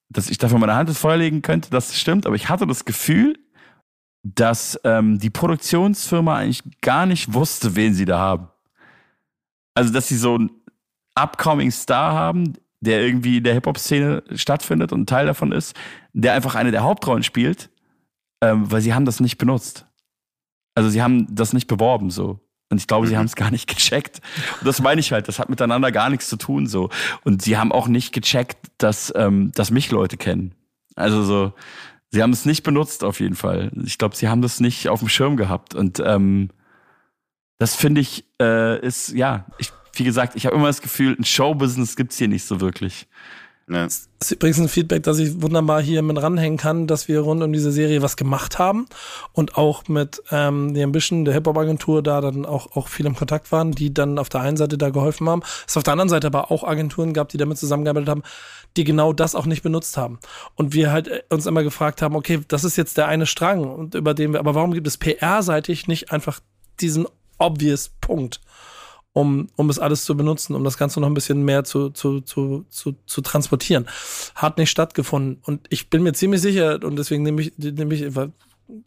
dass 0.09 0.29
ich 0.29 0.37
dafür 0.37 0.59
meine 0.59 0.75
Hand 0.75 0.89
ins 0.89 0.99
Feuer 0.99 1.17
legen 1.17 1.41
könnte, 1.41 1.69
das 1.69 1.97
stimmt, 1.97 2.25
aber 2.25 2.35
ich 2.35 2.49
hatte 2.49 2.67
das 2.67 2.85
Gefühl, 2.85 3.37
dass 4.23 4.79
ähm, 4.83 5.19
die 5.19 5.29
Produktionsfirma 5.29 6.37
eigentlich 6.37 6.63
gar 6.81 7.05
nicht 7.05 7.33
wusste, 7.33 7.75
wen 7.75 7.93
sie 7.93 8.05
da 8.05 8.19
haben. 8.19 8.49
Also, 9.75 9.91
dass 9.91 10.07
sie 10.07 10.17
so 10.17 10.35
einen 10.35 10.51
upcoming 11.15 11.71
Star 11.71 12.13
haben, 12.13 12.53
der 12.83 13.01
irgendwie 13.01 13.37
in 13.37 13.43
der 13.43 13.53
Hip-Hop-Szene 13.53 14.23
stattfindet 14.35 14.91
und 14.91 15.01
ein 15.01 15.05
Teil 15.05 15.25
davon 15.25 15.51
ist, 15.51 15.75
der 16.13 16.33
einfach 16.33 16.55
eine 16.55 16.71
der 16.71 16.83
Hauptrollen 16.83 17.23
spielt, 17.23 17.69
ähm, 18.41 18.69
weil 18.71 18.81
sie 18.81 18.93
haben 18.93 19.05
das 19.05 19.19
nicht 19.19 19.37
benutzt. 19.37 19.85
Also 20.75 20.89
sie 20.89 21.01
haben 21.01 21.33
das 21.33 21.53
nicht 21.53 21.67
beworben 21.67 22.09
so. 22.11 22.39
Und 22.69 22.79
ich 22.79 22.87
glaube, 22.87 23.07
sie 23.07 23.13
mhm. 23.13 23.19
haben 23.19 23.25
es 23.25 23.35
gar 23.35 23.51
nicht 23.51 23.67
gecheckt. 23.73 24.21
Und 24.59 24.67
das 24.67 24.81
meine 24.81 24.99
ich 24.99 25.11
halt, 25.11 25.27
das 25.27 25.39
hat 25.39 25.49
miteinander 25.49 25.91
gar 25.91 26.09
nichts 26.09 26.27
zu 26.27 26.35
tun 26.35 26.67
so. 26.67 26.89
Und 27.23 27.41
sie 27.41 27.57
haben 27.57 27.71
auch 27.71 27.87
nicht 27.87 28.11
gecheckt, 28.11 28.57
dass, 28.77 29.13
ähm, 29.15 29.51
dass 29.55 29.71
mich 29.71 29.89
Leute 29.91 30.17
kennen. 30.17 30.53
Also 30.95 31.23
so, 31.23 31.53
sie 32.09 32.21
haben 32.21 32.33
es 32.33 32.45
nicht 32.45 32.63
benutzt 32.63 33.03
auf 33.03 33.19
jeden 33.19 33.35
Fall. 33.35 33.71
Ich 33.85 33.97
glaube, 33.97 34.15
sie 34.15 34.27
haben 34.27 34.41
das 34.41 34.59
nicht 34.59 34.89
auf 34.89 34.99
dem 34.99 35.09
Schirm 35.09 35.37
gehabt. 35.37 35.73
Und 35.73 36.01
ähm, 36.05 36.49
das 37.59 37.75
finde 37.75 38.01
ich, 38.01 38.25
äh, 38.41 38.85
ist, 38.85 39.13
ja, 39.13 39.45
ich 39.57 39.71
wie 39.93 40.03
gesagt, 40.03 40.35
ich 40.35 40.45
habe 40.45 40.55
immer 40.55 40.67
das 40.67 40.81
Gefühl, 40.81 41.15
ein 41.17 41.25
Showbusiness 41.25 41.95
gibt's 41.95 42.17
hier 42.17 42.27
nicht 42.27 42.45
so 42.45 42.61
wirklich. 42.61 43.07
Ja. 43.69 43.85
Das 43.85 44.09
ist 44.19 44.31
übrigens 44.31 44.59
ein 44.59 44.67
Feedback, 44.67 45.03
das 45.03 45.19
ich 45.19 45.41
wunderbar 45.41 45.81
hier 45.81 46.01
mit 46.01 46.21
ranhängen 46.21 46.57
kann, 46.57 46.85
dass 46.85 47.07
wir 47.07 47.21
rund 47.21 47.41
um 47.41 47.53
diese 47.53 47.71
Serie 47.71 48.01
was 48.01 48.17
gemacht 48.17 48.59
haben 48.59 48.87
und 49.31 49.57
auch 49.57 49.87
mit 49.87 50.21
ähm, 50.31 50.75
The 50.75 50.83
Ambition, 50.83 51.23
der 51.23 51.33
Hip-Hop-Agentur, 51.33 52.03
da 52.03 52.19
dann 52.19 52.45
auch, 52.45 52.75
auch 52.75 52.89
viel 52.89 53.05
im 53.05 53.15
Kontakt 53.15 53.53
waren, 53.53 53.71
die 53.71 53.93
dann 53.93 54.19
auf 54.19 54.27
der 54.27 54.41
einen 54.41 54.57
Seite 54.57 54.77
da 54.77 54.89
geholfen 54.89 55.29
haben. 55.29 55.43
Es 55.65 55.77
auf 55.77 55.83
der 55.83 55.93
anderen 55.93 56.09
Seite 56.09 56.27
aber 56.27 56.51
auch 56.51 56.65
Agenturen 56.65 57.13
gab, 57.13 57.29
die 57.29 57.37
damit 57.37 57.57
zusammengearbeitet 57.57 58.09
haben, 58.09 58.23
die 58.75 58.83
genau 58.83 59.13
das 59.13 59.33
auch 59.33 59.45
nicht 59.45 59.63
benutzt 59.63 59.95
haben. 59.95 60.19
Und 60.55 60.73
wir 60.73 60.91
halt 60.91 61.07
äh, 61.07 61.21
uns 61.29 61.45
immer 61.45 61.63
gefragt 61.63 62.01
haben, 62.01 62.15
okay, 62.15 62.41
das 62.49 62.65
ist 62.65 62.75
jetzt 62.75 62.97
der 62.97 63.07
eine 63.07 63.25
Strang, 63.25 63.63
und 63.63 63.95
über 63.95 64.13
den 64.13 64.33
wir, 64.33 64.39
aber 64.39 64.55
warum 64.55 64.73
gibt 64.73 64.87
es 64.87 64.97
PR-seitig 64.97 65.87
nicht 65.87 66.11
einfach 66.11 66.41
diesen 66.81 67.07
obvious 67.37 67.91
Punkt? 68.01 68.41
Um, 69.13 69.47
um 69.55 69.69
es 69.69 69.79
alles 69.79 70.05
zu 70.05 70.17
benutzen, 70.17 70.55
um 70.55 70.63
das 70.63 70.77
Ganze 70.77 70.99
noch 70.99 71.07
ein 71.07 71.13
bisschen 71.13 71.43
mehr 71.43 71.63
zu, 71.63 71.91
zu, 71.91 72.21
zu, 72.21 72.65
zu, 72.69 72.95
zu 73.05 73.21
transportieren. 73.21 73.87
Hat 74.35 74.57
nicht 74.57 74.71
stattgefunden. 74.71 75.39
Und 75.43 75.67
ich 75.69 75.89
bin 75.89 76.03
mir 76.03 76.13
ziemlich 76.13 76.41
sicher, 76.41 76.79
und 76.83 76.97
deswegen 76.97 77.23
nehme 77.23 77.41
ich, 77.43 77.53
nehme 77.57 77.93
ich, 77.93 78.11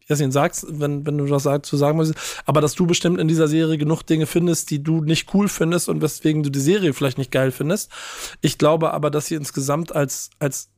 Jessin, 0.08 0.32
sagst, 0.32 0.66
wenn, 0.68 1.06
wenn 1.06 1.18
du 1.18 1.26
das 1.26 1.44
sagst, 1.44 1.70
zu 1.70 1.76
sagen 1.76 1.96
musst, 1.96 2.14
aber 2.44 2.60
dass 2.60 2.74
du 2.74 2.86
bestimmt 2.86 3.20
in 3.20 3.28
dieser 3.28 3.46
Serie 3.46 3.78
genug 3.78 4.02
Dinge 4.02 4.26
findest, 4.26 4.70
die 4.70 4.82
du 4.82 5.00
nicht 5.00 5.32
cool 5.32 5.48
findest 5.48 5.88
und 5.88 6.02
weswegen 6.02 6.42
du 6.42 6.50
die 6.50 6.60
Serie 6.60 6.92
vielleicht 6.92 7.18
nicht 7.18 7.30
geil 7.30 7.52
findest. 7.52 7.92
Ich 8.40 8.58
glaube 8.58 8.92
aber, 8.92 9.10
dass 9.10 9.26
sie 9.26 9.36
insgesamt 9.36 9.94
als, 9.94 10.30
als 10.40 10.70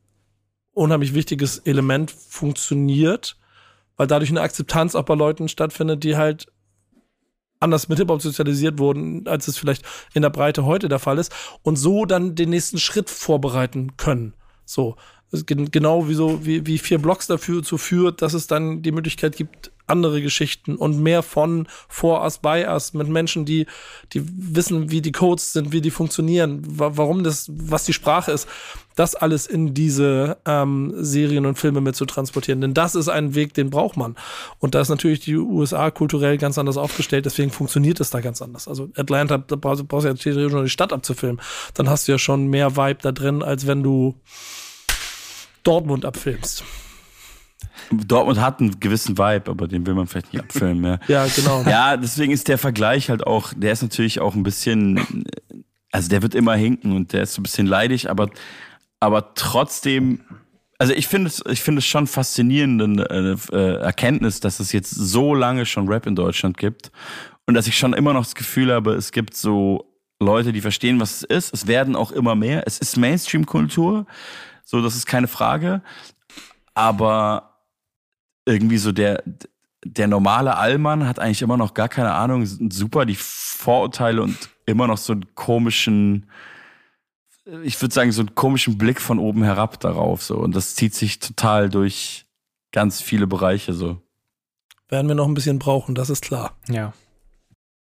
unheimlich 0.73 1.15
wichtiges 1.15 1.59
Element 1.59 2.11
funktioniert, 2.11 3.37
weil 3.97 4.07
dadurch 4.07 4.31
eine 4.31 4.43
Akzeptanz 4.43 4.95
auch 4.95 5.05
bei 5.05 5.15
Leuten 5.15 5.49
stattfindet, 5.49 6.05
die 6.05 6.17
halt 6.17 6.49
anders 7.61 7.89
mit 7.89 7.99
Hip-Hop 7.99 8.23
sozialisiert 8.23 8.79
wurden, 8.79 9.27
als 9.27 9.49
es 9.49 9.59
vielleicht 9.59 9.85
in 10.15 10.23
der 10.23 10.31
Breite 10.31 10.65
heute 10.65 10.89
der 10.89 10.99
Fall 10.99 11.19
ist 11.19 11.33
und 11.63 11.77
so 11.77 12.05
dann 12.05 12.35
den 12.35 12.51
nächsten 12.51 12.79
Schritt 12.79 13.11
vorbereiten 13.11 13.97
können. 13.97 14.35
So. 14.65 14.97
Genau 15.31 16.09
wie 16.09 16.15
so, 16.15 16.47
wie, 16.47 16.65
wie 16.65 16.79
vier 16.79 16.99
Blocks 16.99 17.27
dafür 17.27 17.63
zu 17.63 17.77
führt, 17.77 18.23
dass 18.23 18.33
es 18.33 18.47
dann 18.47 18.81
die 18.81 18.93
Möglichkeit 18.93 19.37
gibt, 19.37 19.73
andere 19.87 20.23
Geschichten 20.23 20.77
und 20.77 21.03
mehr 21.03 21.23
von 21.23 21.67
For 21.89 22.23
Us, 22.23 22.39
By 22.39 22.65
Us 22.67 22.95
mit 22.95 23.09
Menschen, 23.09 23.45
die, 23.45 23.67
die 24.15 24.23
wissen, 24.25 24.91
wie 24.91 25.03
die 25.03 25.13
Codes 25.13 25.53
sind, 25.53 25.71
wie 25.71 25.83
die 25.83 25.91
funktionieren, 25.91 26.63
wa 26.67 26.93
warum 26.95 27.25
das, 27.25 27.51
was 27.53 27.85
die 27.85 27.93
Sprache 27.93 28.33
ist, 28.33 28.49
das 28.99 29.15
alles 29.15 29.47
in 29.47 29.75
diese 29.75 30.39
ähm, 30.45 30.93
Serien 30.97 31.47
und 31.47 31.57
Filme 31.57 31.81
mit 31.81 31.95
zu 31.95 32.05
transportieren. 32.05 32.61
Denn 32.61 32.75
das 32.75 32.95
ist 32.95 33.09
ein 33.09 33.35
Weg, 33.35 33.55
den 33.55 33.71
braucht 33.71 33.97
man. 33.97 34.17
Und 34.59 34.75
da 34.75 34.81
ist 34.81 34.89
natürlich 34.89 35.21
die 35.21 35.37
USA 35.37 35.91
kulturell 35.91 36.37
ganz 36.37 36.59
anders 36.59 36.77
aufgestellt, 36.77 37.25
deswegen 37.25 37.51
funktioniert 37.51 38.01
es 38.01 38.11
da 38.11 38.21
ganz 38.21 38.43
anders. 38.43 38.67
Also 38.67 38.91
Atlanta, 38.97 39.39
da 39.39 39.57
brauchst 39.57 39.85
du 39.89 39.99
ja 40.01 40.15
theoretisch 40.15 40.53
nur 40.53 40.65
die 40.65 40.69
Stadt 40.69 40.93
abzufilmen. 40.93 41.41
Dann 41.75 41.89
hast 41.89 42.09
du 42.09 42.13
ja 42.13 42.19
schon 42.19 42.49
mehr 42.49 42.77
Vibe 42.77 42.99
da 43.03 43.13
drin, 43.13 43.43
als 43.43 43.67
wenn 43.67 43.83
du 43.83 44.17
Dortmund 45.63 46.05
abfilmst. 46.05 46.65
Dortmund 47.91 48.41
hat 48.41 48.61
einen 48.61 48.81
gewissen 48.81 49.17
Vibe, 49.17 49.51
aber 49.51 49.69
den 49.69 49.87
will 49.87 49.95
man 49.95 50.09
vielleicht 50.09 50.33
nicht 50.33 50.43
abfilmen 50.43 50.81
mehr. 50.81 51.01
ja, 51.09 51.27
genau. 51.35 51.63
Ja, 51.63 51.97
deswegen 51.97 52.33
ist 52.33 52.49
der 52.49 52.59
Vergleich 52.59 53.11
halt 53.11 53.27
auch, 53.27 53.53
der 53.55 53.73
ist 53.73 53.83
natürlich 53.83 54.21
auch 54.21 54.35
ein 54.35 54.43
bisschen, 54.43 55.25
also 55.93 56.09
der 56.09 56.23
wird 56.23 56.35
immer 56.35 56.55
hinken 56.55 56.97
und 56.97 57.13
der 57.13 57.23
ist 57.23 57.35
so 57.35 57.41
ein 57.41 57.45
bisschen 57.45 57.67
leidig, 57.67 58.11
aber, 58.11 58.29
aber 59.01 59.35
trotzdem, 59.35 60.21
also 60.79 60.93
ich 60.93 61.07
finde 61.09 61.29
es, 61.29 61.43
ich 61.49 61.61
finde 61.61 61.81
es 61.81 61.87
schon 61.87 62.07
faszinierende 62.07 63.39
äh, 63.53 63.57
äh, 63.57 63.77
Erkenntnis, 63.81 64.41
dass 64.41 64.61
es 64.61 64.73
jetzt 64.73 64.91
so 64.91 65.35
lange 65.35 65.67
schon 65.67 65.89
Rap 65.89 66.07
in 66.07 66.17
Deutschland 66.17 66.57
gibt 66.57 66.91
und 67.47 67.55
dass 67.55 67.67
ich 67.67 67.79
schon 67.79 67.93
immer 67.93 68.13
noch 68.13 68.25
das 68.25 68.35
Gefühl 68.35 68.73
habe, 68.73 68.95
es 68.95 69.13
gibt 69.13 69.35
so 69.35 69.89
Leute, 70.21 70.53
die 70.53 70.61
verstehen, 70.61 71.01
was 71.01 71.17
es 71.17 71.23
ist. 71.23 71.55
Es 71.55 71.67
werden 71.67 71.95
auch 71.95 72.11
immer 72.11 72.35
mehr. 72.35 72.65
Es 72.67 72.79
ist 72.79 72.97
Mainstream-Kultur. 72.97 74.07
So, 74.65 74.83
das 74.83 74.97
ist 74.97 75.07
keine 75.07 75.29
Frage. 75.29 75.81
Aber 76.75 77.65
irgendwie 78.45 78.79
so 78.79 78.93
der, 78.93 79.23
der 79.85 80.09
normale 80.09 80.57
Allmann 80.57 81.07
hat 81.07 81.19
eigentlich 81.19 81.43
immer 81.43 81.57
noch 81.57 81.75
gar 81.75 81.89
keine 81.89 82.15
Ahnung, 82.15 82.45
super 82.47 83.07
die 83.07 83.17
Vorurteile 83.17 84.23
und 84.23 84.37
immer 84.67 84.87
noch 84.87 84.99
so 84.99 85.13
einen 85.13 85.35
komischen, 85.35 86.29
ich 87.65 87.81
würde 87.81 87.95
sagen, 87.95 88.13
so 88.13 88.21
einen 88.23 88.35
komischen 88.35 88.79
Blick 88.79 89.01
von 89.01 89.19
oben 89.19 89.43
herab 89.43 89.81
darauf. 89.81 90.23
So. 90.23 90.37
Und 90.37 90.55
das 90.55 90.75
zieht 90.75 90.95
sich 90.95 91.19
total 91.19 91.69
durch 91.71 92.27
ganz 92.73 93.01
viele 93.01 93.27
Bereiche 93.27 93.73
so. 93.73 93.99
Werden 94.89 95.09
wir 95.09 95.15
noch 95.15 95.27
ein 95.29 95.35
bisschen 95.35 95.59
brauchen, 95.59 95.95
das 95.95 96.11
ist 96.11 96.23
klar. 96.23 96.57
Ja. 96.69 96.93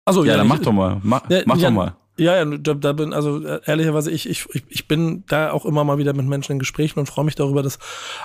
Also, 0.04 0.24
ja, 0.24 0.32
ja, 0.32 0.36
dann 0.38 0.46
ich, 0.46 0.52
mach 0.52 0.58
doch 0.60 0.72
mal. 0.72 1.00
Mach, 1.02 1.28
Ja, 1.30 1.42
mach 1.46 1.56
ja, 1.56 1.68
doch 1.68 1.74
mal. 1.74 1.96
Ja, 2.18 2.36
ja, 2.36 2.44
da, 2.44 2.74
da 2.74 2.92
bin, 2.92 3.12
also 3.14 3.42
äh, 3.42 3.60
ehrlicherweise, 3.64 4.10
ich, 4.10 4.28
ich, 4.28 4.46
ich- 4.52 4.64
ich 4.68 4.88
bin 4.88 5.24
da 5.28 5.50
auch 5.52 5.64
immer 5.64 5.84
mal 5.84 5.96
wieder 5.98 6.12
mit 6.12 6.26
Menschen 6.26 6.52
in 6.52 6.58
Gesprächen 6.58 6.98
und 6.98 7.06
freue 7.06 7.24
mich 7.24 7.34
darüber, 7.36 7.62
dass 7.62 7.78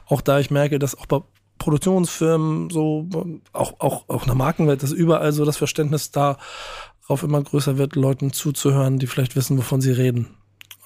auch 0.07 0.19
da 0.21 0.39
ich 0.39 0.51
merke, 0.51 0.79
dass 0.79 0.97
auch 0.97 1.05
bei 1.05 1.21
Produktionsfirmen 1.57 2.69
so, 2.69 3.07
auch, 3.53 3.79
auch, 3.79 4.09
auch 4.09 4.21
in 4.23 4.27
der 4.27 4.35
Markenwelt, 4.35 4.83
dass 4.83 4.91
überall 4.91 5.31
so 5.31 5.45
das 5.45 5.57
Verständnis 5.57 6.11
darauf 6.11 7.23
immer 7.23 7.41
größer 7.41 7.77
wird, 7.77 7.95
Leuten 7.95 8.33
zuzuhören, 8.33 8.99
die 8.99 9.07
vielleicht 9.07 9.35
wissen, 9.35 9.57
wovon 9.57 9.79
sie 9.81 9.91
reden. 9.91 10.27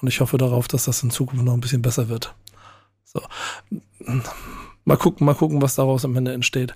Und 0.02 0.08
ich 0.08 0.20
hoffe 0.20 0.36
darauf, 0.36 0.68
dass 0.68 0.84
das 0.84 1.02
in 1.02 1.10
Zukunft 1.10 1.44
noch 1.44 1.54
ein 1.54 1.60
bisschen 1.60 1.80
besser 1.80 2.08
wird. 2.08 2.34
So. 3.04 3.22
Mal 4.84 4.96
gucken, 4.96 5.24
mal 5.24 5.34
gucken, 5.34 5.62
was 5.62 5.76
daraus 5.76 6.04
am 6.04 6.16
Ende 6.16 6.32
entsteht. 6.32 6.74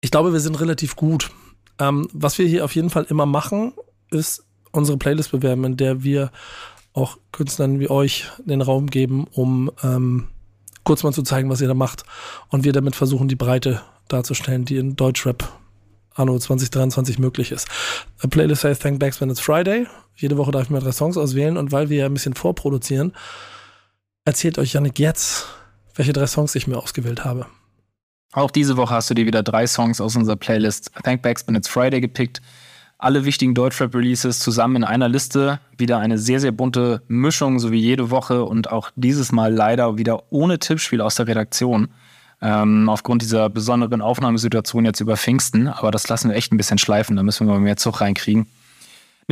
Ich 0.00 0.10
glaube, 0.10 0.32
wir 0.32 0.40
sind 0.40 0.60
relativ 0.60 0.94
gut. 0.94 1.30
Ähm, 1.78 2.08
was 2.12 2.38
wir 2.38 2.46
hier 2.46 2.64
auf 2.64 2.74
jeden 2.74 2.90
Fall 2.90 3.04
immer 3.04 3.26
machen, 3.26 3.72
ist 4.10 4.44
unsere 4.70 4.98
Playlist 4.98 5.32
bewerben, 5.32 5.64
in 5.64 5.76
der 5.76 6.04
wir 6.04 6.30
auch 6.92 7.18
Künstlern 7.32 7.80
wie 7.80 7.90
euch 7.90 8.26
den 8.44 8.60
Raum 8.60 8.86
geben, 8.86 9.26
um 9.32 9.70
ähm, 9.82 10.28
kurz 10.84 11.02
mal 11.02 11.12
zu 11.12 11.22
zeigen, 11.22 11.50
was 11.50 11.60
ihr 11.60 11.68
da 11.68 11.74
macht. 11.74 12.04
Und 12.48 12.64
wir 12.64 12.72
damit 12.72 12.94
versuchen, 12.94 13.28
die 13.28 13.36
Breite 13.36 13.82
darzustellen, 14.08 14.64
die 14.64 14.76
in 14.76 14.94
Deutschrap 14.94 15.48
anno 16.14 16.38
2023 16.38 17.18
möglich 17.18 17.50
ist. 17.50 17.68
A 18.20 18.28
Playlist 18.28 18.64
heißt 18.64 18.82
Thank 18.82 19.00
Backs 19.00 19.20
When 19.20 19.30
It's 19.30 19.40
Friday. 19.40 19.86
Jede 20.14 20.36
Woche 20.36 20.52
darf 20.52 20.64
ich 20.64 20.70
mir 20.70 20.80
drei 20.80 20.92
Songs 20.92 21.16
auswählen 21.16 21.56
und 21.56 21.72
weil 21.72 21.88
wir 21.88 21.98
ja 21.98 22.06
ein 22.06 22.14
bisschen 22.14 22.34
vorproduzieren, 22.34 23.12
erzählt 24.24 24.58
euch 24.58 24.72
Janik 24.74 24.98
jetzt, 24.98 25.46
welche 25.94 26.12
drei 26.12 26.26
Songs 26.26 26.54
ich 26.54 26.66
mir 26.66 26.78
ausgewählt 26.78 27.24
habe. 27.24 27.46
Auch 28.32 28.50
diese 28.50 28.76
Woche 28.76 28.94
hast 28.94 29.10
du 29.10 29.14
dir 29.14 29.26
wieder 29.26 29.42
drei 29.42 29.66
Songs 29.66 30.00
aus 30.00 30.16
unserer 30.16 30.36
Playlist 30.36 30.90
Thank 31.04 31.22
Backs 31.22 31.46
When 31.46 31.54
It's 31.54 31.68
Friday 31.68 32.00
gepickt. 32.00 32.40
Alle 32.96 33.24
wichtigen 33.24 33.54
Deutschrap-Releases 33.54 34.38
zusammen 34.38 34.76
in 34.76 34.84
einer 34.84 35.08
Liste. 35.08 35.58
Wieder 35.76 35.98
eine 35.98 36.18
sehr, 36.18 36.40
sehr 36.40 36.52
bunte 36.52 37.02
Mischung, 37.08 37.58
so 37.58 37.72
wie 37.72 37.80
jede 37.80 38.10
Woche 38.10 38.44
und 38.44 38.70
auch 38.70 38.90
dieses 38.94 39.32
Mal 39.32 39.52
leider 39.52 39.98
wieder 39.98 40.22
ohne 40.30 40.58
Tippspiel 40.58 41.00
aus 41.00 41.16
der 41.16 41.26
Redaktion. 41.26 41.88
Ähm, 42.40 42.88
aufgrund 42.88 43.22
dieser 43.22 43.50
besonderen 43.50 44.00
Aufnahmesituation 44.00 44.84
jetzt 44.84 45.00
über 45.00 45.16
Pfingsten. 45.16 45.68
Aber 45.68 45.90
das 45.90 46.08
lassen 46.08 46.30
wir 46.30 46.36
echt 46.36 46.52
ein 46.52 46.56
bisschen 46.56 46.78
schleifen, 46.78 47.16
da 47.16 47.22
müssen 47.22 47.46
wir 47.46 47.54
mal 47.54 47.60
mehr 47.60 47.76
Zug 47.76 48.00
reinkriegen. 48.00 48.46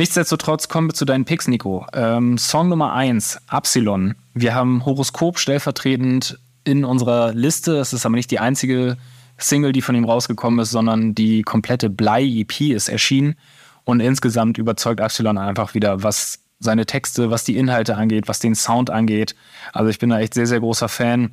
Nichtsdestotrotz 0.01 0.67
kommen 0.67 0.89
wir 0.89 0.95
zu 0.95 1.05
deinen 1.05 1.25
Picks, 1.25 1.47
Nico. 1.47 1.85
Ähm, 1.93 2.39
Song 2.39 2.69
Nummer 2.69 2.93
eins, 2.93 3.37
Absilon. 3.45 4.15
Wir 4.33 4.55
haben 4.55 4.83
Horoskop 4.83 5.37
stellvertretend 5.37 6.39
in 6.63 6.85
unserer 6.85 7.33
Liste. 7.33 7.77
Es 7.77 7.93
ist 7.93 8.03
aber 8.03 8.15
nicht 8.15 8.31
die 8.31 8.39
einzige 8.39 8.97
Single, 9.37 9.73
die 9.73 9.83
von 9.83 9.93
ihm 9.93 10.05
rausgekommen 10.05 10.57
ist, 10.57 10.71
sondern 10.71 11.13
die 11.13 11.43
komplette 11.43 11.91
Blei-EP 11.91 12.61
ist 12.71 12.89
erschienen. 12.89 13.35
Und 13.83 13.99
insgesamt 13.99 14.57
überzeugt 14.57 15.01
Absilon 15.01 15.37
einfach 15.37 15.75
wieder, 15.75 16.01
was 16.01 16.39
seine 16.59 16.87
Texte, 16.87 17.29
was 17.29 17.43
die 17.43 17.57
Inhalte 17.57 17.95
angeht, 17.95 18.27
was 18.27 18.39
den 18.39 18.55
Sound 18.55 18.89
angeht. 18.89 19.35
Also 19.71 19.91
ich 19.91 19.99
bin 19.99 20.09
da 20.09 20.19
echt 20.19 20.33
sehr, 20.33 20.47
sehr 20.47 20.61
großer 20.61 20.89
Fan. 20.89 21.29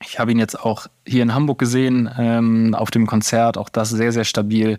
Ich 0.00 0.20
habe 0.20 0.30
ihn 0.30 0.38
jetzt 0.38 0.60
auch 0.60 0.86
hier 1.04 1.24
in 1.24 1.34
Hamburg 1.34 1.58
gesehen, 1.58 2.08
ähm, 2.16 2.72
auf 2.76 2.92
dem 2.92 3.08
Konzert. 3.08 3.58
Auch 3.58 3.68
das 3.68 3.90
sehr, 3.90 4.12
sehr 4.12 4.22
stabil. 4.22 4.78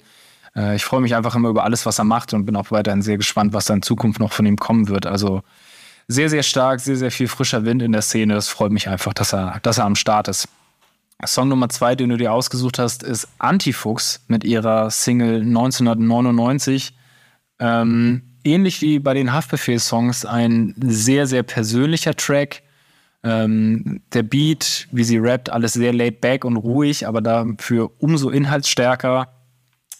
Äh, 0.58 0.76
ich 0.76 0.84
freue 0.84 1.02
mich 1.02 1.16
einfach 1.16 1.36
immer 1.36 1.50
über 1.50 1.64
alles, 1.64 1.86
was 1.86 2.00
er 2.00 2.06
macht 2.06 2.34
und 2.34 2.46
bin 2.46 2.56
auch 2.56 2.72
weiterhin 2.72 3.02
sehr 3.02 3.18
gespannt, 3.18 3.54
was 3.54 3.66
da 3.66 3.76
in 3.76 3.82
Zukunft 3.82 4.20
noch 4.20 4.34
von 4.34 4.46
ihm 4.46 4.58
kommen 4.58 4.90
wird. 4.90 5.06
Also 5.06 5.44
sehr, 6.08 6.30
sehr 6.30 6.44
stark, 6.44 6.80
sehr, 6.80 6.98
sehr 6.98 7.12
viel 7.12 7.28
frischer 7.28 7.64
Wind 7.64 7.82
in 7.82 7.92
der 7.92 8.02
Szene. 8.02 8.34
Das 8.34 8.50
freut 8.50 8.72
mich 8.72 8.90
einfach, 8.90 9.14
dass 9.14 9.34
er, 9.34 9.60
dass 9.62 9.78
er 9.78 9.86
am 9.86 9.96
Start 9.96 10.28
ist. 10.28 10.48
Song 11.26 11.50
Nummer 11.50 11.70
zwei, 11.70 11.96
den 11.96 12.10
du 12.10 12.18
dir 12.18 12.32
ausgesucht 12.32 12.78
hast, 12.80 13.04
ist 13.04 13.28
Antifuchs 13.40 14.24
mit 14.28 14.44
ihrer 14.44 14.92
Single 14.92 15.42
1999. 15.42 16.94
Ähm, 17.60 18.22
ähnlich 18.44 18.82
wie 18.82 19.00
bei 19.00 19.16
den 19.16 19.34
Haftbefehl-Songs 19.34 20.26
ein 20.26 20.76
sehr, 20.78 21.26
sehr 21.26 21.44
persönlicher 21.44 22.16
Track. 22.16 22.62
Ähm, 23.24 24.02
der 24.14 24.22
Beat, 24.22 24.88
wie 24.92 25.04
sie 25.04 25.18
rappt, 25.18 25.50
alles 25.50 25.74
sehr 25.74 25.92
laid 25.92 26.22
back 26.22 26.46
und 26.46 26.56
ruhig, 26.56 27.08
aber 27.08 27.22
dafür 27.22 27.92
umso 27.98 28.30
inhaltsstärker. 28.30 29.28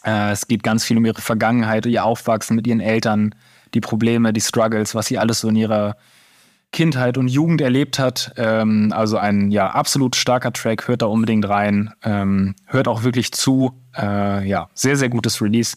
Äh, 0.08 0.32
es 0.32 0.48
geht 0.48 0.62
ganz 0.62 0.84
viel 0.84 0.96
um 0.96 1.04
ihre 1.04 1.20
Vergangenheit, 1.20 1.84
ihr 1.84 2.04
Aufwachsen 2.04 2.56
mit 2.56 2.66
ihren 2.66 2.80
Eltern, 2.80 3.34
die 3.74 3.80
Probleme, 3.80 4.32
die 4.32 4.40
Struggles, 4.40 4.94
was 4.94 5.06
sie 5.06 5.18
alles 5.18 5.40
so 5.40 5.48
in 5.48 5.56
ihrer 5.56 5.96
Kindheit 6.72 7.18
und 7.18 7.28
Jugend 7.28 7.60
erlebt 7.60 7.98
hat. 7.98 8.32
Ähm, 8.36 8.92
also 8.96 9.18
ein 9.18 9.50
ja 9.50 9.70
absolut 9.70 10.16
starker 10.16 10.52
Track, 10.52 10.88
hört 10.88 11.02
da 11.02 11.06
unbedingt 11.06 11.46
rein, 11.46 11.92
ähm, 12.02 12.54
hört 12.66 12.88
auch 12.88 13.02
wirklich 13.02 13.32
zu. 13.32 13.72
Äh, 13.96 14.48
ja, 14.48 14.70
sehr, 14.72 14.96
sehr 14.96 15.10
gutes 15.10 15.42
Release. 15.42 15.76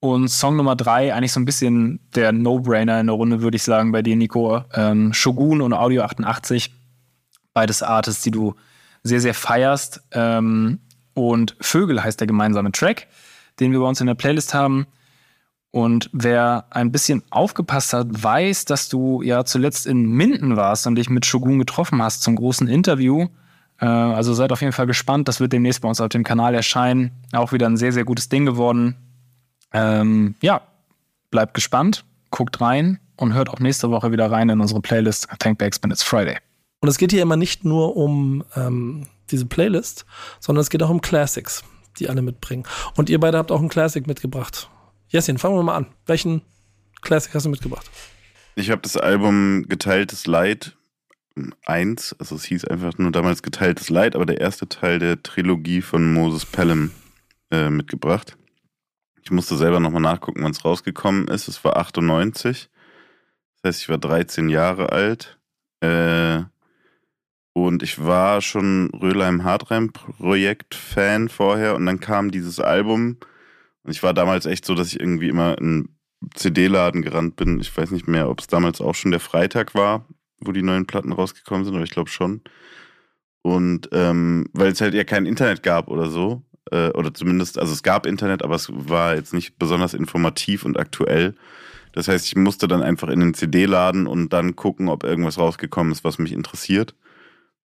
Und 0.00 0.28
Song 0.28 0.56
Nummer 0.56 0.74
drei, 0.74 1.14
eigentlich 1.14 1.32
so 1.32 1.40
ein 1.40 1.46
bisschen 1.46 2.00
der 2.14 2.32
No-Brainer 2.32 3.00
in 3.00 3.06
der 3.06 3.14
Runde, 3.14 3.40
würde 3.40 3.56
ich 3.56 3.62
sagen, 3.62 3.92
bei 3.92 4.02
dir, 4.02 4.16
Nico. 4.16 4.62
Ähm, 4.74 5.12
Shogun 5.14 5.62
und 5.62 5.72
Audio 5.72 6.02
88, 6.02 6.74
beides 7.52 7.82
Artists, 7.82 8.22
die 8.22 8.32
du 8.32 8.54
sehr, 9.04 9.20
sehr 9.20 9.34
feierst. 9.34 10.02
Ähm, 10.10 10.80
und 11.14 11.56
Vögel 11.60 12.02
heißt 12.02 12.18
der 12.18 12.26
gemeinsame 12.26 12.72
Track, 12.72 13.06
den 13.60 13.72
wir 13.72 13.80
bei 13.80 13.86
uns 13.86 14.00
in 14.00 14.06
der 14.06 14.14
Playlist 14.14 14.54
haben. 14.54 14.86
Und 15.70 16.08
wer 16.12 16.66
ein 16.70 16.92
bisschen 16.92 17.22
aufgepasst 17.30 17.92
hat, 17.92 18.06
weiß, 18.10 18.64
dass 18.64 18.88
du 18.88 19.22
ja 19.22 19.44
zuletzt 19.44 19.86
in 19.86 20.06
Minden 20.06 20.56
warst 20.56 20.86
und 20.86 20.94
dich 20.94 21.10
mit 21.10 21.26
Shogun 21.26 21.58
getroffen 21.58 22.00
hast 22.00 22.22
zum 22.22 22.36
großen 22.36 22.68
Interview. 22.68 23.26
Äh, 23.80 23.86
also 23.86 24.34
seid 24.34 24.52
auf 24.52 24.60
jeden 24.60 24.72
Fall 24.72 24.86
gespannt. 24.86 25.26
Das 25.26 25.40
wird 25.40 25.52
demnächst 25.52 25.80
bei 25.80 25.88
uns 25.88 26.00
auf 26.00 26.10
dem 26.10 26.22
Kanal 26.22 26.54
erscheinen. 26.54 27.10
Auch 27.32 27.52
wieder 27.52 27.66
ein 27.66 27.76
sehr, 27.76 27.92
sehr 27.92 28.04
gutes 28.04 28.28
Ding 28.28 28.46
geworden. 28.46 28.96
Ähm, 29.72 30.36
ja, 30.40 30.60
bleibt 31.32 31.54
gespannt, 31.54 32.04
guckt 32.30 32.60
rein 32.60 33.00
und 33.16 33.34
hört 33.34 33.50
auch 33.50 33.58
nächste 33.58 33.90
Woche 33.90 34.12
wieder 34.12 34.30
rein 34.30 34.48
in 34.48 34.60
unsere 34.60 34.80
Playlist 34.80 35.28
Thank 35.40 35.58
Backs 35.58 35.82
When 35.82 35.90
It's 35.90 36.04
Friday. 36.04 36.36
Und 36.80 36.88
es 36.88 36.98
geht 36.98 37.10
hier 37.10 37.22
immer 37.22 37.36
nicht 37.36 37.64
nur 37.64 37.96
um 37.96 38.44
ähm, 38.54 39.08
diese 39.30 39.46
Playlist, 39.46 40.06
sondern 40.38 40.60
es 40.60 40.70
geht 40.70 40.82
auch 40.82 40.90
um 40.90 41.00
Classics, 41.00 41.64
die 41.98 42.08
alle 42.08 42.22
mitbringen. 42.22 42.64
Und 42.96 43.10
ihr 43.10 43.20
beide 43.20 43.38
habt 43.38 43.50
auch 43.52 43.60
einen 43.60 43.68
Classic 43.68 44.06
mitgebracht. 44.06 44.70
Jessin, 45.08 45.38
fangen 45.38 45.56
wir 45.56 45.62
mal 45.62 45.76
an. 45.76 45.86
Welchen 46.06 46.42
Classic 47.02 47.34
hast 47.34 47.46
du 47.46 47.50
mitgebracht? 47.50 47.90
Ich 48.56 48.70
habe 48.70 48.82
das 48.82 48.96
Album 48.96 49.66
Geteiltes 49.68 50.26
Leid 50.26 50.76
1, 51.66 52.16
also 52.18 52.36
es 52.36 52.44
hieß 52.44 52.64
einfach 52.66 52.96
nur 52.98 53.10
damals 53.10 53.42
Geteiltes 53.42 53.90
Leid, 53.90 54.14
aber 54.14 54.26
der 54.26 54.40
erste 54.40 54.68
Teil 54.68 54.98
der 54.98 55.22
Trilogie 55.22 55.82
von 55.82 56.12
Moses 56.12 56.46
Pelham 56.46 56.92
äh, 57.50 57.70
mitgebracht. 57.70 58.36
ich 59.22 59.30
musste 59.30 59.56
selber 59.56 59.80
nochmal 59.80 60.02
nachgucken, 60.02 60.44
wann 60.44 60.52
es 60.52 60.64
rausgekommen 60.64 61.28
ist. 61.28 61.48
Es 61.48 61.64
war 61.64 61.76
98. 61.76 62.68
Das 63.62 63.68
heißt, 63.70 63.82
ich 63.82 63.88
war 63.88 63.98
13 63.98 64.48
Jahre 64.48 64.92
alt. 64.92 65.38
Äh, 65.80 66.42
und 67.54 67.82
ich 67.84 68.04
war 68.04 68.42
schon 68.42 68.90
Röhleim-Hartreim-Projekt-Fan 68.90 71.28
vorher. 71.28 71.76
Und 71.76 71.86
dann 71.86 72.00
kam 72.00 72.32
dieses 72.32 72.58
Album. 72.58 73.18
Und 73.84 73.92
ich 73.92 74.02
war 74.02 74.12
damals 74.12 74.44
echt 74.44 74.66
so, 74.66 74.74
dass 74.74 74.88
ich 74.88 74.98
irgendwie 74.98 75.28
immer 75.28 75.56
in 75.58 75.90
CD-Laden 76.34 77.02
gerannt 77.02 77.36
bin. 77.36 77.60
Ich 77.60 77.76
weiß 77.76 77.92
nicht 77.92 78.08
mehr, 78.08 78.28
ob 78.28 78.40
es 78.40 78.48
damals 78.48 78.80
auch 78.80 78.96
schon 78.96 79.12
der 79.12 79.20
Freitag 79.20 79.76
war, 79.76 80.04
wo 80.40 80.50
die 80.50 80.62
neuen 80.62 80.86
Platten 80.86 81.12
rausgekommen 81.12 81.64
sind, 81.64 81.76
aber 81.76 81.84
ich 81.84 81.92
glaube 81.92 82.10
schon. 82.10 82.40
Und 83.42 83.88
ähm, 83.92 84.48
weil 84.52 84.72
es 84.72 84.80
halt 84.80 84.94
ja 84.94 85.04
kein 85.04 85.24
Internet 85.24 85.62
gab 85.62 85.86
oder 85.88 86.10
so, 86.10 86.42
äh, 86.72 86.90
oder 86.90 87.14
zumindest, 87.14 87.56
also 87.58 87.72
es 87.72 87.84
gab 87.84 88.06
Internet, 88.06 88.42
aber 88.42 88.56
es 88.56 88.68
war 88.72 89.14
jetzt 89.14 89.32
nicht 89.32 89.60
besonders 89.60 89.94
informativ 89.94 90.64
und 90.64 90.76
aktuell. 90.76 91.36
Das 91.92 92.08
heißt, 92.08 92.26
ich 92.26 92.34
musste 92.34 92.66
dann 92.66 92.82
einfach 92.82 93.10
in 93.10 93.20
den 93.20 93.34
CD-Laden 93.34 94.08
und 94.08 94.32
dann 94.32 94.56
gucken, 94.56 94.88
ob 94.88 95.04
irgendwas 95.04 95.38
rausgekommen 95.38 95.92
ist, 95.92 96.02
was 96.02 96.18
mich 96.18 96.32
interessiert. 96.32 96.96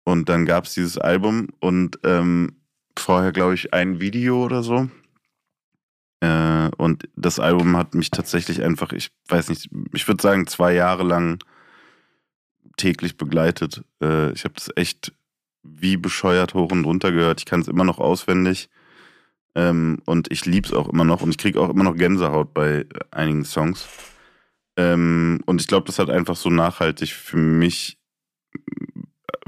Und 0.05 0.28
dann 0.28 0.44
gab 0.47 0.64
es 0.64 0.74
dieses 0.74 0.98
Album 0.98 1.48
und 1.60 1.98
ähm, 2.05 2.56
vorher, 2.97 3.32
glaube 3.32 3.55
ich, 3.55 3.72
ein 3.72 4.01
Video 4.01 4.44
oder 4.44 4.62
so. 4.62 4.89
Äh, 6.20 6.70
und 6.76 7.09
das 7.16 7.39
Album 7.39 7.76
hat 7.76 7.94
mich 7.94 8.10
tatsächlich 8.10 8.62
einfach, 8.62 8.93
ich 8.93 9.10
weiß 9.28 9.48
nicht, 9.48 9.70
ich 9.93 10.06
würde 10.06 10.22
sagen, 10.22 10.47
zwei 10.47 10.74
Jahre 10.74 11.05
lang 11.05 11.43
täglich 12.76 13.16
begleitet. 13.16 13.82
Äh, 14.02 14.32
ich 14.32 14.44
habe 14.44 14.55
das 14.55 14.70
echt 14.76 15.12
wie 15.62 15.97
bescheuert 15.97 16.55
hoch 16.55 16.70
und 16.72 16.85
runter 16.85 17.10
gehört. 17.10 17.40
Ich 17.40 17.47
kann 17.47 17.60
es 17.60 17.68
immer 17.68 17.85
noch 17.85 17.98
auswendig. 17.98 18.68
Ähm, 19.55 20.01
und 20.05 20.31
ich 20.31 20.44
liebe 20.47 20.68
es 20.68 20.74
auch 20.74 20.89
immer 20.89 21.05
noch. 21.05 21.22
Und 21.22 21.31
ich 21.31 21.39
kriege 21.39 21.60
auch 21.60 21.70
immer 21.70 21.85
noch 21.85 21.97
Gänsehaut 21.97 22.52
bei 22.55 22.86
einigen 23.10 23.44
Songs. 23.44 23.86
Ähm, 24.76 25.40
und 25.47 25.60
ich 25.60 25.66
glaube, 25.66 25.86
das 25.86 25.98
hat 25.98 26.10
einfach 26.10 26.36
so 26.36 26.51
nachhaltig 26.51 27.12
für 27.12 27.36
mich, 27.36 27.98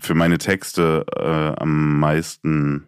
für 0.01 0.15
meine 0.15 0.39
Texte 0.39 1.07
äh, 1.17 1.61
am 1.61 1.99
meisten 1.99 2.87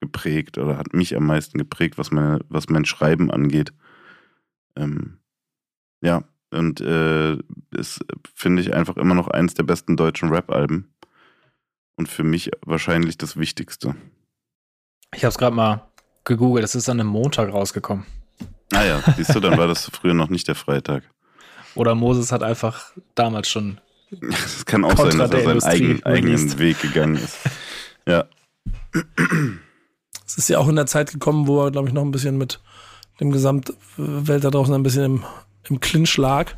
geprägt 0.00 0.58
oder 0.58 0.78
hat 0.78 0.94
mich 0.94 1.16
am 1.16 1.26
meisten 1.26 1.58
geprägt, 1.58 1.98
was, 1.98 2.10
meine, 2.10 2.40
was 2.48 2.68
mein 2.68 2.84
Schreiben 2.84 3.30
angeht. 3.30 3.72
Ähm, 4.76 5.18
ja, 6.00 6.24
und 6.50 6.80
äh, 6.80 7.36
ist, 7.70 8.04
finde 8.34 8.62
ich, 8.62 8.74
einfach 8.74 8.96
immer 8.96 9.14
noch 9.14 9.28
eins 9.28 9.54
der 9.54 9.62
besten 9.62 9.96
deutschen 9.96 10.30
Rap-Alben 10.30 10.92
und 11.96 12.08
für 12.08 12.24
mich 12.24 12.50
wahrscheinlich 12.64 13.18
das 13.18 13.36
Wichtigste. 13.36 13.94
Ich 15.14 15.24
habe 15.24 15.30
es 15.30 15.38
gerade 15.38 15.54
mal 15.54 15.86
gegoogelt, 16.24 16.64
es 16.64 16.74
ist 16.74 16.88
an 16.88 17.00
einem 17.00 17.10
Montag 17.10 17.52
rausgekommen. 17.52 18.06
Ah 18.72 18.84
ja, 18.84 19.02
siehst 19.16 19.34
du, 19.34 19.40
dann 19.40 19.58
war 19.58 19.66
das 19.66 19.90
früher 19.92 20.14
noch 20.14 20.28
nicht 20.28 20.48
der 20.48 20.54
Freitag. 20.54 21.02
Oder 21.74 21.94
Moses 21.94 22.32
hat 22.32 22.42
einfach 22.42 22.92
damals 23.14 23.48
schon. 23.48 23.80
Es 24.32 24.64
kann 24.66 24.84
auch 24.84 24.96
sein, 24.96 25.18
dass 25.18 25.30
er 25.30 25.42
seinen 25.42 25.62
eigen, 25.62 26.02
eigenen 26.04 26.58
Weg 26.58 26.80
gegangen 26.80 27.16
ist. 27.16 27.38
Ja. 28.06 28.24
Es 30.26 30.38
ist 30.38 30.48
ja 30.48 30.58
auch 30.58 30.68
in 30.68 30.76
der 30.76 30.86
Zeit 30.86 31.12
gekommen, 31.12 31.46
wo 31.46 31.64
er, 31.64 31.70
glaube 31.70 31.88
ich, 31.88 31.94
noch 31.94 32.02
ein 32.02 32.10
bisschen 32.10 32.38
mit 32.38 32.60
dem 33.20 33.30
Gesamtwelt 33.30 34.44
da 34.44 34.50
draußen 34.50 34.74
ein 34.74 34.82
bisschen 34.82 35.04
im, 35.04 35.24
im 35.68 35.80
Clinch 35.80 36.16
lag. 36.16 36.52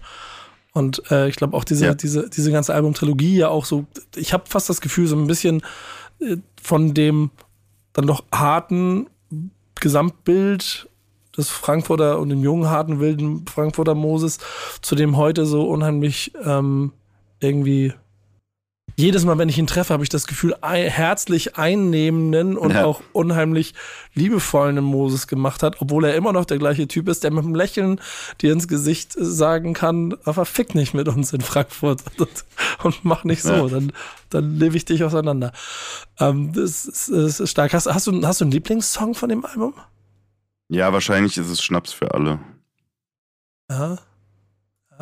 Und 0.72 1.02
äh, 1.10 1.28
ich 1.28 1.36
glaube 1.36 1.56
auch 1.56 1.64
diese, 1.64 1.86
ja. 1.86 1.94
diese, 1.94 2.30
diese 2.30 2.50
ganze 2.50 2.74
Album-Trilogie 2.74 3.36
ja 3.36 3.48
auch 3.48 3.66
so, 3.66 3.86
ich 4.16 4.32
habe 4.32 4.44
fast 4.46 4.70
das 4.70 4.80
Gefühl, 4.80 5.06
so 5.06 5.16
ein 5.16 5.26
bisschen 5.26 5.62
äh, 6.20 6.36
von 6.60 6.94
dem 6.94 7.30
dann 7.92 8.06
doch 8.06 8.24
harten 8.32 9.08
Gesamtbild 9.74 10.88
des 11.36 11.48
Frankfurter 11.50 12.18
und 12.18 12.30
dem 12.30 12.42
jungen, 12.42 12.70
harten, 12.70 13.00
wilden 13.00 13.46
Frankfurter 13.46 13.94
Moses 13.94 14.38
zu 14.80 14.94
dem 14.94 15.16
heute 15.16 15.44
so 15.44 15.68
unheimlich 15.68 16.32
ähm, 16.42 16.92
irgendwie 17.42 17.92
jedes 18.96 19.24
Mal, 19.24 19.38
wenn 19.38 19.48
ich 19.48 19.58
ihn 19.58 19.66
treffe, 19.66 19.94
habe 19.94 20.02
ich 20.02 20.10
das 20.10 20.26
Gefühl, 20.26 20.54
herzlich 20.60 21.56
einnehmenden 21.56 22.58
und 22.58 22.72
ja. 22.72 22.84
auch 22.84 23.00
unheimlich 23.12 23.74
liebevollen 24.14 24.82
Moses 24.84 25.26
gemacht 25.26 25.62
hat, 25.62 25.80
obwohl 25.80 26.04
er 26.04 26.14
immer 26.14 26.32
noch 26.32 26.44
der 26.44 26.58
gleiche 26.58 26.86
Typ 26.86 27.08
ist, 27.08 27.24
der 27.24 27.30
mit 27.30 27.44
einem 27.44 27.54
Lächeln 27.54 28.00
dir 28.40 28.52
ins 28.52 28.68
Gesicht 28.68 29.14
sagen 29.16 29.72
kann, 29.72 30.14
aber 30.24 30.44
fick 30.44 30.74
nicht 30.74 30.92
mit 30.92 31.08
uns 31.08 31.32
in 31.32 31.40
Frankfurt 31.40 32.02
und, 32.18 32.44
und 32.82 33.04
mach 33.04 33.24
nicht 33.24 33.42
so, 33.42 33.52
ja. 33.52 33.68
dann, 33.68 33.92
dann 34.28 34.58
lebe 34.58 34.76
ich 34.76 34.84
dich 34.84 35.02
auseinander. 35.04 35.52
Ähm, 36.18 36.52
das, 36.52 36.84
ist, 36.84 37.10
das 37.10 37.40
ist 37.40 37.50
stark. 37.50 37.72
Hast, 37.72 37.86
hast, 37.86 38.06
du, 38.06 38.26
hast 38.26 38.40
du 38.40 38.44
einen 38.44 38.52
Lieblingssong 38.52 39.14
von 39.14 39.28
dem 39.30 39.44
Album? 39.44 39.74
Ja, 40.68 40.92
wahrscheinlich 40.92 41.36
ist 41.38 41.48
es 41.48 41.62
Schnaps 41.62 41.92
für 41.92 42.12
alle. 42.12 42.40
Ja. 43.70 43.98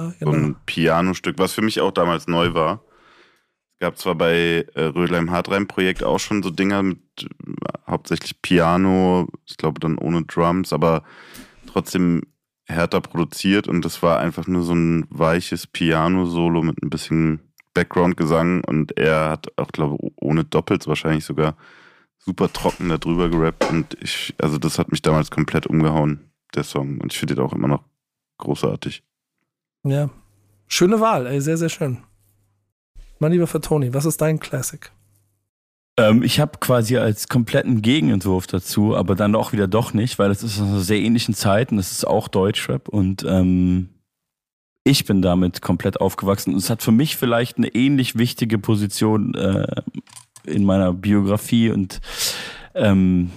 Ja 0.08 0.12
genau. 0.20 0.32
ein 0.32 0.56
Pianostück, 0.66 1.38
was 1.38 1.52
für 1.52 1.62
mich 1.62 1.80
auch 1.80 1.92
damals 1.92 2.26
neu 2.26 2.54
war 2.54 2.82
gab 3.80 3.98
zwar 3.98 4.14
bei 4.14 4.66
äh, 4.74 4.82
Rödleim-Hartreim-Projekt 4.82 6.04
auch 6.04 6.20
schon 6.20 6.42
so 6.42 6.50
Dinger 6.50 6.82
mit 6.82 7.00
äh, 7.22 7.26
hauptsächlich 7.90 8.40
Piano, 8.42 9.28
ich 9.46 9.56
glaube 9.56 9.80
dann 9.80 9.98
ohne 9.98 10.22
Drums, 10.24 10.72
aber 10.72 11.02
trotzdem 11.66 12.22
härter 12.66 13.00
produziert 13.00 13.66
und 13.66 13.84
das 13.84 14.02
war 14.02 14.20
einfach 14.20 14.46
nur 14.46 14.62
so 14.62 14.74
ein 14.74 15.06
weiches 15.10 15.66
Piano-Solo 15.66 16.62
mit 16.62 16.82
ein 16.82 16.90
bisschen 16.90 17.40
Background-Gesang 17.74 18.62
und 18.64 18.96
er 18.96 19.30
hat 19.30 19.48
auch, 19.56 19.72
glaube 19.72 19.96
ich, 20.00 20.12
ohne 20.16 20.44
Doppels 20.44 20.86
wahrscheinlich 20.86 21.24
sogar 21.24 21.56
super 22.18 22.52
trocken 22.52 22.90
da 22.90 22.98
drüber 22.98 23.30
gerappt 23.30 23.70
und 23.70 23.96
ich, 24.02 24.34
also 24.38 24.58
das 24.58 24.78
hat 24.78 24.92
mich 24.92 25.02
damals 25.02 25.30
komplett 25.30 25.66
umgehauen, 25.66 26.30
der 26.54 26.64
Song 26.64 27.00
und 27.00 27.12
ich 27.12 27.18
finde 27.18 27.36
den 27.36 27.44
auch 27.44 27.54
immer 27.54 27.68
noch 27.68 27.84
großartig. 28.38 29.02
Ja, 29.84 30.10
schöne 30.66 31.00
Wahl, 31.00 31.26
ey, 31.26 31.40
sehr, 31.40 31.56
sehr 31.56 31.68
schön. 31.68 31.98
Mein 33.18 33.32
lieber 33.32 33.46
Fatoni, 33.46 33.92
was 33.94 34.04
ist 34.04 34.20
dein 34.20 34.40
Classic? 34.40 34.90
Ähm, 35.98 36.22
ich 36.22 36.40
habe 36.40 36.58
quasi 36.58 36.96
als 36.96 37.28
kompletten 37.28 37.82
Gegenentwurf 37.82 38.46
dazu, 38.46 38.96
aber 38.96 39.14
dann 39.14 39.34
auch 39.34 39.52
wieder 39.52 39.68
doch 39.68 39.92
nicht, 39.92 40.18
weil 40.18 40.30
es 40.30 40.42
ist 40.42 40.60
aus 40.60 40.68
einer 40.68 40.80
sehr 40.80 41.00
ähnlichen 41.00 41.34
Zeit 41.34 41.72
und 41.72 41.78
es 41.78 41.92
ist 41.92 42.06
auch 42.06 42.28
Deutschrap 42.28 42.88
und 42.88 43.24
ähm, 43.28 43.90
ich 44.84 45.04
bin 45.04 45.20
damit 45.20 45.60
komplett 45.60 46.00
aufgewachsen. 46.00 46.54
Und 46.54 46.58
es 46.58 46.70
hat 46.70 46.82
für 46.82 46.92
mich 46.92 47.16
vielleicht 47.16 47.58
eine 47.58 47.68
ähnlich 47.68 48.16
wichtige 48.16 48.58
Position 48.58 49.34
äh, 49.34 49.66
in 50.44 50.64
meiner 50.64 50.92
Biografie 50.92 51.70
und 51.70 52.00
ähm, 52.74 53.30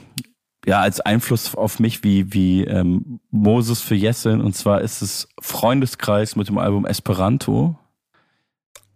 ja, 0.65 0.80
als 0.80 1.02
Einfluss 1.02 1.56
auf 1.56 1.80
mich 1.80 2.03
wie, 2.03 2.34
wie 2.34 2.64
ähm, 2.64 3.19
Moses 3.31 3.81
für 3.81 3.95
Jessin. 3.95 4.41
Und 4.41 4.56
zwar 4.56 4.81
ist 4.81 5.02
es 5.02 5.27
Freundeskreis 5.40 6.35
mit 6.35 6.48
dem 6.48 6.57
Album 6.57 6.85
Esperanto 6.85 7.77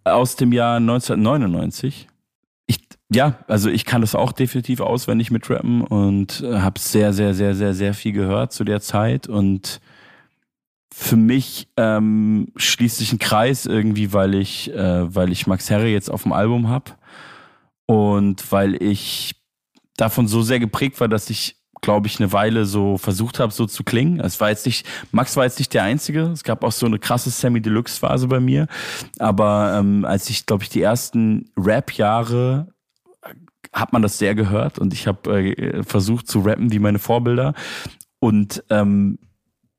aus 0.04 0.36
dem 0.36 0.54
Jahr 0.54 0.78
1999. 0.78 2.08
Ich, 2.68 2.80
ja, 3.10 3.40
also 3.48 3.70
ich 3.70 3.86
kann 3.86 4.02
das 4.02 4.16
auch 4.16 4.32
definitiv 4.32 4.80
auswendig 4.80 5.32
mit 5.32 5.50
Rappen 5.50 5.82
und 5.82 6.42
äh, 6.42 6.60
habe 6.60 6.80
sehr, 6.80 7.14
sehr, 7.14 7.34
sehr, 7.34 7.56
sehr, 7.56 7.74
sehr 7.74 7.94
viel 7.94 8.14
gehört 8.14 8.54
zu 8.54 8.64
der 8.64 8.82
Zeit 8.82 9.28
und 9.28 9.82
für 10.94 11.18
mich 11.18 11.68
ähm, 11.78 12.52
schließt 12.56 12.98
sich 12.98 13.12
ein 13.14 13.20
Kreis 13.20 13.66
irgendwie, 13.66 14.14
weil 14.14 14.36
ich, 14.36 14.74
äh, 14.74 15.14
weil 15.14 15.32
ich 15.32 15.46
Max 15.46 15.70
Herre 15.70 15.88
jetzt 15.88 16.10
auf 16.10 16.24
dem 16.24 16.32
Album 16.32 16.70
habe 16.70 16.94
und 17.86 18.52
weil 18.52 18.82
ich 18.82 19.36
davon 19.98 20.28
so 20.28 20.42
sehr 20.42 20.60
geprägt 20.60 21.00
war, 21.00 21.08
dass 21.08 21.30
ich 21.30 21.57
glaube 21.82 22.08
ich, 22.08 22.20
eine 22.20 22.32
Weile 22.32 22.66
so 22.66 22.98
versucht 22.98 23.40
habe, 23.40 23.52
so 23.52 23.66
zu 23.66 23.84
klingen. 23.84 24.20
Es 24.20 24.40
war 24.40 24.50
jetzt 24.50 24.66
nicht, 24.66 24.88
Max 25.12 25.36
war 25.36 25.44
jetzt 25.44 25.60
nicht 25.60 25.74
der 25.74 25.84
Einzige. 25.84 26.22
Es 26.24 26.44
gab 26.44 26.64
auch 26.64 26.72
so 26.72 26.86
eine 26.86 27.00
krasse 27.00 27.30
Semi-Deluxe-Phase 27.30 28.28
bei 28.28 28.40
mir. 28.40 28.68
Aber 29.20 29.76
ähm, 29.78 30.06
als 30.06 30.30
ich, 30.30 30.46
glaube 30.46 30.64
ich, 30.64 30.70
die 30.70 30.82
ersten 30.82 31.50
Rap-Jahre 31.58 32.68
hat 33.74 33.94
man 33.94 34.02
das 34.02 34.18
sehr 34.18 34.34
gehört 34.34 34.80
und 34.80 34.94
ich 34.94 35.08
habe 35.08 35.56
äh, 35.58 35.84
versucht 35.84 36.28
zu 36.28 36.40
rappen 36.40 36.72
wie 36.72 36.80
meine 36.80 37.00
Vorbilder 37.00 37.54
und 38.20 38.64
ähm, 38.70 39.20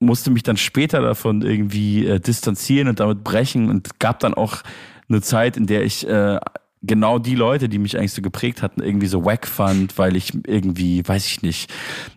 musste 0.00 0.30
mich 0.30 0.42
dann 0.42 0.56
später 0.56 1.00
davon 1.00 1.42
irgendwie 1.42 2.06
äh, 2.06 2.20
distanzieren 2.20 2.88
und 2.88 3.00
damit 3.00 3.24
brechen 3.24 3.68
und 3.68 3.98
gab 3.98 4.20
dann 4.20 4.34
auch 4.34 4.62
eine 5.08 5.22
Zeit, 5.22 5.56
in 5.56 5.66
der 5.66 5.84
ich 5.84 6.06
äh, 6.06 6.38
genau 6.82 7.18
die 7.18 7.34
Leute, 7.34 7.68
die 7.68 7.78
mich 7.78 7.96
eigentlich 7.96 8.12
so 8.12 8.22
geprägt 8.22 8.62
hatten, 8.62 8.82
irgendwie 8.82 9.06
so 9.06 9.24
wack 9.24 9.46
fand, 9.46 9.98
weil 9.98 10.16
ich 10.16 10.32
irgendwie, 10.46 11.06
weiß 11.06 11.26
ich 11.26 11.42
nicht, 11.42 11.72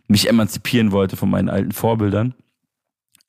mich 0.07 0.27
emanzipieren 0.27 0.91
wollte 0.91 1.17
von 1.17 1.29
meinen 1.29 1.49
alten 1.49 1.71
Vorbildern. 1.71 2.33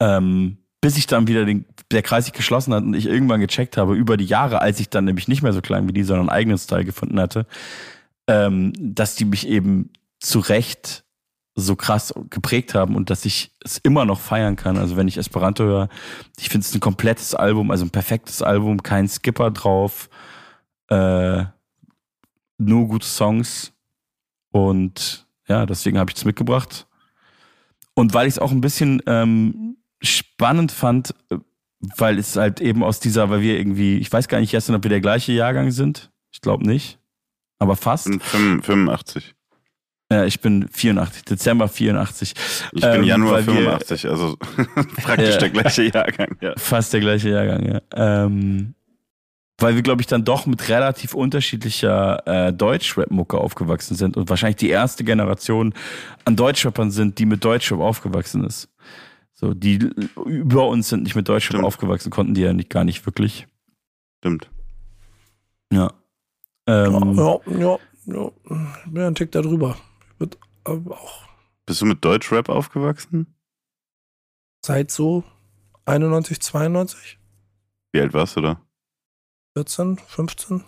Ähm, 0.00 0.58
bis 0.80 0.96
ich 0.96 1.06
dann 1.06 1.28
wieder 1.28 1.44
den, 1.44 1.64
der 1.92 2.02
Kreis 2.02 2.24
sich 2.24 2.34
geschlossen 2.34 2.74
hat 2.74 2.82
und 2.82 2.94
ich 2.94 3.06
irgendwann 3.06 3.40
gecheckt 3.40 3.76
habe, 3.76 3.94
über 3.94 4.16
die 4.16 4.24
Jahre, 4.26 4.60
als 4.60 4.80
ich 4.80 4.88
dann 4.88 5.04
nämlich 5.04 5.28
nicht 5.28 5.42
mehr 5.42 5.52
so 5.52 5.60
klein 5.60 5.88
wie 5.88 5.92
die, 5.92 6.02
sondern 6.02 6.28
einen 6.28 6.36
eigenen 6.36 6.58
Style 6.58 6.84
gefunden 6.84 7.20
hatte, 7.20 7.46
ähm, 8.26 8.72
dass 8.76 9.14
die 9.14 9.24
mich 9.24 9.46
eben 9.46 9.90
zu 10.18 10.40
Recht 10.40 11.04
so 11.54 11.76
krass 11.76 12.14
geprägt 12.30 12.74
haben 12.74 12.96
und 12.96 13.10
dass 13.10 13.24
ich 13.24 13.52
es 13.62 13.78
immer 13.78 14.04
noch 14.04 14.20
feiern 14.20 14.56
kann. 14.56 14.78
Also 14.78 14.96
wenn 14.96 15.08
ich 15.08 15.18
Esperanto 15.18 15.64
höre, 15.64 15.88
ich 16.38 16.48
finde 16.48 16.64
es 16.64 16.74
ein 16.74 16.80
komplettes 16.80 17.34
Album, 17.34 17.70
also 17.70 17.84
ein 17.84 17.90
perfektes 17.90 18.42
Album, 18.42 18.82
kein 18.82 19.06
Skipper 19.06 19.50
drauf, 19.50 20.08
äh, 20.92 21.44
nur 22.58 22.88
gute 22.88 23.06
Songs. 23.06 23.72
Und 24.50 25.26
ja, 25.48 25.66
deswegen 25.66 25.98
habe 25.98 26.10
ich 26.10 26.16
es 26.16 26.24
mitgebracht. 26.24 26.86
Und 27.94 28.14
weil 28.14 28.26
ich 28.26 28.34
es 28.34 28.38
auch 28.38 28.50
ein 28.52 28.60
bisschen 28.60 29.02
ähm, 29.06 29.76
spannend 30.02 30.72
fand, 30.72 31.14
äh, 31.30 31.36
weil 31.96 32.18
es 32.18 32.36
halt 32.36 32.60
eben 32.60 32.82
aus 32.84 33.00
dieser, 33.00 33.28
weil 33.30 33.40
wir 33.40 33.58
irgendwie, 33.58 33.98
ich 33.98 34.12
weiß 34.12 34.28
gar 34.28 34.40
nicht, 34.40 34.52
Justin, 34.52 34.74
ob 34.76 34.82
wir 34.84 34.88
der 34.90 35.00
gleiche 35.00 35.32
Jahrgang 35.32 35.70
sind. 35.72 36.10
Ich 36.30 36.40
glaube 36.40 36.66
nicht. 36.66 36.98
Aber 37.58 37.76
fast. 37.76 38.08
Ich 38.08 38.18
bin 38.32 38.62
85. 38.62 39.34
Ja, 40.10 40.24
ich 40.26 40.40
bin 40.40 40.68
84, 40.68 41.24
Dezember 41.24 41.68
84. 41.68 42.34
Ich 42.72 42.80
bin 42.82 42.90
Ähm, 42.90 43.04
Januar 43.04 43.32
weil 43.34 43.46
wir- 43.46 43.54
85, 43.54 44.08
also 44.08 44.36
praktisch 45.02 45.30
Ja. 45.34 45.38
der 45.38 45.50
gleiche 45.50 45.82
Jahrgang, 45.84 46.36
ja. 46.40 46.52
Fast 46.56 46.92
der 46.92 47.00
gleiche 47.00 47.30
Jahrgang, 47.30 47.64
ja. 47.66 47.80
Ähm, 47.94 48.74
weil 49.58 49.74
wir, 49.76 49.82
glaube 49.82 50.00
ich, 50.00 50.06
dann 50.06 50.24
doch 50.24 50.46
mit 50.46 50.68
relativ 50.68 51.14
unterschiedlicher 51.14 52.26
äh, 52.26 52.52
Deutschrap-Mucke 52.52 53.38
aufgewachsen 53.38 53.94
sind 53.96 54.16
und 54.16 54.28
wahrscheinlich 54.28 54.56
die 54.56 54.70
erste 54.70 55.04
Generation 55.04 55.74
an 56.24 56.36
Deutschrappern 56.36 56.90
sind, 56.90 57.18
die 57.18 57.26
mit 57.26 57.44
Deutschrap 57.44 57.80
aufgewachsen 57.80 58.44
ist. 58.44 58.68
So, 59.32 59.54
die 59.54 59.90
über 60.24 60.68
uns 60.68 60.88
sind 60.88 61.02
nicht 61.04 61.14
mit 61.16 61.28
Deutschrap 61.28 61.54
Stimmt. 61.54 61.64
aufgewachsen, 61.64 62.10
konnten 62.10 62.34
die 62.34 62.42
ja 62.42 62.52
nicht, 62.52 62.70
gar 62.70 62.84
nicht 62.84 63.04
wirklich. 63.06 63.46
Stimmt. 64.18 64.48
Ja. 65.72 65.92
Ähm, 66.66 67.14
ja, 67.16 67.38
ja, 67.58 67.78
ja. 68.06 68.30
Ich 68.84 68.92
bin 68.92 69.02
ja 69.02 69.06
ein 69.08 69.14
Tick 69.14 69.32
da 69.32 69.42
drüber. 69.42 69.76
Ich 70.14 70.20
würd 70.20 70.38
aber 70.64 70.92
auch 70.96 71.24
Bist 71.66 71.80
du 71.80 71.86
mit 71.86 72.04
Deutschrap 72.04 72.48
aufgewachsen? 72.48 73.34
seit 74.64 74.92
so 74.92 75.24
91, 75.86 76.40
92, 76.40 77.18
Wie 77.90 78.00
alt 78.00 78.14
warst 78.14 78.36
du 78.36 78.42
da? 78.42 78.60
14, 79.56 79.98
15. 80.06 80.64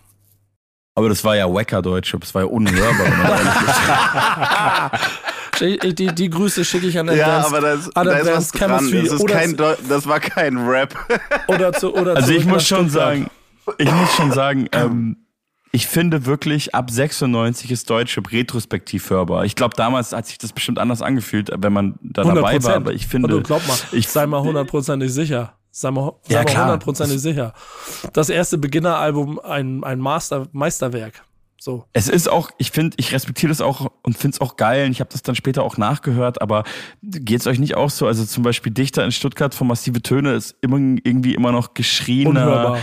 Aber 0.97 1.09
das 1.09 1.25
war 1.25 1.35
ja 1.37 1.53
wacker 1.53 1.83
Deutschrap, 1.83 2.21
das 2.21 2.35
war 2.35 2.43
ja 2.43 2.49
unhörbar. 2.49 3.07
ich- 5.61 5.79
Die, 5.95 6.07
die 6.13 6.31
Grüße 6.31 6.65
schicke 6.65 6.89
ich 6.89 6.99
an 6.99 7.09
Advanced, 7.09 7.53
da 7.53 7.73
ist, 7.73 7.97
Advanced 7.97 8.55
Chemistry 8.59 9.03
Das, 9.05 9.13
ist 9.13 9.21
oder- 9.21 9.35
kein 9.35 9.57
Deu- 9.57 9.77
das 9.89 10.07
war 10.09 10.19
kein 10.19 10.59
Rap. 10.67 10.95
oder 11.47 11.73
zu, 11.73 11.95
oder 11.95 12.17
Also 12.17 12.33
ich 12.33 12.45
muss 12.45 12.67
schon 12.67 12.89
sagen, 12.91 13.31
ich 13.79 13.91
muss 13.93 14.13
schon 14.15 14.33
sagen, 14.33 14.69
ähm, 14.73 15.17
ich 15.71 15.87
finde 15.87 16.27
wirklich, 16.27 16.75
ab 16.75 16.91
96 16.91 17.71
ist 17.71 17.89
Deutschrap 17.89 18.33
retrospektiv 18.33 19.11
hörbar. 19.11 19.45
Ich 19.45 19.55
glaube, 19.55 19.75
damals 19.77 20.13
hat 20.13 20.27
sich 20.27 20.39
das 20.39 20.53
bestimmt 20.53 20.81
anders 20.81 21.03
angefühlt, 21.03 21.51
wenn 21.57 21.73
man 21.73 21.95
da 22.03 22.25
dabei 22.25 22.61
war, 22.65 22.75
aber 22.75 22.93
ich 22.93 23.07
finde, 23.07 23.37
Und 23.37 23.47
glaub 23.47 23.65
mal, 23.69 23.77
ich- 23.93 24.09
sei 24.09 24.27
mal 24.27 24.41
hundertprozentig 24.43 25.13
sicher. 25.13 25.55
Sei 25.77 25.91
mal, 25.91 26.13
sei 26.23 26.35
Ja, 26.35 26.39
mal 26.39 26.45
klar. 26.45 26.65
hundertprozentig 26.67 27.21
sicher. 27.21 27.53
Das 28.13 28.29
erste 28.29 28.59
Beginneralbum, 28.59 29.41
ein, 29.41 29.83
ein 29.83 29.99
Master, 29.99 30.47
Meisterwerk. 30.53 31.25
So. 31.59 31.85
Es 31.93 32.09
ist 32.09 32.31
auch, 32.31 32.51
ich 32.59 32.71
finde, 32.71 32.95
ich 32.99 33.13
respektiere 33.13 33.49
das 33.51 33.61
auch 33.61 33.91
und 34.03 34.17
finde 34.17 34.37
es 34.37 34.41
auch 34.41 34.57
geil. 34.57 34.87
Und 34.87 34.93
ich 34.93 35.01
habe 35.01 35.11
das 35.11 35.23
dann 35.23 35.35
später 35.35 35.65
auch 35.65 35.77
nachgehört, 35.77 36.41
aber 36.41 36.63
geht's 37.03 37.49
euch 37.49 37.59
nicht 37.59 37.75
auch 37.75 37.91
so? 37.91 38.07
Also 38.07 38.25
zum 38.25 38.45
Beispiel 38.45 38.71
Dichter 38.71 39.05
in 39.05 39.11
Stuttgart 39.11 39.53
von 39.53 39.67
Massive 39.67 40.01
Töne 40.01 40.35
ist 40.35 40.55
immer 40.61 40.77
irgendwie 40.77 41.35
immer 41.35 41.51
noch 41.51 41.75
geschrieener, 41.75 42.29
Unhörbar. 42.31 42.79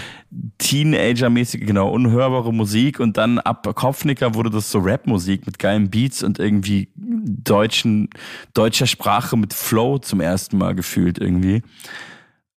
Teenager-mäßige, 0.57 1.61
genau, 1.65 1.91
unhörbare 1.91 2.51
Musik 2.51 2.99
und 2.99 3.15
dann 3.15 3.39
ab 3.39 3.73
Kopfnicker 3.73 4.33
wurde 4.33 4.49
das 4.49 4.69
so 4.69 4.79
Rap-Musik 4.79 5.45
mit 5.45 5.59
geilen 5.59 5.89
Beats 5.89 6.23
und 6.23 6.39
irgendwie 6.39 6.89
deutschen, 6.95 8.09
deutscher 8.53 8.87
Sprache 8.87 9.37
mit 9.37 9.53
Flow 9.53 9.99
zum 9.99 10.19
ersten 10.19 10.57
Mal 10.57 10.75
gefühlt 10.75 11.19
irgendwie. 11.19 11.61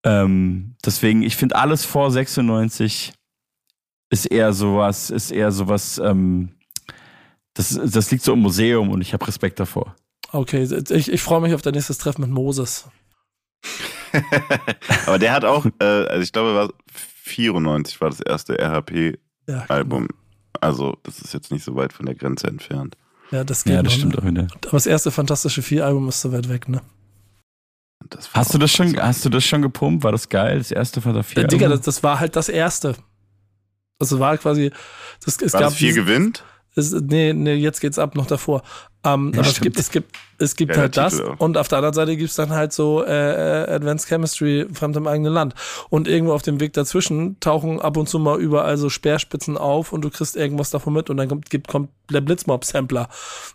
Ähm, 0.04 0.76
deswegen, 0.84 1.22
ich 1.22 1.36
finde 1.36 1.56
alles 1.56 1.84
vor 1.84 2.10
96 2.10 3.12
ist 4.10 4.26
eher 4.26 4.52
sowas, 4.52 5.10
ist 5.10 5.30
eher 5.30 5.50
sowas, 5.50 5.98
ähm, 5.98 6.50
das, 7.54 7.78
das 7.84 8.10
liegt 8.10 8.22
so 8.22 8.34
im 8.34 8.40
Museum 8.40 8.90
und 8.90 9.00
ich 9.00 9.12
habe 9.12 9.26
Respekt 9.26 9.58
davor. 9.60 9.96
Okay, 10.32 10.62
ich, 10.90 11.10
ich 11.12 11.22
freue 11.22 11.40
mich 11.40 11.54
auf 11.54 11.62
dein 11.62 11.74
nächstes 11.74 11.98
Treffen 11.98 12.22
mit 12.22 12.30
Moses. 12.30 12.86
Aber 15.06 15.18
der 15.18 15.32
hat 15.32 15.44
auch, 15.44 15.66
äh, 15.80 15.84
also 15.84 16.22
ich 16.22 16.32
glaube, 16.32 16.54
war 16.54 16.70
94 16.92 18.00
war 18.00 18.10
das 18.10 18.20
erste 18.20 18.58
RHP-Album. 18.58 20.08
Ja, 20.10 20.60
Also, 20.60 20.96
das 21.02 21.20
ist 21.20 21.32
jetzt 21.34 21.50
nicht 21.50 21.64
so 21.64 21.74
weit 21.76 21.92
von 21.92 22.06
der 22.06 22.14
Grenze 22.14 22.46
entfernt. 22.48 22.96
ja 23.30 23.42
das 23.44 23.64
geht 23.64 23.74
Ja, 23.74 23.82
das 23.82 23.92
noch, 23.92 23.98
stimmt 23.98 24.14
ne? 24.14 24.20
auch 24.20 24.26
wieder. 24.26 24.42
Aber 24.62 24.70
das 24.72 24.86
erste 24.86 25.10
Fantastische 25.10 25.62
Vier-Album 25.62 26.08
ist 26.08 26.20
so 26.20 26.32
weit 26.32 26.48
weg, 26.48 26.68
ne? 26.68 26.82
Hast 28.32 28.52
du 28.54 28.58
das 28.58 28.70
schon, 28.70 28.96
hast 29.00 29.24
du 29.24 29.28
das 29.30 29.44
schon 29.44 29.62
gepumpt? 29.62 30.04
War 30.04 30.12
das 30.12 30.28
geil? 30.28 30.58
Das 30.58 30.70
erste 30.70 31.00
von 31.00 31.12
der 31.14 31.22
Ja, 31.22 31.28
vier? 31.28 31.44
Digga, 31.44 31.68
das, 31.68 31.80
das 31.82 32.02
war 32.02 32.20
halt 32.20 32.36
das 32.36 32.48
erste. 32.48 32.94
Das 33.98 34.18
war 34.18 34.36
quasi, 34.38 34.70
das, 35.24 35.36
es 35.40 35.52
War 35.52 35.60
gab 35.62 35.70
das 35.70 35.78
vier 35.78 35.88
diesen- 35.92 36.04
gewinnt? 36.06 36.44
Es, 36.76 36.92
nee, 36.92 37.32
nee, 37.32 37.54
jetzt 37.54 37.80
geht's 37.80 37.98
ab, 37.98 38.14
noch 38.14 38.26
davor. 38.26 38.62
Ähm, 39.04 39.32
Ja, 39.34 39.40
aber 39.40 39.48
es 39.48 39.60
gibt, 39.60 39.78
es 39.78 39.90
gibt, 39.90 40.16
es 40.38 40.56
gibt 40.56 40.74
Ja, 40.74 40.82
halt 40.82 40.96
das 40.96 41.16
Titel 41.16 41.34
und 41.38 41.56
auf 41.58 41.68
der 41.68 41.78
anderen 41.78 41.94
Seite 41.94 42.16
gibt's 42.16 42.34
dann 42.34 42.50
halt 42.50 42.72
so 42.72 43.04
äh, 43.04 43.64
äh, 43.64 43.70
Advanced 43.74 44.08
Chemistry, 44.08 44.66
Fremd 44.72 44.96
im 44.96 45.06
eigenen 45.06 45.32
Land. 45.32 45.54
Und 45.90 46.08
irgendwo 46.08 46.32
auf 46.32 46.42
dem 46.42 46.58
Weg 46.60 46.72
dazwischen 46.72 47.38
tauchen 47.40 47.80
ab 47.80 47.96
und 47.96 48.08
zu 48.08 48.18
mal 48.18 48.40
überall 48.40 48.76
so 48.76 48.88
Speerspitzen 48.90 49.56
auf 49.56 49.92
und 49.92 50.02
du 50.02 50.10
kriegst 50.10 50.36
irgendwas 50.36 50.70
davon 50.70 50.94
mit 50.94 51.10
und 51.10 51.16
dann 51.18 51.28
kommt, 51.28 51.50
gibt, 51.50 51.68
kommt 51.68 51.90
der 52.10 52.22
Blitzmob-Sampler 52.22 53.08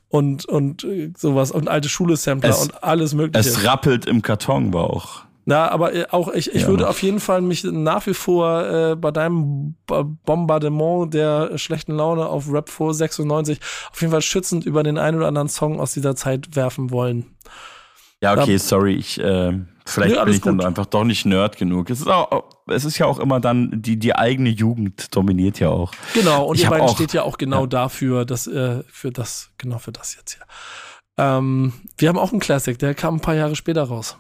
und, 0.09 0.45
und 0.45 0.83
äh, 0.83 1.11
sowas 1.17 1.51
und 1.51 1.67
alte 1.67 1.89
Schule-Sampler 1.89 2.49
Es- 2.49 2.61
und 2.61 2.83
alles 2.83 3.13
mögliche. 3.13 3.49
Es 3.49 3.63
rappelt 3.63 4.05
im 4.05 4.21
Karton 4.21 4.71
war 4.73 4.85
auch. 4.85 5.23
Na, 5.49 5.67
aber 5.71 5.95
äh, 5.95 6.05
auch 6.11 6.31
ich, 6.31 6.53
ich 6.53 6.61
Ja, 6.61 6.67
würde 6.67 6.87
auf 6.87 7.01
jeden 7.01 7.19
Fall 7.19 7.41
mich 7.41 7.63
nach 7.63 8.05
wie 8.05 8.13
vor 8.13 8.65
äh, 8.69 8.95
bei 8.95 9.09
deinem 9.09 9.73
Bombardement 10.23 11.11
der 11.11 11.57
schlechten 11.57 11.93
Laune 11.95 12.27
auf 12.27 12.51
Rap 12.53 12.69
4 12.69 12.93
96 12.93 13.59
auf 13.91 13.99
jeden 13.99 14.11
Fall 14.11 14.21
schützend 14.21 14.65
über 14.65 14.83
den 14.83 14.99
einen 14.99 15.17
oder 15.17 15.27
anderen 15.27 15.49
Song 15.49 15.79
aus 15.79 15.93
dieser 15.93 16.15
Zeit 16.15 16.55
werfen 16.55 16.91
wollen. 16.91 17.25
Ja, 18.21 18.37
okay, 18.39 18.57
sorry, 18.57 18.93
ich 18.93 19.19
äh, 19.19 19.57
vielleicht 19.87 20.17
Nee, 20.17 20.23
bin 20.25 20.33
ich 20.35 20.41
dann 20.41 20.57
gut. 20.57 20.65
einfach 20.67 20.85
doch 20.85 21.03
nicht 21.03 21.25
Nerd 21.25 21.57
genug. 21.57 21.89
Es 21.89 22.01
ist 22.01 22.07
auch, 22.07 22.43
es 22.67 22.85
ist 22.85 22.99
ja 22.99 23.07
auch 23.07 23.17
immer 23.17 23.39
dann 23.39 23.71
die 23.81 23.97
die 23.97 24.13
eigene 24.15 24.49
Jugend 24.49 25.15
dominiert 25.15 25.59
ja 25.59 25.69
auch. 25.69 25.93
Genau, 26.13 26.45
und 26.45 26.57
Ich 26.57 26.63
ihr 26.65 26.69
beiden 26.69 26.85
auch- 26.85 26.93
steht 26.93 27.13
ja 27.13 27.23
auch 27.23 27.39
genau 27.39 27.61
ja. 27.61 27.67
dafür, 27.67 28.25
dass, 28.25 28.45
äh, 28.45 28.83
für 28.91 29.11
das, 29.11 29.49
genau 29.57 29.79
für 29.79 29.91
das 29.93 30.15
jetzt 30.15 30.35
hier. 30.35 30.43
Ähm, 31.17 31.73
wir 31.97 32.09
haben 32.09 32.19
auch 32.19 32.31
einen 32.31 32.39
Classic, 32.39 32.77
der 32.77 32.93
kam 32.93 33.15
ein 33.15 33.19
paar 33.21 33.33
Jahre 33.35 33.55
später 33.55 33.83
raus. 33.83 34.15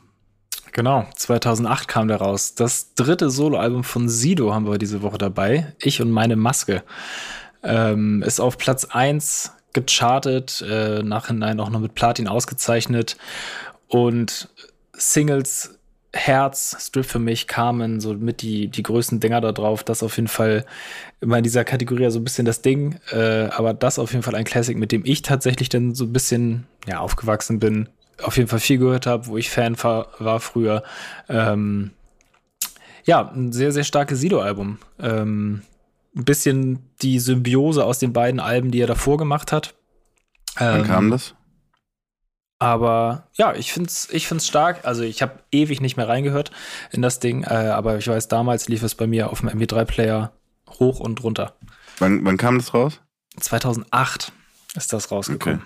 Genau, 0.71 1.05
2008 1.15 1.87
kam 1.87 2.07
der 2.07 2.17
raus. 2.17 2.55
Das 2.55 2.93
dritte 2.93 3.29
Soloalbum 3.29 3.83
von 3.83 4.09
Sido 4.09 4.53
haben 4.53 4.67
wir 4.67 4.77
diese 4.77 5.01
Woche 5.01 5.17
dabei. 5.17 5.73
Ich 5.79 6.01
und 6.01 6.11
meine 6.11 6.35
Maske. 6.35 6.83
Ähm, 7.63 8.23
ist 8.23 8.39
auf 8.39 8.57
Platz 8.57 8.85
1 8.85 9.51
gechartet, 9.73 10.63
äh, 10.67 11.03
nachhinein 11.03 11.59
auch 11.59 11.69
noch 11.69 11.79
mit 11.79 11.95
Platin 11.95 12.27
ausgezeichnet. 12.27 13.17
Und 13.87 14.49
Singles 14.93 15.79
Herz, 16.11 16.75
Strip 16.79 17.05
für 17.05 17.19
mich, 17.19 17.47
kamen 17.47 17.99
so 17.99 18.15
mit 18.15 18.41
die, 18.41 18.67
die 18.67 18.81
größten 18.81 19.19
Dinger 19.19 19.41
da 19.41 19.51
drauf. 19.51 19.83
Das 19.83 20.01
auf 20.01 20.15
jeden 20.15 20.27
Fall 20.27 20.65
immer 21.21 21.37
in 21.37 21.43
dieser 21.43 21.63
Kategorie 21.63 22.09
so 22.09 22.19
ein 22.19 22.23
bisschen 22.23 22.45
das 22.45 22.61
Ding. 22.61 22.99
Äh, 23.11 23.49
aber 23.49 23.73
das 23.73 23.99
auf 23.99 24.11
jeden 24.11 24.23
Fall 24.23 24.35
ein 24.35 24.45
Classic, 24.45 24.75
mit 24.75 24.91
dem 24.91 25.05
ich 25.05 25.21
tatsächlich 25.21 25.69
dann 25.69 25.93
so 25.93 26.05
ein 26.05 26.13
bisschen 26.13 26.65
ja, 26.87 26.99
aufgewachsen 26.99 27.59
bin. 27.59 27.89
Auf 28.23 28.37
jeden 28.37 28.49
Fall 28.49 28.59
viel 28.59 28.77
gehört 28.77 29.05
habe, 29.05 29.27
wo 29.27 29.37
ich 29.37 29.49
Fan 29.49 29.81
war, 29.83 30.07
war 30.19 30.39
früher. 30.39 30.83
Ähm, 31.27 31.91
ja, 33.05 33.29
ein 33.29 33.51
sehr, 33.51 33.71
sehr 33.71 33.83
starkes 33.83 34.19
Sido-Album. 34.19 34.77
Ähm, 34.99 35.61
ein 36.15 36.25
bisschen 36.25 36.79
die 37.01 37.19
Symbiose 37.19 37.83
aus 37.85 37.99
den 37.99 38.13
beiden 38.13 38.39
Alben, 38.39 38.71
die 38.71 38.81
er 38.81 38.87
davor 38.87 39.17
gemacht 39.17 39.51
hat. 39.51 39.75
Wann 40.57 40.81
Ähm, 40.81 40.87
kam 40.87 41.11
das? 41.11 41.35
aber 42.61 43.29
ja, 43.35 43.53
ich 43.55 43.71
find's, 43.71 44.09
ich 44.11 44.27
find's 44.27 44.45
stark. 44.47 44.85
Also 44.85 45.03
ich 45.03 45.21
habe 45.21 45.39
ewig 45.51 45.79
nicht 45.79 45.95
mehr 45.95 46.09
reingehört 46.09 46.51
in 46.91 47.01
das 47.01 47.19
Ding, 47.19 47.43
äh, 47.43 47.47
aber 47.47 47.97
ich 47.97 48.07
weiß, 48.07 48.27
damals 48.27 48.67
lief 48.67 48.83
es 48.83 48.95
bei 48.95 49.07
mir 49.07 49.29
auf 49.31 49.39
dem 49.39 49.49
MP3-Player 49.49 50.33
hoch 50.71 50.99
und 50.99 51.23
runter. 51.23 51.55
Wann, 51.99 52.25
wann 52.25 52.37
kam 52.37 52.57
das 52.57 52.73
raus? 52.73 52.99
2008 53.39 54.33
ist 54.75 54.91
das 54.91 55.09
rausgekommen. 55.09 55.63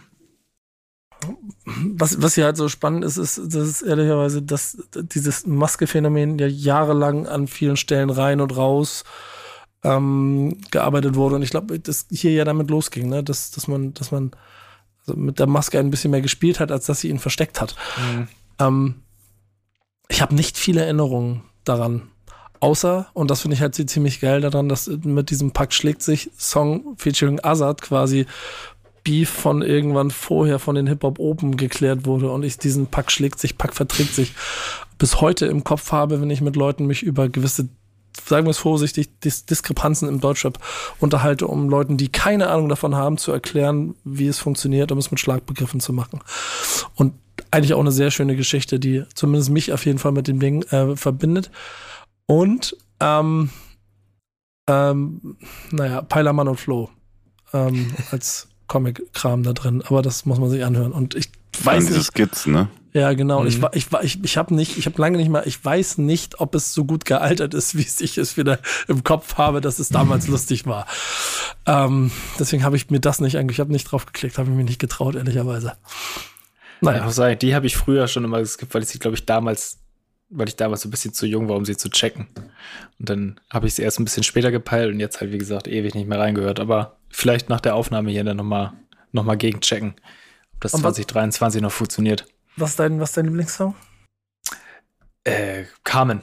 Was, 1.66 2.22
was 2.22 2.36
hier 2.36 2.46
halt 2.46 2.58
so 2.58 2.70
spannend 2.70 3.04
ist, 3.06 3.18
ist, 3.18 3.38
das 3.38 3.68
ist 3.68 3.82
ehrlicherweise, 3.82 4.42
dass 4.42 4.78
dieses 4.96 5.46
Maske-Phänomen 5.46 6.40
ja 6.40 6.48
jahrelang 6.48 7.28
an 7.28 7.48
vielen 7.48 7.78
Stellen 7.78 8.10
rein 8.10 8.42
und 8.42 8.56
raus 8.56 9.04
ähm, 9.84 10.58
gearbeitet 10.72 11.16
wurde. 11.16 11.36
Und 11.36 11.42
ich 11.42 11.50
glaube, 11.52 11.80
das 11.80 12.08
hier 12.10 12.32
ja 12.32 12.46
damit 12.46 12.70
losging, 12.70 13.10
ne? 13.10 13.24
dass, 13.24 13.52
dass 13.52 13.68
man, 13.68 13.94
dass 13.94 14.12
man 14.12 14.32
also 15.06 15.20
mit 15.20 15.40
der 15.40 15.48
Maske 15.48 15.80
ein 15.80 15.90
bisschen 15.90 16.12
mehr 16.12 16.22
gespielt 16.22 16.60
hat, 16.60 16.72
als 16.72 16.86
dass 16.86 17.02
sie 17.02 17.10
ihn 17.10 17.20
versteckt 17.20 17.62
hat. 17.62 17.76
Ähm, 18.60 18.96
ich 20.10 20.22
habe 20.22 20.36
nicht 20.36 20.58
viele 20.58 20.82
Erinnerungen 20.82 21.44
daran. 21.64 22.10
Außer, 22.60 23.08
und 23.14 23.30
das 23.30 23.42
finde 23.42 23.56
ich 23.56 23.62
halt 23.62 23.76
ziemlich 23.76 24.22
geil 24.22 24.40
daran, 24.40 24.70
dass 24.70 24.88
mit 24.88 25.30
diesem 25.32 25.52
Pack 25.52 25.74
schlägt 25.74 26.02
sich 26.02 26.32
Song 26.38 26.96
featuring 26.98 27.44
Azad 27.44 27.82
quasi 27.82 28.26
Beef 29.04 29.30
von 29.30 29.62
irgendwann 29.62 30.12
vorher 30.12 30.60
von 30.60 30.76
den 30.76 30.88
Hip-Hop 30.88 31.20
Open 31.20 31.58
geklärt 31.58 32.06
wurde 32.06 32.32
und 32.32 32.44
ich 32.44 32.58
diesen 32.58 32.88
Pack 32.88 33.12
schlägt 33.12 33.40
sich, 33.40 33.58
Pack 33.58 33.74
verträgt 33.74 34.14
sich 34.14 34.34
bis 34.98 35.20
heute 35.20 35.46
im 35.46 35.64
Kopf 35.64 35.92
habe, 35.92 36.22
wenn 36.22 36.30
ich 36.30 36.42
mit 36.42 36.56
Leuten 36.56 36.86
mich 36.86 37.04
über 37.04 37.28
gewisse, 37.28 37.68
sagen 38.26 38.46
wir 38.46 38.52
es 38.52 38.58
vorsichtig, 38.58 39.20
Dis 39.20 39.46
Diskrepanzen 39.46 40.08
im 40.08 40.22
Deutschrap 40.22 40.60
unterhalte, 41.00 41.48
um 41.48 41.70
Leuten, 41.70 41.98
die 41.98 42.10
keine 42.10 42.50
Ahnung 42.50 42.70
davon 42.70 42.96
haben, 42.96 43.18
zu 43.18 43.32
erklären, 43.32 43.96
wie 44.06 44.28
es 44.28 44.40
funktioniert, 44.40 44.92
um 44.92 44.98
es 44.98 45.12
mit 45.12 45.20
Schlagbegriffen 45.20 45.82
zu 45.82 45.92
machen. 45.92 46.22
Und 46.96 47.14
eigentlich 47.52 47.74
auch 47.74 47.80
eine 47.80 47.92
sehr 47.92 48.12
schöne 48.12 48.36
Geschichte, 48.36 48.80
die 48.80 49.04
zumindest 49.14 49.50
mich 49.50 49.74
auf 49.74 49.86
jeden 49.86 50.00
Fall 50.00 50.12
mit 50.12 50.28
dem 50.28 50.40
Ding 50.40 50.64
äh, 50.64 50.96
verbindet. 50.96 51.52
Und, 52.26 52.78
ähm, 53.00 53.50
ähm, 54.68 55.38
naja, 55.72 56.02
Peilermann 56.02 56.48
und 56.48 56.60
Flo 56.60 56.90
ähm, 57.54 57.94
als 58.12 58.48
Comic-Kram 58.68 59.44
da 59.44 59.54
drin, 59.54 59.84
aber 59.86 60.02
das 60.02 60.26
muss 60.26 60.40
man 60.40 60.50
sich 60.50 60.64
anhören. 60.64 60.92
Und 60.92 61.16
ich 61.16 61.30
weiß 61.64 61.86
diese 61.86 61.98
nicht, 62.00 62.08
Skizzen, 62.08 62.54
ne? 62.54 62.68
ja 62.94 63.14
genau, 63.14 63.44
ich, 63.46 63.60
Mhm. 63.60 63.68
ich, 63.74 63.92
wa- 63.92 64.02
ich, 64.04 64.24
ich 64.24 64.38
habe 64.38 64.54
nicht, 64.56 64.78
ich 64.78 64.86
habe 64.86 65.00
lange 65.02 65.18
nicht 65.18 65.30
mal, 65.30 65.44
ich 65.46 65.64
weiß 65.64 65.98
nicht, 66.00 66.40
ob 66.40 66.54
es 66.56 66.74
so 66.74 66.86
gut 66.86 67.06
gealtert 67.06 67.54
ist, 67.54 67.76
wie 67.78 67.88
ich 68.04 68.18
es 68.18 68.38
wieder 68.38 68.60
im 68.88 69.04
Kopf 69.04 69.36
habe, 69.38 69.62
dass 69.62 69.80
es 69.80 69.90
damals 69.90 70.28
lustig 70.34 70.66
war. 70.66 70.86
Ähm, 71.66 72.12
deswegen 72.40 72.64
habe 72.64 72.76
ich 72.76 72.90
mir 72.90 73.00
das 73.00 73.20
nicht 73.22 73.38
eigentlich, 73.38 73.56
ich 73.56 73.60
habe 73.62 73.72
nicht 73.72 73.86
drauf 73.86 74.06
geklickt, 74.06 74.38
habe 74.38 74.50
ich 74.50 74.56
mich 74.56 74.66
nicht 74.66 74.80
getraut, 74.80 75.16
ehrlicherweise. 75.16 75.74
Ich 76.82 76.86
Naja, 76.86 77.06
muss 77.06 77.16
sagen, 77.16 77.40
die 77.40 77.56
habe 77.56 77.66
ich 77.66 77.78
früher 77.78 78.08
schon 78.08 78.26
immer 78.26 78.40
geskippt, 78.40 78.74
weil 78.74 78.84
ich 78.84 78.90
sie, 78.90 79.00
glaube 79.00 79.16
ich, 79.16 79.26
damals, 79.26 79.78
weil 80.36 80.48
ich 80.48 80.56
damals 80.56 80.82
so 80.82 80.88
ein 80.88 80.92
bisschen 80.92 81.14
zu 81.14 81.26
jung 81.26 81.48
war, 81.50 81.56
um 81.56 81.66
sie 81.66 81.78
zu 81.78 81.90
checken. 81.90 82.28
Und 83.00 83.10
dann 83.10 83.40
habe 83.50 83.68
ich 83.68 83.74
sie 83.76 83.82
erst 83.84 84.00
ein 84.00 84.06
bisschen 84.06 84.24
später 84.24 84.52
gepeilt 84.52 84.92
und 84.94 85.00
jetzt 85.00 85.22
halt, 85.22 85.32
wie 85.32 85.38
gesagt, 85.38 85.68
ewig 85.68 85.96
nicht 85.96 86.08
mehr 86.08 86.20
reingehört. 86.20 86.60
Aber 86.60 86.98
vielleicht 87.10 87.50
nach 87.50 87.62
der 87.62 87.76
Aufnahme 87.76 88.12
hier 88.12 88.24
dann 88.24 88.38
nochmal 88.38 88.74
noch 89.12 89.24
mal 89.24 89.36
gegenchecken, 89.38 89.94
ob 90.56 90.62
das 90.62 90.74
Und 90.74 90.84
was- 90.84 90.96
2023 90.96 91.62
noch 91.62 91.72
funktioniert. 91.72 92.26
was 92.58 92.72
ist 92.72 92.80
dein, 92.80 93.00
was 93.00 93.10
ist 93.12 93.18
dein 93.18 93.26
Lieblingssong? 93.26 93.76
Äh, 95.24 95.64
Carmen. 95.84 96.22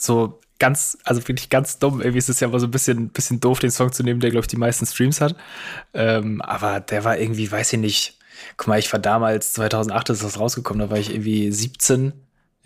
So 0.00 0.40
ganz, 0.58 0.98
also 1.04 1.26
wirklich 1.28 1.50
ganz 1.50 1.78
dumm. 1.78 2.00
Irgendwie 2.00 2.18
ist 2.18 2.28
es 2.28 2.40
ja 2.40 2.48
aber 2.48 2.58
so 2.60 2.66
ein 2.66 2.70
bisschen, 2.70 3.10
bisschen 3.10 3.40
doof, 3.40 3.58
den 3.60 3.70
Song 3.70 3.92
zu 3.92 4.02
nehmen, 4.02 4.20
der, 4.20 4.30
glaube 4.30 4.44
ich, 4.44 4.48
die 4.48 4.56
meisten 4.56 4.86
Streams 4.86 5.20
hat. 5.20 5.36
Ähm, 5.94 6.40
aber 6.42 6.80
der 6.80 7.04
war 7.04 7.18
irgendwie, 7.18 7.50
weiß 7.50 7.72
ich 7.74 7.78
nicht. 7.78 8.18
Guck 8.56 8.68
mal, 8.68 8.78
ich 8.78 8.92
war 8.92 9.00
damals, 9.00 9.52
2008 9.54 10.10
ist 10.10 10.22
das 10.24 10.38
rausgekommen, 10.38 10.80
da 10.80 10.90
war 10.90 10.98
ich 10.98 11.10
irgendwie 11.12 11.50
17, 11.50 12.12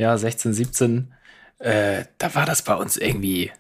ja, 0.03 0.19
16, 0.19 0.53
17. 0.53 1.15
Äh, 1.61 2.05
da 2.19 2.35
war 2.35 2.45
das 2.45 2.63
bei 2.63 2.75
uns 2.75 2.97
irgendwie 2.97 3.53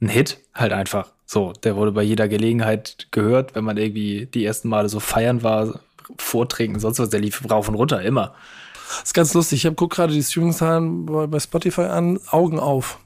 ein 0.00 0.08
Hit, 0.08 0.38
halt 0.54 0.72
einfach. 0.72 1.12
So, 1.24 1.52
der 1.52 1.74
wurde 1.74 1.92
bei 1.92 2.02
jeder 2.02 2.28
Gelegenheit 2.28 3.08
gehört, 3.10 3.54
wenn 3.54 3.64
man 3.64 3.78
irgendwie 3.78 4.26
die 4.26 4.44
ersten 4.44 4.68
Male 4.68 4.88
so 4.88 5.00
feiern 5.00 5.42
war, 5.42 5.80
Vorträgen, 6.18 6.78
sonst 6.78 7.00
was, 7.00 7.08
der 7.08 7.20
lief 7.20 7.42
rauf 7.50 7.68
und 7.68 7.74
runter, 7.74 8.00
immer. 8.02 8.34
ist 9.02 9.14
ganz 9.14 9.34
lustig. 9.34 9.60
Ich 9.60 9.66
habe 9.66 9.74
guck 9.74 9.92
gerade 9.92 10.12
die 10.12 10.22
Streamingzahlen 10.22 11.06
bei, 11.06 11.26
bei 11.26 11.40
Spotify 11.40 11.82
an. 11.82 12.20
Augen 12.30 12.60
auf. 12.60 13.00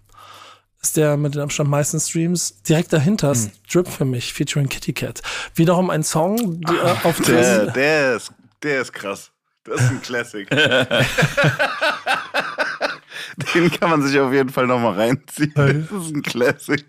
Ist 0.83 0.97
der 0.97 1.17
mit 1.17 1.35
den 1.35 1.43
Abstand 1.43 1.71
meisten 1.71 2.01
Streams. 2.01 2.63
Direkt 2.63 2.93
dahinter 2.93 3.33
ist 3.33 3.53
Drip 3.73 3.87
für 3.87 4.05
mich, 4.05 4.33
featuring 4.33 4.69
Kitty 4.69 4.93
Cat. 4.93 5.23
Wiederum 5.55 5.91
ein 5.91 6.03
Song, 6.03 6.61
die, 6.61 6.75
äh, 6.75 6.97
auf 7.05 7.21
Der, 7.21 7.67
der, 7.67 8.17
ist, 8.17 8.33
der 8.63 8.81
ist 8.81 8.93
krass. 8.93 9.31
Das 9.65 9.81
ist 9.81 9.91
ein 9.91 10.03
Classic. 10.03 10.49
Den 13.55 13.71
kann 13.71 13.91
man 13.91 14.03
sich 14.03 14.19
auf 14.21 14.33
jeden 14.33 14.51
Fall 14.51 14.67
nochmal 14.67 14.95
reinziehen. 14.95 15.53
Das 15.55 15.91
ist 16.05 16.15
ein 16.15 16.23
Classic. 16.23 16.85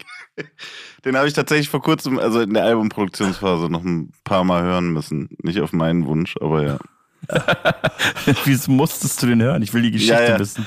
Den 1.05 1.17
habe 1.17 1.27
ich 1.27 1.33
tatsächlich 1.33 1.69
vor 1.69 1.81
kurzem, 1.81 2.19
also 2.19 2.41
in 2.41 2.53
der 2.53 2.63
Albumproduktionsphase, 2.63 3.69
noch 3.69 3.83
ein 3.83 4.11
paar 4.23 4.43
Mal 4.43 4.63
hören 4.63 4.91
müssen. 4.93 5.29
Nicht 5.43 5.59
auf 5.61 5.73
meinen 5.73 6.05
Wunsch, 6.05 6.35
aber 6.39 6.63
ja. 6.63 6.77
Wieso 8.45 8.71
musstest 8.71 9.21
du 9.21 9.27
den 9.27 9.41
hören? 9.41 9.61
Ich 9.61 9.73
will 9.73 9.81
die 9.83 9.91
Geschichte 9.91 10.13
Ja, 10.13 10.29
ja. 10.29 10.39
wissen. 10.39 10.65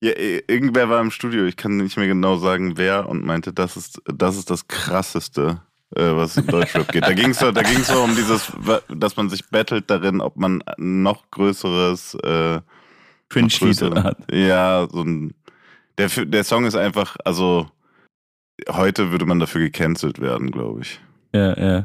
ja. 0.00 0.12
Irgendwer 0.48 0.88
war 0.88 1.00
im 1.00 1.10
Studio, 1.10 1.44
ich 1.46 1.56
kann 1.56 1.76
nicht 1.78 1.96
mehr 1.96 2.06
genau 2.08 2.36
sagen, 2.36 2.76
wer, 2.76 3.08
und 3.08 3.24
meinte, 3.24 3.52
das 3.52 3.76
ist 3.76 4.00
das, 4.06 4.36
ist 4.36 4.50
das 4.50 4.68
krasseste, 4.68 5.62
äh, 5.96 6.02
was 6.14 6.36
in 6.36 6.46
Deutschrap 6.46 6.90
geht. 6.92 7.04
Da 7.04 7.12
ging 7.14 7.30
es 7.30 7.38
so, 7.38 7.52
da 7.52 7.62
ging's 7.62 7.88
so 7.88 8.02
um 8.02 8.14
dieses, 8.16 8.52
dass 8.88 9.16
man 9.16 9.30
sich 9.30 9.48
battelt 9.48 9.88
darin, 9.90 10.20
ob 10.20 10.36
man 10.36 10.62
noch 10.76 11.30
größeres 11.30 12.14
äh, 12.16 12.60
Cringe-Lied 13.30 13.94
hat. 13.96 14.18
Ja, 14.32 14.86
so 14.90 15.02
ein. 15.02 15.32
Der, 15.98 16.08
der 16.08 16.44
Song 16.44 16.64
ist 16.64 16.76
einfach, 16.76 17.16
also 17.24 17.68
heute 18.68 19.10
würde 19.10 19.26
man 19.26 19.38
dafür 19.38 19.60
gecancelt 19.60 20.20
werden, 20.20 20.50
glaube 20.50 20.82
ich. 20.82 21.00
Ja, 21.32 21.58
ja. 21.58 21.84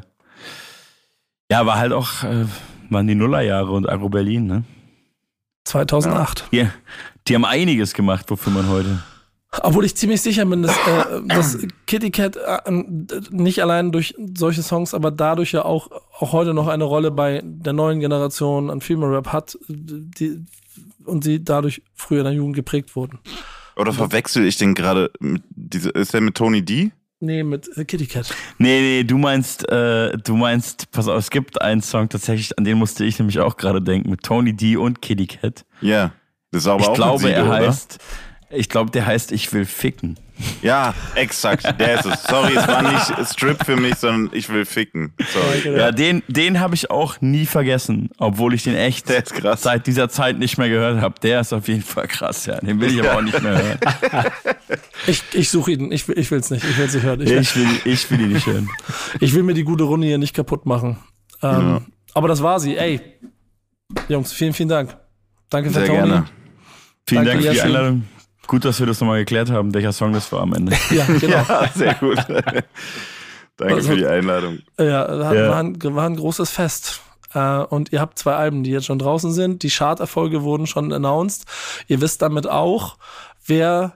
Ja, 1.50 1.60
aber 1.60 1.76
halt 1.76 1.92
auch, 1.92 2.24
äh, 2.24 2.46
waren 2.90 3.06
die 3.06 3.14
Nullerjahre 3.14 3.70
und 3.70 3.88
Agro 3.88 4.08
Berlin, 4.08 4.46
ne? 4.46 4.64
2008. 5.64 6.48
Die, 6.52 6.68
die 7.26 7.34
haben 7.34 7.44
einiges 7.44 7.92
gemacht, 7.92 8.30
wofür 8.30 8.52
man 8.52 8.68
heute. 8.68 9.02
Obwohl 9.62 9.84
ich 9.84 9.96
ziemlich 9.96 10.20
sicher 10.22 10.44
bin, 10.44 10.62
dass, 10.62 10.76
äh, 10.76 11.22
dass 11.28 11.58
Kitty 11.86 12.10
Cat 12.10 12.36
äh, 12.36 12.70
nicht 13.30 13.62
allein 13.62 13.92
durch 13.92 14.14
solche 14.36 14.62
Songs, 14.62 14.94
aber 14.94 15.10
dadurch 15.10 15.52
ja 15.52 15.64
auch, 15.64 15.90
auch 16.18 16.32
heute 16.32 16.54
noch 16.54 16.68
eine 16.68 16.84
Rolle 16.84 17.10
bei 17.10 17.42
der 17.44 17.72
neuen 17.72 18.00
Generation 18.00 18.70
an 18.70 18.80
Female 18.80 19.16
Rap 19.16 19.32
hat, 19.32 19.58
die, 19.68 20.44
und 21.04 21.24
sie 21.24 21.42
dadurch 21.44 21.82
früher 21.94 22.20
in 22.20 22.24
der 22.24 22.34
Jugend 22.34 22.56
geprägt 22.56 22.96
wurden. 22.96 23.18
Oder 23.76 23.92
verwechsel 23.92 24.46
ich 24.46 24.56
den 24.56 24.74
gerade 24.74 25.10
mit 25.20 25.42
diese, 25.50 25.90
ist 25.90 26.14
der 26.14 26.22
mit 26.22 26.34
Tony 26.34 26.64
D? 26.64 26.92
Nee, 27.20 27.42
mit 27.42 27.68
äh, 27.76 27.84
Kitty 27.84 28.06
Cat. 28.06 28.34
Nee, 28.58 28.80
nee, 28.80 29.04
du 29.04 29.16
meinst, 29.16 29.68
äh, 29.70 30.16
du 30.18 30.36
meinst, 30.36 30.90
pass 30.90 31.08
auf, 31.08 31.18
es 31.18 31.30
gibt 31.30 31.60
einen 31.60 31.82
Song 31.82 32.08
tatsächlich, 32.08 32.58
an 32.58 32.64
den 32.64 32.78
musste 32.78 33.04
ich 33.04 33.18
nämlich 33.18 33.38
auch 33.40 33.56
gerade 33.56 33.80
denken, 33.80 34.10
mit 34.10 34.22
Tony 34.22 34.54
D 34.54 34.76
und 34.76 35.00
Kitty 35.00 35.26
Cat. 35.26 35.64
Ja. 35.80 36.12
Das 36.50 36.62
ist 36.62 36.68
aber 36.68 36.80
ich 36.80 36.88
auch 36.88 36.94
glaube, 36.94 37.18
Sido, 37.18 37.32
er 37.32 37.46
oder? 37.46 37.76
Ich 38.50 38.68
glaube, 38.68 38.90
der 38.90 39.06
heißt 39.06 39.32
Ich 39.32 39.52
will 39.52 39.64
ficken. 39.64 40.18
Ja, 40.60 40.92
exakt. 41.14 41.64
Der 41.80 41.94
ist 41.98 42.04
es. 42.04 42.22
Sorry, 42.24 42.54
es 42.56 42.68
war 42.68 42.82
nicht 42.82 43.30
Strip 43.32 43.64
für 43.64 43.76
mich, 43.76 43.94
sondern 43.94 44.36
ich 44.36 44.50
will 44.50 44.66
ficken. 44.66 45.14
Sorry. 45.32 45.78
Ja, 45.78 45.92
den, 45.92 46.22
den 46.28 46.60
habe 46.60 46.74
ich 46.74 46.90
auch 46.90 47.22
nie 47.22 47.46
vergessen, 47.46 48.10
obwohl 48.18 48.52
ich 48.52 48.62
den 48.64 48.74
echt 48.76 49.06
seit 49.08 49.86
dieser 49.86 50.10
Zeit 50.10 50.38
nicht 50.38 50.58
mehr 50.58 50.68
gehört 50.68 51.00
habe. 51.00 51.14
Der 51.22 51.40
ist 51.40 51.54
auf 51.54 51.66
jeden 51.68 51.80
Fall 51.82 52.06
krass, 52.06 52.44
ja. 52.44 52.60
Den 52.60 52.78
will 52.82 52.92
ich 52.92 53.00
aber 53.00 53.16
auch 53.16 53.22
nicht 53.22 53.40
mehr 53.42 53.62
hören. 53.62 53.78
Ich, 55.06 55.22
ich 55.34 55.50
suche 55.50 55.70
ihn, 55.72 55.92
ich, 55.92 56.06
will- 56.08 56.18
ich 56.18 56.30
will 56.32 56.40
es 56.40 56.50
nicht, 56.50 56.64
ich 56.64 56.76
will 56.78 56.86
es 56.86 56.94
nicht 56.94 57.04
hören. 57.04 57.20
Ich, 57.20 57.30
will- 57.30 57.38
Ich 57.40 57.56
will, 57.56 57.68
ich 57.84 58.10
will 58.10 58.20
ihn 58.20 58.32
nicht 58.32 58.46
hören. 58.46 58.68
ich 59.20 59.34
will 59.34 59.44
mir 59.44 59.54
die 59.54 59.62
gute 59.62 59.84
Runde 59.84 60.06
hier 60.08 60.18
nicht 60.18 60.34
kaputt 60.34 60.66
machen. 60.66 60.96
Ähm, 61.42 61.50
Ja. 61.50 61.82
Aber 62.14 62.26
das 62.28 62.42
war 62.42 62.58
sie, 62.58 62.76
ey. 62.76 63.00
Jungs, 64.08 64.32
vielen, 64.32 64.52
vielen 64.52 64.68
Dank. 64.68 64.96
Danke 65.48 65.68
für 65.70 65.74
Sehr 65.78 65.86
Tony. 65.86 65.98
gerne. 65.98 66.24
Vielen 67.08 67.24
Danke, 67.24 67.42
Dank 67.44 67.46
für 67.46 67.52
die. 67.54 67.60
Einladung. 67.62 68.04
Gut, 68.46 68.64
dass 68.64 68.78
wir 68.80 68.86
das 68.86 69.00
nochmal 69.00 69.18
geklärt 69.20 69.50
haben, 69.50 69.74
welcher 69.74 69.92
Song 69.92 70.12
das 70.12 70.30
war 70.32 70.42
am 70.42 70.52
Ende. 70.54 70.72
Ja, 70.90 71.04
genau. 71.06 71.36
Ja, 71.48 71.70
sehr 71.74 71.94
gut. 71.94 72.18
Danke 73.56 73.74
Also- 73.74 73.88
für 73.90 73.96
die 73.96 74.06
Einladung. 74.06 74.58
Ja, 74.78 75.06
war, 75.18 75.34
Ja. 75.34 75.48
War, 75.50 75.58
ein, 75.58 75.76
war 75.82 76.06
ein 76.06 76.16
großes 76.16 76.50
Fest. 76.50 77.00
Äh, 77.34 77.40
und 77.40 77.92
ihr 77.92 78.00
habt 78.00 78.18
zwei 78.18 78.34
Alben, 78.34 78.62
die 78.62 78.70
jetzt 78.70 78.86
schon 78.86 78.98
draußen 78.98 79.32
sind. 79.32 79.62
Die 79.62 79.70
Charterfolge 79.70 80.42
wurden 80.42 80.66
schon 80.66 80.92
announced. 80.92 81.44
Ihr 81.88 82.00
wisst 82.00 82.22
damit 82.22 82.46
auch, 82.46 82.96
wer 83.46 83.94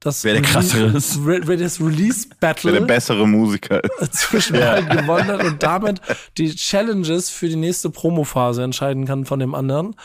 das, 0.00 0.22
Wer 0.22 0.34
der 0.34 0.42
Krassere 0.42 0.96
ist. 0.96 1.16
Re 1.26 1.40
wer 1.44 1.56
das 1.56 1.80
Release 1.80 2.28
Wer 2.40 2.54
der 2.54 2.70
Battle 2.70 2.80
bessere 2.82 3.26
Musiker 3.26 3.80
ist. 4.00 4.14
zwischen 4.14 4.52
beiden 4.56 4.88
gewonnen 4.96 5.26
hat 5.26 5.42
und 5.42 5.60
damit 5.62 6.00
die 6.36 6.54
Challenges 6.54 7.30
für 7.30 7.48
die 7.48 7.56
nächste 7.56 7.90
Promophase 7.90 8.62
entscheiden 8.62 9.06
kann 9.06 9.24
von 9.26 9.40
dem 9.40 9.56
anderen. 9.56 9.96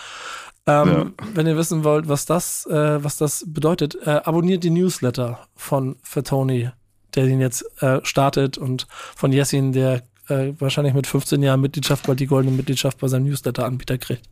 Ähm, 0.65 1.13
Wenn 1.33 1.47
ihr 1.47 1.57
wissen 1.57 1.83
wollt, 1.83 2.07
was 2.07 2.25
das, 2.25 2.65
äh, 2.67 3.03
was 3.03 3.17
das 3.17 3.43
bedeutet, 3.47 3.95
äh, 4.05 4.21
abonniert 4.23 4.63
die 4.63 4.69
Newsletter 4.69 5.39
von 5.55 5.97
Fatoni, 6.01 6.69
der 7.15 7.25
den 7.25 7.41
jetzt 7.41 7.65
äh, 7.81 7.99
startet 8.03 8.57
und 8.57 8.87
von 9.15 9.33
Jessin, 9.33 9.73
der 9.73 10.03
äh, 10.29 10.53
wahrscheinlich 10.59 10.93
mit 10.93 11.05
15 11.05 11.43
Jahren 11.43 11.59
Mitgliedschaft 11.59 12.07
bald 12.07 12.19
die 12.19 12.27
goldene 12.27 12.55
Mitgliedschaft 12.55 12.97
bei 12.99 13.07
seinem 13.07 13.25
Newsletter-Anbieter 13.25 13.97
kriegt. 13.97 14.23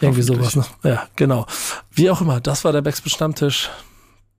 Irgendwie 0.00 0.22
sowas, 0.22 0.56
ne? 0.56 0.64
Ja, 0.82 1.08
genau. 1.16 1.46
Wie 1.90 2.08
auch 2.08 2.20
immer, 2.20 2.40
das 2.40 2.64
war 2.64 2.72
der 2.72 2.82
Backspin 2.82 3.10
Stammtisch. 3.10 3.68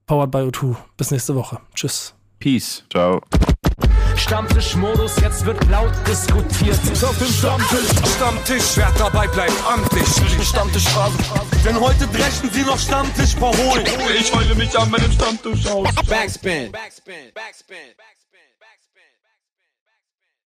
Powered 0.06 0.30
by 0.30 0.38
O2. 0.38 0.76
Bis 0.96 1.10
nächste 1.10 1.34
Woche. 1.34 1.60
Tschüss. 1.74 2.14
Peace. 2.40 2.84
Ciao. 2.90 3.20
Stammtischmodus, 4.22 5.16
jetzt 5.20 5.44
wird 5.44 5.58
laut 5.68 5.92
diskutiert. 6.06 6.78
Auf 7.02 7.18
dem 7.18 7.26
Stammtisch, 7.26 7.88
Stammtisch, 8.16 8.76
wer 8.76 8.90
dabei 8.96 9.26
bleibt, 9.26 9.52
amtlich. 9.66 10.06
Stammtischphase. 10.46 11.18
Denn 11.64 11.78
heute 11.78 12.06
brechen 12.06 12.48
sie 12.52 12.62
noch 12.62 12.78
Stammtisch 12.78 13.34
verholen. 13.34 13.84
Ich 14.18 14.32
heule 14.32 14.54
mich 14.54 14.78
an 14.78 14.90
meinem 14.90 15.10
Stammtisch 15.10 15.66
aus. 15.66 15.88
Backspin. 16.08 16.70
Backspin. 16.70 17.32
Backspin. 17.34 17.76
Backspin. 17.96 18.21